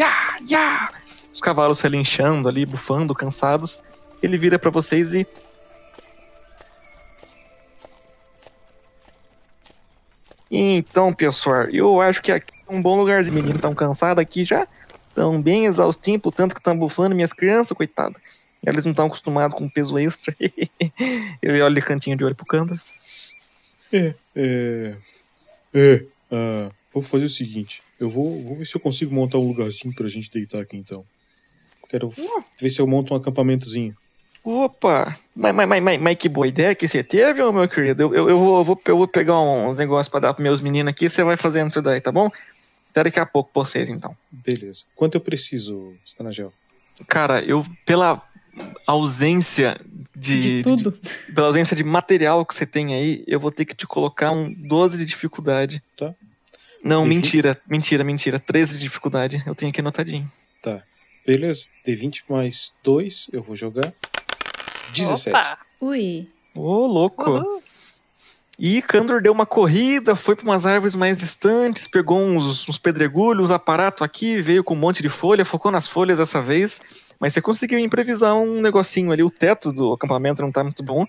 Os 1.33 1.41
cavalos 1.41 1.81
relinchando 1.81 2.47
ali, 2.47 2.65
bufando, 2.65 3.15
cansados. 3.15 3.83
Ele 4.21 4.37
vira 4.37 4.59
para 4.59 4.69
vocês 4.69 5.13
e 5.13 5.27
Então, 10.55 11.11
pessoal, 11.11 11.63
eu 11.63 11.99
acho 11.99 12.21
que 12.21 12.31
aqui 12.31 12.52
um 12.67 12.81
bom 12.81 12.97
lugar. 12.97 13.21
Os 13.21 13.29
meninos 13.29 13.55
estão 13.55 13.73
cansados 13.73 14.21
aqui 14.21 14.45
já. 14.45 14.67
Estão 15.09 15.41
bem 15.41 15.65
exaustivos, 15.65 16.21
por 16.21 16.33
tanto 16.33 16.55
que 16.55 16.59
estão 16.59 16.77
bufando 16.77 17.15
minhas 17.15 17.33
crianças, 17.33 17.75
coitado. 17.77 18.15
Eles 18.65 18.85
não 18.85 18.91
estão 18.91 19.05
acostumados 19.05 19.57
com 19.57 19.69
peso 19.69 19.97
extra. 19.99 20.35
eu 21.41 21.65
olho 21.65 21.75
de 21.75 21.81
cantinho 21.81 22.17
de 22.17 22.23
olho 22.23 22.35
pro 22.35 22.45
canto. 22.45 22.79
É, 23.91 24.15
é. 24.35 24.95
É. 25.73 26.05
ah, 26.31 26.71
vou 26.93 27.03
fazer 27.03 27.25
o 27.25 27.29
seguinte. 27.29 27.81
Eu 27.99 28.09
vou, 28.09 28.41
vou 28.41 28.55
ver 28.55 28.65
se 28.65 28.75
eu 28.75 28.81
consigo 28.81 29.13
montar 29.13 29.37
um 29.37 29.47
lugarzinho 29.47 29.93
pra 29.93 30.07
gente 30.07 30.31
deitar 30.31 30.61
aqui 30.61 30.77
então. 30.77 31.03
Quero 31.89 32.11
ver 32.59 32.69
se 32.69 32.79
eu 32.79 32.87
monto 32.87 33.13
um 33.13 33.17
acampamentozinho. 33.17 33.95
Opa! 34.43 35.15
Mas, 35.35 35.55
mas, 35.55 35.67
mas, 35.67 36.01
mas, 36.01 36.17
que 36.17 36.27
boa 36.27 36.47
ideia 36.47 36.75
que 36.75 36.87
você 36.87 37.01
teve, 37.03 37.41
meu 37.51 37.69
querido. 37.69 38.03
Eu, 38.03 38.13
eu, 38.13 38.29
eu, 38.29 38.39
vou, 38.39 38.81
eu 38.85 38.97
vou 38.97 39.07
pegar 39.07 39.39
uns 39.39 39.77
negócios 39.77 40.09
pra 40.09 40.19
dar 40.19 40.33
pros 40.33 40.43
meus 40.43 40.59
meninos 40.59 40.91
aqui 40.91 41.09
você 41.09 41.23
vai 41.23 41.37
fazendo 41.37 41.69
isso 41.69 41.81
daí, 41.81 42.01
tá 42.01 42.11
bom? 42.11 42.29
Até 42.93 43.05
daqui 43.05 43.19
a 43.19 43.25
pouco 43.25 43.51
pra 43.51 43.63
vocês, 43.63 43.89
então. 43.89 44.15
Beleza. 44.31 44.83
Quanto 44.95 45.15
eu 45.15 45.21
preciso, 45.21 45.95
Stanagel? 46.05 46.53
Cara, 47.07 47.41
eu, 47.43 47.65
pela 47.87 48.21
ausência 48.85 49.81
de, 50.15 50.59
De 50.59 50.63
tudo. 50.63 50.91
de- 50.91 51.33
pela 51.33 51.47
ausência 51.47 51.75
de 51.75 51.83
material 51.83 52.45
que 52.45 52.53
você 52.53 52.67
tem 52.67 52.93
aí, 52.93 53.23
eu 53.25 53.39
vou 53.39 53.51
ter 53.51 53.65
que 53.65 53.75
te 53.75 53.87
colocar 53.87 54.31
um 54.31 54.53
12 54.53 54.95
de 54.97 55.05
dificuldade. 55.05 55.81
Tá. 55.97 56.13
Não, 56.83 57.01
Enfim. 57.05 57.15
mentira, 57.15 57.61
mentira, 57.67 58.03
mentira. 58.03 58.39
13 58.39 58.73
de 58.77 58.83
dificuldade. 58.83 59.41
Eu 59.45 59.55
tenho 59.55 59.71
aqui 59.71 59.79
anotadinho. 59.81 60.31
Tá. 60.61 60.83
Beleza. 61.25 61.65
D20 61.87 62.23
mais 62.29 62.73
2, 62.83 63.29
eu 63.33 63.41
vou 63.41 63.55
jogar. 63.55 63.91
17. 64.93 65.29
Opa! 65.35 65.57
Ui. 65.81 66.27
Ô, 66.53 66.85
louco. 66.85 67.62
E 68.59 68.81
Kandor 68.83 69.21
deu 69.21 69.31
uma 69.31 69.45
corrida, 69.45 70.15
foi 70.15 70.35
para 70.35 70.45
umas 70.45 70.65
árvores 70.65 70.93
mais 70.95 71.17
distantes, 71.17 71.87
pegou 71.87 72.19
uns, 72.21 72.69
uns 72.69 72.77
pedregulhos, 72.77 73.45
uns 73.45 73.51
aparatos 73.51 74.01
aqui, 74.03 74.39
veio 74.41 74.63
com 74.63 74.75
um 74.75 74.77
monte 74.77 75.01
de 75.01 75.09
folha, 75.09 75.43
focou 75.43 75.71
nas 75.71 75.87
folhas 75.87 76.19
dessa 76.19 76.41
vez. 76.41 76.79
Mas 77.19 77.33
você 77.33 77.41
conseguiu 77.41 77.79
improvisar 77.79 78.35
um 78.35 78.61
negocinho 78.61 79.11
ali. 79.11 79.23
O 79.23 79.29
teto 79.31 79.71
do 79.73 79.93
acampamento 79.93 80.41
não 80.41 80.51
tá 80.51 80.63
muito 80.63 80.83
bom, 80.83 81.05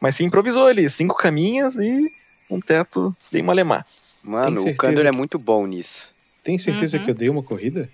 mas 0.00 0.16
você 0.16 0.24
improvisou 0.24 0.66
ali. 0.66 0.88
Cinco 0.88 1.14
caminhas 1.16 1.76
e 1.76 2.10
um 2.50 2.60
teto 2.60 3.14
bem 3.30 3.42
malemar. 3.42 3.84
Mano, 4.22 4.60
o 4.62 4.74
Kandor 4.76 5.06
é 5.06 5.10
que- 5.10 5.16
muito 5.16 5.38
bom 5.38 5.66
nisso. 5.66 6.08
Tem 6.42 6.56
certeza 6.58 6.96
Uhum. 6.98 7.04
que 7.04 7.10
eu 7.10 7.14
dei 7.14 7.28
uma 7.28 7.42
corrida? 7.42 7.88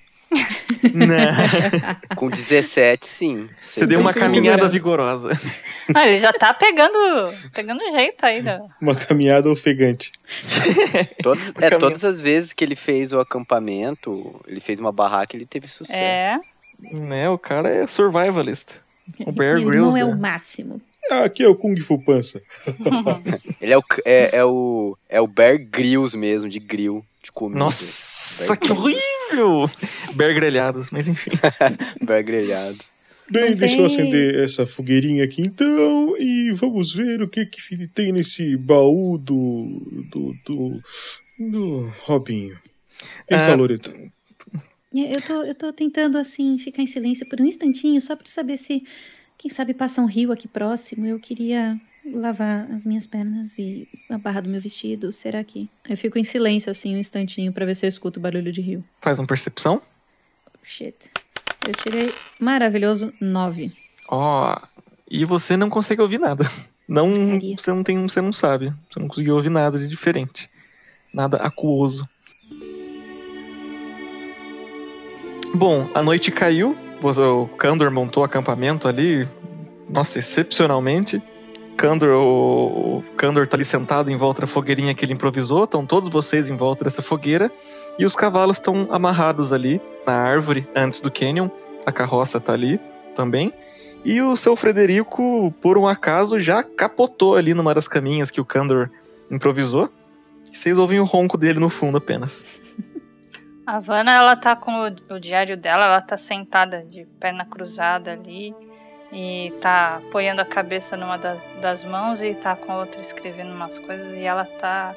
Não, 0.94 2.16
Com 2.16 2.28
17, 2.28 3.06
sim. 3.06 3.48
você 3.60 3.86
deu 3.86 4.00
uma 4.00 4.12
caminhada 4.12 4.70
segurando. 4.70 4.72
vigorosa. 4.72 5.40
Ah, 5.94 6.06
ele 6.06 6.18
já 6.18 6.32
tá 6.32 6.52
pegando, 6.54 6.98
pegando 7.52 7.80
jeito 7.92 8.22
né? 8.42 8.60
Uma 8.80 8.94
caminhada 8.94 9.50
ofegante. 9.50 10.12
Todas, 11.22 11.52
é, 11.60 11.70
todas 11.70 12.04
as 12.04 12.20
vezes 12.20 12.52
que 12.52 12.64
ele 12.64 12.76
fez 12.76 13.12
o 13.12 13.20
acampamento, 13.20 14.40
ele 14.46 14.60
fez 14.60 14.80
uma 14.80 14.92
barraca, 14.92 15.36
ele 15.36 15.46
teve 15.46 15.68
sucesso. 15.68 16.00
É. 16.00 16.40
né, 16.92 17.28
o 17.28 17.38
cara 17.38 17.68
é 17.68 17.86
survivalist. 17.86 18.76
O 19.26 19.32
Bear 19.32 19.56
Grylls, 19.56 19.96
irmão 19.96 19.96
é 19.96 20.04
né? 20.04 20.04
o 20.04 20.18
máximo. 20.18 20.80
Ah, 21.10 21.24
aqui 21.24 21.42
é 21.42 21.48
o 21.48 21.56
Kung 21.56 21.76
Fu 21.80 21.98
Pança. 21.98 22.40
Ele 23.60 23.72
é 23.72 23.78
o, 23.78 23.82
é, 24.04 24.36
é 24.36 24.44
o, 24.44 24.96
é 25.08 25.20
o 25.20 25.26
Bear 25.26 25.58
Grylls 25.58 26.16
mesmo, 26.16 26.48
de 26.48 26.60
grill, 26.60 27.04
de 27.22 27.32
comida. 27.32 27.58
Nossa, 27.58 28.56
que 28.56 28.70
horrível! 28.70 29.21
Bear 30.14 30.34
grelhados, 30.34 30.90
mas 30.90 31.08
enfim. 31.08 31.30
Bear 32.04 32.22
grelhado. 32.22 32.78
Bem, 33.30 33.50
Não 33.50 33.56
deixa 33.56 33.74
eu 33.76 33.78
tem- 33.78 33.86
acender 33.86 34.38
essa 34.44 34.66
fogueirinha 34.66 35.24
aqui 35.24 35.40
então 35.42 36.16
e 36.18 36.52
vamos 36.52 36.92
ver 36.92 37.22
o 37.22 37.28
que, 37.28 37.46
que 37.46 37.86
tem 37.88 38.12
nesse 38.12 38.56
baú 38.56 39.16
do. 39.18 39.80
do. 40.10 40.34
do. 40.44 40.80
do 41.38 41.92
Robinho. 42.02 42.58
Vem 43.30 43.38
Ah, 43.38 43.46
cá, 43.48 43.54
Loreto. 43.54 43.92
Eu 44.94 45.22
tô, 45.22 45.42
eu 45.44 45.54
tô 45.54 45.72
tentando, 45.72 46.18
assim, 46.18 46.58
ficar 46.58 46.82
em 46.82 46.86
silêncio 46.86 47.26
por 47.26 47.40
um 47.40 47.46
instantinho, 47.46 47.98
só 48.02 48.14
pra 48.14 48.26
saber 48.26 48.58
se, 48.58 48.84
quem 49.38 49.50
sabe, 49.50 49.72
passa 49.72 50.02
um 50.02 50.06
rio 50.06 50.30
aqui 50.30 50.46
próximo. 50.46 51.06
Eu 51.06 51.18
queria 51.18 51.80
lavar 52.04 52.70
as 52.72 52.84
minhas 52.84 53.06
pernas 53.06 53.58
e 53.58 53.88
a 54.10 54.18
barra 54.18 54.40
do 54.40 54.48
meu 54.48 54.60
vestido. 54.60 55.12
Será 55.12 55.42
que. 55.44 55.68
Eu 55.88 55.96
fico 55.96 56.18
em 56.18 56.24
silêncio, 56.24 56.70
assim, 56.70 56.96
um 56.96 56.98
instantinho, 56.98 57.52
pra 57.52 57.66
ver 57.66 57.74
se 57.74 57.86
eu 57.86 57.88
escuto 57.88 58.18
o 58.18 58.22
barulho 58.22 58.52
de 58.52 58.60
rio. 58.60 58.84
Faz 59.00 59.18
uma 59.18 59.26
percepção. 59.26 59.80
Shit. 60.62 61.10
Eu 61.66 61.74
tirei 61.74 62.12
maravilhoso 62.38 63.12
nove. 63.20 63.72
Ó, 64.08 64.58
e 65.10 65.24
você 65.24 65.56
não 65.56 65.70
consegue 65.70 66.02
ouvir 66.02 66.18
nada. 66.18 66.44
Não, 66.88 67.38
você 67.56 67.72
não 67.72 67.82
tem, 67.82 68.02
você 68.06 68.20
não 68.20 68.32
sabe. 68.34 68.70
Você 68.90 69.00
não 69.00 69.08
conseguiu 69.08 69.36
ouvir 69.36 69.48
nada 69.48 69.78
de 69.78 69.88
diferente. 69.88 70.50
Nada 71.14 71.38
aquoso. 71.38 72.06
Bom, 75.54 75.88
a 75.94 76.02
noite 76.02 76.30
caiu. 76.30 76.76
O 77.00 77.46
Kandor 77.56 77.90
montou 77.90 78.24
acampamento 78.24 78.88
ali. 78.88 79.26
Nossa, 79.88 80.18
excepcionalmente. 80.18 81.22
Kandor, 81.76 82.10
o, 82.14 83.04
Kandor 83.16 83.46
tá 83.46 83.56
ali 83.56 83.64
sentado 83.64 84.10
em 84.10 84.16
volta 84.16 84.42
da 84.42 84.46
fogueirinha 84.46 84.94
que 84.94 85.04
ele 85.04 85.12
improvisou. 85.12 85.64
Estão 85.64 85.84
todos 85.84 86.08
vocês 86.08 86.48
em 86.48 86.56
volta 86.56 86.84
dessa 86.84 87.02
fogueira. 87.02 87.50
E 87.98 88.04
os 88.04 88.14
cavalos 88.14 88.56
estão 88.56 88.88
amarrados 88.90 89.52
ali 89.52 89.80
na 90.06 90.12
árvore 90.12 90.66
antes 90.74 91.00
do 91.00 91.10
canyon. 91.10 91.48
A 91.84 91.92
carroça 91.92 92.40
tá 92.40 92.52
ali 92.52 92.80
também. 93.14 93.52
E 94.04 94.20
o 94.20 94.36
seu 94.36 94.56
Frederico, 94.56 95.54
por 95.60 95.78
um 95.78 95.86
acaso, 95.86 96.40
já 96.40 96.62
capotou 96.62 97.36
ali 97.36 97.54
numa 97.54 97.74
das 97.74 97.86
caminhas 97.86 98.30
que 98.30 98.40
o 98.40 98.44
Kandor 98.44 98.90
improvisou. 99.30 99.90
E 100.52 100.56
vocês 100.56 100.76
ouvem 100.76 101.00
o 101.00 101.04
ronco 101.04 101.38
dele 101.38 101.58
no 101.58 101.68
fundo 101.68 101.98
apenas. 101.98 102.60
A 103.64 103.78
Vanna, 103.78 104.12
ela 104.12 104.36
tá 104.36 104.56
com 104.56 104.72
o, 104.72 105.14
o 105.14 105.20
diário 105.20 105.56
dela, 105.56 105.84
ela 105.84 106.00
tá 106.00 106.16
sentada 106.16 106.82
de 106.82 107.06
perna 107.20 107.44
cruzada 107.44 108.12
ali 108.12 108.54
e 109.12 109.52
tá 109.60 109.96
apoiando 109.96 110.40
a 110.40 110.44
cabeça 110.44 110.96
numa 110.96 111.18
das, 111.18 111.44
das 111.60 111.84
mãos 111.84 112.22
e 112.22 112.34
tá 112.34 112.56
com 112.56 112.72
a 112.72 112.78
outra 112.78 113.00
escrevendo 113.00 113.52
umas 113.54 113.78
coisas. 113.78 114.14
E 114.14 114.22
ela 114.22 114.44
tá 114.44 114.94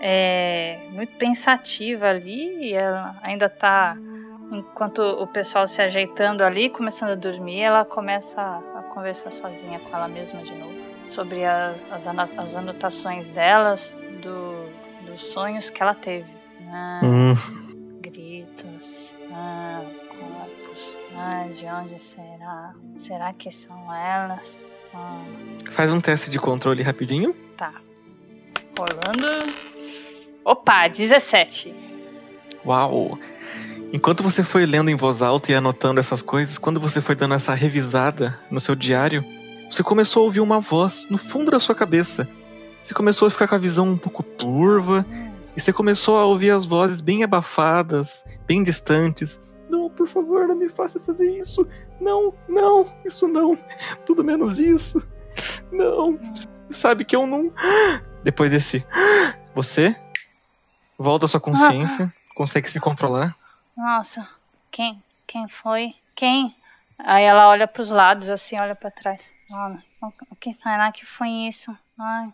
é, 0.00 0.78
muito 0.90 1.12
pensativa 1.16 2.06
ali. 2.08 2.70
E 2.70 2.72
ela 2.74 3.14
ainda 3.22 3.48
tá, 3.50 3.96
enquanto 4.50 5.00
o 5.02 5.26
pessoal 5.26 5.68
se 5.68 5.82
ajeitando 5.82 6.42
ali, 6.42 6.70
começando 6.70 7.10
a 7.10 7.14
dormir, 7.14 7.60
ela 7.60 7.84
começa 7.84 8.40
a, 8.40 8.82
conversar 8.92 9.30
sozinha 9.30 9.78
com 9.78 9.96
ela 9.96 10.08
mesma 10.08 10.40
de 10.42 10.54
novo. 10.54 10.72
Sobre 11.08 11.44
a- 11.44 11.74
as, 11.90 12.06
as 12.06 12.56
anotações 12.56 13.28
delas, 13.30 13.94
do, 14.22 14.66
dos 15.04 15.20
sonhos 15.26 15.68
que 15.68 15.82
ela 15.82 15.94
teve. 15.94 16.30
Ah, 16.70 17.00
Hum, 17.04 17.34
gritos, 18.00 19.14
ah, 19.30 19.81
ah, 21.16 21.46
de 21.52 21.66
onde 21.66 21.98
será? 21.98 22.72
Será 22.98 23.32
que 23.32 23.50
são 23.50 23.94
elas? 23.94 24.64
Ah, 24.94 25.24
faz 25.70 25.90
um 25.92 26.00
teste 26.00 26.30
de 26.30 26.38
controle 26.38 26.82
rapidinho. 26.82 27.34
tá. 27.56 27.72
Rolando. 28.78 29.52
Opa, 30.44 30.88
17. 30.88 31.74
Uau! 32.64 33.18
Enquanto 33.92 34.22
você 34.22 34.42
foi 34.42 34.64
lendo 34.64 34.90
em 34.90 34.96
voz 34.96 35.20
alta 35.20 35.52
e 35.52 35.54
anotando 35.54 36.00
essas 36.00 36.22
coisas, 36.22 36.56
quando 36.56 36.80
você 36.80 37.00
foi 37.00 37.14
dando 37.14 37.34
essa 37.34 37.52
revisada 37.52 38.38
no 38.50 38.60
seu 38.60 38.74
diário, 38.74 39.22
você 39.70 39.82
começou 39.82 40.22
a 40.22 40.24
ouvir 40.24 40.40
uma 40.40 40.60
voz 40.60 41.06
no 41.10 41.18
fundo 41.18 41.50
da 41.50 41.60
sua 41.60 41.74
cabeça. 41.74 42.26
Você 42.82 42.94
começou 42.94 43.28
a 43.28 43.30
ficar 43.30 43.46
com 43.46 43.54
a 43.54 43.58
visão 43.58 43.86
um 43.86 43.98
pouco 43.98 44.22
turva, 44.22 45.04
e 45.54 45.60
você 45.60 45.72
começou 45.72 46.18
a 46.18 46.24
ouvir 46.24 46.50
as 46.50 46.64
vozes 46.64 47.00
bem 47.02 47.22
abafadas, 47.22 48.24
bem 48.46 48.62
distantes. 48.62 49.40
Não, 49.72 49.88
por 49.88 50.06
favor, 50.06 50.46
não 50.46 50.54
me 50.54 50.68
faça 50.68 51.00
fazer 51.00 51.30
isso. 51.30 51.66
Não, 51.98 52.34
não, 52.46 52.92
isso 53.06 53.26
não. 53.26 53.58
Tudo 54.04 54.22
menos 54.22 54.58
isso. 54.58 55.02
Não. 55.72 56.18
Sabe 56.70 57.06
que 57.06 57.16
eu 57.16 57.26
não. 57.26 57.50
Depois 58.22 58.50
desse. 58.50 58.84
Você 59.54 59.98
volta 60.98 61.24
à 61.24 61.28
sua 61.28 61.40
consciência, 61.40 62.12
consegue 62.34 62.70
se 62.70 62.78
controlar. 62.78 63.34
Nossa, 63.74 64.28
quem? 64.70 65.02
Quem 65.26 65.48
foi? 65.48 65.94
Quem? 66.14 66.54
Aí 66.98 67.24
ela 67.24 67.48
olha 67.48 67.66
pros 67.66 67.90
lados, 67.90 68.28
assim, 68.28 68.58
olha 68.58 68.74
pra 68.74 68.90
trás. 68.90 69.22
Olha, 69.50 69.82
o 70.30 70.36
que 70.36 70.52
será 70.52 70.92
que 70.92 71.06
foi 71.06 71.30
isso? 71.48 71.74
Ai, 71.98 72.28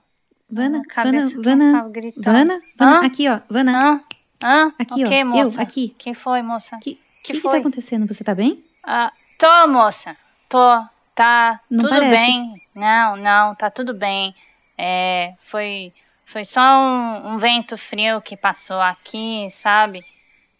Vana, 0.50 0.82
cabeça 0.88 1.40
Vana, 1.40 1.84
Vana. 1.84 2.12
Vana, 2.20 2.60
Vana, 2.76 3.06
aqui, 3.06 3.28
ó, 3.28 3.38
Vana. 3.48 3.78
Hã? 3.78 4.00
Hã? 4.42 4.72
Aqui, 4.76 5.04
o 5.04 5.08
que, 5.08 5.22
ó, 5.22 5.26
moça? 5.26 5.58
eu, 5.58 5.62
aqui. 5.62 5.88
que 5.96 6.14
foi, 6.14 6.42
moça? 6.42 6.76
Que, 7.22 7.32
que, 7.32 7.40
que, 7.40 7.40
que 7.40 7.40
foi? 7.40 7.50
tá 7.50 7.58
acontecendo? 7.58 8.06
Você 8.06 8.24
tá 8.24 8.34
bem? 8.34 8.62
Ah, 8.84 9.12
tô, 9.38 9.68
moça. 9.68 10.16
Tô. 10.48 10.84
Tá 11.14 11.60
Não 11.68 11.84
tudo 11.84 11.90
parece. 11.90 12.10
bem. 12.10 12.62
Não, 12.74 13.16
não, 13.16 13.54
tá 13.54 13.70
tudo 13.70 13.92
bem. 13.92 14.34
É, 14.76 15.34
foi, 15.40 15.92
foi 16.26 16.44
só 16.44 16.60
um, 16.60 17.32
um 17.34 17.38
vento 17.38 17.76
frio 17.76 18.20
que 18.22 18.36
passou 18.36 18.80
aqui, 18.80 19.48
sabe? 19.50 20.04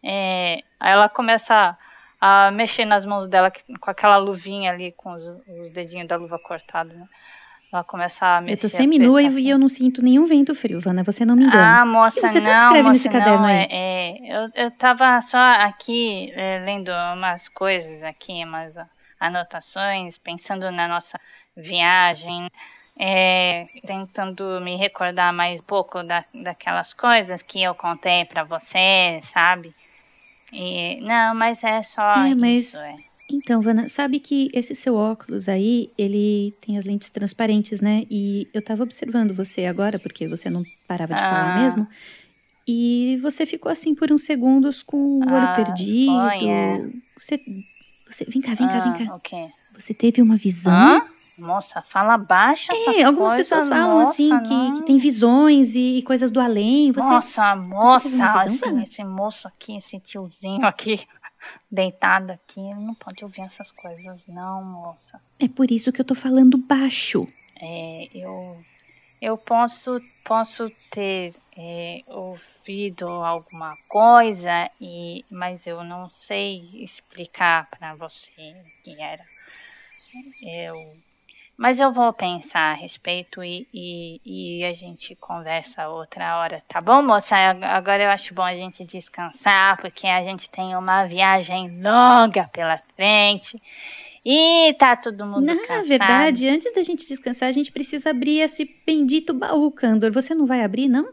É, 0.02 0.60
aí 0.80 0.92
ela 0.92 1.08
começa 1.08 1.78
a, 2.20 2.46
a 2.48 2.50
mexer 2.50 2.84
nas 2.84 3.04
mãos 3.04 3.28
dela 3.28 3.52
com 3.80 3.90
aquela 3.90 4.16
luvinha 4.16 4.72
ali, 4.72 4.92
com 4.92 5.12
os, 5.12 5.22
os 5.22 5.70
dedinhos 5.70 6.08
da 6.08 6.16
luva 6.16 6.38
cortados, 6.40 6.92
né? 6.94 7.06
Ela 7.72 7.84
começa 7.84 8.24
a 8.26 8.40
mexer. 8.40 8.54
Eu 8.54 8.60
tô 8.60 8.68
semi-nua 8.68 9.22
e, 9.22 9.26
e 9.42 9.50
eu 9.50 9.58
não 9.58 9.68
sinto 9.68 10.02
nenhum 10.02 10.24
vento 10.24 10.54
frio, 10.54 10.80
Vana, 10.80 11.02
você 11.02 11.24
não 11.24 11.36
me 11.36 11.44
engana. 11.44 11.82
ah, 11.82 11.86
moça, 11.86 12.18
O 12.18 12.22
que 12.22 12.28
você 12.28 12.40
não, 12.40 12.46
tá 12.46 12.54
escrevendo 12.54 12.84
moça, 12.86 12.92
nesse 12.92 13.08
caderno 13.08 13.38
não, 13.40 13.44
aí? 13.44 13.56
É, 13.56 13.68
é, 13.70 14.36
eu, 14.36 14.50
eu 14.54 14.70
tava 14.70 15.20
só 15.20 15.38
aqui 15.38 16.32
é, 16.34 16.58
lendo 16.60 16.90
umas 17.14 17.48
coisas 17.48 18.02
aqui, 18.02 18.42
umas 18.44 18.74
anotações, 19.20 20.16
pensando 20.16 20.70
na 20.70 20.88
nossa 20.88 21.20
viagem, 21.56 22.48
é, 22.98 23.66
tentando 23.86 24.60
me 24.62 24.76
recordar 24.76 25.32
mais 25.32 25.60
um 25.60 25.64
pouco 25.64 26.02
da, 26.02 26.24
daquelas 26.34 26.94
coisas 26.94 27.42
que 27.42 27.62
eu 27.62 27.74
contei 27.74 28.24
pra 28.24 28.44
você, 28.44 29.20
sabe? 29.22 29.74
E, 30.52 31.00
não, 31.02 31.34
mas 31.34 31.62
é 31.62 31.82
só 31.82 32.24
É, 32.24 32.34
mas- 32.34 32.72
isso, 32.72 32.78
é. 32.78 32.96
Então, 33.30 33.60
Vana, 33.60 33.88
sabe 33.88 34.18
que 34.20 34.48
esse 34.54 34.74
seu 34.74 34.94
óculos 34.94 35.48
aí, 35.48 35.90
ele 35.98 36.54
tem 36.60 36.78
as 36.78 36.84
lentes 36.84 37.10
transparentes, 37.10 37.80
né? 37.80 38.04
E 38.10 38.48
eu 38.54 38.62
tava 38.62 38.82
observando 38.82 39.34
você 39.34 39.66
agora, 39.66 39.98
porque 39.98 40.26
você 40.26 40.48
não 40.48 40.64
parava 40.86 41.12
de 41.14 41.20
falar 41.20 41.50
Ah. 41.50 41.54
mesmo. 41.54 41.86
E 42.66 43.18
você 43.22 43.44
ficou 43.44 43.70
assim 43.70 43.94
por 43.94 44.10
uns 44.12 44.22
segundos 44.22 44.82
com 44.82 44.96
o 44.96 45.32
olho 45.32 45.44
Ah, 45.44 45.54
perdido. 45.56 46.92
Você, 47.20 47.40
você. 48.08 48.24
Vem 48.26 48.40
cá, 48.40 48.54
vem 48.54 48.66
cá, 48.68 48.78
vem 48.80 48.92
Ah, 48.92 49.06
cá. 49.08 49.16
O 49.16 49.20
quê? 49.20 49.48
Você 49.78 49.92
teve 49.92 50.22
uma 50.22 50.36
visão? 50.36 50.72
Hã? 50.72 51.02
Moça, 51.38 51.80
fala 51.82 52.18
baixo 52.18 52.72
É, 52.72 53.04
algumas 53.04 53.32
coisas, 53.32 53.48
pessoas 53.48 53.68
falam 53.68 54.00
assim 54.00 54.28
que, 54.42 54.72
que 54.72 54.82
tem 54.84 54.98
visões 54.98 55.76
e, 55.76 56.02
coisas 56.02 56.32
do 56.32 56.40
além. 56.40 56.90
Você, 56.90 57.08
Nossa, 57.08 57.52
teve 57.54 57.64
moça, 57.64 58.44
esse, 58.46 58.58
Vana? 58.66 58.82
esse 58.82 59.04
moço 59.04 59.46
aqui, 59.46 59.76
esse 59.76 60.00
tiozinho 60.00 60.66
aqui, 60.66 60.98
deitado 61.70 62.32
aqui, 62.32 62.60
não 62.60 62.94
pode 62.94 63.24
ouvir 63.24 63.42
essas 63.42 63.72
coisas, 63.72 64.26
não, 64.26 64.64
moça. 64.64 65.20
é 65.38 65.48
por 65.48 65.70
isso 65.70 65.92
que 65.92 66.00
eu 66.00 66.04
tô 66.04 66.14
falando 66.14 66.58
baixo. 66.58 67.26
É, 67.60 68.08
eu, 68.14 68.64
eu 69.20 69.36
posso, 69.36 70.00
posso 70.24 70.70
ter 70.90 71.34
é, 71.56 72.02
ouvido 72.06 73.08
alguma 73.08 73.76
coisa, 73.88 74.70
e, 74.80 75.24
mas 75.30 75.66
eu 75.66 75.82
não 75.82 76.08
sei 76.08 76.84
explicar 76.84 77.68
pra 77.68 77.94
você 77.94 78.30
o 78.30 78.82
que 78.84 79.00
era. 79.00 79.24
Eu, 80.42 80.96
mas 81.58 81.80
eu 81.80 81.92
vou 81.92 82.12
pensar 82.12 82.70
a 82.72 82.74
respeito 82.74 83.42
e, 83.42 83.66
e, 83.74 84.60
e 84.60 84.64
a 84.64 84.72
gente 84.72 85.16
conversa 85.16 85.88
outra 85.88 86.38
hora, 86.38 86.62
tá 86.68 86.80
bom, 86.80 87.02
moça? 87.02 87.34
Ag- 87.36 87.64
Agora 87.64 88.04
eu 88.04 88.10
acho 88.10 88.32
bom 88.32 88.42
a 88.42 88.54
gente 88.54 88.84
descansar, 88.84 89.76
porque 89.80 90.06
a 90.06 90.22
gente 90.22 90.48
tem 90.48 90.76
uma 90.76 91.04
viagem 91.04 91.82
longa 91.82 92.48
pela 92.52 92.78
frente. 92.94 93.60
E 94.24 94.72
tá 94.74 94.94
todo 94.94 95.26
mundo 95.26 95.46
Na 95.46 95.56
cansado. 95.56 95.86
verdade, 95.88 96.48
antes 96.48 96.72
da 96.72 96.82
gente 96.82 97.06
descansar, 97.06 97.48
a 97.48 97.52
gente 97.52 97.72
precisa 97.72 98.10
abrir 98.10 98.40
esse 98.40 98.64
bendito 98.86 99.32
baú, 99.34 99.70
Candor. 99.70 100.12
Você 100.12 100.34
não 100.34 100.46
vai 100.46 100.62
abrir, 100.62 100.88
não? 100.88 101.08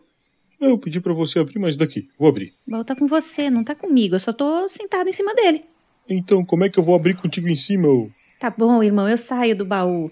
Eu 0.60 0.78
pedi 0.78 1.00
pra 1.02 1.14
você 1.14 1.40
abrir, 1.40 1.60
mas 1.60 1.76
daqui. 1.76 2.08
Vou 2.18 2.30
abrir. 2.30 2.52
O 2.68 2.72
baú 2.72 2.84
tá 2.84 2.96
com 2.96 3.08
você, 3.08 3.50
não 3.50 3.64
tá 3.64 3.74
comigo. 3.76 4.16
Eu 4.16 4.20
só 4.20 4.32
tô 4.32 4.68
sentada 4.70 5.10
em 5.10 5.14
cima 5.14 5.34
dele. 5.34 5.64
Então, 6.10 6.46
como 6.46 6.64
é 6.66 6.70
que 6.70 6.78
eu 6.78 6.84
vou 6.84 6.96
abrir 6.96 7.16
contigo 7.16 7.48
em 7.48 7.56
cima? 7.56 7.88
ô? 7.88 8.10
Tá 8.40 8.50
bom, 8.50 8.84
irmão, 8.84 9.08
eu 9.10 9.18
saio 9.18 9.56
do 9.56 9.66
baú. 9.66 10.12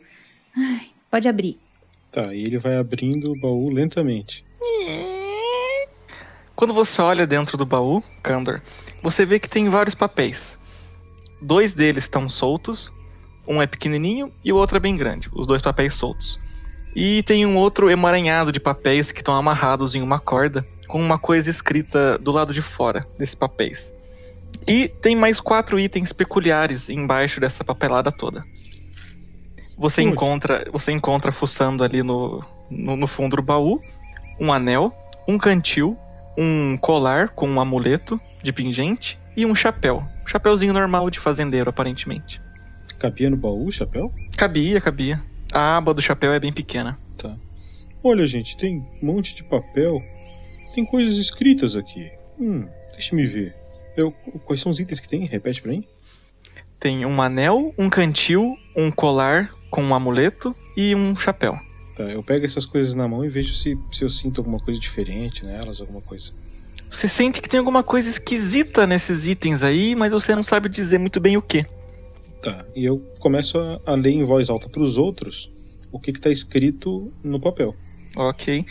Ai, 0.55 0.87
pode 1.09 1.27
abrir. 1.27 1.57
Tá, 2.11 2.33
e 2.33 2.43
ele 2.43 2.57
vai 2.57 2.75
abrindo 2.75 3.31
o 3.31 3.39
baú 3.39 3.69
lentamente. 3.71 4.45
Quando 6.55 6.73
você 6.73 7.01
olha 7.01 7.25
dentro 7.25 7.57
do 7.57 7.65
baú, 7.65 8.03
Kandor, 8.21 8.61
você 9.01 9.25
vê 9.25 9.39
que 9.39 9.49
tem 9.49 9.69
vários 9.69 9.95
papéis. 9.95 10.57
Dois 11.41 11.73
deles 11.73 12.03
estão 12.03 12.29
soltos, 12.29 12.91
um 13.47 13.61
é 13.61 13.67
pequenininho 13.67 14.31
e 14.43 14.53
o 14.53 14.55
outro 14.55 14.77
é 14.77 14.79
bem 14.79 14.95
grande, 14.95 15.29
os 15.33 15.47
dois 15.47 15.61
papéis 15.61 15.95
soltos. 15.95 16.39
E 16.95 17.23
tem 17.23 17.45
um 17.45 17.57
outro 17.57 17.89
emaranhado 17.89 18.51
de 18.51 18.59
papéis 18.59 19.11
que 19.11 19.19
estão 19.19 19.33
amarrados 19.33 19.95
em 19.95 20.01
uma 20.01 20.19
corda, 20.19 20.65
com 20.87 21.01
uma 21.01 21.17
coisa 21.17 21.49
escrita 21.49 22.17
do 22.19 22.31
lado 22.31 22.53
de 22.53 22.61
fora 22.61 23.05
desses 23.17 23.35
papéis. 23.35 23.91
E 24.67 24.87
tem 24.87 25.15
mais 25.15 25.39
quatro 25.39 25.79
itens 25.79 26.13
peculiares 26.13 26.87
embaixo 26.87 27.41
dessa 27.41 27.63
papelada 27.63 28.11
toda. 28.11 28.45
Você 29.77 30.01
Ui. 30.01 30.07
encontra, 30.07 30.65
você 30.71 30.91
encontra 30.91 31.31
fuçando 31.31 31.83
ali 31.83 32.03
no, 32.03 32.43
no, 32.69 32.95
no 32.95 33.07
fundo 33.07 33.35
do 33.35 33.41
baú 33.41 33.81
um 34.39 34.51
anel, 34.51 34.91
um 35.27 35.37
cantil, 35.37 35.97
um 36.37 36.77
colar 36.77 37.29
com 37.29 37.47
um 37.47 37.59
amuleto 37.59 38.19
de 38.41 38.51
pingente 38.51 39.17
e 39.35 39.45
um 39.45 39.55
chapéu. 39.55 40.03
Um 40.23 40.27
chapéuzinho 40.27 40.73
normal 40.73 41.09
de 41.09 41.19
fazendeiro, 41.19 41.69
aparentemente. 41.69 42.41
Cabia 42.99 43.29
no 43.29 43.37
baú 43.37 43.67
o 43.67 43.71
chapéu? 43.71 44.11
Cabia, 44.37 44.79
cabia. 44.79 45.21
A 45.51 45.77
aba 45.77 45.93
do 45.93 46.01
chapéu 46.01 46.33
é 46.33 46.39
bem 46.39 46.51
pequena. 46.51 46.97
Tá. 47.17 47.35
Olha, 48.03 48.27
gente, 48.27 48.57
tem 48.57 48.85
um 49.01 49.05
monte 49.05 49.35
de 49.35 49.43
papel. 49.43 50.01
Tem 50.73 50.85
coisas 50.85 51.17
escritas 51.17 51.75
aqui. 51.75 52.11
Hum, 52.39 52.67
deixa 52.93 53.15
me 53.15 53.25
ver. 53.25 53.55
Eu, 53.95 54.11
quais 54.45 54.61
são 54.61 54.71
os 54.71 54.79
itens 54.79 54.99
que 54.99 55.07
tem? 55.07 55.25
Repete 55.25 55.61
pra 55.61 55.71
mim. 55.71 55.83
Tem 56.79 57.05
um 57.05 57.21
anel, 57.21 57.73
um 57.77 57.89
cantil, 57.89 58.57
um 58.75 58.89
colar 58.91 59.51
com 59.73 59.81
um 59.83 59.95
amuleto 59.95 60.55
e 60.77 60.93
um 60.93 61.15
chapéu. 61.15 61.57
Tá, 61.95 62.03
eu 62.03 62.21
pego 62.21 62.45
essas 62.45 62.63
coisas 62.63 62.93
na 62.93 63.07
mão 63.07 63.25
e 63.25 63.29
vejo 63.29 63.55
se, 63.55 63.75
se 63.91 64.03
eu 64.03 64.09
sinto 64.09 64.39
alguma 64.39 64.59
coisa 64.59 64.79
diferente 64.79 65.43
nelas, 65.43 65.81
alguma 65.81 65.99
coisa. 65.99 66.31
Você 66.87 67.09
sente 67.09 67.41
que 67.41 67.49
tem 67.49 67.57
alguma 67.57 67.81
coisa 67.81 68.07
esquisita 68.07 68.85
nesses 68.85 69.27
itens 69.27 69.63
aí, 69.63 69.95
mas 69.95 70.13
você 70.13 70.35
não 70.35 70.43
sabe 70.43 70.69
dizer 70.69 70.99
muito 70.99 71.19
bem 71.19 71.37
o 71.37 71.41
que. 71.41 71.65
Tá, 72.43 72.63
e 72.75 72.85
eu 72.85 72.99
começo 73.17 73.57
a, 73.57 73.81
a 73.87 73.95
ler 73.95 74.11
em 74.11 74.23
voz 74.23 74.47
alta 74.47 74.69
pros 74.69 74.95
outros 74.99 75.51
o 75.91 75.99
que 75.99 76.13
que 76.13 76.21
tá 76.21 76.29
escrito 76.29 77.11
no 77.23 77.39
papel. 77.39 77.75
Ok. 78.15 78.63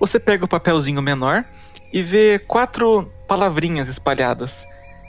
Você 0.00 0.18
pega 0.18 0.44
o 0.44 0.48
papelzinho 0.48 1.00
menor 1.00 1.44
e 1.92 2.02
vê 2.02 2.40
quatro 2.40 3.08
palavrinhas 3.28 3.88
espalhadas. 3.88 4.66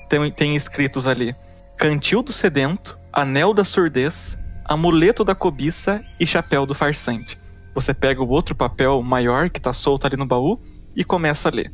Tem, 0.07 0.29
tem 0.29 0.55
escritos 0.55 1.07
ali: 1.07 1.35
Cantil 1.77 2.21
do 2.21 2.31
Sedento, 2.31 2.95
Anel 3.11 3.55
da 3.55 3.63
Surdez, 3.63 4.37
Amuleto 4.65 5.23
da 5.23 5.35
Cobiça 5.35 6.01
e 6.19 6.25
Chapéu 6.25 6.65
do 6.65 6.75
Farsante. 6.75 7.37
Você 7.73 7.93
pega 7.93 8.21
o 8.21 8.29
outro 8.29 8.55
papel 8.55 9.01
maior 9.01 9.49
que 9.49 9.59
tá 9.59 9.73
solto 9.73 10.05
ali 10.05 10.15
no 10.15 10.25
baú 10.25 10.59
e 10.95 11.03
começa 11.03 11.49
a 11.49 11.51
ler. 11.51 11.71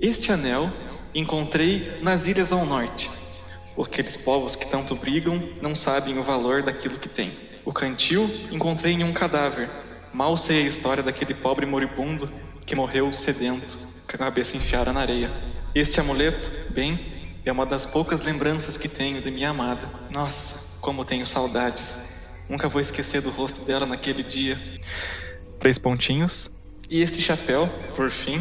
Este 0.00 0.32
anel 0.32 0.70
encontrei 1.14 2.00
nas 2.02 2.26
ilhas 2.26 2.52
ao 2.52 2.66
norte. 2.66 3.10
Aqueles 3.78 4.16
povos 4.16 4.56
que 4.56 4.70
tanto 4.70 4.94
brigam 4.94 5.42
não 5.62 5.76
sabem 5.76 6.18
o 6.18 6.22
valor 6.22 6.62
daquilo 6.62 6.98
que 6.98 7.08
têm. 7.08 7.32
O 7.64 7.72
cantil 7.72 8.30
encontrei 8.50 8.92
em 8.92 9.04
um 9.04 9.12
cadáver. 9.12 9.68
Mal 10.12 10.36
sei 10.36 10.64
a 10.64 10.68
história 10.68 11.02
daquele 11.02 11.34
pobre 11.34 11.66
moribundo 11.66 12.30
que 12.64 12.74
morreu 12.74 13.12
sedento, 13.12 13.76
com 14.08 14.16
a 14.16 14.18
cabeça 14.18 14.56
enfiada 14.56 14.92
na 14.92 15.00
areia. 15.00 15.30
Este 15.74 16.00
amuleto, 16.00 16.72
bem, 16.72 16.98
é 17.44 17.52
uma 17.52 17.66
das 17.66 17.86
poucas 17.86 18.20
lembranças 18.22 18.76
que 18.76 18.88
tenho 18.88 19.20
de 19.20 19.30
minha 19.30 19.50
amada. 19.50 19.88
Nossa, 20.10 20.65
como 20.86 21.04
tenho 21.04 21.26
saudades. 21.26 22.44
Nunca 22.48 22.68
vou 22.68 22.80
esquecer 22.80 23.20
do 23.20 23.28
rosto 23.30 23.64
dela 23.66 23.84
naquele 23.86 24.22
dia. 24.22 24.56
Três 25.58 25.78
pontinhos. 25.78 26.48
E 26.88 27.02
este 27.02 27.20
chapéu, 27.20 27.68
por 27.96 28.08
fim, 28.08 28.40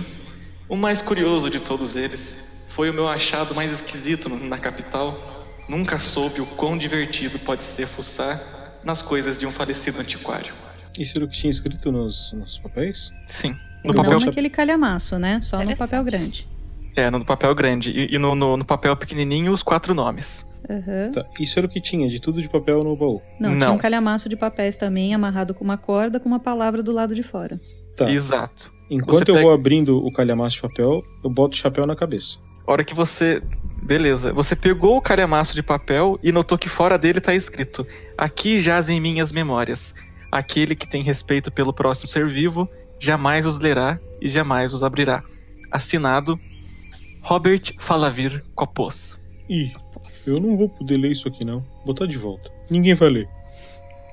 o 0.69 0.75
mais 0.75 1.01
curioso 1.01 1.49
de 1.49 1.59
todos 1.59 1.95
eles, 1.95 2.67
foi 2.69 2.91
o 2.91 2.93
meu 2.93 3.07
achado 3.07 3.55
mais 3.55 3.71
esquisito 3.71 4.29
na 4.29 4.59
capital. 4.59 5.47
Nunca 5.67 5.97
soube 5.97 6.39
o 6.39 6.45
quão 6.55 6.77
divertido 6.77 7.39
pode 7.39 7.65
ser 7.65 7.87
fuçar 7.87 8.39
nas 8.83 9.01
coisas 9.01 9.39
de 9.39 9.47
um 9.47 9.51
falecido 9.51 9.99
antiquário. 9.99 10.53
Isso 10.99 11.17
era 11.17 11.25
o 11.25 11.27
que 11.27 11.35
tinha 11.35 11.49
escrito 11.49 11.91
nos, 11.91 12.31
nos 12.33 12.59
papéis? 12.59 13.11
Sim. 13.27 13.55
No 13.83 13.91
Não 13.91 14.03
papel, 14.03 14.19
naquele 14.19 14.51
calhamaço, 14.51 15.17
né? 15.17 15.39
Só 15.41 15.63
no 15.63 15.75
papel 15.75 16.03
grande. 16.03 16.47
é, 16.95 17.09
no 17.09 17.25
papel 17.25 17.55
grande. 17.55 17.89
E, 17.89 18.13
e 18.15 18.19
no, 18.19 18.35
no- 18.35 18.55
no 18.55 18.63
papel 18.65 18.95
pequenininho, 18.95 19.51
os 19.51 19.63
quatro 19.63 19.95
nomes. 19.95 20.45
Aham. 20.69 21.11
Tá, 21.13 21.25
isso 21.39 21.59
era 21.59 21.65
o 21.67 21.69
que 21.69 21.79
tinha, 21.81 22.09
de 22.09 22.19
tudo 22.19 22.41
de 22.41 22.49
papel 22.49 22.83
no 22.83 22.95
baú. 22.95 23.21
Não, 23.39 23.51
Não. 23.51 23.59
tinha 23.59 23.71
um 23.71 23.77
calhamaço 23.77 24.27
de 24.27 24.35
papéis 24.35 24.75
também, 24.75 25.13
amarrado 25.13 25.53
com 25.53 25.63
uma 25.63 25.77
corda, 25.77 26.19
com 26.19 26.27
uma 26.27 26.39
palavra 26.39 26.81
do 26.81 26.91
lado 26.91 27.13
de 27.13 27.23
fora. 27.23 27.59
Tá. 27.95 28.09
Exato. 28.09 28.71
Enquanto 28.89 29.25
Você 29.25 29.31
eu 29.31 29.35
pega- 29.35 29.41
vou 29.47 29.51
abrindo 29.53 29.97
o 30.05 30.11
calhamaço 30.11 30.55
de 30.57 30.61
papel, 30.61 31.03
eu 31.23 31.29
boto 31.29 31.55
o 31.55 31.57
chapéu 31.57 31.85
na 31.85 31.95
cabeça. 31.95 32.37
A 32.67 32.71
hora 32.71 32.83
que 32.83 32.93
você. 32.95 33.41
Beleza. 33.83 34.33
Você 34.33 34.55
pegou 34.55 34.97
o 34.97 35.01
calhamaço 35.01 35.53
de 35.53 35.61
papel 35.61 36.19
e 36.23 36.31
notou 36.31 36.57
que 36.57 36.67
fora 36.67 36.97
dele 36.97 37.21
tá 37.21 37.33
escrito: 37.35 37.85
Aqui 38.17 38.59
jazem 38.59 38.99
minhas 38.99 39.31
memórias. 39.31 39.93
Aquele 40.31 40.75
que 40.75 40.87
tem 40.87 41.03
respeito 41.03 41.51
pelo 41.51 41.71
próximo 41.71 42.07
ser 42.07 42.27
vivo 42.27 42.67
jamais 42.99 43.45
os 43.45 43.59
lerá 43.59 43.99
e 44.21 44.29
jamais 44.29 44.73
os 44.73 44.83
abrirá. 44.83 45.23
Assinado 45.71 46.37
Robert 47.21 47.73
Falavir 47.79 48.43
Copos. 48.55 49.17
Ih, 49.49 49.71
eu 50.27 50.39
não 50.39 50.57
vou 50.57 50.69
poder 50.69 50.97
ler 50.97 51.11
isso 51.11 51.27
aqui 51.27 51.43
não. 51.43 51.63
Botar 51.85 52.05
de 52.05 52.17
volta. 52.17 52.51
Ninguém 52.69 52.93
vai 52.93 53.09
ler. 53.09 53.29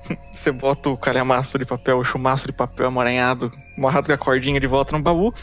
Você 0.31 0.51
bota 0.51 0.89
o 0.89 0.97
calhamaço 0.97 1.57
de 1.57 1.65
papel, 1.65 1.97
o 1.97 2.03
chumaço 2.03 2.45
de 2.47 2.53
papel 2.53 2.87
amaranhado, 2.87 3.51
amarrado 3.77 4.07
com 4.07 4.13
a 4.13 4.17
cordinha 4.17 4.59
de 4.59 4.67
volta 4.67 4.97
no 4.97 5.03
baú, 5.03 5.33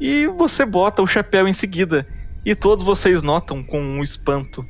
e 0.00 0.26
você 0.26 0.66
bota 0.66 1.00
o 1.00 1.06
chapéu 1.06 1.46
em 1.46 1.52
seguida. 1.52 2.06
E 2.44 2.54
todos 2.54 2.84
vocês 2.84 3.22
notam 3.22 3.62
com 3.62 3.80
um 3.80 4.02
espanto 4.02 4.64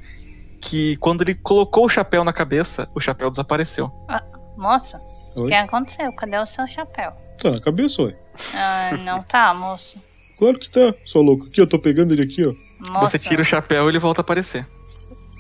que 0.60 0.96
quando 0.98 1.22
ele 1.22 1.34
colocou 1.34 1.86
o 1.86 1.88
chapéu 1.88 2.22
na 2.22 2.32
cabeça, 2.32 2.88
o 2.94 3.00
chapéu 3.00 3.30
desapareceu. 3.30 3.90
Ah, 4.08 4.22
moça, 4.56 5.00
o 5.34 5.46
que 5.46 5.54
aconteceu? 5.54 6.12
Cadê 6.12 6.38
o 6.38 6.46
seu 6.46 6.66
chapéu? 6.68 7.12
Tá 7.42 7.50
na 7.50 7.60
cabeça, 7.60 8.02
ué. 8.02 8.14
Ah, 8.54 8.96
não 8.98 9.22
tá, 9.22 9.52
moço. 9.54 9.96
Claro 10.38 10.58
que 10.58 10.68
tá, 10.68 10.94
sua 11.04 11.22
louca. 11.22 11.46
Aqui, 11.46 11.60
eu 11.60 11.66
tô 11.66 11.78
pegando 11.78 12.12
ele 12.12 12.22
aqui, 12.22 12.44
ó. 12.46 12.52
Moça. 12.90 13.06
Você 13.06 13.18
tira 13.18 13.42
o 13.42 13.44
chapéu 13.44 13.86
e 13.86 13.88
ele 13.88 13.98
volta 13.98 14.20
a 14.20 14.22
aparecer. 14.22 14.66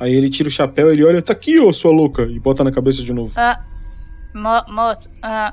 Aí 0.00 0.14
ele 0.14 0.30
tira 0.30 0.48
o 0.48 0.52
chapéu, 0.52 0.92
ele 0.92 1.04
olha, 1.04 1.22
tá 1.22 1.32
aqui, 1.32 1.58
ô 1.60 1.72
sua 1.72 1.92
louca, 1.92 2.22
e 2.22 2.40
bota 2.40 2.64
na 2.64 2.72
cabeça 2.72 3.02
de 3.02 3.12
novo. 3.12 3.32
Ah, 3.36 3.60
mo 4.34 4.62
moço, 4.68 5.10
ah, 5.22 5.52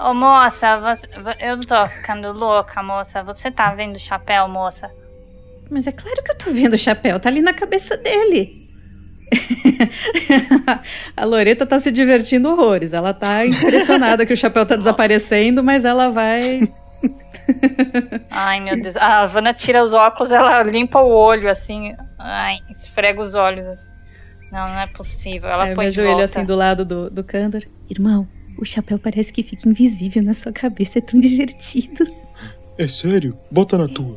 ô 0.00 0.14
moça, 0.14 0.78
você, 0.78 1.08
eu 1.40 1.56
não 1.56 1.62
tô 1.62 1.88
ficando 1.88 2.32
louca, 2.32 2.82
moça. 2.82 3.22
Você 3.22 3.50
tá 3.50 3.74
vendo 3.74 3.96
o 3.96 4.00
chapéu, 4.00 4.48
moça? 4.48 4.90
Mas 5.70 5.86
é 5.86 5.92
claro 5.92 6.22
que 6.22 6.32
eu 6.32 6.38
tô 6.38 6.50
vendo 6.52 6.74
o 6.74 6.78
chapéu, 6.78 7.18
tá 7.18 7.28
ali 7.28 7.40
na 7.40 7.54
cabeça 7.54 7.96
dele. 7.96 8.62
a 11.16 11.24
Loreta 11.24 11.64
tá 11.64 11.80
se 11.80 11.90
divertindo 11.90 12.50
horrores. 12.50 12.92
Ela 12.92 13.14
tá 13.14 13.46
impressionada 13.46 14.26
que 14.26 14.32
o 14.32 14.36
chapéu 14.36 14.66
tá 14.66 14.76
desaparecendo, 14.76 15.62
mas 15.62 15.84
ela 15.84 16.10
vai. 16.10 16.60
Ai, 18.30 18.60
meu 18.60 18.80
Deus. 18.80 18.96
A 18.96 19.20
Havana 19.22 19.52
tira 19.54 19.82
os 19.82 19.92
óculos, 19.92 20.30
ela 20.30 20.62
limpa 20.62 21.00
o 21.00 21.10
olho, 21.10 21.48
assim. 21.50 21.94
Ai, 22.18 22.58
esfrega 22.78 23.20
os 23.20 23.34
olhos. 23.34 23.66
assim. 23.66 23.84
Não, 24.50 24.68
não 24.68 24.80
é 24.80 24.86
possível. 24.86 25.48
Ela 25.48 25.64
Aí 25.64 25.70
eu 25.70 25.76
põe 25.76 25.86
me 25.86 25.90
de 25.92 26.00
ajoelho 26.00 26.18
volta. 26.18 26.24
assim 26.38 26.44
do 26.44 26.54
lado 26.54 26.84
do, 26.84 27.10
do 27.10 27.24
Kandor. 27.24 27.62
Irmão, 27.90 28.26
o 28.58 28.64
chapéu 28.64 28.98
parece 28.98 29.32
que 29.32 29.42
fica 29.42 29.68
invisível 29.68 30.22
na 30.22 30.34
sua 30.34 30.52
cabeça, 30.52 30.98
é 30.98 31.02
tão 31.02 31.18
divertido. 31.20 32.04
É 32.78 32.86
sério? 32.86 33.36
Bota 33.50 33.76
na 33.78 33.88
tua. 33.88 34.16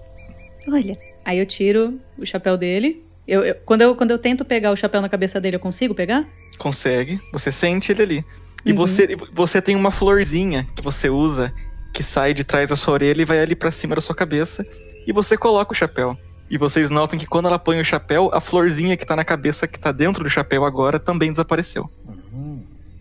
Olha, 0.67 0.97
Aí 1.23 1.39
eu 1.39 1.45
tiro 1.47 1.99
o 2.19 2.25
chapéu 2.25 2.55
dele. 2.55 3.03
Eu, 3.27 3.43
eu- 3.43 3.55
quando, 3.65 3.81
eu, 3.81 3.95
quando 3.95 4.11
eu 4.11 4.19
tento 4.19 4.45
pegar 4.45 4.71
o 4.71 4.75
chapéu 4.75 5.01
na 5.01 5.09
cabeça 5.09 5.41
dele, 5.41 5.55
eu 5.55 5.59
consigo 5.59 5.95
pegar? 5.95 6.23
Consegue, 6.59 7.19
você 7.33 7.51
sente 7.51 7.91
ele 7.91 8.03
ali. 8.03 8.25
E 8.63 8.69
Uhum. 8.71 8.77
você, 8.77 9.05
e 9.05 9.15
você 9.33 9.59
tem 9.59 9.75
uma 9.75 9.89
florzinha 9.89 10.67
que 10.75 10.83
você 10.83 11.09
usa, 11.09 11.51
que 11.95 12.03
sai 12.03 12.33
de 12.33 12.43
trás 12.43 12.67
da 12.69 12.75
sua 12.75 12.93
orelha 12.95 13.21
e 13.21 13.25
vai 13.25 13.39
ali 13.39 13.55
pra 13.55 13.71
cima 13.71 13.95
da 13.95 14.01
sua 14.01 14.13
cabeça. 14.13 14.65
E 15.07 15.13
você 15.13 15.37
coloca 15.37 15.71
o 15.71 15.75
chapéu. 15.75 16.17
E 16.49 16.57
vocês 16.57 16.89
notam 16.89 17.17
que 17.17 17.25
quando 17.25 17.47
ela 17.47 17.57
põe 17.57 17.79
o 17.79 17.85
chapéu, 17.85 18.29
a 18.33 18.41
florzinha 18.41 18.97
que 18.97 19.05
tá 19.05 19.15
na 19.15 19.23
cabeça, 19.23 19.65
que 19.65 19.79
tá 19.79 19.91
dentro 19.93 20.21
do 20.23 20.29
chapéu 20.29 20.65
agora, 20.65 20.99
também 20.99 21.31
desapareceu. 21.31 21.89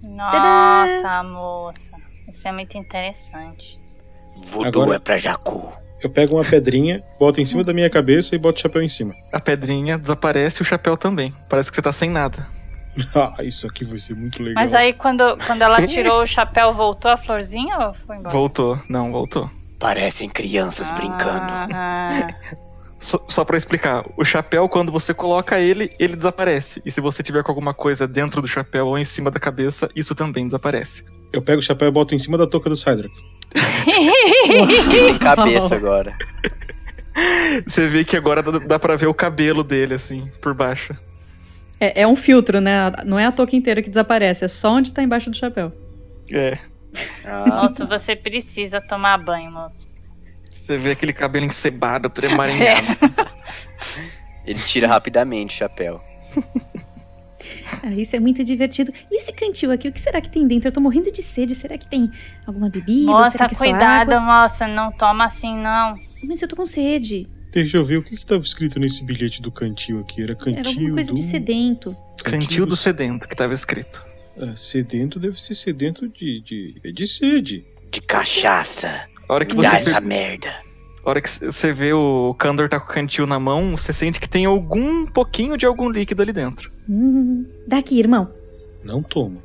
Nossa, 0.03 1.23
moça. 1.25 1.91
Isso 2.29 2.47
é 2.47 2.53
muito 2.53 2.79
interessante. 2.79 3.79
Voodoo 4.45 4.83
Agora- 4.83 4.97
é 4.97 4.99
pra 5.01 5.19
Jacu. 5.19 5.73
Eu 6.03 6.11
pego 6.11 6.37
uma 6.37 6.45
pedrinha, 6.45 7.03
boto 7.19 7.41
em 7.41 7.47
cima 7.47 7.65
da 7.65 7.73
minha 7.73 7.89
cabeça 7.91 8.35
e 8.35 8.39
boto 8.39 8.59
o 8.59 8.63
chapéu 8.63 8.83
em 8.83 8.89
cima. 8.89 9.15
A 9.33 9.41
pedrinha 9.41 9.99
desaparece 9.99 10.59
e 10.61 10.63
o 10.63 10.65
chapéu 10.65 10.97
também. 10.97 11.33
Parece 11.49 11.71
que 11.71 11.77
você 11.77 11.83
tá 11.83 11.93
sem 11.93 12.11
nada. 12.11 12.47
Ah, 13.15 13.43
isso 13.43 13.67
aqui 13.67 13.85
vai 13.85 13.99
ser 13.99 14.15
muito 14.15 14.43
legal. 14.43 14.63
Mas 14.63 14.75
aí, 14.75 14.93
quando, 14.93 15.37
quando 15.47 15.63
ela 15.63 15.85
tirou 15.87 16.23
o 16.23 16.27
chapéu, 16.27 16.73
voltou 16.73 17.11
a 17.11 17.17
florzinha 17.17 17.77
ou 17.79 17.95
foi 17.95 18.17
embora? 18.17 18.33
Voltou. 18.33 18.79
Não, 18.89 19.11
voltou. 19.11 19.51
Parecem 19.79 20.29
crianças 20.29 20.91
brincando. 20.91 21.53
Ah, 21.73 22.29
Só, 23.05 23.23
só 23.29 23.45
para 23.45 23.59
explicar, 23.59 24.03
o 24.17 24.25
chapéu, 24.25 24.67
quando 24.67 24.91
você 24.91 25.13
coloca 25.13 25.61
ele, 25.61 25.95
ele 25.99 26.17
desaparece. 26.17 26.81
E 26.87 26.91
se 26.91 27.03
você 27.03 27.23
tiver 27.23 27.43
com 27.43 27.53
alguma 27.53 27.75
coisa 27.75 28.09
dentro 28.09 28.41
do 28.41 28.49
chapéu 28.49 28.87
ou 28.87 28.97
em 28.97 29.05
cima 29.05 29.31
da 29.31 29.39
cabeça, 29.39 29.91
isso 29.95 30.15
também 30.15 30.47
desaparece. 30.47 31.05
Eu 31.31 31.43
pego 31.43 31.59
o 31.59 31.63
chapéu 31.63 31.89
e 31.89 31.91
boto 31.91 32.15
em 32.15 32.19
cima 32.19 32.39
da 32.39 32.47
touca 32.47 32.71
do 32.71 32.77
Cydrak. 32.79 33.15
Sem 33.85 35.19
cabeça 35.19 35.75
agora. 35.75 36.17
Você 37.69 37.87
vê 37.89 38.05
que 38.05 38.17
agora 38.17 38.43
dá, 38.43 38.59
dá 38.59 38.79
pra 38.79 38.97
ver 38.97 39.07
o 39.07 39.15
cabelo 39.15 39.63
dele, 39.63 39.93
assim, 39.93 40.31
por 40.41 40.55
baixo. 40.55 40.97
É, 41.85 42.03
é 42.03 42.07
um 42.07 42.17
filtro, 42.17 42.61
né? 42.61 42.91
Não 43.05 43.19
é 43.19 43.27
a 43.27 43.33
touca 43.33 43.55
inteira 43.55 43.83
que 43.83 43.89
desaparece, 43.91 44.45
é 44.45 44.49
só 44.49 44.73
onde 44.73 44.93
tá 44.93 45.03
embaixo 45.03 45.31
do 45.31 45.37
chapéu. 45.37 45.71
É. 46.33 46.57
Moço, 47.47 47.87
você 47.87 48.17
precisa 48.17 48.81
tomar 48.81 49.19
banho, 49.19 49.51
moço. 49.51 49.87
Você 50.51 50.79
vê 50.79 50.93
aquele 50.93 51.13
cabelo 51.13 51.45
encebado, 51.45 52.09
todo 52.09 52.25
emaranhado. 52.25 52.87
Ele 54.47 54.59
tira 54.59 54.89
rapidamente 54.89 55.55
o 55.55 55.59
chapéu. 55.59 56.01
ah, 57.83 57.91
isso 57.91 58.17
é 58.17 58.21
muito 58.21 58.43
divertido. 58.43 58.93
E 59.11 59.19
esse 59.19 59.31
cantil 59.33 59.71
aqui, 59.71 59.89
o 59.89 59.93
que 59.93 60.01
será 60.01 60.23
que 60.23 60.31
tem 60.31 60.47
dentro? 60.47 60.69
Eu 60.69 60.73
tô 60.73 60.81
morrendo 60.81 61.13
de 61.13 61.23
sede. 61.23 61.55
Será 61.55 61.77
que 61.77 61.87
tem 61.87 62.11
alguma 62.47 62.71
bebida? 62.71 63.11
Moça, 63.11 63.33
será 63.33 63.47
que 63.47 63.55
é 63.55 63.59
só 63.59 63.65
cuidado, 63.65 64.13
água? 64.13 64.21
moça. 64.21 64.67
Não 64.67 64.91
toma 64.93 65.27
assim, 65.27 65.55
não. 65.55 65.99
Mas 66.23 66.41
eu 66.41 66.49
tô 66.49 66.57
com 66.57 66.67
sede. 66.67 67.29
Deixa 67.55 67.77
eu 67.77 67.85
ver 67.85 67.99
o 67.99 68.03
que 68.03 68.17
que 68.17 68.27
tava 68.27 68.43
escrito 68.43 68.81
nesse 68.81 69.05
bilhete 69.05 69.41
do 69.41 69.51
cantil 69.53 70.01
aqui. 70.01 70.23
Era 70.23 70.35
cantil 70.35 70.59
Era 70.59 70.69
alguma 70.69 70.95
coisa 70.95 71.13
do... 71.13 71.17
de 71.17 71.23
sedento. 71.23 71.97
Cantil 72.25 72.67
do 72.67 72.75
sedento, 72.77 73.29
que 73.29 73.37
tava 73.37 73.55
escrito. 73.55 74.05
Ah, 74.37 74.55
sedento 74.57 75.21
deve 75.21 75.41
ser 75.41 75.55
sedento 75.55 76.09
de, 76.09 76.41
de, 76.41 76.93
de 76.93 77.07
sede. 77.07 77.65
De 77.93 78.01
cachaça. 78.01 79.07
A 79.29 79.33
hora 79.33 79.45
que 79.45 79.55
Dá 79.55 79.71
você, 79.71 79.77
essa 79.77 79.93
per- 80.01 80.03
merda. 80.09 80.53
a 81.05 81.09
hora 81.11 81.21
que 81.21 81.31
você 81.31 81.73
vê 81.73 81.93
o 81.93 82.35
Kandor 82.37 82.69
tá 82.69 82.81
com 82.81 82.91
o 82.91 82.95
cantil 82.95 83.27
na 83.27 83.39
mão, 83.39 83.77
você 83.77 83.93
sente 83.93 84.19
que 84.19 84.29
tem 84.29 84.45
algum 84.47 85.07
pouquinho 85.07 85.57
de 85.57 85.65
algum 85.65 85.89
líquido 85.89 86.23
ali 86.23 86.33
dentro. 86.33 86.69
Hum, 86.89 87.47
daqui, 87.69 87.99
irmão. 88.01 88.29
Não 88.83 89.01
toma. 89.03 89.41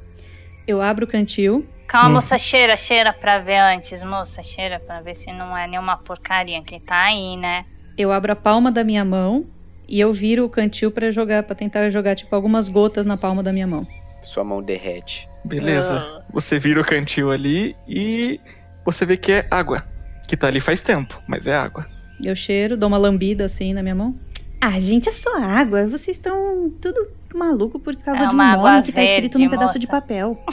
Eu 0.68 0.81
abro 0.81 1.06
o 1.06 1.07
cantil. 1.07 1.65
Calma, 1.88 2.10
Hum. 2.10 2.14
moça, 2.14 2.38
cheira, 2.40 2.76
cheira 2.76 3.14
pra 3.14 3.38
ver 3.40 3.57
antes, 3.60 4.02
moça. 4.03 4.41
Cheira 4.41 4.80
pra 4.80 4.99
ver 5.02 5.15
se 5.15 5.31
não 5.31 5.56
é 5.56 5.68
nenhuma 5.68 5.98
porcaria 6.03 6.61
que 6.64 6.80
tá 6.80 7.03
aí, 7.03 7.38
né? 7.38 7.65
Eu 7.99 8.13
abro 8.13 8.31
a 8.31 8.35
palma 8.35 8.71
da 8.71 8.81
minha 8.81 9.03
mão 9.03 9.45
e 9.85 9.99
eu 9.99 10.13
viro 10.13 10.45
o 10.45 10.49
cantil 10.49 10.89
pra 10.89 11.11
jogar, 11.11 11.43
para 11.43 11.53
tentar 11.53 11.89
jogar 11.89 12.15
tipo 12.15 12.34
algumas 12.34 12.69
gotas 12.69 13.05
na 13.05 13.17
palma 13.17 13.43
da 13.43 13.51
minha 13.51 13.67
mão. 13.67 13.85
Sua 14.23 14.41
mão 14.41 14.63
derrete. 14.63 15.27
Beleza. 15.43 15.95
Ah. 15.95 16.21
Você 16.31 16.57
vira 16.57 16.80
o 16.80 16.85
cantil 16.85 17.30
ali 17.30 17.76
e 17.85 18.39
você 18.85 19.05
vê 19.05 19.17
que 19.17 19.34
é 19.34 19.47
água. 19.51 19.84
Que 20.30 20.38
tá 20.38 20.47
ali 20.47 20.61
faz 20.61 20.81
tempo, 20.81 21.21
mas 21.27 21.45
é 21.45 21.53
água. 21.53 21.85
Eu 22.23 22.38
cheiro, 22.38 22.77
dou 22.77 22.88
uma 22.88 22.97
lambida 22.97 23.43
assim 23.43 23.73
na 23.73 23.84
minha 23.84 23.95
mão. 23.95 24.17
Ah, 24.61 24.80
gente, 24.80 25.09
é 25.09 25.11
só 25.11 25.38
água. 25.38 25.85
Vocês 25.85 26.15
estão 26.15 26.71
tudo 26.81 27.05
maluco 27.35 27.81
por 27.81 27.97
causa 27.97 28.23
É 28.23 28.27
de 28.27 28.31
um 28.31 28.35
uma 28.35 28.45
água 28.45 28.71
nome 28.76 28.84
que 28.84 28.93
tá 28.93 29.03
escrito 29.03 29.38
verde, 29.38 29.43
num 29.43 29.49
pedaço 29.49 29.73
moça. 29.73 29.80
de 29.80 29.88
papel. 29.88 30.41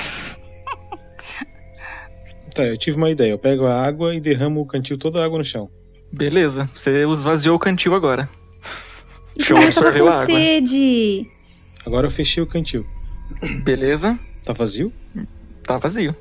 Tá, 2.55 2.65
eu 2.65 2.79
tive 2.79 2.97
uma 2.97 3.11
ideia. 3.11 3.33
Eu 3.33 3.39
pego 3.39 3.67
a 3.67 3.87
água 3.87 4.15
e 4.15 4.21
derramo 4.21 4.63
o 4.63 4.67
cantil 4.67 4.97
toda 4.97 5.21
a 5.21 5.25
água 5.27 5.37
no 5.39 5.45
chão. 5.45 5.69
Beleza, 6.17 6.69
você 6.75 7.05
esvaziou 7.07 7.57
o 7.57 7.59
cantil 7.59 7.95
agora. 7.95 8.29
Eu 9.37 9.45
tava 9.55 9.65
absorveu 9.67 10.07
com 10.07 10.11
a 10.11 10.15
água. 10.15 10.25
sede. 10.27 11.31
Agora 11.85 12.07
eu 12.07 12.11
fechei 12.11 12.43
o 12.43 12.47
cantil. 12.47 12.87
Beleza, 13.63 14.19
Tá 14.45 14.53
vazio? 14.53 14.93
tá 15.65 15.77
vazio. 15.79 16.15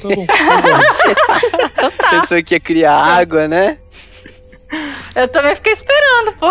Tá 0.00 0.08
bom. 0.14 0.26
Agora. 0.48 2.20
Pensou 2.20 2.42
que 2.42 2.54
ia 2.54 2.60
criar 2.60 2.94
água, 2.96 3.48
né? 3.48 3.78
Eu 5.14 5.26
também 5.28 5.54
fiquei 5.56 5.72
esperando, 5.72 6.32
pô. 6.38 6.46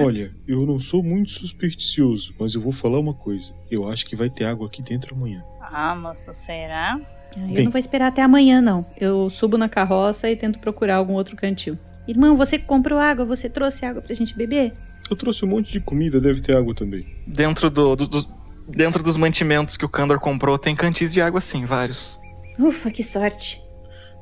Olha, 0.00 0.30
eu 0.46 0.64
não 0.64 0.78
sou 0.78 1.02
muito 1.02 1.30
supersticioso, 1.32 2.32
mas 2.38 2.54
eu 2.54 2.60
vou 2.60 2.72
falar 2.72 3.00
uma 3.00 3.14
coisa. 3.14 3.52
Eu 3.70 3.88
acho 3.88 4.06
que 4.06 4.14
vai 4.16 4.30
ter 4.30 4.44
água 4.44 4.66
aqui 4.66 4.80
dentro 4.82 5.14
amanhã. 5.14 5.42
Ah, 5.60 5.94
moço, 5.96 6.32
será? 6.32 6.98
Ah, 7.36 7.40
Eu 7.40 7.54
Bem. 7.54 7.64
não 7.64 7.70
vou 7.70 7.78
esperar 7.78 8.08
até 8.08 8.22
amanhã, 8.22 8.60
não. 8.60 8.84
Eu 9.00 9.28
subo 9.30 9.56
na 9.58 9.68
carroça 9.68 10.30
e 10.30 10.36
tento 10.36 10.58
procurar 10.58 10.96
algum 10.96 11.14
outro 11.14 11.36
cantil. 11.36 11.76
Irmão, 12.06 12.36
você 12.36 12.58
que 12.58 12.64
comprou 12.64 12.98
água, 12.98 13.24
você 13.24 13.48
trouxe 13.50 13.84
água 13.84 14.00
pra 14.02 14.14
gente 14.14 14.34
beber? 14.36 14.72
Eu 15.10 15.16
trouxe 15.16 15.44
um 15.44 15.48
monte 15.48 15.70
de 15.72 15.80
comida, 15.80 16.20
deve 16.20 16.40
ter 16.40 16.56
água 16.56 16.74
também. 16.74 17.06
Dentro 17.26 17.68
do, 17.70 17.94
do- 17.96 18.06
do- 18.08 18.26
dentro 18.68 19.02
dos 19.02 19.16
mantimentos 19.16 19.76
que 19.76 19.84
o 19.84 19.88
Kandor 19.88 20.18
comprou, 20.20 20.58
tem 20.58 20.74
cantis 20.74 21.12
de 21.12 21.20
água 21.20 21.40
sim, 21.40 21.64
vários. 21.64 22.18
Ufa, 22.58 22.90
que 22.90 23.02
sorte. 23.02 23.60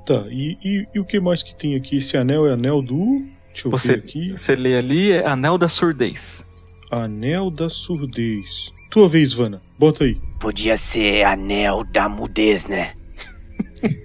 Tá, 0.05 0.25
e, 0.29 0.57
e, 0.65 0.87
e 0.95 1.01
o 1.01 1.05
que 1.05 1.19
mais 1.19 1.43
que 1.43 1.55
tem 1.55 1.75
aqui? 1.75 1.97
Esse 1.97 2.17
anel 2.17 2.47
é 2.47 2.53
anel 2.53 2.81
do. 2.83 3.25
Deixa 3.53 3.67
eu 3.67 3.71
Você, 3.73 3.89
ver 3.95 3.99
aqui. 3.99 4.31
você 4.33 4.55
lê 4.55 4.77
ali, 4.77 5.11
é 5.13 5.27
Anel 5.27 5.57
da 5.59 5.69
Surdez. 5.69 6.45
Anel 6.91 7.51
da 7.51 7.69
surdez. 7.69 8.71
Tua 8.91 9.09
vez, 9.09 9.33
Vana. 9.33 9.61
Bota 9.79 10.05
aí. 10.05 10.17
Podia 10.39 10.77
ser 10.77 11.25
anel 11.25 11.83
da 11.85 12.09
mudez, 12.09 12.67
né? 12.67 12.93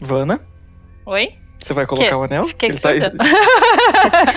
Vana, 0.00 0.40
Oi? 1.06 1.32
você 1.58 1.72
vai 1.72 1.86
colocar 1.86 2.08
Que? 2.08 2.14
o 2.14 2.22
anel? 2.24 2.44
Fiquei 2.44 2.68
Ele 2.68 2.78
tá- 2.78 2.90
surda. 2.90 3.24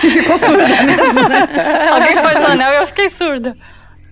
Ficou 0.00 0.38
surda 0.38 0.82
mesmo, 0.82 1.28
né? 1.28 1.48
Alguém 1.92 2.16
pôs 2.22 2.42
o 2.44 2.46
anel 2.46 2.72
e 2.72 2.76
eu 2.78 2.86
fiquei 2.86 3.08
surda. 3.10 3.54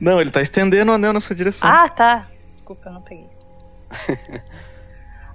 Não, 0.00 0.20
ele 0.20 0.30
tá 0.30 0.42
estendendo 0.42 0.92
o 0.92 0.94
anel 0.94 1.12
na 1.14 1.20
sua 1.20 1.34
direção. 1.34 1.66
Ah, 1.68 1.88
tá. 1.88 2.26
Desculpa, 2.50 2.88
eu 2.88 2.92
não 2.92 3.00
peguei. 3.02 3.24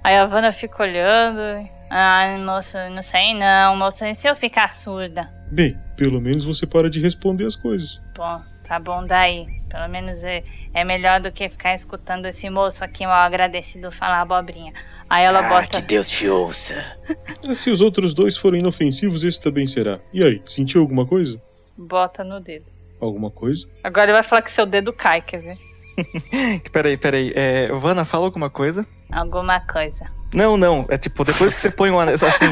Aí 0.03 0.15
a 0.17 0.25
Vanna 0.27 0.51
fica 0.51 0.83
olhando. 0.83 1.67
Ai, 1.89 2.37
moço, 2.37 2.77
não 2.91 3.01
sei 3.01 3.33
não, 3.33 3.75
moço. 3.75 4.05
E 4.05 4.13
se 4.13 4.27
eu 4.27 4.35
ficar 4.35 4.71
surda? 4.71 5.27
Bem, 5.51 5.75
pelo 5.97 6.21
menos 6.21 6.45
você 6.45 6.67
para 6.67 6.89
de 6.89 7.01
responder 7.01 7.45
as 7.45 7.55
coisas. 7.55 7.99
Bom, 8.15 8.39
tá 8.71 8.79
bom 8.79 9.05
daí. 9.05 9.47
Pelo 9.69 9.89
menos 9.89 10.23
é, 10.23 10.41
é 10.73 10.85
melhor 10.85 11.19
do 11.19 11.29
que 11.29 11.49
ficar 11.49 11.75
escutando 11.75 12.25
esse 12.25 12.49
moço 12.49 12.85
aqui 12.85 13.05
mal 13.05 13.15
agradecido 13.17 13.91
falar 13.91 14.21
abobrinha. 14.21 14.71
Aí 15.09 15.25
ela 15.25 15.45
Ah, 15.45 15.49
bota. 15.49 15.67
que 15.67 15.87
Deus 15.87 16.09
te 16.09 16.29
ouça. 16.29 16.81
Se 17.53 17.69
os 17.69 17.81
outros 17.81 18.13
dois 18.13 18.37
forem 18.37 18.61
inofensivos, 18.61 19.25
esse 19.25 19.41
também 19.41 19.67
será. 19.67 19.99
E 20.13 20.23
aí, 20.23 20.41
sentiu 20.45 20.79
alguma 20.79 21.05
coisa? 21.05 21.37
Bota 21.77 22.23
no 22.23 22.39
dedo. 22.39 22.65
Alguma 23.01 23.29
coisa? 23.29 23.67
Agora 23.83 24.05
ele 24.05 24.13
vai 24.13 24.23
falar 24.23 24.41
que 24.41 24.51
seu 24.51 24.65
dedo 24.65 24.93
cai, 24.93 25.21
quer 25.21 25.41
ver? 25.41 25.57
Peraí, 26.71 26.95
peraí. 26.95 27.33
É, 27.35 27.67
Vanna, 27.73 28.05
fala 28.05 28.25
alguma 28.25 28.49
coisa? 28.49 28.87
Alguma 29.11 29.59
coisa. 29.59 30.09
Não, 30.33 30.55
não. 30.55 30.85
É 30.87 30.97
tipo, 30.97 31.25
depois 31.25 31.53
que 31.53 31.59
você 31.59 31.69
põe 31.69 31.91
o 31.91 31.99
anel. 31.99 32.15
Assim. 32.15 32.45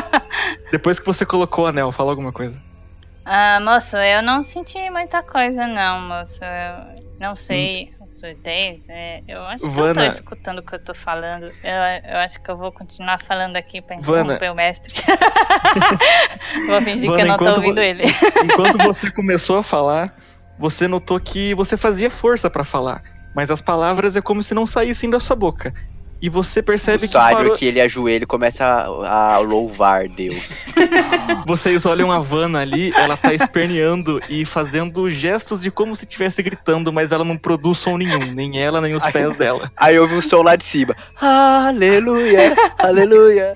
depois 0.72 0.98
que 0.98 1.04
você 1.04 1.26
colocou 1.26 1.64
o 1.64 1.68
anel, 1.68 1.92
fala 1.92 2.10
alguma 2.12 2.32
coisa. 2.32 2.58
Ah, 3.32 3.60
moço, 3.60 3.96
eu 3.96 4.22
não 4.22 4.42
senti 4.42 4.90
muita 4.90 5.22
coisa, 5.22 5.64
não, 5.64 6.00
moço. 6.00 6.40
Eu 6.42 7.00
não 7.20 7.36
sei 7.36 7.92
a 8.02 8.08
surdez. 8.08 8.88
é, 8.88 9.22
eu 9.28 9.40
acho 9.44 9.60
que 9.60 9.66
eu 9.66 9.70
tô 9.70 9.80
Vana. 9.80 10.06
escutando 10.08 10.58
o 10.58 10.62
que 10.62 10.74
eu 10.74 10.84
tô 10.84 10.92
falando. 10.94 11.44
Eu, 11.62 12.10
eu 12.12 12.18
acho 12.18 12.40
que 12.40 12.50
eu 12.50 12.56
vou 12.56 12.72
continuar 12.72 13.22
falando 13.22 13.54
aqui 13.56 13.80
pra 13.80 13.96
Vana. 14.00 14.34
interromper 14.34 14.50
o 14.50 14.54
mestre. 14.56 14.92
vou 16.66 16.82
fingir 16.82 17.02
que 17.02 17.06
Vana, 17.08 17.22
eu 17.22 17.26
não 17.28 17.36
tô 17.38 17.44
enquanto 17.44 17.56
ouvindo 17.58 17.74
vo- 17.76 17.80
ele. 17.80 18.04
Enquanto 18.44 18.78
você 18.78 19.10
começou 19.12 19.58
a 19.58 19.62
falar, 19.62 20.12
você 20.58 20.88
notou 20.88 21.20
que 21.20 21.54
você 21.54 21.76
fazia 21.76 22.10
força 22.10 22.50
pra 22.50 22.64
falar, 22.64 23.00
mas 23.32 23.48
as 23.50 23.60
palavras 23.62 24.16
é 24.16 24.20
como 24.20 24.42
se 24.42 24.54
não 24.54 24.66
saíssem 24.66 25.08
da 25.08 25.20
sua 25.20 25.36
boca. 25.36 25.72
E 26.22 26.28
você 26.28 26.60
O 26.60 26.62
percebe 26.62 27.06
que 27.06 27.12
parou... 27.14 27.42
Cydric, 27.56 27.64
ele 27.64 27.80
ajoelha 27.80 28.24
e 28.24 28.26
começa 28.26 28.64
a, 28.64 29.34
a 29.34 29.38
louvar 29.38 30.06
Deus. 30.06 30.64
Vocês 31.46 31.86
olham 31.86 32.12
a 32.12 32.18
Vanna 32.18 32.60
ali, 32.60 32.92
ela 32.94 33.16
tá 33.16 33.32
esperneando 33.32 34.20
e 34.28 34.44
fazendo 34.44 35.10
gestos 35.10 35.62
de 35.62 35.70
como 35.70 35.96
se 35.96 36.04
estivesse 36.04 36.42
gritando, 36.42 36.92
mas 36.92 37.10
ela 37.10 37.24
não 37.24 37.38
produz 37.38 37.78
som 37.78 37.96
nenhum, 37.96 38.32
nem 38.34 38.60
ela, 38.62 38.80
nem 38.82 38.94
os 38.94 39.02
Aí- 39.02 39.12
pés 39.12 39.34
dela. 39.36 39.72
Aí 39.76 39.98
ouve 39.98 40.14
um 40.14 40.20
som 40.20 40.42
lá 40.42 40.56
de 40.56 40.64
cima. 40.64 40.94
Aleluia, 41.18 42.54
aleluia. 42.78 43.54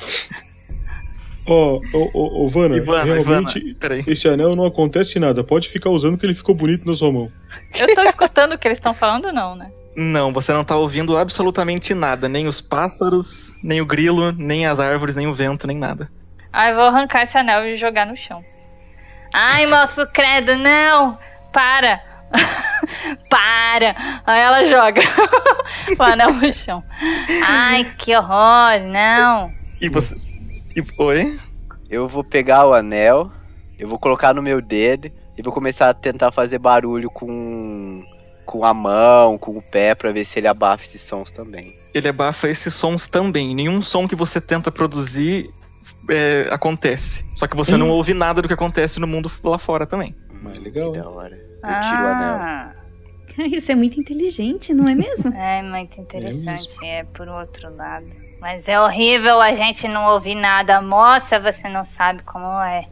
Ó, 1.46 1.78
ô, 1.92 2.10
ô, 2.14 2.44
ô, 2.44 2.48
Vanna, 2.48 2.76
Ivana, 2.78 3.04
realmente 3.04 3.58
Ivana, 3.58 4.02
esse 4.06 4.26
anel 4.26 4.56
não 4.56 4.64
acontece 4.64 5.18
nada. 5.18 5.44
Pode 5.44 5.68
ficar 5.68 5.90
usando 5.90 6.16
que 6.16 6.24
ele 6.24 6.32
ficou 6.32 6.54
bonito 6.54 6.86
na 6.86 6.94
sua 6.94 7.12
mão. 7.12 7.30
Eu 7.78 7.94
tô 7.94 8.02
escutando 8.04 8.52
o 8.54 8.58
que 8.58 8.66
eles 8.66 8.78
estão 8.78 8.94
falando, 8.94 9.30
não, 9.30 9.54
né? 9.54 9.70
Não, 9.96 10.32
você 10.32 10.52
não 10.52 10.64
tá 10.64 10.76
ouvindo 10.76 11.16
absolutamente 11.16 11.94
nada, 11.94 12.28
nem 12.28 12.48
os 12.48 12.60
pássaros, 12.60 13.52
nem 13.62 13.80
o 13.80 13.86
grilo, 13.86 14.32
nem 14.32 14.66
as 14.66 14.80
árvores, 14.80 15.14
nem 15.14 15.26
o 15.26 15.34
vento, 15.34 15.66
nem 15.66 15.78
nada. 15.78 16.10
Aí 16.52 16.70
eu 16.70 16.76
vou 16.76 16.84
arrancar 16.84 17.22
esse 17.22 17.38
anel 17.38 17.66
e 17.66 17.76
jogar 17.76 18.06
no 18.06 18.16
chão. 18.16 18.44
Ai, 19.32 19.66
moço, 19.66 20.06
credo, 20.12 20.56
não! 20.56 21.18
Para! 21.52 22.00
Para! 23.30 24.22
Aí 24.26 24.40
ela 24.40 24.64
joga 24.64 25.00
o 25.98 26.02
anel 26.02 26.32
no 26.32 26.52
chão. 26.52 26.82
Ai, 27.44 27.92
que 27.96 28.16
horror, 28.16 28.80
não! 28.86 29.52
E 29.80 29.88
você. 29.88 30.16
E... 30.76 30.84
Oi? 30.98 31.38
Eu 31.88 32.08
vou 32.08 32.24
pegar 32.24 32.66
o 32.66 32.74
anel, 32.74 33.30
eu 33.78 33.88
vou 33.88 33.98
colocar 33.98 34.34
no 34.34 34.42
meu 34.42 34.60
dedo 34.60 35.10
e 35.36 35.42
vou 35.42 35.52
começar 35.52 35.90
a 35.90 35.94
tentar 35.94 36.32
fazer 36.32 36.58
barulho 36.58 37.10
com, 37.10 38.04
com 38.44 38.64
a 38.64 38.72
mão, 38.74 39.36
com 39.38 39.56
o 39.56 39.62
pé, 39.62 39.94
pra 39.94 40.12
ver 40.12 40.24
se 40.24 40.38
ele 40.38 40.48
abafa 40.48 40.84
esses 40.84 41.02
sons 41.02 41.30
também. 41.30 41.78
Ele 41.92 42.08
abafa 42.08 42.48
esses 42.48 42.74
sons 42.74 43.08
também. 43.08 43.54
Nenhum 43.54 43.80
som 43.82 44.06
que 44.06 44.16
você 44.16 44.40
tenta 44.40 44.70
produzir 44.70 45.50
é, 46.08 46.48
acontece. 46.50 47.24
Só 47.34 47.46
que 47.46 47.56
você 47.56 47.76
não 47.76 47.90
ouve 47.90 48.14
nada 48.14 48.42
do 48.42 48.48
que 48.48 48.54
acontece 48.54 49.00
no 49.00 49.06
mundo 49.06 49.30
lá 49.42 49.58
fora 49.58 49.86
também. 49.86 50.14
Mas 50.42 50.58
legal. 50.58 50.92
Que 50.92 50.98
da 50.98 51.08
hora. 51.08 51.34
Eu 51.36 51.80
tiro 51.80 52.02
o 52.02 52.06
anel. 52.06 52.36
Ah, 52.40 52.72
Isso 53.50 53.72
é 53.72 53.74
muito 53.74 53.98
inteligente, 54.00 54.72
não 54.72 54.88
é 54.88 54.94
mesmo? 54.94 55.32
é 55.34 55.62
muito 55.62 56.00
interessante, 56.00 56.68
é 56.84 57.04
por 57.04 57.28
outro 57.28 57.74
lado. 57.74 58.06
Mas 58.40 58.68
é 58.68 58.78
horrível 58.78 59.40
a 59.40 59.54
gente 59.54 59.88
não 59.88 60.12
ouvir 60.12 60.34
nada. 60.34 60.80
Moça, 60.82 61.40
você 61.40 61.68
não 61.68 61.84
sabe 61.84 62.22
como 62.22 62.46
é. 62.62 62.86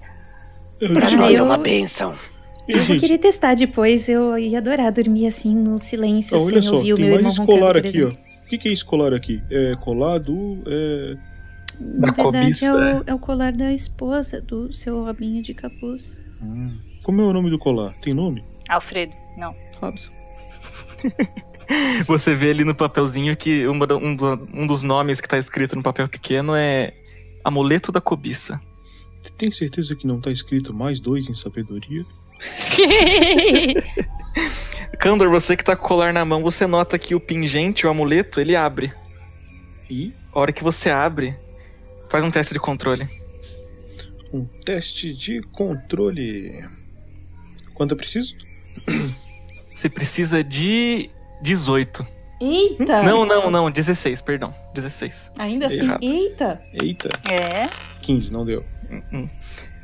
Pra 0.93 1.09
Ah, 1.09 1.11
nós 1.17 1.39
é 1.39 1.43
uma 1.43 1.59
bênção. 1.59 2.17
E, 2.69 2.73
Eu 2.73 2.85
vou 2.85 2.99
querer 2.99 3.19
testar 3.19 3.55
depois. 3.55 4.09
Eu 4.09 4.39
ia 4.39 4.59
adorar 4.59 4.93
dormir 4.93 5.27
assim 5.27 5.55
no 5.55 5.79
silêncio, 5.79 6.39
sem 6.39 6.49
olha 6.49 6.63
só, 6.63 6.77
ouvir 6.77 6.95
o 6.95 6.99
meu 6.99 7.07
mais 7.09 7.17
irmão 7.19 7.31
esse 7.31 7.39
roncando, 7.41 7.79
aqui, 7.79 8.03
ó. 8.05 8.09
O 8.09 8.49
que, 8.49 8.59
que 8.59 8.69
é 8.69 8.73
esse 8.73 8.85
colar 8.85 9.13
aqui? 9.15 9.43
É 9.51 9.75
colar 9.77 10.19
do. 10.19 10.59
É... 10.67 11.17
Na 11.81 12.09
Da 12.09 12.13
verdade, 12.23 12.23
cobiça, 12.51 12.67
é 12.67 12.73
o, 12.73 13.05
é 13.09 13.15
o 13.15 13.19
colar 13.19 13.53
da 13.53 13.73
esposa 13.73 14.41
do 14.41 14.73
seu 14.73 15.03
Robinho 15.05 15.43
de 15.43 15.55
capuz. 15.55 16.21
Como 17.03 17.21
é 17.21 17.25
o 17.25 17.33
nome 17.33 17.51
do 17.51 17.59
colar? 17.59 17.95
Tem 18.01 18.13
nome? 18.15 18.45
Alfredo, 18.69 19.13
não. 19.37 19.55
Robson. 19.81 20.13
Você 22.07 22.35
vê 22.35 22.51
ali 22.51 22.65
no 22.65 22.75
papelzinho 22.75 23.37
que 23.37 23.67
uma 23.67 23.87
um, 23.95 24.15
do- 24.15 24.49
um 24.53 24.67
dos 24.67 24.83
nomes 24.83 25.21
que 25.21 25.29
tá 25.29 25.39
escrito 25.39 25.75
no 25.75 25.83
papel 25.83 26.09
pequeno 26.09 26.55
é 26.55 26.93
Amuleto 27.45 27.91
da 27.91 28.01
Cobiça. 28.01 28.61
Tem 29.39 29.51
certeza 29.51 29.95
que 29.97 30.07
não 30.07 30.21
tá 30.21 30.31
escrito 30.31 30.75
mais 30.75 31.01
dois 31.01 31.29
em 31.29 31.35
sabedoria? 31.35 32.03
Candor, 34.99 35.31
você 35.31 35.57
que 35.57 35.65
tá 35.65 35.75
com 35.77 35.85
o 35.85 35.89
colar 35.89 36.13
na 36.13 36.25
mão, 36.25 36.43
você 36.43 36.67
nota 36.67 36.99
que 36.99 37.15
o 37.15 37.21
pingente, 37.21 37.87
o 37.87 37.91
amuleto, 37.91 38.41
ele 38.41 38.55
abre. 38.55 38.93
E 39.91 40.13
A 40.33 40.39
hora 40.41 40.53
que 40.53 40.63
você 40.63 40.91
abre, 40.91 41.35
faz 42.11 42.25
um 42.25 42.31
teste 42.31 42.55
de 42.55 42.61
controle. 42.61 43.07
um 44.33 44.45
teste 44.65 45.15
de 45.15 45.41
controle. 45.43 46.65
Quanto 47.75 47.95
é 47.95 47.97
preciso? 47.97 48.35
Você 49.75 49.89
precisa 49.89 50.45
de 50.45 51.09
18. 51.43 52.07
Eita! 52.41 53.03
Não, 53.03 53.25
não, 53.25 53.51
não, 53.51 53.71
16, 53.71 54.21
perdão. 54.21 54.55
16. 54.75 55.31
Ainda 55.39 55.67
assim, 55.67 55.85
Errado. 55.85 56.03
eita! 56.03 56.63
Eita, 56.75 57.09
É? 57.31 57.69
15, 58.03 58.33
não 58.33 58.45
deu. 58.45 58.63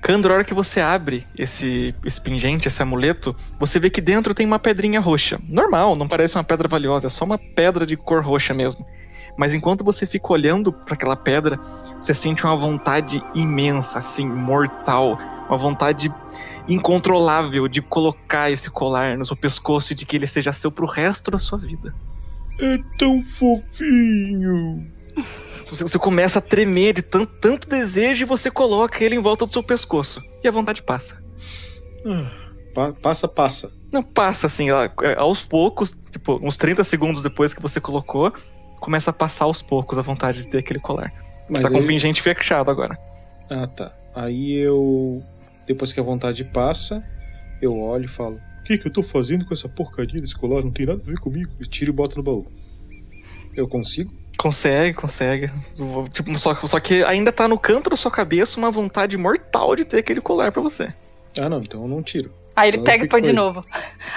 Candor, 0.01 0.31
a 0.31 0.35
hora 0.37 0.45
que 0.45 0.55
você 0.55 0.81
abre 0.81 1.27
esse, 1.37 1.95
esse 2.05 2.21
pingente, 2.21 2.69
esse 2.69 2.83
amuleto, 2.83 3.35
você 3.59 3.79
vê 3.81 3.91
que 3.91 4.01
dentro 4.01 4.35
tem 4.35 4.47
uma 4.47 4.59
pedrinha 4.59 5.01
roxa. 5.01 5.39
Normal, 5.49 5.97
não 5.97 6.09
parece 6.09 6.37
uma 6.37 6.45
pedra 6.45 6.69
valiosa, 6.69 7.09
é 7.09 7.11
só 7.11 7.25
uma 7.25 7.39
pedra 7.39 7.87
de 7.87 7.97
cor 7.97 8.23
roxa 8.23 8.55
mesmo. 8.55 8.87
Mas 9.37 9.55
enquanto 9.55 9.85
você 9.85 10.07
fica 10.07 10.33
olhando 10.33 10.73
para 10.73 10.95
aquela 10.95 11.17
pedra, 11.17 11.59
você 12.01 12.15
sente 12.15 12.45
uma 12.45 12.57
vontade 12.57 13.23
imensa, 13.35 13.99
assim, 13.99 14.27
mortal. 14.27 15.19
Uma 15.49 15.59
vontade 15.59 16.13
incontrolável 16.69 17.67
de 17.69 17.81
colocar 17.81 18.51
esse 18.51 18.71
colar 18.71 19.17
no 19.17 19.25
seu 19.25 19.37
pescoço 19.37 19.93
e 19.93 19.97
de 19.97 20.05
que 20.05 20.17
ele 20.17 20.27
seja 20.27 20.53
seu 20.53 20.71
pro 20.71 20.87
resto 20.87 21.31
da 21.31 21.39
sua 21.39 21.59
vida. 21.59 21.95
É 22.61 22.79
tão 22.99 23.23
fofinho. 23.23 24.87
Você, 25.71 25.99
começa 25.99 26.39
a 26.39 26.43
tremer 26.43 26.95
de 26.95 27.03
tanto, 27.03 27.33
tanto 27.41 27.69
desejo 27.69 28.23
e 28.25 28.27
você 28.27 28.51
coloca 28.51 29.03
ele 29.05 29.15
em 29.17 29.21
volta 29.21 29.47
do 29.47 29.53
seu 29.53 29.63
pescoço. 29.63 30.23
E 30.43 30.49
a 30.49 30.51
vontade 30.51 30.83
passa. 30.83 31.23
Ah, 32.07 32.31
pa- 32.75 32.93
passa, 32.93 33.29
passa. 33.29 33.73
Não 33.93 34.03
passa 34.03 34.47
assim, 34.47 34.69
é, 34.71 35.15
aos 35.17 35.43
poucos, 35.45 35.95
tipo, 36.11 36.39
uns 36.43 36.57
30 36.57 36.85
segundos 36.85 37.23
depois 37.23 37.53
que 37.55 37.61
você 37.63 37.81
colocou, 37.81 38.33
começa 38.81 39.11
a 39.11 39.13
passar 39.13 39.45
aos 39.47 39.63
poucos 39.63 39.99
a 39.99 40.03
vontade 40.03 40.43
de 40.43 40.49
ter 40.49 40.59
aquele 40.59 40.79
colar. 40.79 41.13
Mas 41.49 41.63
tá 41.63 41.71
com 41.71 41.79
o 41.79 41.87
pingente 41.87 42.21
fechado 42.23 42.71
agora. 42.71 42.99
Ah, 43.51 43.67
tá. 43.67 43.93
Aí 44.15 44.53
eu. 44.55 45.23
Depois 45.67 45.93
que 45.93 46.01
a 46.01 46.03
vontade 46.03 46.45
passa, 46.45 47.03
eu 47.63 47.79
olho 47.79 48.05
e 48.05 48.09
falo: 48.09 48.37
O 48.61 48.65
que, 48.65 48.77
que 48.77 48.89
eu 48.89 48.93
tô 48.93 49.03
fazendo 49.03 49.45
com 49.47 49.55
essa 49.55 49.69
porcaria 49.69 50.21
desse 50.21 50.35
colar? 50.37 50.63
Não 50.63 50.71
tem 50.71 50.85
nada 50.87 51.01
a 51.03 51.07
ver 51.07 51.19
comigo. 51.19 51.51
Eu 51.59 51.67
tiro 51.67 51.91
e 51.91 51.95
boto 51.95 52.17
no 52.17 52.23
baú. 52.23 52.47
Eu 53.57 53.67
consigo? 53.67 54.13
Consegue, 54.39 54.95
consegue. 54.95 55.51
Tipo, 56.13 56.39
só, 56.39 56.55
só 56.55 56.79
que 56.79 57.03
ainda 57.03 57.33
tá 57.33 57.49
no 57.49 57.59
canto 57.59 57.91
da 57.91 57.97
sua 57.97 58.11
cabeça 58.11 58.57
uma 58.57 58.71
vontade 58.71 59.17
mortal 59.17 59.75
de 59.75 59.85
ter 59.85 59.99
aquele 59.99 60.21
colar 60.21 60.53
pra 60.53 60.63
você. 60.63 60.95
Ah, 61.39 61.49
não, 61.49 61.61
então 61.61 61.83
eu 61.83 61.89
não 61.89 62.03
tiro. 62.03 62.31
Aí 62.55 62.71
ele 62.71 62.79
Então 62.79 62.85
pega 62.85 63.05
e 63.05 63.09
põe 63.09 63.21
de 63.21 63.33
novo. 63.33 63.65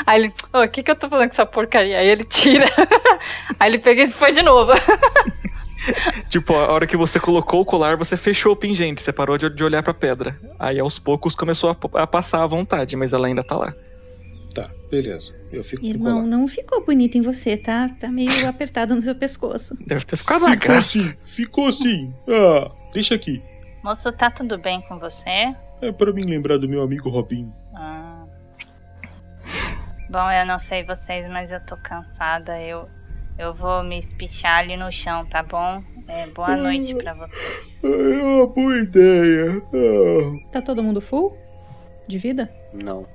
Aí 0.05 0.21
ele, 0.21 0.33
ô, 0.53 0.61
o 0.61 0.67
que 0.67 0.83
que 0.83 0.91
eu 0.91 0.95
tô 0.95 1.09
fazendo 1.09 1.27
com 1.27 1.33
essa 1.33 1.45
porcaria? 1.45 1.97
Aí 1.97 2.07
ele 2.07 2.23
tira. 2.23 2.65
Aí 3.59 3.69
ele 3.69 3.79
pega 3.79 4.03
e 4.03 4.09
põe 4.09 4.31
de 4.31 4.43
novo. 4.43 4.71
Tipo, 6.29 6.53
a 6.53 6.71
hora 6.71 6.85
que 6.85 6.95
você 6.95 7.19
colocou 7.19 7.61
o 7.61 7.65
colar, 7.65 7.97
você 7.97 8.15
fechou 8.15 8.53
o 8.53 8.55
pingente, 8.55 9.01
você 9.01 9.11
parou 9.11 9.35
de, 9.35 9.49
de 9.49 9.63
olhar 9.63 9.81
pra 9.81 9.93
pedra. 9.93 10.37
Aí 10.59 10.79
aos 10.79 10.99
poucos 10.99 11.33
começou 11.33 11.71
a, 11.71 12.01
a 12.03 12.05
passar 12.05 12.43
a 12.43 12.47
vontade, 12.47 12.95
mas 12.95 13.13
ela 13.13 13.25
ainda 13.25 13.43
tá 13.43 13.57
lá. 13.57 13.73
Tá, 14.53 14.69
beleza. 14.89 15.33
Eu 15.51 15.63
fico 15.63 15.85
Irmão, 15.85 16.25
não 16.27 16.47
ficou 16.47 16.83
bonito 16.85 17.17
em 17.17 17.21
você, 17.21 17.55
tá? 17.55 17.89
Tá 17.99 18.09
meio 18.09 18.29
apertado 18.47 18.93
no 18.93 19.01
seu 19.01 19.15
pescoço. 19.15 19.77
Deve 19.85 20.05
ter 20.05 20.17
ficado 20.17 20.45
Ficou 20.45 20.57
graça. 20.57 20.87
sim, 20.87 21.13
ficou 21.23 21.71
sim. 21.71 22.13
Ah, 22.27 22.69
deixa 22.93 23.15
aqui. 23.15 23.41
Moço, 23.83 24.11
tá 24.11 24.29
tudo 24.29 24.57
bem 24.57 24.81
com 24.81 24.99
você? 24.99 25.55
É 25.81 25.91
pra 25.91 26.11
mim 26.11 26.23
lembrar 26.23 26.57
do 26.57 26.67
meu 26.69 26.81
amigo 26.81 27.09
Robinho. 27.09 27.51
Ah. 27.73 28.25
Bom, 30.09 30.29
eu 30.31 30.45
não 30.45 30.59
sei 30.59 30.83
vocês, 30.83 31.27
mas 31.29 31.51
eu 31.51 31.59
tô 31.65 31.77
cansada. 31.77 32.59
Eu, 32.61 32.87
Eu 33.39 33.53
vou 33.53 33.81
me 33.83 33.97
espichar 33.97 34.59
ali 34.59 34.75
no 34.77 34.91
chão, 34.91 35.25
tá 35.25 35.41
bom? 35.41 35.81
É, 36.07 36.27
boa 36.27 36.55
noite 36.57 36.93
pra 36.95 37.13
vocês. 37.13 37.73
É 37.81 37.87
uma 38.21 38.45
boa 38.47 38.77
ideia. 38.79 39.45
Ah. 39.73 40.51
Tá 40.51 40.61
todo 40.61 40.83
mundo 40.83 40.99
full? 41.01 41.35
De 42.07 42.17
vida? 42.17 42.51
Não. 42.73 43.05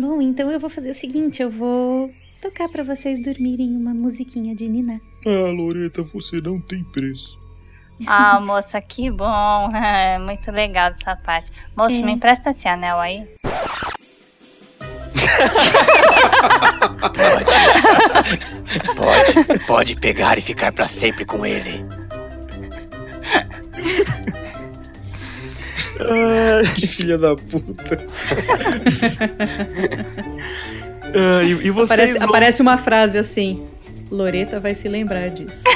Bom, 0.00 0.20
então 0.22 0.50
eu 0.50 0.58
vou 0.58 0.70
fazer 0.70 0.90
o 0.90 0.94
seguinte, 0.94 1.42
eu 1.42 1.50
vou 1.50 2.10
tocar 2.40 2.68
pra 2.70 2.82
vocês 2.82 3.22
dormirem 3.22 3.76
uma 3.76 3.92
musiquinha 3.92 4.54
de 4.54 4.66
Nina. 4.66 4.98
Ah, 5.26 5.50
Loreta, 5.52 6.02
você 6.02 6.40
não 6.40 6.60
tem 6.60 6.82
preço. 6.84 7.38
Ah, 8.06 8.40
moça, 8.40 8.80
que 8.80 9.10
bom. 9.10 9.70
É, 9.76 10.18
muito 10.18 10.50
legal 10.50 10.90
essa 10.98 11.14
parte. 11.16 11.52
Moço, 11.76 11.96
É. 11.96 12.00
me 12.00 12.12
empresta 12.12 12.48
esse 12.50 12.66
anel 12.66 12.98
aí. 12.98 13.28
Pode, 18.96 19.64
pode 19.66 19.96
pegar 19.96 20.38
e 20.38 20.40
ficar 20.40 20.72
pra 20.72 20.86
sempre 20.88 21.24
com 21.24 21.44
ele. 21.44 21.84
que 26.74 26.86
filha 26.86 27.16
da 27.18 27.34
puta. 27.36 28.00
Ah, 31.12 31.42
e, 31.42 31.50
e 31.66 31.70
vocês 31.72 31.90
Aparece, 31.90 32.18
vão- 32.20 32.28
aparece 32.28 32.62
uma 32.62 32.76
frase 32.78 33.18
assim. 33.18 33.66
Loreta 34.12 34.60
vai 34.60 34.74
se 34.74 34.88
lembrar 34.88 35.28
disso. 35.30 35.64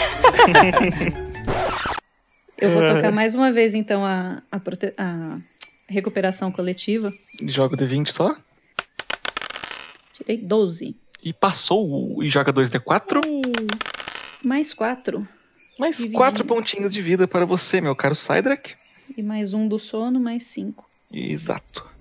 Eu 2.56 2.70
vou 2.70 2.86
tocar 2.86 3.10
mais 3.10 3.34
uma 3.34 3.50
vez, 3.50 3.74
então, 3.74 4.04
a, 4.04 4.40
a, 4.50 4.60
prote- 4.60 4.94
a 4.96 5.38
recuperação 5.88 6.52
coletiva. 6.52 7.12
Joga 7.48 7.74
o 7.74 7.78
D20 7.78 8.08
só. 8.10 8.36
Tirei 10.14 10.36
12. 10.38 10.94
E 11.22 11.32
passou 11.32 12.22
e 12.22 12.30
joga 12.30 12.52
2D4. 12.52 13.20
Mais 14.42 14.72
4. 14.72 15.26
Mais 15.80 15.96
Dividindo. 15.96 16.18
quatro 16.18 16.44
pontinhos 16.44 16.92
de 16.92 17.02
vida 17.02 17.26
para 17.26 17.44
você, 17.44 17.80
meu 17.80 17.96
caro 17.96 18.14
Cydrak. 18.14 18.76
E 19.16 19.22
mais 19.22 19.52
um 19.54 19.68
do 19.68 19.78
sono, 19.78 20.18
mais 20.20 20.44
5. 20.44 20.88
Exato. 21.12 21.93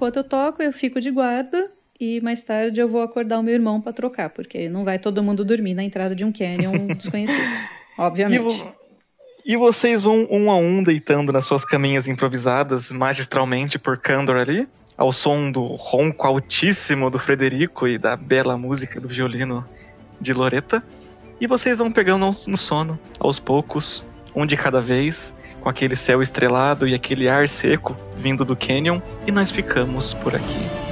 Enquanto 0.00 0.16
eu 0.16 0.24
toco, 0.24 0.62
eu 0.62 0.72
fico 0.72 0.98
de 0.98 1.10
guarda. 1.10 1.70
E 2.00 2.18
mais 2.22 2.42
tarde 2.42 2.80
eu 2.80 2.88
vou 2.88 3.02
acordar 3.02 3.38
o 3.38 3.42
meu 3.42 3.52
irmão 3.52 3.78
pra 3.78 3.92
trocar, 3.92 4.30
porque 4.30 4.70
não 4.70 4.82
vai 4.82 4.98
todo 4.98 5.22
mundo 5.22 5.44
dormir 5.44 5.74
na 5.74 5.82
entrada 5.84 6.14
de 6.14 6.24
um 6.24 6.32
canyon 6.32 6.86
desconhecido. 6.96 7.38
E, 7.38 8.00
Obviamente. 8.00 8.40
vo- 8.40 8.72
e 9.44 9.54
vocês 9.58 10.02
vão 10.02 10.26
um 10.30 10.50
a 10.50 10.56
um 10.56 10.82
deitando 10.82 11.30
nas 11.30 11.44
suas 11.44 11.62
caminhas 11.62 12.08
improvisadas, 12.08 12.90
magistralmente 12.90 13.78
por 13.78 13.98
Candor 13.98 14.36
ali, 14.36 14.66
ao 14.96 15.12
som 15.12 15.50
do 15.52 15.62
ronco 15.66 16.26
altíssimo 16.26 17.10
do 17.10 17.18
Frederico 17.18 17.86
e 17.86 17.98
da 17.98 18.16
bela 18.16 18.56
música 18.56 18.98
do 18.98 19.06
violino 19.08 19.62
de 20.18 20.32
Loreta. 20.32 20.82
E 21.38 21.46
vocês 21.46 21.76
vão 21.76 21.90
pegando 21.92 22.24
no 22.48 22.56
sono, 22.56 22.98
aos 23.18 23.38
poucos, 23.38 24.02
um 24.34 24.46
de 24.46 24.56
cada 24.56 24.80
vez, 24.80 25.34
com 25.60 25.68
aquele 25.68 25.96
céu 25.96 26.22
estrelado 26.22 26.88
e 26.88 26.94
aquele 26.94 27.28
ar 27.28 27.48
seco 27.48 27.96
vindo 28.16 28.44
do 28.44 28.56
canyon, 28.56 29.00
e 29.26 29.32
nós 29.32 29.50
ficamos 29.50 30.14
por 30.14 30.34
aqui. 30.34 30.89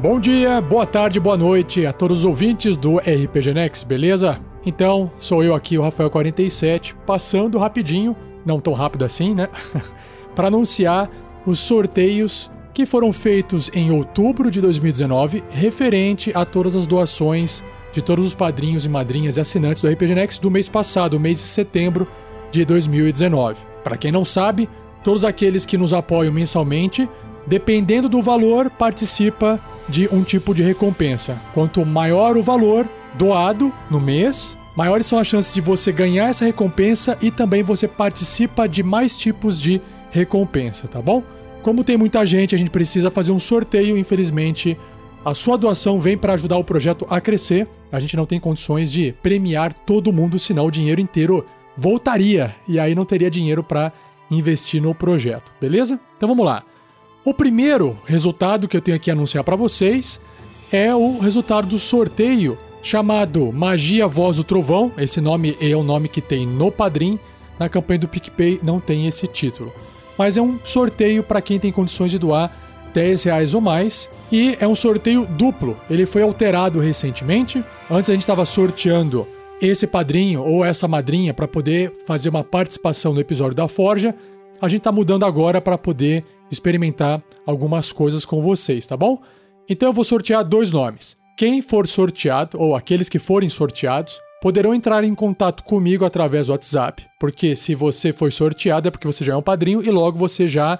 Bom 0.00 0.20
dia, 0.20 0.60
boa 0.60 0.86
tarde, 0.86 1.18
boa 1.18 1.36
noite 1.36 1.84
a 1.84 1.92
todos 1.92 2.20
os 2.20 2.24
ouvintes 2.24 2.76
do 2.76 2.98
RPG 2.98 3.52
Next, 3.52 3.84
beleza? 3.84 4.38
Então, 4.64 5.10
sou 5.18 5.42
eu 5.42 5.56
aqui, 5.56 5.76
o 5.76 5.82
Rafael47, 5.82 6.94
passando 7.04 7.58
rapidinho, 7.58 8.16
não 8.46 8.60
tão 8.60 8.74
rápido 8.74 9.04
assim, 9.04 9.34
né? 9.34 9.48
para 10.36 10.46
anunciar 10.46 11.10
os 11.44 11.58
sorteios 11.58 12.48
que 12.72 12.86
foram 12.86 13.12
feitos 13.12 13.68
em 13.74 13.90
outubro 13.90 14.52
de 14.52 14.60
2019, 14.60 15.42
referente 15.50 16.30
a 16.32 16.44
todas 16.44 16.76
as 16.76 16.86
doações 16.86 17.64
de 17.92 18.00
todos 18.00 18.24
os 18.24 18.34
padrinhos 18.34 18.84
e 18.84 18.88
madrinhas 18.88 19.36
e 19.36 19.40
assinantes 19.40 19.82
do 19.82 19.88
RPG 19.88 20.14
Next 20.14 20.40
do 20.40 20.48
mês 20.48 20.68
passado, 20.68 21.18
mês 21.18 21.38
de 21.38 21.48
setembro 21.48 22.06
de 22.52 22.64
2019. 22.64 23.66
Para 23.82 23.96
quem 23.96 24.12
não 24.12 24.24
sabe, 24.24 24.68
todos 25.02 25.24
aqueles 25.24 25.66
que 25.66 25.76
nos 25.76 25.92
apoiam 25.92 26.32
mensalmente, 26.32 27.10
dependendo 27.48 28.08
do 28.08 28.22
valor, 28.22 28.70
participa 28.70 29.60
de 29.88 30.08
um 30.12 30.22
tipo 30.22 30.54
de 30.54 30.62
recompensa. 30.62 31.40
Quanto 31.54 31.84
maior 31.84 32.36
o 32.36 32.42
valor 32.42 32.86
doado 33.14 33.72
no 33.90 34.00
mês, 34.00 34.56
maiores 34.76 35.06
são 35.06 35.18
as 35.18 35.26
chances 35.26 35.54
de 35.54 35.60
você 35.60 35.90
ganhar 35.90 36.28
essa 36.28 36.44
recompensa 36.44 37.16
e 37.20 37.30
também 37.30 37.62
você 37.62 37.88
participa 37.88 38.68
de 38.68 38.82
mais 38.82 39.16
tipos 39.16 39.58
de 39.58 39.80
recompensa, 40.10 40.86
tá 40.86 41.00
bom? 41.00 41.22
Como 41.62 41.84
tem 41.84 41.96
muita 41.96 42.24
gente, 42.24 42.54
a 42.54 42.58
gente 42.58 42.70
precisa 42.70 43.10
fazer 43.10 43.32
um 43.32 43.38
sorteio, 43.38 43.98
infelizmente. 43.98 44.78
A 45.24 45.34
sua 45.34 45.58
doação 45.58 45.98
vem 46.00 46.16
para 46.16 46.34
ajudar 46.34 46.56
o 46.56 46.64
projeto 46.64 47.06
a 47.10 47.20
crescer. 47.20 47.66
A 47.90 47.98
gente 47.98 48.16
não 48.16 48.24
tem 48.24 48.38
condições 48.38 48.92
de 48.92 49.12
premiar 49.22 49.72
todo 49.72 50.12
mundo, 50.12 50.38
senão 50.38 50.66
o 50.66 50.70
dinheiro 50.70 51.00
inteiro 51.00 51.44
voltaria 51.76 52.54
e 52.66 52.78
aí 52.78 52.94
não 52.94 53.04
teria 53.04 53.30
dinheiro 53.30 53.62
para 53.62 53.92
investir 54.30 54.80
no 54.80 54.94
projeto, 54.94 55.52
beleza? 55.60 55.98
Então 56.16 56.28
vamos 56.28 56.44
lá. 56.44 56.62
O 57.28 57.34
primeiro 57.34 57.98
resultado 58.06 58.66
que 58.66 58.74
eu 58.74 58.80
tenho 58.80 58.96
aqui 58.96 59.10
a 59.10 59.12
anunciar 59.12 59.44
para 59.44 59.54
vocês 59.54 60.18
é 60.72 60.94
o 60.94 61.18
resultado 61.18 61.66
do 61.66 61.78
sorteio 61.78 62.56
chamado 62.82 63.52
Magia 63.52 64.08
Voz 64.08 64.38
do 64.38 64.44
Trovão. 64.44 64.90
Esse 64.96 65.20
nome 65.20 65.54
é 65.60 65.76
o 65.76 65.82
nome 65.82 66.08
que 66.08 66.22
tem 66.22 66.46
no 66.46 66.72
Padrim. 66.72 67.20
Na 67.58 67.68
campanha 67.68 67.98
do 67.98 68.08
PicPay 68.08 68.60
não 68.62 68.80
tem 68.80 69.06
esse 69.06 69.26
título. 69.26 69.70
Mas 70.16 70.38
é 70.38 70.40
um 70.40 70.58
sorteio 70.64 71.22
para 71.22 71.42
quem 71.42 71.58
tem 71.58 71.70
condições 71.70 72.10
de 72.10 72.18
doar 72.18 72.50
10 72.94 73.24
reais 73.24 73.52
ou 73.52 73.60
mais. 73.60 74.08
E 74.32 74.56
é 74.58 74.66
um 74.66 74.74
sorteio 74.74 75.26
duplo. 75.26 75.76
Ele 75.90 76.06
foi 76.06 76.22
alterado 76.22 76.80
recentemente. 76.80 77.62
Antes 77.90 78.08
a 78.08 78.14
gente 78.14 78.22
estava 78.22 78.46
sorteando 78.46 79.28
esse 79.60 79.86
padrinho 79.86 80.42
ou 80.42 80.64
essa 80.64 80.88
madrinha 80.88 81.34
para 81.34 81.46
poder 81.46 81.92
fazer 82.06 82.30
uma 82.30 82.42
participação 82.42 83.12
no 83.12 83.20
episódio 83.20 83.54
da 83.54 83.68
Forja. 83.68 84.14
A 84.62 84.68
gente 84.68 84.80
está 84.80 84.90
mudando 84.90 85.26
agora 85.26 85.60
para 85.60 85.76
poder 85.76 86.24
experimentar 86.50 87.22
algumas 87.46 87.92
coisas 87.92 88.24
com 88.24 88.42
vocês, 88.42 88.86
tá 88.86 88.96
bom? 88.96 89.20
Então 89.68 89.88
eu 89.88 89.92
vou 89.92 90.04
sortear 90.04 90.44
dois 90.44 90.72
nomes. 90.72 91.16
Quem 91.36 91.62
for 91.62 91.86
sorteado, 91.86 92.60
ou 92.60 92.74
aqueles 92.74 93.08
que 93.08 93.18
forem 93.18 93.48
sorteados, 93.48 94.20
poderão 94.40 94.74
entrar 94.74 95.04
em 95.04 95.14
contato 95.14 95.62
comigo 95.62 96.04
através 96.04 96.46
do 96.46 96.52
WhatsApp, 96.52 97.06
porque 97.18 97.54
se 97.54 97.74
você 97.74 98.12
foi 98.12 98.30
sorteado 98.30 98.88
é 98.88 98.90
porque 98.90 99.06
você 99.06 99.24
já 99.24 99.34
é 99.34 99.36
um 99.36 99.42
padrinho 99.42 99.82
e 99.82 99.90
logo 99.90 100.18
você 100.18 100.48
já 100.48 100.78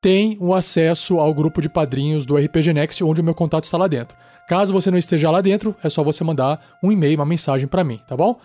tem 0.00 0.36
o 0.40 0.54
acesso 0.54 1.18
ao 1.18 1.34
grupo 1.34 1.60
de 1.60 1.68
padrinhos 1.68 2.24
do 2.24 2.36
RPG 2.36 2.72
Next, 2.72 3.04
onde 3.04 3.20
o 3.20 3.24
meu 3.24 3.34
contato 3.34 3.64
está 3.64 3.76
lá 3.76 3.86
dentro. 3.86 4.16
Caso 4.48 4.72
você 4.72 4.90
não 4.90 4.98
esteja 4.98 5.30
lá 5.30 5.40
dentro, 5.40 5.76
é 5.84 5.90
só 5.90 6.02
você 6.02 6.24
mandar 6.24 6.78
um 6.82 6.90
e-mail, 6.90 7.16
uma 7.16 7.26
mensagem 7.26 7.68
para 7.68 7.84
mim, 7.84 8.00
tá 8.08 8.16
bom? 8.16 8.38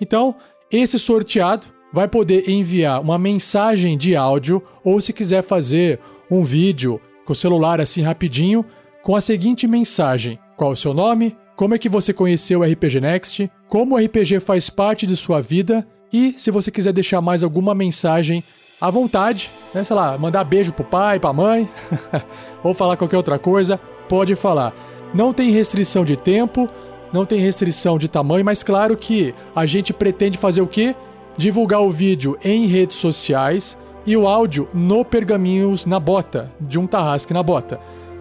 Então, 0.00 0.36
esse 0.70 0.98
sorteado 0.98 1.66
vai 1.92 2.06
poder 2.06 2.48
enviar 2.48 3.00
uma 3.00 3.18
mensagem 3.18 3.96
de 3.96 4.14
áudio 4.14 4.62
ou 4.84 5.00
se 5.00 5.12
quiser 5.12 5.42
fazer 5.42 5.98
um 6.30 6.42
vídeo 6.42 7.00
com 7.24 7.32
o 7.32 7.36
celular 7.36 7.80
assim 7.80 8.02
rapidinho 8.02 8.64
com 9.02 9.16
a 9.16 9.20
seguinte 9.20 9.66
mensagem: 9.66 10.38
qual 10.56 10.72
o 10.72 10.76
seu 10.76 10.92
nome, 10.92 11.36
como 11.56 11.74
é 11.74 11.78
que 11.78 11.88
você 11.88 12.12
conheceu 12.12 12.60
o 12.60 12.64
RPG 12.64 13.00
Next, 13.00 13.50
como 13.66 13.94
o 13.94 13.98
RPG 13.98 14.40
faz 14.40 14.70
parte 14.70 15.06
de 15.06 15.16
sua 15.16 15.40
vida 15.40 15.86
e 16.12 16.34
se 16.38 16.50
você 16.50 16.70
quiser 16.70 16.92
deixar 16.92 17.20
mais 17.20 17.42
alguma 17.42 17.74
mensagem 17.74 18.42
à 18.80 18.90
vontade, 18.90 19.50
né? 19.74 19.84
Sei 19.84 19.94
lá, 19.94 20.16
mandar 20.16 20.44
beijo 20.44 20.72
pro 20.72 20.84
pai, 20.84 21.18
pra 21.18 21.32
mãe, 21.32 21.68
ou 22.62 22.72
falar 22.74 22.96
qualquer 22.96 23.16
outra 23.16 23.38
coisa, 23.38 23.78
pode 24.08 24.34
falar. 24.36 24.74
Não 25.12 25.32
tem 25.32 25.50
restrição 25.50 26.04
de 26.04 26.16
tempo, 26.16 26.68
não 27.12 27.24
tem 27.24 27.40
restrição 27.40 27.98
de 27.98 28.08
tamanho, 28.08 28.44
mas 28.44 28.62
claro 28.62 28.96
que 28.96 29.34
a 29.54 29.66
gente 29.66 29.92
pretende 29.92 30.38
fazer 30.38 30.60
o 30.60 30.66
quê? 30.66 30.94
Divulgar 31.36 31.80
o 31.80 31.90
vídeo 31.90 32.38
em 32.44 32.66
redes 32.66 32.96
sociais 32.96 33.76
e 34.08 34.16
o 34.16 34.26
áudio 34.26 34.66
no 34.72 35.04
Pergaminhos 35.04 35.84
na 35.84 36.00
Bota, 36.00 36.50
de 36.58 36.78
um 36.78 36.86
Tarrasque 36.86 37.34
na 37.34 37.42
Bota. 37.42 37.78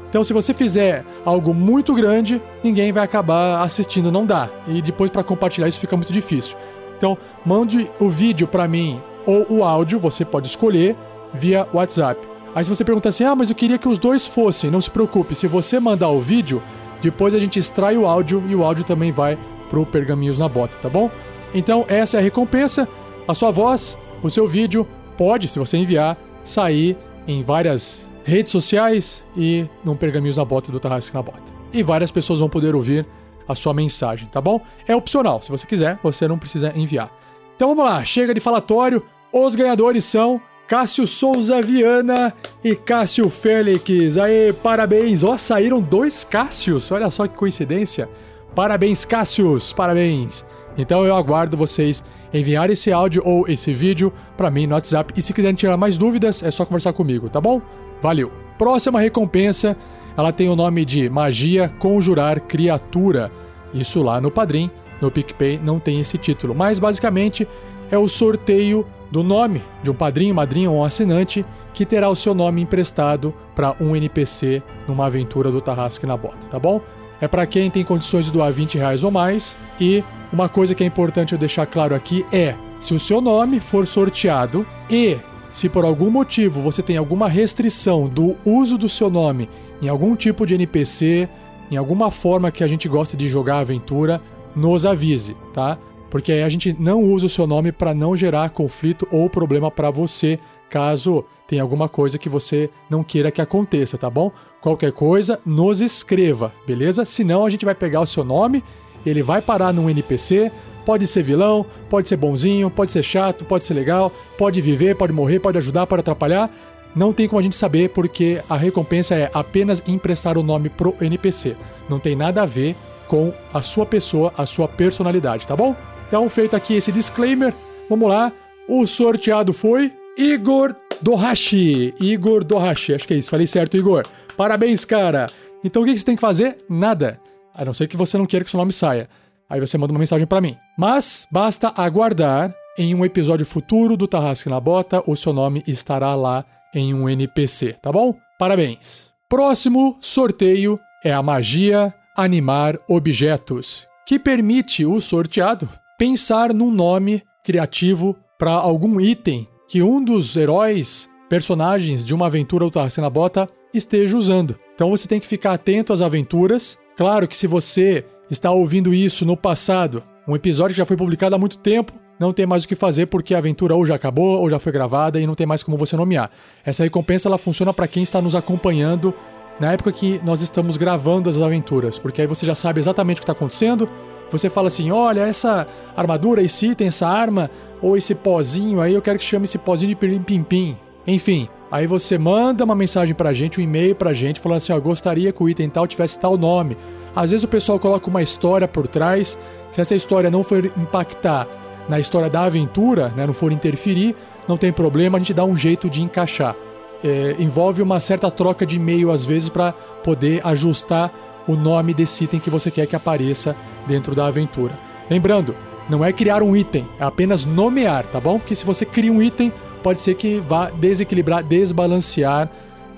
Então, 0.09 0.21
se 0.21 0.33
você 0.33 0.53
fizer 0.53 1.05
algo 1.23 1.53
muito 1.53 1.95
grande, 1.95 2.41
ninguém 2.61 2.91
vai 2.91 3.05
acabar 3.05 3.61
assistindo, 3.61 4.11
não 4.11 4.25
dá. 4.25 4.49
E 4.67 4.81
depois 4.81 5.09
para 5.09 5.23
compartilhar 5.23 5.69
isso 5.69 5.79
fica 5.79 5.95
muito 5.95 6.11
difícil. 6.11 6.57
Então, 6.97 7.17
mande 7.45 7.89
o 8.01 8.09
vídeo 8.09 8.49
para 8.49 8.67
mim 8.67 9.01
ou 9.25 9.45
o 9.49 9.63
áudio, 9.63 9.97
você 9.97 10.25
pode 10.25 10.47
escolher 10.47 10.93
via 11.33 11.65
WhatsApp. 11.73 12.19
Aí 12.53 12.65
se 12.65 12.69
você 12.69 12.83
pergunta 12.83 13.07
assim: 13.07 13.23
"Ah, 13.23 13.35
mas 13.35 13.49
eu 13.49 13.55
queria 13.55 13.77
que 13.77 13.87
os 13.87 13.97
dois 13.97 14.25
fossem". 14.25 14.69
Não 14.69 14.81
se 14.81 14.91
preocupe, 14.91 15.35
se 15.35 15.47
você 15.47 15.79
mandar 15.79 16.09
o 16.09 16.19
vídeo, 16.19 16.61
depois 17.01 17.33
a 17.33 17.39
gente 17.39 17.59
extrai 17.59 17.97
o 17.97 18.05
áudio 18.05 18.43
e 18.49 18.55
o 18.55 18.65
áudio 18.65 18.83
também 18.83 19.13
vai 19.13 19.37
pro 19.69 19.85
Pergaminhos 19.85 20.39
na 20.39 20.49
Bota, 20.49 20.77
tá 20.81 20.89
bom? 20.89 21.09
Então, 21.53 21.85
essa 21.87 22.17
é 22.17 22.19
a 22.19 22.23
recompensa. 22.23 22.89
A 23.25 23.33
sua 23.33 23.51
voz, 23.51 23.97
o 24.21 24.29
seu 24.29 24.45
vídeo 24.45 24.85
pode, 25.17 25.47
se 25.47 25.59
você 25.59 25.77
enviar, 25.77 26.17
sair 26.43 26.97
em 27.27 27.43
várias 27.43 28.09
redes 28.23 28.51
sociais 28.51 29.23
e 29.35 29.65
num 29.83 29.95
Pergaminhos 29.95 30.37
na 30.37 30.45
Bota 30.45 30.71
do 30.71 30.79
Tarrasque 30.79 31.15
na 31.15 31.21
Bota. 31.21 31.53
E 31.73 31.81
várias 31.83 32.11
pessoas 32.11 32.39
vão 32.39 32.49
poder 32.49 32.75
ouvir 32.75 33.05
a 33.47 33.55
sua 33.55 33.73
mensagem, 33.73 34.27
tá 34.29 34.41
bom? 34.41 34.61
É 34.87 34.95
opcional, 34.95 35.41
se 35.41 35.49
você 35.49 35.65
quiser, 35.65 35.99
você 36.03 36.27
não 36.27 36.37
precisa 36.37 36.71
enviar. 36.75 37.11
Então 37.55 37.69
vamos 37.69 37.85
lá, 37.85 38.03
chega 38.03 38.33
de 38.33 38.39
falatório. 38.39 39.03
Os 39.31 39.55
ganhadores 39.55 40.05
são 40.05 40.41
Cássio 40.67 41.07
Souza 41.07 41.61
Viana 41.61 42.33
e 42.63 42.75
Cássio 42.75 43.29
Félix. 43.29 44.17
Aê, 44.17 44.51
parabéns! 44.51 45.23
Ó, 45.23 45.37
saíram 45.37 45.81
dois 45.81 46.23
Cássios, 46.25 46.91
olha 46.91 47.09
só 47.09 47.27
que 47.27 47.35
coincidência. 47.35 48.09
Parabéns, 48.53 49.05
Cássios, 49.05 49.71
parabéns! 49.71 50.45
Então 50.77 51.05
eu 51.05 51.15
aguardo 51.15 51.57
vocês 51.57 52.03
enviar 52.33 52.69
esse 52.69 52.91
áudio 52.91 53.21
ou 53.25 53.47
esse 53.47 53.73
vídeo 53.73 54.13
para 54.35 54.51
mim 54.51 54.67
no 54.67 54.75
WhatsApp. 54.75 55.13
E 55.15 55.21
se 55.21 55.33
quiserem 55.33 55.55
tirar 55.55 55.77
mais 55.77 55.97
dúvidas, 55.97 56.43
é 56.43 56.51
só 56.51 56.65
conversar 56.65 56.93
comigo, 56.93 57.29
tá 57.29 57.41
bom? 57.41 57.61
Valeu! 58.01 58.31
Próxima 58.57 58.99
recompensa 58.99 59.77
ela 60.17 60.31
tem 60.31 60.49
o 60.49 60.55
nome 60.55 60.83
de 60.83 61.09
Magia 61.09 61.69
Conjurar 61.77 62.41
Criatura. 62.41 63.31
Isso 63.71 64.01
lá 64.01 64.19
no 64.19 64.31
Padrim, 64.31 64.71
no 64.99 65.11
PicPay 65.11 65.59
não 65.63 65.79
tem 65.79 65.99
esse 65.99 66.17
título, 66.17 66.55
mas 66.55 66.79
basicamente 66.79 67.47
é 67.91 67.97
o 67.97 68.07
sorteio 68.07 68.85
do 69.11 69.23
nome 69.23 69.61
de 69.83 69.91
um 69.91 69.93
padrinho, 69.93 70.35
madrinha 70.35 70.69
ou 70.69 70.77
um 70.77 70.83
assinante 70.83 71.45
que 71.73 71.85
terá 71.85 72.09
o 72.09 72.15
seu 72.15 72.33
nome 72.33 72.61
emprestado 72.61 73.33
para 73.55 73.75
um 73.79 73.95
NPC 73.95 74.61
numa 74.87 75.05
aventura 75.05 75.51
do 75.51 75.61
Tarrasque 75.61 76.05
na 76.05 76.17
Bota, 76.17 76.47
tá 76.49 76.59
bom? 76.59 76.81
É 77.19 77.27
para 77.27 77.45
quem 77.45 77.69
tem 77.69 77.83
condições 77.83 78.25
de 78.25 78.31
doar 78.31 78.51
20 78.51 78.77
reais 78.77 79.03
ou 79.03 79.11
mais. 79.11 79.57
E 79.79 80.03
uma 80.31 80.47
coisa 80.47 80.75
que 80.75 80.83
é 80.83 80.87
importante 80.87 81.33
eu 81.33 81.39
deixar 81.39 81.65
claro 81.65 81.95
aqui 81.95 82.25
é: 82.31 82.55
se 82.79 82.93
o 82.93 82.99
seu 82.99 83.21
nome 83.21 83.59
for 83.59 83.87
sorteado 83.87 84.65
e 84.89 85.17
se 85.49 85.69
por 85.69 85.85
algum 85.85 86.09
motivo 86.09 86.61
você 86.61 86.81
tem 86.81 86.97
alguma 86.97 87.27
restrição 87.27 88.07
do 88.07 88.35
uso 88.45 88.77
do 88.77 88.89
seu 88.89 89.09
nome 89.09 89.49
em 89.81 89.87
algum 89.87 90.15
tipo 90.15 90.45
de 90.45 90.55
NPC, 90.55 91.29
em 91.71 91.77
alguma 91.77 92.11
forma 92.11 92.51
que 92.51 92.63
a 92.63 92.67
gente 92.67 92.87
gosta 92.87 93.15
de 93.15 93.27
jogar 93.27 93.59
aventura, 93.59 94.21
nos 94.55 94.85
avise, 94.85 95.35
tá? 95.53 95.77
Porque 96.09 96.31
aí 96.31 96.43
a 96.43 96.49
gente 96.49 96.75
não 96.79 97.03
usa 97.03 97.25
o 97.25 97.29
seu 97.29 97.45
nome 97.45 97.71
para 97.71 97.93
não 97.93 98.15
gerar 98.15 98.49
conflito 98.49 99.07
ou 99.11 99.29
problema 99.29 99.69
para 99.69 99.91
você, 99.91 100.39
caso 100.69 101.25
tenha 101.47 101.61
alguma 101.61 101.87
coisa 101.87 102.17
que 102.17 102.29
você 102.29 102.69
não 102.89 103.03
queira 103.03 103.31
que 103.31 103.41
aconteça, 103.41 103.97
tá 103.97 104.09
bom? 104.09 104.31
Qualquer 104.61 104.91
coisa, 104.91 105.39
nos 105.45 105.79
escreva, 105.79 106.53
beleza? 106.65 107.05
Senão 107.05 107.45
a 107.45 107.49
gente 107.49 107.65
vai 107.65 107.73
pegar 107.73 108.01
o 108.01 108.07
seu 108.07 108.23
nome, 108.23 108.63
ele 109.05 109.23
vai 109.23 109.41
parar 109.41 109.71
num 109.71 109.89
NPC, 109.89 110.51
pode 110.85 111.07
ser 111.07 111.23
vilão, 111.23 111.65
pode 111.89 112.09
ser 112.09 112.17
bonzinho, 112.17 112.69
pode 112.69 112.91
ser 112.91 113.03
chato, 113.03 113.45
pode 113.45 113.65
ser 113.65 113.73
legal, 113.73 114.11
pode 114.37 114.61
viver, 114.61 114.95
pode 114.95 115.13
morrer, 115.13 115.39
pode 115.39 115.57
ajudar, 115.57 115.87
pode 115.87 116.01
atrapalhar. 116.01 116.49
Não 116.95 117.13
tem 117.13 117.27
como 117.27 117.39
a 117.39 117.43
gente 117.43 117.55
saber 117.55 117.89
porque 117.89 118.41
a 118.49 118.57
recompensa 118.57 119.15
é 119.15 119.29
apenas 119.33 119.83
emprestar 119.87 120.37
o 120.37 120.43
nome 120.43 120.69
pro 120.69 120.95
NPC. 120.99 121.55
Não 121.89 121.99
tem 121.99 122.15
nada 122.15 122.43
a 122.43 122.45
ver 122.45 122.75
com 123.07 123.33
a 123.53 123.61
sua 123.61 123.85
pessoa, 123.85 124.33
a 124.37 124.45
sua 124.45 124.67
personalidade, 124.67 125.47
tá 125.47 125.55
bom? 125.55 125.75
Então, 126.07 126.27
feito 126.29 126.55
aqui 126.55 126.75
esse 126.75 126.91
disclaimer, 126.91 127.53
vamos 127.89 128.07
lá. 128.09 128.31
O 128.67 128.85
sorteado 128.85 129.53
foi 129.53 129.93
Igor 130.17 130.75
Dohashi. 131.01 131.93
Igor 131.99 132.43
Dohashi, 132.43 132.95
acho 132.95 133.07
que 133.07 133.13
é 133.13 133.17
isso. 133.17 133.29
Falei 133.29 133.45
certo, 133.45 133.77
Igor. 133.77 134.05
Parabéns, 134.35 134.83
cara. 134.83 135.27
Então, 135.63 135.83
o 135.83 135.85
que 135.85 135.95
você 135.95 136.03
tem 136.03 136.15
que 136.15 136.21
fazer? 136.21 136.57
Nada. 136.67 137.19
A 137.53 137.63
não 137.63 137.73
ser 137.73 137.87
que 137.87 137.95
você 137.95 138.17
não 138.17 138.25
queira 138.25 138.43
que 138.43 138.49
seu 138.49 138.57
nome 138.57 138.73
saia. 138.73 139.07
Aí 139.49 139.59
você 139.59 139.77
manda 139.77 139.93
uma 139.93 139.99
mensagem 139.99 140.25
para 140.25 140.41
mim. 140.41 140.57
Mas 140.77 141.27
basta 141.31 141.71
aguardar. 141.75 142.53
Em 142.79 142.93
um 142.93 143.03
episódio 143.03 143.43
futuro 143.43 143.97
do 143.97 144.07
Tarrasque 144.07 144.49
na 144.49 144.59
Bota, 144.59 145.01
o 145.07 145.15
seu 145.15 145.33
nome 145.33 145.63
estará 145.65 146.13
lá 146.13 146.45
em 146.71 146.93
um 146.93 147.09
NPC, 147.09 147.73
tá 147.81 147.91
bom? 147.91 148.13
Parabéns! 148.37 149.11
Próximo 149.27 149.97
sorteio 149.99 150.79
é 151.03 151.11
a 151.11 151.23
magia 151.23 151.91
animar 152.15 152.77
objetos, 152.87 153.87
que 154.05 154.19
permite 154.19 154.85
o 154.85 155.01
sorteado 155.01 155.67
pensar 155.97 156.53
num 156.53 156.71
nome 156.71 157.23
criativo 157.43 158.15
para 158.37 158.51
algum 158.51 159.01
item 159.01 159.47
que 159.67 159.81
um 159.81 160.03
dos 160.03 160.35
heróis, 160.35 161.09
personagens 161.29 162.03
de 162.03 162.15
uma 162.15 162.27
aventura 162.27 162.65
ou 162.65 162.71
na 162.99 163.09
Bota 163.09 163.49
esteja 163.73 164.17
usando. 164.17 164.57
Então 164.73 164.89
você 164.89 165.07
tem 165.07 165.19
que 165.19 165.27
ficar 165.27 165.53
atento 165.53 165.91
às 165.91 166.01
aventuras. 166.01 166.77
Claro 166.95 167.27
que 167.27 167.35
se 167.35 167.47
você 167.47 168.05
está 168.29 168.51
ouvindo 168.51 168.93
isso 168.93 169.25
no 169.25 169.35
passado, 169.35 170.03
um 170.27 170.35
episódio 170.35 170.73
que 170.73 170.79
já 170.79 170.85
foi 170.85 170.97
publicado 170.97 171.35
há 171.35 171.37
muito 171.37 171.57
tempo, 171.57 171.93
não 172.19 172.33
tem 172.33 172.45
mais 172.45 172.63
o 172.63 172.67
que 172.67 172.75
fazer 172.75 173.05
porque 173.07 173.35
a 173.35 173.37
aventura 173.37 173.75
ou 173.75 173.85
já 173.85 173.95
acabou 173.95 174.39
ou 174.39 174.49
já 174.49 174.59
foi 174.59 174.71
gravada 174.71 175.19
e 175.19 175.27
não 175.27 175.35
tem 175.35 175.45
mais 175.45 175.61
como 175.61 175.77
você 175.77 175.95
nomear. 175.95 176.31
Essa 176.65 176.83
recompensa 176.83 177.29
ela 177.29 177.37
funciona 177.37 177.73
para 177.73 177.87
quem 177.87 178.03
está 178.03 178.21
nos 178.21 178.35
acompanhando 178.35 179.13
na 179.59 179.73
época 179.73 179.91
que 179.91 180.21
nós 180.23 180.41
estamos 180.41 180.77
gravando 180.77 181.29
as 181.29 181.39
aventuras, 181.39 181.97
porque 181.97 182.21
aí 182.21 182.27
você 182.27 182.45
já 182.45 182.55
sabe 182.55 182.79
exatamente 182.79 183.17
o 183.17 183.21
que 183.21 183.23
está 183.23 183.33
acontecendo. 183.33 183.89
Você 184.29 184.49
fala 184.49 184.67
assim: 184.67 184.91
olha, 184.91 185.21
essa 185.21 185.65
armadura, 185.95 186.41
esse 186.41 186.67
item, 186.67 186.87
essa 186.87 187.07
arma, 187.07 187.49
ou 187.81 187.97
esse 187.97 188.15
pozinho 188.15 188.81
aí, 188.81 188.93
eu 188.93 189.01
quero 189.01 189.19
que 189.19 189.25
chame 189.25 189.45
esse 189.45 189.57
pozinho 189.57 189.89
de 189.89 189.95
pirim-pim-pim. 189.95 190.77
Enfim, 191.05 191.47
aí 191.71 191.87
você 191.87 192.17
manda 192.17 192.63
uma 192.63 192.75
mensagem 192.75 193.15
pra 193.15 193.33
gente, 193.33 193.59
um 193.59 193.63
e-mail 193.63 193.95
pra 193.95 194.13
gente, 194.13 194.39
falando 194.39 194.57
assim: 194.57 194.73
ó, 194.73 194.79
gostaria 194.79 195.31
que 195.31 195.41
o 195.41 195.49
item 195.49 195.69
tal 195.69 195.87
tivesse 195.87 196.19
tal 196.19 196.37
nome. 196.37 196.77
Às 197.15 197.31
vezes 197.31 197.43
o 197.43 197.47
pessoal 197.47 197.79
coloca 197.79 198.09
uma 198.09 198.21
história 198.21 198.67
por 198.67 198.87
trás, 198.87 199.37
se 199.71 199.81
essa 199.81 199.95
história 199.95 200.29
não 200.29 200.43
for 200.43 200.65
impactar 200.65 201.47
na 201.89 201.99
história 201.99 202.29
da 202.29 202.43
aventura, 202.43 203.09
né, 203.15 203.25
não 203.25 203.33
for 203.33 203.51
interferir, 203.51 204.15
não 204.47 204.57
tem 204.57 204.71
problema, 204.71 205.17
a 205.17 205.19
gente 205.19 205.33
dá 205.33 205.43
um 205.43 205.55
jeito 205.55 205.89
de 205.89 206.03
encaixar. 206.03 206.55
É, 207.03 207.35
envolve 207.39 207.81
uma 207.81 207.99
certa 207.99 208.29
troca 208.29 208.65
de 208.65 208.75
e-mail 208.77 209.11
às 209.11 209.23
vezes 209.23 209.49
para 209.49 209.71
poder 209.71 210.41
ajustar 210.45 211.13
o 211.47 211.55
nome 211.55 211.93
desse 211.93 212.23
item 212.23 212.39
que 212.39 212.49
você 212.49 212.69
quer 212.69 212.85
que 212.87 212.95
apareça 212.95 213.55
dentro 213.87 214.13
da 214.13 214.27
aventura. 214.27 214.77
Lembrando, 215.09 215.55
não 215.89 216.03
é 216.03 216.11
criar 216.11 216.43
um 216.43 216.55
item, 216.55 216.87
é 216.99 217.03
apenas 217.03 217.45
nomear, 217.45 218.05
tá 218.05 218.19
bom? 218.19 218.39
Porque 218.39 218.55
se 218.55 218.65
você 218.65 218.85
cria 218.85 219.11
um 219.11 219.21
item, 219.21 219.51
pode 219.81 220.01
ser 220.01 220.15
que 220.15 220.39
vá 220.39 220.69
desequilibrar, 220.69 221.43
desbalancear 221.43 222.49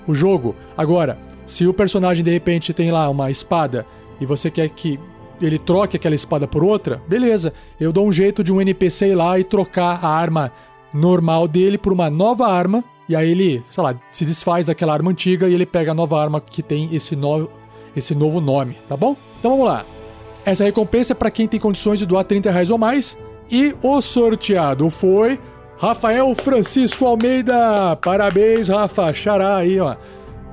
o 0.06 0.14
jogo. 0.14 0.56
Agora, 0.76 1.18
se 1.46 1.66
o 1.66 1.74
personagem 1.74 2.24
de 2.24 2.30
repente 2.30 2.72
tem 2.72 2.90
lá 2.90 3.08
uma 3.08 3.30
espada 3.30 3.86
e 4.20 4.26
você 4.26 4.50
quer 4.50 4.68
que 4.68 4.98
ele 5.40 5.58
troque 5.58 5.96
aquela 5.96 6.14
espada 6.14 6.46
por 6.46 6.62
outra, 6.62 7.02
beleza. 7.08 7.52
Eu 7.78 7.92
dou 7.92 8.06
um 8.06 8.12
jeito 8.12 8.44
de 8.44 8.52
um 8.52 8.60
NPC 8.60 9.08
ir 9.08 9.14
lá 9.14 9.38
e 9.38 9.44
trocar 9.44 10.04
a 10.04 10.08
arma 10.08 10.52
normal 10.92 11.48
dele 11.48 11.78
por 11.78 11.92
uma 11.92 12.10
nova 12.10 12.46
arma. 12.46 12.84
E 13.08 13.16
aí 13.16 13.30
ele, 13.30 13.62
sei 13.66 13.82
lá, 13.82 13.94
se 14.10 14.24
desfaz 14.24 14.66
daquela 14.66 14.92
arma 14.92 15.10
antiga 15.10 15.48
e 15.48 15.54
ele 15.54 15.66
pega 15.66 15.92
a 15.92 15.94
nova 15.94 16.20
arma 16.20 16.40
que 16.40 16.62
tem 16.62 16.88
esse, 16.94 17.16
no... 17.16 17.48
esse 17.96 18.14
novo 18.14 18.40
nome, 18.40 18.76
tá 18.88 18.96
bom? 18.96 19.16
Então 19.38 19.52
vamos 19.52 19.66
lá. 19.66 19.84
Essa 20.50 20.64
recompensa 20.64 21.12
é 21.12 21.14
para 21.14 21.30
quem 21.30 21.46
tem 21.46 21.60
condições 21.60 22.00
de 22.00 22.06
doar 22.06 22.24
30 22.24 22.50
reais 22.50 22.72
ou 22.72 22.76
mais. 22.76 23.16
E 23.48 23.72
o 23.80 24.00
sorteado 24.00 24.90
foi 24.90 25.38
Rafael 25.78 26.34
Francisco 26.34 27.06
Almeida. 27.06 27.94
Parabéns, 28.02 28.68
Rafa. 28.68 29.14
Xará 29.14 29.58
aí, 29.58 29.78
ó. 29.78 29.94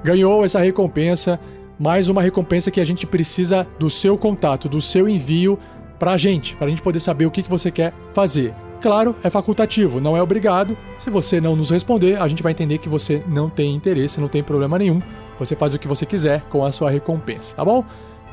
Ganhou 0.04 0.46
essa 0.46 0.60
recompensa 0.60 1.40
mais 1.80 2.10
uma 2.10 2.22
recompensa 2.22 2.70
que 2.70 2.80
a 2.80 2.86
gente 2.86 3.08
precisa 3.08 3.66
do 3.80 3.90
seu 3.90 4.20
contato, 4.20 4.70
do 4.70 4.80
seu 4.80 5.10
envio 5.10 5.58
pra 5.98 6.16
gente, 6.16 6.56
pra 6.56 6.70
gente 6.70 6.84
poder 6.84 7.00
saber 7.00 7.26
o 7.26 7.32
que, 7.32 7.42
que 7.42 7.50
você 7.50 7.72
quer 7.72 7.92
fazer. 8.14 8.54
Claro, 8.80 9.16
é 9.24 9.32
facultativo, 9.32 10.00
não 10.00 10.16
é 10.16 10.22
obrigado. 10.22 10.78
Se 11.00 11.10
você 11.10 11.42
não 11.42 11.56
nos 11.56 11.72
responder, 11.72 12.22
a 12.22 12.28
gente 12.28 12.44
vai 12.44 12.52
entender 12.52 12.78
que 12.78 12.88
você 12.88 13.24
não 13.28 13.50
tem 13.50 13.74
interesse, 13.74 14.22
não 14.22 14.28
tem 14.28 14.44
problema 14.44 14.78
nenhum. 14.78 15.02
Você 15.40 15.56
faz 15.56 15.74
o 15.74 15.80
que 15.80 15.88
você 15.88 16.06
quiser 16.06 16.42
com 16.50 16.64
a 16.64 16.72
sua 16.72 16.92
recompensa, 16.92 17.56
tá 17.56 17.66
bom? 17.66 17.84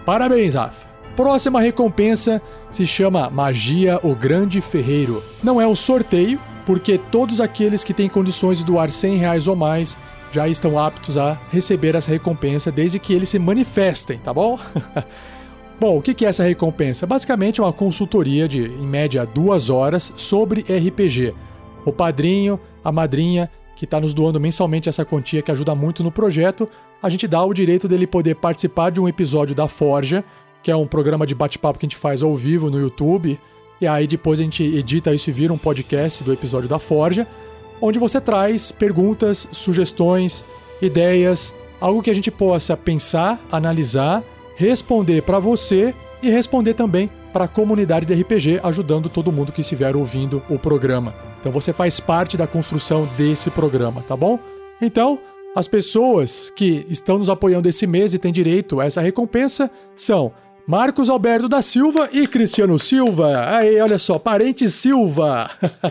Parabéns, 0.05 0.55
Rafa. 0.55 0.94
Próxima 1.17 1.61
recompensa 1.61 2.43
se 2.71 2.87
chama 2.87 3.31
Magia 3.31 4.01
o 4.03 4.15
Grande 4.15 4.61
Ferreiro. 4.61 5.23
Não 5.43 5.61
é 5.61 5.67
um 5.67 5.75
sorteio, 5.75 6.41
porque 6.67 6.99
todos 6.99 7.41
aqueles 7.41 7.85
que 7.85 7.95
têm 7.95 8.09
condições 8.09 8.59
de 8.59 8.65
doar 8.65 8.91
100 8.91 9.17
reais 9.17 9.49
ou 9.49 9.55
mais 9.55 9.97
já 10.33 10.49
estão 10.49 10.77
aptos 10.77 11.17
a 11.17 11.39
receber 11.53 11.95
essa 11.95 12.11
recompensa, 12.11 12.73
desde 12.73 12.99
que 12.99 13.13
eles 13.13 13.29
se 13.29 13.39
manifestem, 13.39 14.19
tá 14.19 14.35
bom? 14.35 14.59
bom, 15.79 15.99
o 15.99 16.03
que 16.03 16.25
é 16.25 16.29
essa 16.29 16.43
recompensa? 16.43 17.07
Basicamente 17.07 17.61
é 17.61 17.63
uma 17.63 17.73
consultoria 17.73 18.49
de, 18.49 18.65
em 18.65 18.87
média, 18.87 19.25
duas 19.25 19.71
horas 19.71 20.13
sobre 20.17 20.63
RPG. 20.63 21.33
O 21.85 21.93
padrinho, 21.93 22.59
a 22.83 22.91
madrinha, 22.91 23.49
que 23.77 23.85
está 23.85 24.01
nos 24.01 24.13
doando 24.13 24.41
mensalmente 24.41 24.89
essa 24.89 25.05
quantia 25.05 25.43
que 25.43 25.53
ajuda 25.53 25.73
muito 25.75 26.03
no 26.03 26.11
projeto, 26.11 26.69
a 27.01 27.09
gente 27.09 27.29
dá 27.29 27.45
o 27.45 27.55
direito 27.55 27.87
dele 27.87 28.07
poder 28.07 28.35
participar 28.35 28.91
de 28.91 29.01
um 29.01 29.07
episódio 29.07 29.55
da 29.55 29.69
Forja, 29.69 30.25
que 30.65 30.71
é 30.71 30.77
um 30.77 30.87
programa 30.87 31.27
de 31.27 31.35
bate-papo 31.35 31.79
que 31.79 31.85
a 31.85 31.89
gente 31.89 31.99
faz 31.99 32.23
ao 32.23 32.35
vivo 32.35 32.71
no 32.71 32.81
YouTube. 32.81 33.39
E 33.79 33.87
aí 33.87 34.07
depois 34.07 34.41
a 34.41 34.43
gente 34.43 34.63
edita 34.65 35.15
isso 35.15 35.29
e 35.29 35.33
vira 35.33 35.53
um 35.53 35.59
podcast 35.59 36.25
do 36.25 36.33
episódio 36.33 36.67
da 36.67 36.79
Forja, 36.79 37.29
onde 37.83 37.99
você 37.99 38.19
traz 38.19 38.73
perguntas, 38.73 39.47
sugestões, 39.53 40.43
ideias, 40.81 41.55
algo 41.79 42.03
que 42.03 42.11
a 42.11 42.15
gente 42.15 42.31
possa 42.31 42.75
pensar, 42.79 43.39
analisar, 43.53 44.25
responder 44.57 45.21
para 45.21 45.39
você 45.39 45.95
e 46.23 46.31
responder 46.31 46.73
também 46.73 47.11
para 47.31 47.45
a 47.45 47.49
comunidade 47.49 48.07
de 48.07 48.15
RPG, 48.15 48.61
ajudando 48.63 49.11
todo 49.11 49.31
mundo 49.31 49.53
que 49.53 49.61
estiver 49.61 49.95
ouvindo 49.95 50.43
o 50.49 50.59
programa. 50.59 51.15
Então 51.41 51.53
você 51.53 51.75
faz 51.75 52.01
parte 52.01 52.39
da 52.39 52.47
construção 52.47 53.07
desse 53.19 53.51
programa, 53.51 54.01
tá 54.01 54.17
bom? 54.17 54.39
Então, 54.81 55.21
as 55.55 55.69
pessoas 55.69 56.51
que 56.57 56.87
estão 56.89 57.19
nos 57.19 57.29
apoiando 57.29 57.69
esse 57.69 57.87
mês 57.87 58.15
e 58.15 58.19
têm 58.19 58.33
direito 58.33 58.81
a 58.81 58.87
essa 58.87 59.03
recompensa 59.03 59.71
são 59.95 60.33
Marcos 60.67 61.11
Alberto 61.11 61.47
da 61.47 61.61
Silva 61.61 62.09
e 62.11 62.27
Cristiano 62.27 62.79
Silva. 62.79 63.55
Aí, 63.55 63.79
olha 63.81 63.99
só, 63.99 64.19
parente 64.19 64.71
Silva. 64.71 65.51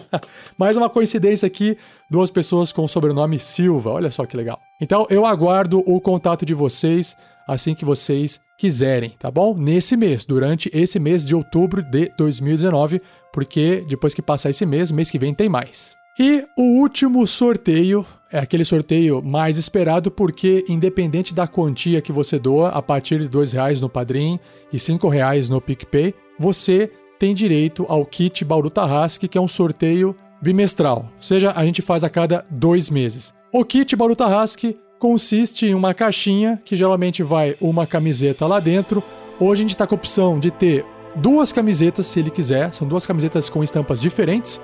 Mais 0.58 0.76
uma 0.76 0.90
coincidência 0.90 1.46
aqui, 1.46 1.78
duas 2.10 2.32
pessoas 2.32 2.74
com 2.74 2.84
o 2.84 2.88
sobrenome 2.88 3.38
Silva. 3.38 3.92
Olha 3.92 4.10
só 4.10 4.26
que 4.26 4.36
legal. 4.36 4.60
Então, 4.82 5.06
eu 5.12 5.28
aguardo 5.28 5.84
o 5.86 6.02
contato 6.02 6.44
de 6.44 6.56
vocês 6.56 7.16
assim 7.48 7.76
que 7.76 7.86
vocês 7.86 8.40
quiserem, 8.58 9.12
tá 9.12 9.30
bom? 9.30 9.56
Nesse 9.56 9.96
mês, 9.96 10.26
durante 10.26 10.72
esse 10.74 11.00
mês 11.00 11.24
de 11.24 11.36
outubro 11.36 11.84
de 11.84 12.12
2019, 12.18 13.00
porque 13.32 13.86
depois 13.88 14.14
que 14.14 14.22
passar 14.24 14.50
esse 14.50 14.66
mês, 14.66 14.92
mês 14.92 15.12
que 15.12 15.20
vem 15.20 15.36
tem 15.36 15.50
mais. 15.50 15.96
E 16.18 16.46
o 16.56 16.80
último 16.80 17.26
sorteio 17.26 18.06
é 18.32 18.38
aquele 18.38 18.64
sorteio 18.64 19.20
mais 19.26 19.58
esperado 19.58 20.12
porque, 20.12 20.64
independente 20.70 21.34
da 21.34 21.48
quantia 21.48 22.02
que 22.04 22.12
você 22.12 22.38
doa, 22.38 22.70
a 22.70 22.84
partir 22.84 23.28
de 23.28 23.36
R$ 23.36 23.46
reais 23.52 23.82
no 23.82 23.90
Padrim 23.90 24.40
e 24.72 24.78
R$ 24.78 25.10
reais 25.10 25.50
no 25.50 25.60
PicPay, 25.60 26.14
você 26.38 26.92
tem 27.18 27.34
direito 27.34 27.84
ao 27.90 28.06
kit 28.06 28.46
Bauru 28.46 28.70
Tarrasque, 28.70 29.28
que 29.28 29.40
é 29.40 29.42
um 29.42 29.48
sorteio 29.48 30.16
bimestral, 30.40 31.10
ou 31.16 31.22
seja, 31.22 31.52
a 31.56 31.66
gente 31.66 31.82
faz 31.82 32.04
a 32.04 32.10
cada 32.10 32.46
dois 32.48 32.92
meses. 32.92 33.34
O 33.52 33.66
kit 33.66 33.96
Bauru 33.96 34.16
Tarrasque 34.16 34.78
consiste 35.00 35.66
em 35.66 35.74
uma 35.74 35.96
caixinha 35.96 36.62
que 36.64 36.78
geralmente 36.78 37.24
vai 37.24 37.56
uma 37.60 37.88
camiseta 37.88 38.46
lá 38.46 38.60
dentro. 38.60 39.02
Hoje 39.40 39.62
a 39.62 39.64
gente 39.64 39.72
está 39.72 39.88
com 39.88 39.96
a 39.96 39.98
opção 39.98 40.40
de 40.40 40.52
ter 40.52 40.86
duas 41.16 41.52
camisetas, 41.52 42.06
se 42.06 42.20
ele 42.20 42.30
quiser, 42.30 42.72
são 42.72 42.88
duas 42.88 43.08
camisetas 43.08 43.50
com 43.50 43.64
estampas 43.64 44.00
diferentes 44.00 44.62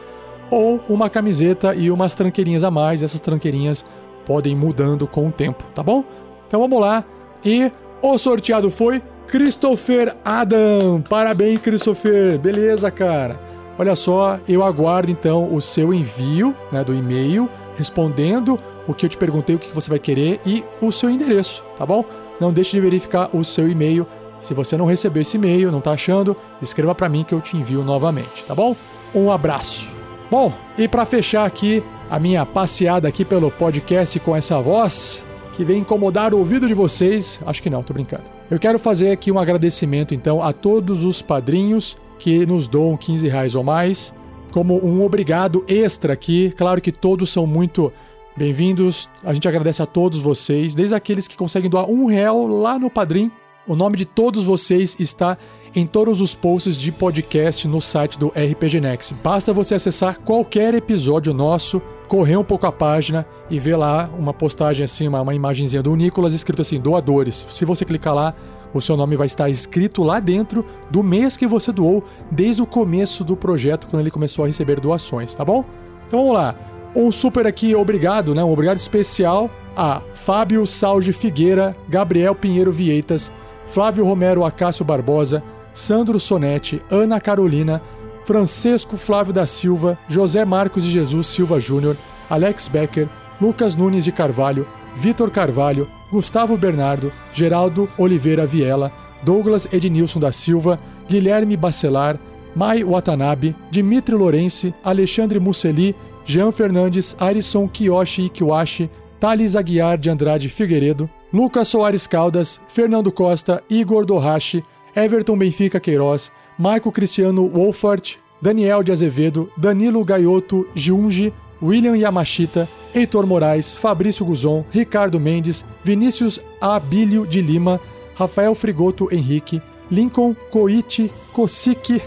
ou 0.50 0.80
uma 0.90 1.10
camiseta 1.10 1.76
e 1.76 1.92
umas 1.92 2.16
tranqueirinhas 2.16 2.64
a 2.64 2.72
mais. 2.72 3.04
Essas 3.04 3.20
tranqueirinhas 3.20 3.86
podem 4.26 4.56
mudando 4.56 5.08
com 5.08 5.28
o 5.28 5.32
tempo, 5.32 5.64
tá 5.74 5.84
bom? 5.84 6.04
Então 6.48 6.60
vamos 6.60 6.80
lá. 6.80 7.04
E 7.44 7.72
o 8.02 8.18
sorteado 8.18 8.70
foi 8.70 9.02
Christopher 9.28 10.16
Adam. 10.26 11.02
Parabéns, 11.08 11.60
Christopher. 11.62 12.40
Beleza, 12.40 12.90
cara. 12.90 13.40
Olha 13.78 13.96
só, 13.96 14.40
eu 14.48 14.64
aguardo 14.64 15.12
então 15.12 15.54
o 15.54 15.62
seu 15.62 15.94
envio 15.94 16.56
né, 16.72 16.84
do 16.84 16.94
e-mail 16.94 17.50
respondendo 17.78 18.60
o 18.86 18.94
que 18.94 19.06
eu 19.06 19.10
te 19.10 19.16
perguntei, 19.16 19.56
o 19.56 19.60
que 19.60 19.74
você 19.74 19.90
vai 19.90 20.00
querer 20.00 20.42
e 20.46 20.66
o 20.82 20.92
seu 20.92 21.10
endereço, 21.10 21.64
tá 21.78 21.86
bom? 21.86 22.04
Não 22.42 22.52
deixe 22.52 22.72
de 22.72 22.82
verificar 22.82 23.30
o 23.34 23.44
seu 23.46 23.70
e-mail. 23.70 24.06
Se 24.42 24.54
você 24.54 24.76
não 24.76 24.86
recebeu 24.86 25.22
esse 25.22 25.38
e-mail, 25.38 25.72
não 25.72 25.80
tá 25.80 25.92
achando, 25.92 26.36
escreva 26.62 26.94
para 26.94 27.08
mim 27.08 27.24
que 27.24 27.34
eu 27.34 27.40
te 27.40 27.56
envio 27.56 27.84
novamente, 27.84 28.44
tá 28.46 28.54
bom? 28.54 28.76
Um 29.16 29.32
abraço. 29.32 29.99
Bom, 30.30 30.54
e 30.78 30.88
para 30.88 31.08
fechar 31.08 31.44
aqui 31.44 31.84
a 32.08 32.20
minha 32.20 32.46
passeada 32.46 33.08
aqui 33.08 33.26
pelo 33.26 33.50
podcast 33.50 34.20
com 34.20 34.36
essa 34.36 34.62
voz 34.62 35.26
que 35.54 35.66
vem 35.66 35.80
incomodar 35.80 36.36
o 36.36 36.38
ouvido 36.38 36.68
de 36.68 36.74
vocês, 36.76 37.40
acho 37.48 37.64
que 37.64 37.70
não, 37.70 37.82
tô 37.82 37.94
brincando. 37.94 38.26
Eu 38.50 38.60
quero 38.60 38.78
fazer 38.78 39.12
aqui 39.12 39.32
um 39.32 39.40
agradecimento 39.40 40.14
então 40.14 40.42
a 40.44 40.54
todos 40.54 41.04
os 41.04 41.24
padrinhos 41.24 41.98
que 42.20 42.46
nos 42.46 42.68
doam 42.68 42.96
15 42.96 43.28
reais 43.28 43.56
ou 43.56 43.64
mais, 43.64 44.14
como 44.52 44.80
um 44.86 45.04
obrigado 45.04 45.66
extra 45.68 46.14
aqui. 46.14 46.54
Claro 46.56 46.80
que 46.80 46.92
todos 46.92 47.32
são 47.32 47.48
muito 47.48 47.92
bem-vindos. 48.38 49.10
A 49.24 49.34
gente 49.34 49.48
agradece 49.48 49.82
a 49.82 49.88
todos 49.88 50.20
vocês, 50.20 50.76
desde 50.76 50.94
aqueles 50.94 51.28
que 51.28 51.36
conseguem 51.36 51.72
doar 51.72 51.90
um 51.90 52.06
real 52.06 52.46
lá 52.46 52.78
no 52.78 52.90
Padrim. 52.90 53.32
O 53.70 53.76
nome 53.76 53.98
de 53.98 54.04
todos 54.04 54.46
vocês 54.46 54.96
está 54.98 55.38
em 55.76 55.86
todos 55.86 56.22
os 56.22 56.34
posts 56.34 56.76
de 56.76 56.92
podcast 56.92 57.68
no 57.68 57.80
site 57.80 58.18
do 58.18 58.30
RPG 58.30 58.82
Next. 58.82 59.14
Basta 59.24 59.54
você 59.54 59.76
acessar 59.76 60.20
qualquer 60.22 60.74
episódio 60.74 61.36
nosso, 61.36 61.80
correr 62.08 62.36
um 62.36 62.44
pouco 62.44 62.66
a 62.66 62.72
página 62.72 63.28
e 63.48 63.60
ver 63.60 63.76
lá 63.76 64.10
uma 64.18 64.34
postagem 64.34 64.84
assim, 64.84 65.08
uma, 65.08 65.22
uma 65.22 65.36
imagenzinha 65.36 65.84
do 65.84 65.96
Nicolas 65.96 66.34
escrito 66.34 66.64
assim, 66.64 66.80
doadores. 66.80 67.46
Se 67.48 67.64
você 67.64 67.86
clicar 67.86 68.16
lá, 68.16 68.34
o 68.74 68.82
seu 68.82 68.98
nome 68.98 69.16
vai 69.16 69.28
estar 69.28 69.52
escrito 69.52 70.02
lá 70.02 70.20
dentro 70.20 70.66
do 70.90 71.04
mês 71.04 71.38
que 71.38 71.46
você 71.46 71.72
doou, 71.72 72.04
desde 72.32 72.64
o 72.64 72.66
começo 72.66 73.24
do 73.24 73.38
projeto, 73.38 73.88
quando 73.88 74.02
ele 74.02 74.10
começou 74.10 74.46
a 74.46 74.48
receber 74.48 74.80
doações, 74.80 75.36
tá 75.36 75.46
bom? 75.46 75.64
Então 76.08 76.22
vamos 76.22 76.34
lá. 76.34 76.56
Um 76.96 77.12
super 77.12 77.46
aqui 77.46 77.76
obrigado, 77.76 78.34
né? 78.34 78.44
Um 78.44 78.52
obrigado 78.52 78.78
especial 78.78 79.48
a 79.78 80.02
Fábio 80.16 80.66
Salge 80.66 81.14
Figueira, 81.14 81.78
Gabriel 81.88 82.34
Pinheiro 82.34 82.72
Vieitas, 82.72 83.32
Flávio 83.70 84.04
Romero 84.04 84.44
Acácio 84.44 84.84
Barbosa, 84.84 85.44
Sandro 85.74 86.20
Sonetti, 86.20 86.82
Ana 86.90 87.22
Carolina, 87.22 87.82
Francisco 88.26 88.98
Flávio 88.98 89.32
da 89.32 89.46
Silva, 89.46 89.98
José 90.10 90.44
Marcos 90.44 90.84
de 90.84 90.92
Jesus 90.92 91.28
Silva 91.28 91.60
Júnior, 91.60 91.96
Alex 92.30 92.68
Becker, 92.68 93.08
Lucas 93.40 93.76
Nunes 93.76 94.06
de 94.06 94.12
Carvalho, 94.12 94.68
Vitor 94.96 95.30
Carvalho, 95.30 95.88
Gustavo 96.12 96.58
Bernardo, 96.58 97.12
Geraldo 97.32 97.88
Oliveira 97.98 98.46
Viela, 98.46 98.92
Douglas 99.24 99.68
Ednilson 99.72 100.20
da 100.20 100.32
Silva, 100.32 100.80
Guilherme 101.08 101.56
Bacelar, 101.56 102.20
Mai 102.56 102.84
Watanabe, 102.84 103.56
Dimitri 103.72 104.16
Lourenci, 104.16 104.74
Alexandre 104.84 105.40
Musseli, 105.40 105.96
Jean 106.26 106.52
Fernandes, 106.52 107.16
Arison 107.20 107.68
Kiyoshi 107.68 108.26
Ikiwashi, 108.26 108.90
Thales 109.20 109.56
Aguiar 109.56 109.98
de 109.98 110.10
Andrade 110.10 110.50
Figueiredo, 110.50 111.10
Lucas 111.32 111.68
Soares 111.68 112.08
Caldas, 112.08 112.60
Fernando 112.68 113.12
Costa, 113.12 113.64
Igor 113.70 114.06
Dohashi, 114.06 114.64
Everton 114.96 115.38
Benfica 115.38 115.80
Queiroz, 115.80 116.32
Marco 116.58 116.92
Cristiano 116.92 117.48
Wolfart, 117.48 118.18
Daniel 118.42 118.84
de 118.84 118.92
Azevedo, 118.92 119.50
Danilo 119.56 120.04
Gaioto 120.04 120.66
Giungi, 120.74 121.32
William 121.62 121.96
Yamashita, 121.96 122.68
Heitor 122.96 123.26
Moraes, 123.26 123.76
Fabrício 123.76 124.26
Guzon, 124.26 124.66
Ricardo 124.74 125.20
Mendes, 125.20 125.66
Vinícius 125.84 126.42
Abílio 126.60 127.26
de 127.26 127.42
Lima, 127.42 127.80
Rafael 128.16 128.56
Frigoto 128.56 129.10
Henrique, 129.12 129.62
Lincoln 129.92 130.36
Coiti 130.52 131.12
Kosiki, 131.32 132.02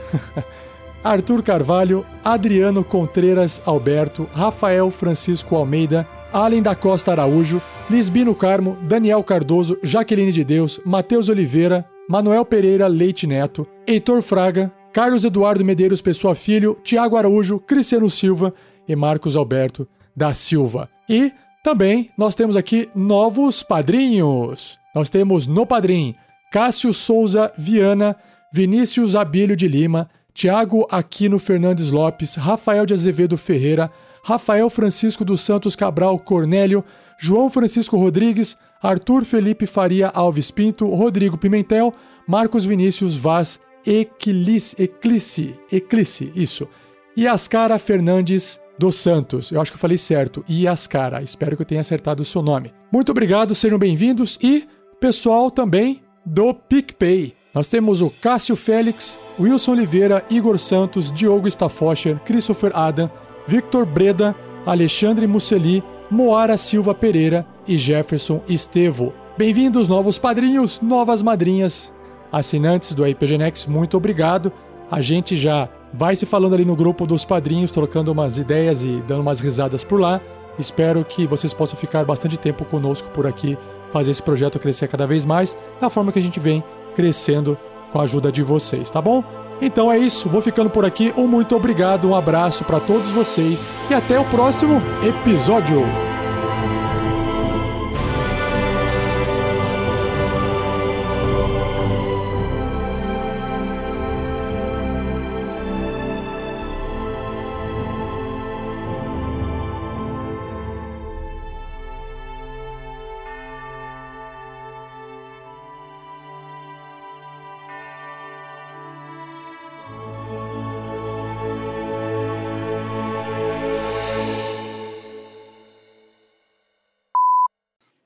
Arthur 1.05 1.43
Carvalho, 1.43 2.05
Adriano 2.25 2.83
Contreiras 2.83 3.61
Alberto, 3.67 4.29
Rafael 4.35 4.91
Francisco 4.91 5.57
Almeida, 5.57 6.09
Allen 6.33 6.63
da 6.63 6.75
Costa 6.75 7.13
Araújo, 7.13 7.61
Lisbino 7.91 8.35
Carmo, 8.35 8.77
Daniel 8.83 9.23
Cardoso, 9.23 9.79
Jaqueline 9.83 10.33
de 10.33 10.43
Deus, 10.43 10.81
Matheus 10.85 11.29
Oliveira, 11.29 11.85
Manuel 12.09 12.45
Pereira 12.45 12.87
Leite 12.87 13.27
Neto, 13.27 13.67
Heitor 13.87 14.23
Fraga, 14.23 14.73
Carlos 14.93 15.25
Eduardo 15.25 15.65
Medeiros 15.65 16.01
Pessoa 16.01 16.35
Filho, 16.35 16.79
Tiago 16.83 17.17
Araújo, 17.17 17.59
Cristiano 17.59 18.09
Silva 18.09 18.55
e 18.89 18.97
Marcos 18.97 19.37
Alberto 19.37 19.87
da 20.17 20.35
Silva. 20.35 20.89
E 21.09 21.33
também 21.63 22.11
nós 22.17 22.35
temos 22.35 22.57
aqui 22.57 22.89
novos 22.95 23.63
padrinhos. 23.63 24.79
Nós 24.95 25.09
temos 25.09 25.47
no 25.47 25.67
padrim 25.67 26.15
Cássio 26.51 26.93
Souza 26.93 27.53
Viana, 27.57 28.17
Vinícius 28.53 29.17
Abílio 29.17 29.57
de 29.57 29.69
Lima, 29.69 30.09
Tiago 30.35 30.87
Aquino 30.91 31.39
Fernandes 31.39 31.91
Lopes, 31.91 32.35
Rafael 32.35 32.85
de 32.85 32.95
Azevedo 32.95 33.37
Ferreira, 33.37 33.91
Rafael 34.25 34.71
Francisco 34.71 35.25
dos 35.25 35.41
Santos 35.41 35.75
Cabral 35.75 36.19
Cornélio, 36.19 36.85
João 37.19 37.51
Francisco 37.51 37.97
Rodrigues, 37.97 38.57
Arthur 38.81 39.25
Felipe 39.25 39.67
Faria 39.67 40.09
Alves 40.09 40.51
Pinto, 40.51 40.87
Rodrigo 40.89 41.37
Pimentel, 41.37 41.93
Marcos 42.27 42.65
Vinícius 42.65 43.15
Vaz 43.17 43.61
Eclice, 43.85 44.77
Eclice, 44.79 45.57
Eclice, 45.71 46.33
isso. 46.37 46.69
E 47.17 47.27
Ascara 47.27 47.79
Fernandes 47.79 48.61
dos 48.79 48.97
Santos. 48.97 49.51
Eu 49.51 49.61
acho 49.61 49.73
que 49.73 49.77
eu 49.77 49.81
falei 49.81 49.99
certo. 49.99 50.45
Ascara. 50.71 51.23
Espero 51.23 51.57
que 51.57 51.63
eu 51.63 51.67
tenha 51.67 51.81
acertado 51.81 52.23
o 52.23 52.25
seu 52.25 52.43
nome. 52.43 52.73
Muito 52.93 53.11
obrigado, 53.11 53.55
sejam 53.55 53.79
bem-vindos. 53.79 54.39
E 54.43 54.67
pessoal 55.01 55.51
também 55.51 56.01
do 56.25 56.55
PicPay. 56.55 57.35
Nós 57.53 57.69
temos 57.69 58.01
o 58.01 58.09
Cássio 58.09 58.57
Félix, 58.57 59.19
Wilson 59.39 59.73
Oliveira, 59.73 60.25
Igor 60.31 60.59
Santos, 60.59 61.11
Diogo 61.11 61.49
Staffoscher, 61.49 62.19
Christopher 62.21 62.71
Adam, 62.75 63.11
Victor 63.47 63.85
Breda, 63.85 64.35
Alexandre 64.65 65.27
Musseli, 65.27 65.83
Moara 66.11 66.57
Silva 66.57 66.95
Pereira 66.95 67.47
e 67.67 67.77
Jefferson 67.77 68.41
Estevo. 68.49 69.13
Bem-vindos, 69.37 69.89
novos 69.89 70.19
padrinhos, 70.19 70.81
novas 70.81 71.23
madrinhas. 71.23 71.93
Assinantes 72.31 72.95
do 72.95 73.05
RPG 73.05 73.39
Next, 73.39 73.69
muito 73.69 73.97
obrigado. 73.97 74.53
A 74.91 75.03
gente 75.03 75.37
já 75.37 75.69
vai 75.93 76.15
se 76.15 76.25
falando 76.25 76.55
ali 76.55 76.65
no 76.65 76.77
grupo 76.77 77.07
dos 77.07 77.25
padrinhos, 77.25 77.73
trocando 77.73 78.13
umas 78.13 78.39
ideias 78.39 78.85
e 78.85 79.03
dando 79.07 79.23
umas 79.23 79.41
risadas 79.41 79.83
por 79.83 80.01
lá. 80.01 80.21
Espero 80.59 81.05
que 81.05 81.27
vocês 81.27 81.53
possam 81.53 81.79
ficar 81.79 82.05
bastante 82.05 82.39
tempo 82.39 82.65
conosco 82.65 83.09
por 83.09 83.27
aqui, 83.27 83.59
fazer 83.91 84.11
esse 84.13 84.23
projeto 84.23 84.59
crescer 84.59 84.87
cada 84.87 85.07
vez 85.07 85.25
mais, 85.25 85.57
da 85.81 85.91
forma 85.91 86.13
que 86.13 86.19
a 86.19 86.23
gente 86.23 86.39
vem 86.39 86.63
crescendo 86.95 87.59
com 87.91 87.99
a 87.99 88.05
ajuda 88.05 88.31
de 88.31 88.43
vocês, 88.43 88.91
tá 88.91 89.01
bom? 89.01 89.25
Então 89.63 89.93
é 89.93 89.97
isso, 89.97 90.29
vou 90.29 90.43
ficando 90.43 90.69
por 90.69 90.85
aqui. 90.85 91.15
Um 91.17 91.29
muito 91.29 91.55
obrigado, 91.55 92.09
um 92.09 92.17
abraço 92.17 92.65
para 92.65 92.81
todos 92.81 93.11
vocês 93.11 93.65
e 93.89 93.95
até 93.95 94.19
o 94.19 94.25
próximo 94.25 94.83
episódio. 95.07 95.83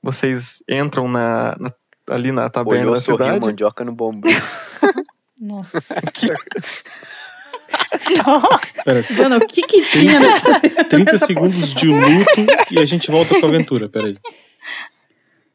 Vocês 0.07 0.63
entram 0.69 1.05
na, 1.09 1.53
na- 1.59 1.73
ali 2.09 2.31
na 2.31 2.49
taberna 2.49 2.83
Olhou, 2.83 2.93
da 2.95 3.01
cidade. 3.01 3.39
mandioca 3.45 3.83
no 3.83 3.91
bombril. 3.91 4.39
Nossa. 5.41 5.95
Pera, 8.85 9.03
Mano, 9.17 9.35
o 9.35 9.45
que 9.45 9.61
que 9.63 9.81
tinha 9.85 10.17
nessa 10.17 10.59
30 10.87 11.11
nessa 11.11 11.25
segundos 11.25 11.73
de 11.73 11.87
luto 11.87 12.71
e 12.71 12.79
a 12.79 12.85
gente 12.85 13.11
volta 13.11 13.37
com 13.37 13.45
a 13.45 13.49
aventura. 13.49 13.89
Pera 13.89 14.07
aí. 14.07 14.15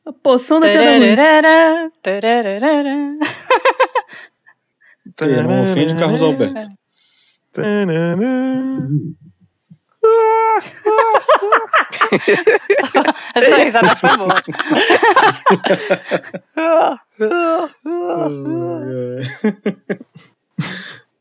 A 0.05 0.12
poção 0.12 0.61
da 0.61 0.66
pedra. 0.66 0.85
É, 5.23 5.43
não 5.43 5.62
ofende 5.65 5.95
Carlos 5.95 6.20
Alberto. 6.20 6.69
Essa 13.35 13.56
risada 13.56 13.97
foi 13.97 14.16
boa. 14.16 14.35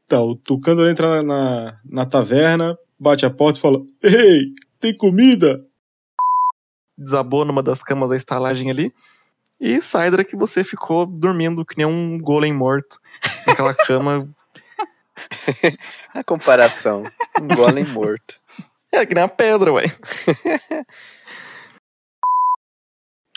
Tá, 0.07 0.22
o 0.22 0.35
Tucano 0.35 0.89
entra 0.89 1.07
na, 1.07 1.23
na, 1.23 1.80
na 1.85 2.06
taverna, 2.06 2.77
bate 2.99 3.26
a 3.26 3.30
porta 3.30 3.57
e 3.57 3.61
fala: 3.61 3.80
Ei, 4.03 4.48
tem 4.77 4.95
comida? 4.95 5.65
Desabou 6.98 7.45
numa 7.45 7.64
das 7.64 7.81
camas 7.81 8.10
da 8.10 8.18
estalagem 8.18 8.69
ali. 8.69 8.93
E 9.57 9.81
Saidra 9.81 10.26
que 10.26 10.35
você 10.35 10.64
ficou 10.64 11.06
dormindo 11.06 11.65
que 11.65 11.77
nem 11.77 11.85
um 11.85 12.19
golem 12.19 12.52
morto. 12.52 12.99
Naquela 13.48 13.73
cama. 13.73 14.27
A 16.14 16.23
comparação. 16.23 17.03
Um 17.39 17.48
golem 17.56 17.85
morto. 17.85 18.35
É, 18.93 19.05
que 19.05 19.15
nem 19.15 19.23
a 19.23 19.27
pedra, 19.27 19.72
ué. 19.72 19.85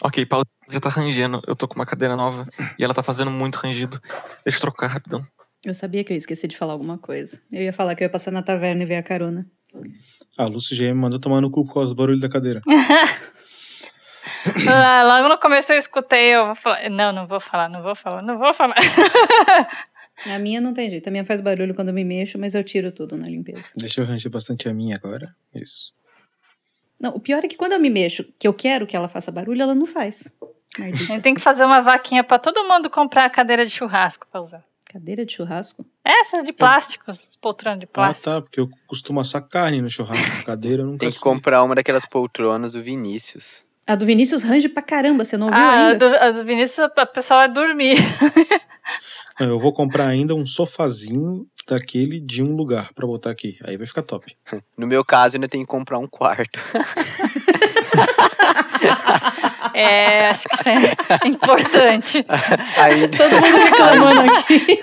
ok, 0.02 0.26
Paulo 0.26 0.44
já 0.68 0.80
tá 0.80 0.88
rangendo. 0.88 1.40
Eu 1.46 1.54
tô 1.54 1.68
com 1.68 1.76
uma 1.76 1.86
cadeira 1.86 2.16
nova 2.16 2.44
e 2.76 2.82
ela 2.82 2.92
tá 2.92 3.04
fazendo 3.04 3.30
muito 3.30 3.54
rangido. 3.56 4.00
Deixa 4.44 4.58
eu 4.58 4.62
trocar 4.62 4.88
rapidão. 4.88 5.24
Eu 5.64 5.72
sabia 5.72 6.02
que 6.02 6.12
eu 6.12 6.14
ia 6.14 6.18
esquecer 6.18 6.48
de 6.48 6.56
falar 6.56 6.72
alguma 6.72 6.98
coisa. 6.98 7.40
Eu 7.52 7.62
ia 7.62 7.72
falar 7.72 7.94
que 7.94 8.02
eu 8.02 8.06
ia 8.06 8.10
passar 8.10 8.32
na 8.32 8.42
taverna 8.42 8.82
e 8.82 8.86
ver 8.86 8.96
a 8.96 9.02
carona. 9.02 9.46
A 10.36 10.46
Lúcia 10.46 10.76
já 10.76 10.84
me 10.84 10.94
mandou 10.94 11.18
tomar 11.18 11.40
no 11.40 11.50
cu 11.50 11.64
por 11.64 11.74
causa 11.74 11.94
do 11.94 11.96
barulho 11.96 12.20
da 12.20 12.28
cadeira. 12.28 12.60
Ah, 14.68 15.02
Logo 15.04 15.28
no 15.28 15.38
começo 15.38 15.72
eu 15.72 15.78
escutei, 15.78 16.34
eu 16.34 16.46
vou 16.46 16.54
falar. 16.54 16.88
Não, 16.90 17.12
não 17.12 17.26
vou 17.26 17.40
falar, 17.40 17.68
não 17.68 17.82
vou 17.82 17.94
falar, 17.94 18.22
não 18.22 18.38
vou 18.38 18.52
falar. 18.52 18.74
A 20.26 20.38
minha 20.38 20.60
não 20.60 20.72
tem 20.72 20.90
jeito. 20.90 21.06
A 21.08 21.10
minha 21.10 21.24
faz 21.24 21.40
barulho 21.40 21.74
quando 21.74 21.88
eu 21.88 21.94
me 21.94 22.04
mexo, 22.04 22.38
mas 22.38 22.54
eu 22.54 22.62
tiro 22.64 22.90
tudo 22.92 23.16
na 23.16 23.26
limpeza. 23.26 23.70
Deixa 23.76 24.00
eu 24.00 24.04
ranger 24.06 24.30
bastante 24.30 24.68
a 24.68 24.72
minha 24.74 24.96
agora. 24.96 25.32
Isso. 25.54 25.92
Não, 27.00 27.10
o 27.10 27.20
pior 27.20 27.44
é 27.44 27.48
que 27.48 27.56
quando 27.56 27.72
eu 27.72 27.80
me 27.80 27.90
mexo, 27.90 28.24
que 28.38 28.46
eu 28.46 28.54
quero 28.54 28.86
que 28.86 28.96
ela 28.96 29.08
faça 29.08 29.32
barulho, 29.32 29.60
ela 29.62 29.74
não 29.74 29.86
faz. 29.86 30.36
A 30.76 30.80
Maldita. 30.80 31.04
gente 31.04 31.22
tem 31.22 31.34
que 31.34 31.40
fazer 31.40 31.64
uma 31.64 31.80
vaquinha 31.80 32.22
pra 32.24 32.38
todo 32.38 32.64
mundo 32.68 32.88
comprar 32.88 33.24
a 33.24 33.30
cadeira 33.30 33.64
de 33.66 33.72
churrasco 33.72 34.26
pra 34.30 34.40
usar. 34.40 34.64
Cadeira 34.90 35.26
de 35.26 35.32
churrasco? 35.32 35.84
Essas 36.04 36.44
de 36.44 36.52
plástico, 36.52 37.10
essas 37.10 37.34
poltronas 37.34 37.80
de 37.80 37.86
Ah, 37.86 37.92
plástico. 37.92 38.24
tá, 38.30 38.40
porque 38.40 38.60
eu 38.60 38.68
costumo 38.86 39.18
assar 39.20 39.42
carne 39.42 39.82
no 39.82 39.90
churrasco. 39.90 40.14
Cadeira 40.46 40.82
eu 40.82 40.86
nunca 40.86 41.00
Tem 41.00 41.10
que 41.10 41.16
assei. 41.16 41.22
comprar 41.32 41.62
uma 41.64 41.74
daquelas 41.74 42.06
poltronas 42.06 42.72
do 42.72 42.82
Vinícius. 42.82 43.64
A 43.86 43.96
do 43.96 44.06
Vinícius 44.06 44.42
range 44.44 44.68
pra 44.68 44.82
caramba, 44.82 45.24
você 45.24 45.36
não 45.36 45.48
ouviu 45.48 45.60
Ah, 45.60 45.68
a 45.68 45.88
ainda? 45.88 46.08
do, 46.08 46.16
a 46.16 46.30
do 46.30 46.44
Vinícius, 46.44 46.88
a 46.96 47.06
pessoa 47.06 47.40
vai 47.40 47.52
dormir. 47.52 47.96
Não, 49.38 49.48
Eu 49.48 49.58
vou 49.58 49.72
comprar 49.72 50.06
ainda 50.06 50.34
um 50.34 50.46
sofazinho 50.46 51.46
daquele 51.68 52.20
de 52.20 52.42
um 52.42 52.54
lugar 52.54 52.92
pra 52.94 53.06
botar 53.06 53.30
aqui. 53.30 53.56
Aí 53.64 53.76
vai 53.76 53.86
ficar 53.86 54.02
top. 54.02 54.34
No 54.76 54.86
meu 54.86 55.04
caso, 55.04 55.36
ainda 55.36 55.48
tem 55.48 55.60
que 55.60 55.66
comprar 55.66 55.98
um 55.98 56.06
quarto. 56.06 56.58
É, 59.74 60.28
acho 60.28 60.48
que 60.48 60.54
isso 60.54 60.68
é 60.68 61.28
importante. 61.28 62.24
Aí, 62.76 63.08
Todo 63.08 63.40
mundo 63.40 63.56
reclamando 63.64 64.20
aqui. 64.30 64.82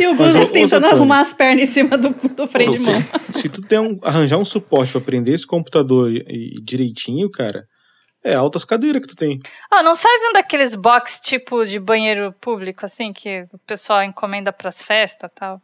E 0.00 0.06
o 0.06 0.12
ô, 0.12 0.46
tentando 0.46 0.86
arrumar 0.86 1.20
as 1.20 1.34
pernas 1.34 1.68
em 1.68 1.72
cima 1.72 1.98
do, 1.98 2.10
do 2.10 2.46
freio 2.46 2.70
de 2.70 2.78
se, 2.78 2.92
mão. 2.92 3.04
se 3.32 3.48
tu 3.48 3.60
der 3.62 3.80
um, 3.80 3.98
arranjar 4.02 4.38
um 4.38 4.44
suporte 4.44 4.92
pra 4.92 5.00
prender 5.00 5.34
esse 5.34 5.46
computador 5.46 6.12
e, 6.12 6.24
e 6.28 6.62
direitinho, 6.62 7.28
cara, 7.28 7.64
é 8.24 8.34
altas 8.34 8.64
cadeiras 8.64 9.02
que 9.02 9.08
tu 9.08 9.16
tem. 9.16 9.40
Ah, 9.70 9.82
não 9.82 9.94
serve 9.94 10.28
um 10.28 10.32
daqueles 10.32 10.74
box 10.74 11.20
tipo 11.20 11.64
de 11.66 11.78
banheiro 11.78 12.32
público, 12.40 12.84
assim, 12.84 13.12
que 13.12 13.46
o 13.52 13.58
pessoal 13.58 14.02
encomenda 14.02 14.52
pras 14.52 14.82
festas 14.82 15.30
e 15.30 15.34
tal? 15.38 15.60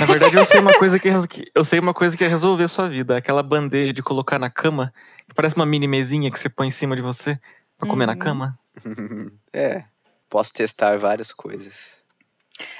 Na 0.00 0.06
verdade, 0.06 0.36
eu 0.36 0.44
sei 0.44 0.60
uma 0.60 0.72
coisa 0.78 0.98
que, 0.98 1.08
eu 1.54 1.64
sei 1.64 1.78
uma 1.80 1.92
coisa 1.92 2.16
que 2.16 2.24
é 2.24 2.28
resolver 2.28 2.68
sua 2.68 2.88
vida. 2.88 3.16
Aquela 3.16 3.42
bandeja 3.42 3.92
de 3.92 4.02
colocar 4.02 4.38
na 4.38 4.48
cama, 4.48 4.94
que 5.28 5.34
parece 5.34 5.56
uma 5.56 5.66
mini 5.66 5.86
mesinha 5.88 6.30
que 6.30 6.38
você 6.38 6.48
põe 6.48 6.68
em 6.68 6.70
cima 6.70 6.94
de 6.96 7.02
você 7.02 7.38
pra 7.76 7.88
comer 7.88 8.06
na 8.06 8.12
Uhum. 8.12 8.18
cama. 8.18 8.58
é, 9.52 9.82
posso 10.30 10.52
testar 10.52 10.96
várias 10.98 11.32
coisas. 11.32 11.96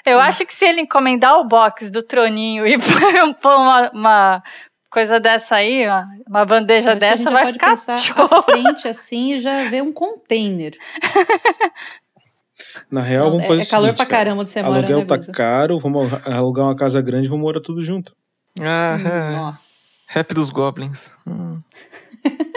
Eu 0.07 0.19
acho 0.19 0.47
que 0.47 0.55
se 0.55 0.65
ele 0.65 0.81
encomendar 0.81 1.39
o 1.39 1.45
box 1.45 1.91
do 1.91 2.03
troninho 2.03 2.67
e 2.67 2.79
pôr 2.81 3.35
pôr 3.35 3.57
uma, 3.57 3.91
uma 3.91 4.43
coisa 4.97 5.21
dessa 5.21 5.57
aí, 5.57 5.87
uma, 5.87 6.09
uma 6.27 6.47
bandeja 6.47 6.95
dessa, 6.97 7.31
vai 7.31 7.43
pode 7.43 7.53
ficar 7.53 7.73
pensar 7.73 7.99
show. 7.99 8.25
à 8.31 8.41
frente 8.49 8.89
assim 8.89 9.35
e 9.35 9.41
já 9.41 9.69
ver 9.69 9.83
um 9.83 9.93
container. 9.93 10.73
Na 12.91 13.03
real, 13.03 13.31
vamos 13.31 13.45
é, 13.45 13.47
fazer 13.47 13.61
é 13.61 13.65
o 13.65 13.69
calor 13.69 13.85
seguinte, 13.89 13.97
pra 13.99 14.07
cara. 14.07 14.25
caramba 14.25 14.47
você 14.47 14.63
mora, 14.63 14.79
Aluguel 14.79 15.01
né, 15.01 15.05
tá 15.05 15.19
caro, 15.35 15.79
vamos 15.79 16.11
alugar 16.25 16.65
uma 16.65 16.75
casa 16.75 17.03
grande 17.03 17.27
e 17.27 17.29
vamos 17.29 17.43
morar 17.43 17.61
tudo 17.61 17.85
junto. 17.85 18.17
Ah, 18.59 18.97
Hum, 18.99 19.07
é. 19.07 19.33
Nossa. 19.37 20.07
Rap 20.09 20.33
dos 20.33 20.49
Goblins. 20.49 21.11
Hum. 21.29 21.61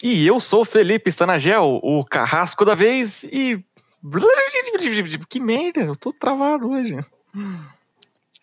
e 0.00 0.24
eu 0.24 0.38
sou 0.38 0.60
o 0.60 0.64
Felipe 0.64 1.10
Sanagel, 1.10 1.80
o 1.82 2.04
carrasco 2.04 2.64
da 2.64 2.76
vez 2.76 3.24
e. 3.24 3.60
Que 5.28 5.40
merda, 5.40 5.80
eu 5.80 5.96
tô 5.96 6.12
travado 6.12 6.70
hoje. 6.70 6.96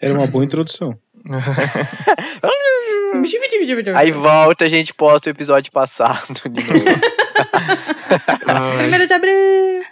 Era 0.02 0.14
uma 0.14 0.28
boa 0.28 0.46
introdução. 0.46 0.98
Aí 3.98 4.12
volta, 4.12 4.66
a 4.66 4.70
gente 4.70 4.94
posta 4.94 5.30
o 5.30 5.32
episódio 5.32 5.72
passado 5.72 6.34
de 6.50 6.74
novo. 6.74 6.86
Primeiro 8.78 9.08
de 9.08 9.14
abril. 9.14 9.84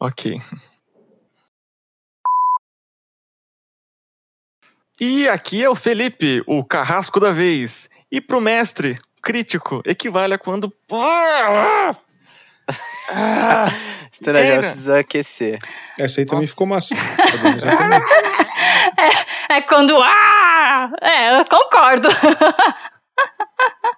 ok. 0.00 0.40
E 5.00 5.28
aqui 5.28 5.62
é 5.62 5.68
o 5.68 5.74
Felipe, 5.74 6.42
o 6.46 6.64
carrasco 6.64 7.18
da 7.18 7.32
vez. 7.32 7.90
E 8.12 8.20
pro 8.20 8.40
mestre, 8.40 8.96
crítico, 9.20 9.82
equivale 9.84 10.34
a 10.34 10.38
quando. 10.38 10.72
Ah! 13.10 13.66
Estrajal 14.12 14.46
Pena. 14.48 14.62
precisa 14.62 14.98
aquecer. 14.98 15.58
Essa 15.98 16.20
aí 16.20 16.26
também 16.26 16.42
Nossa. 16.42 16.52
ficou 16.52 16.66
massa. 16.66 16.94
Também. 16.94 18.00
É 19.48 19.60
quando. 19.62 19.96
Ah! 20.00 20.90
É, 21.00 21.40
eu 21.40 21.44
concordo. 21.44 22.08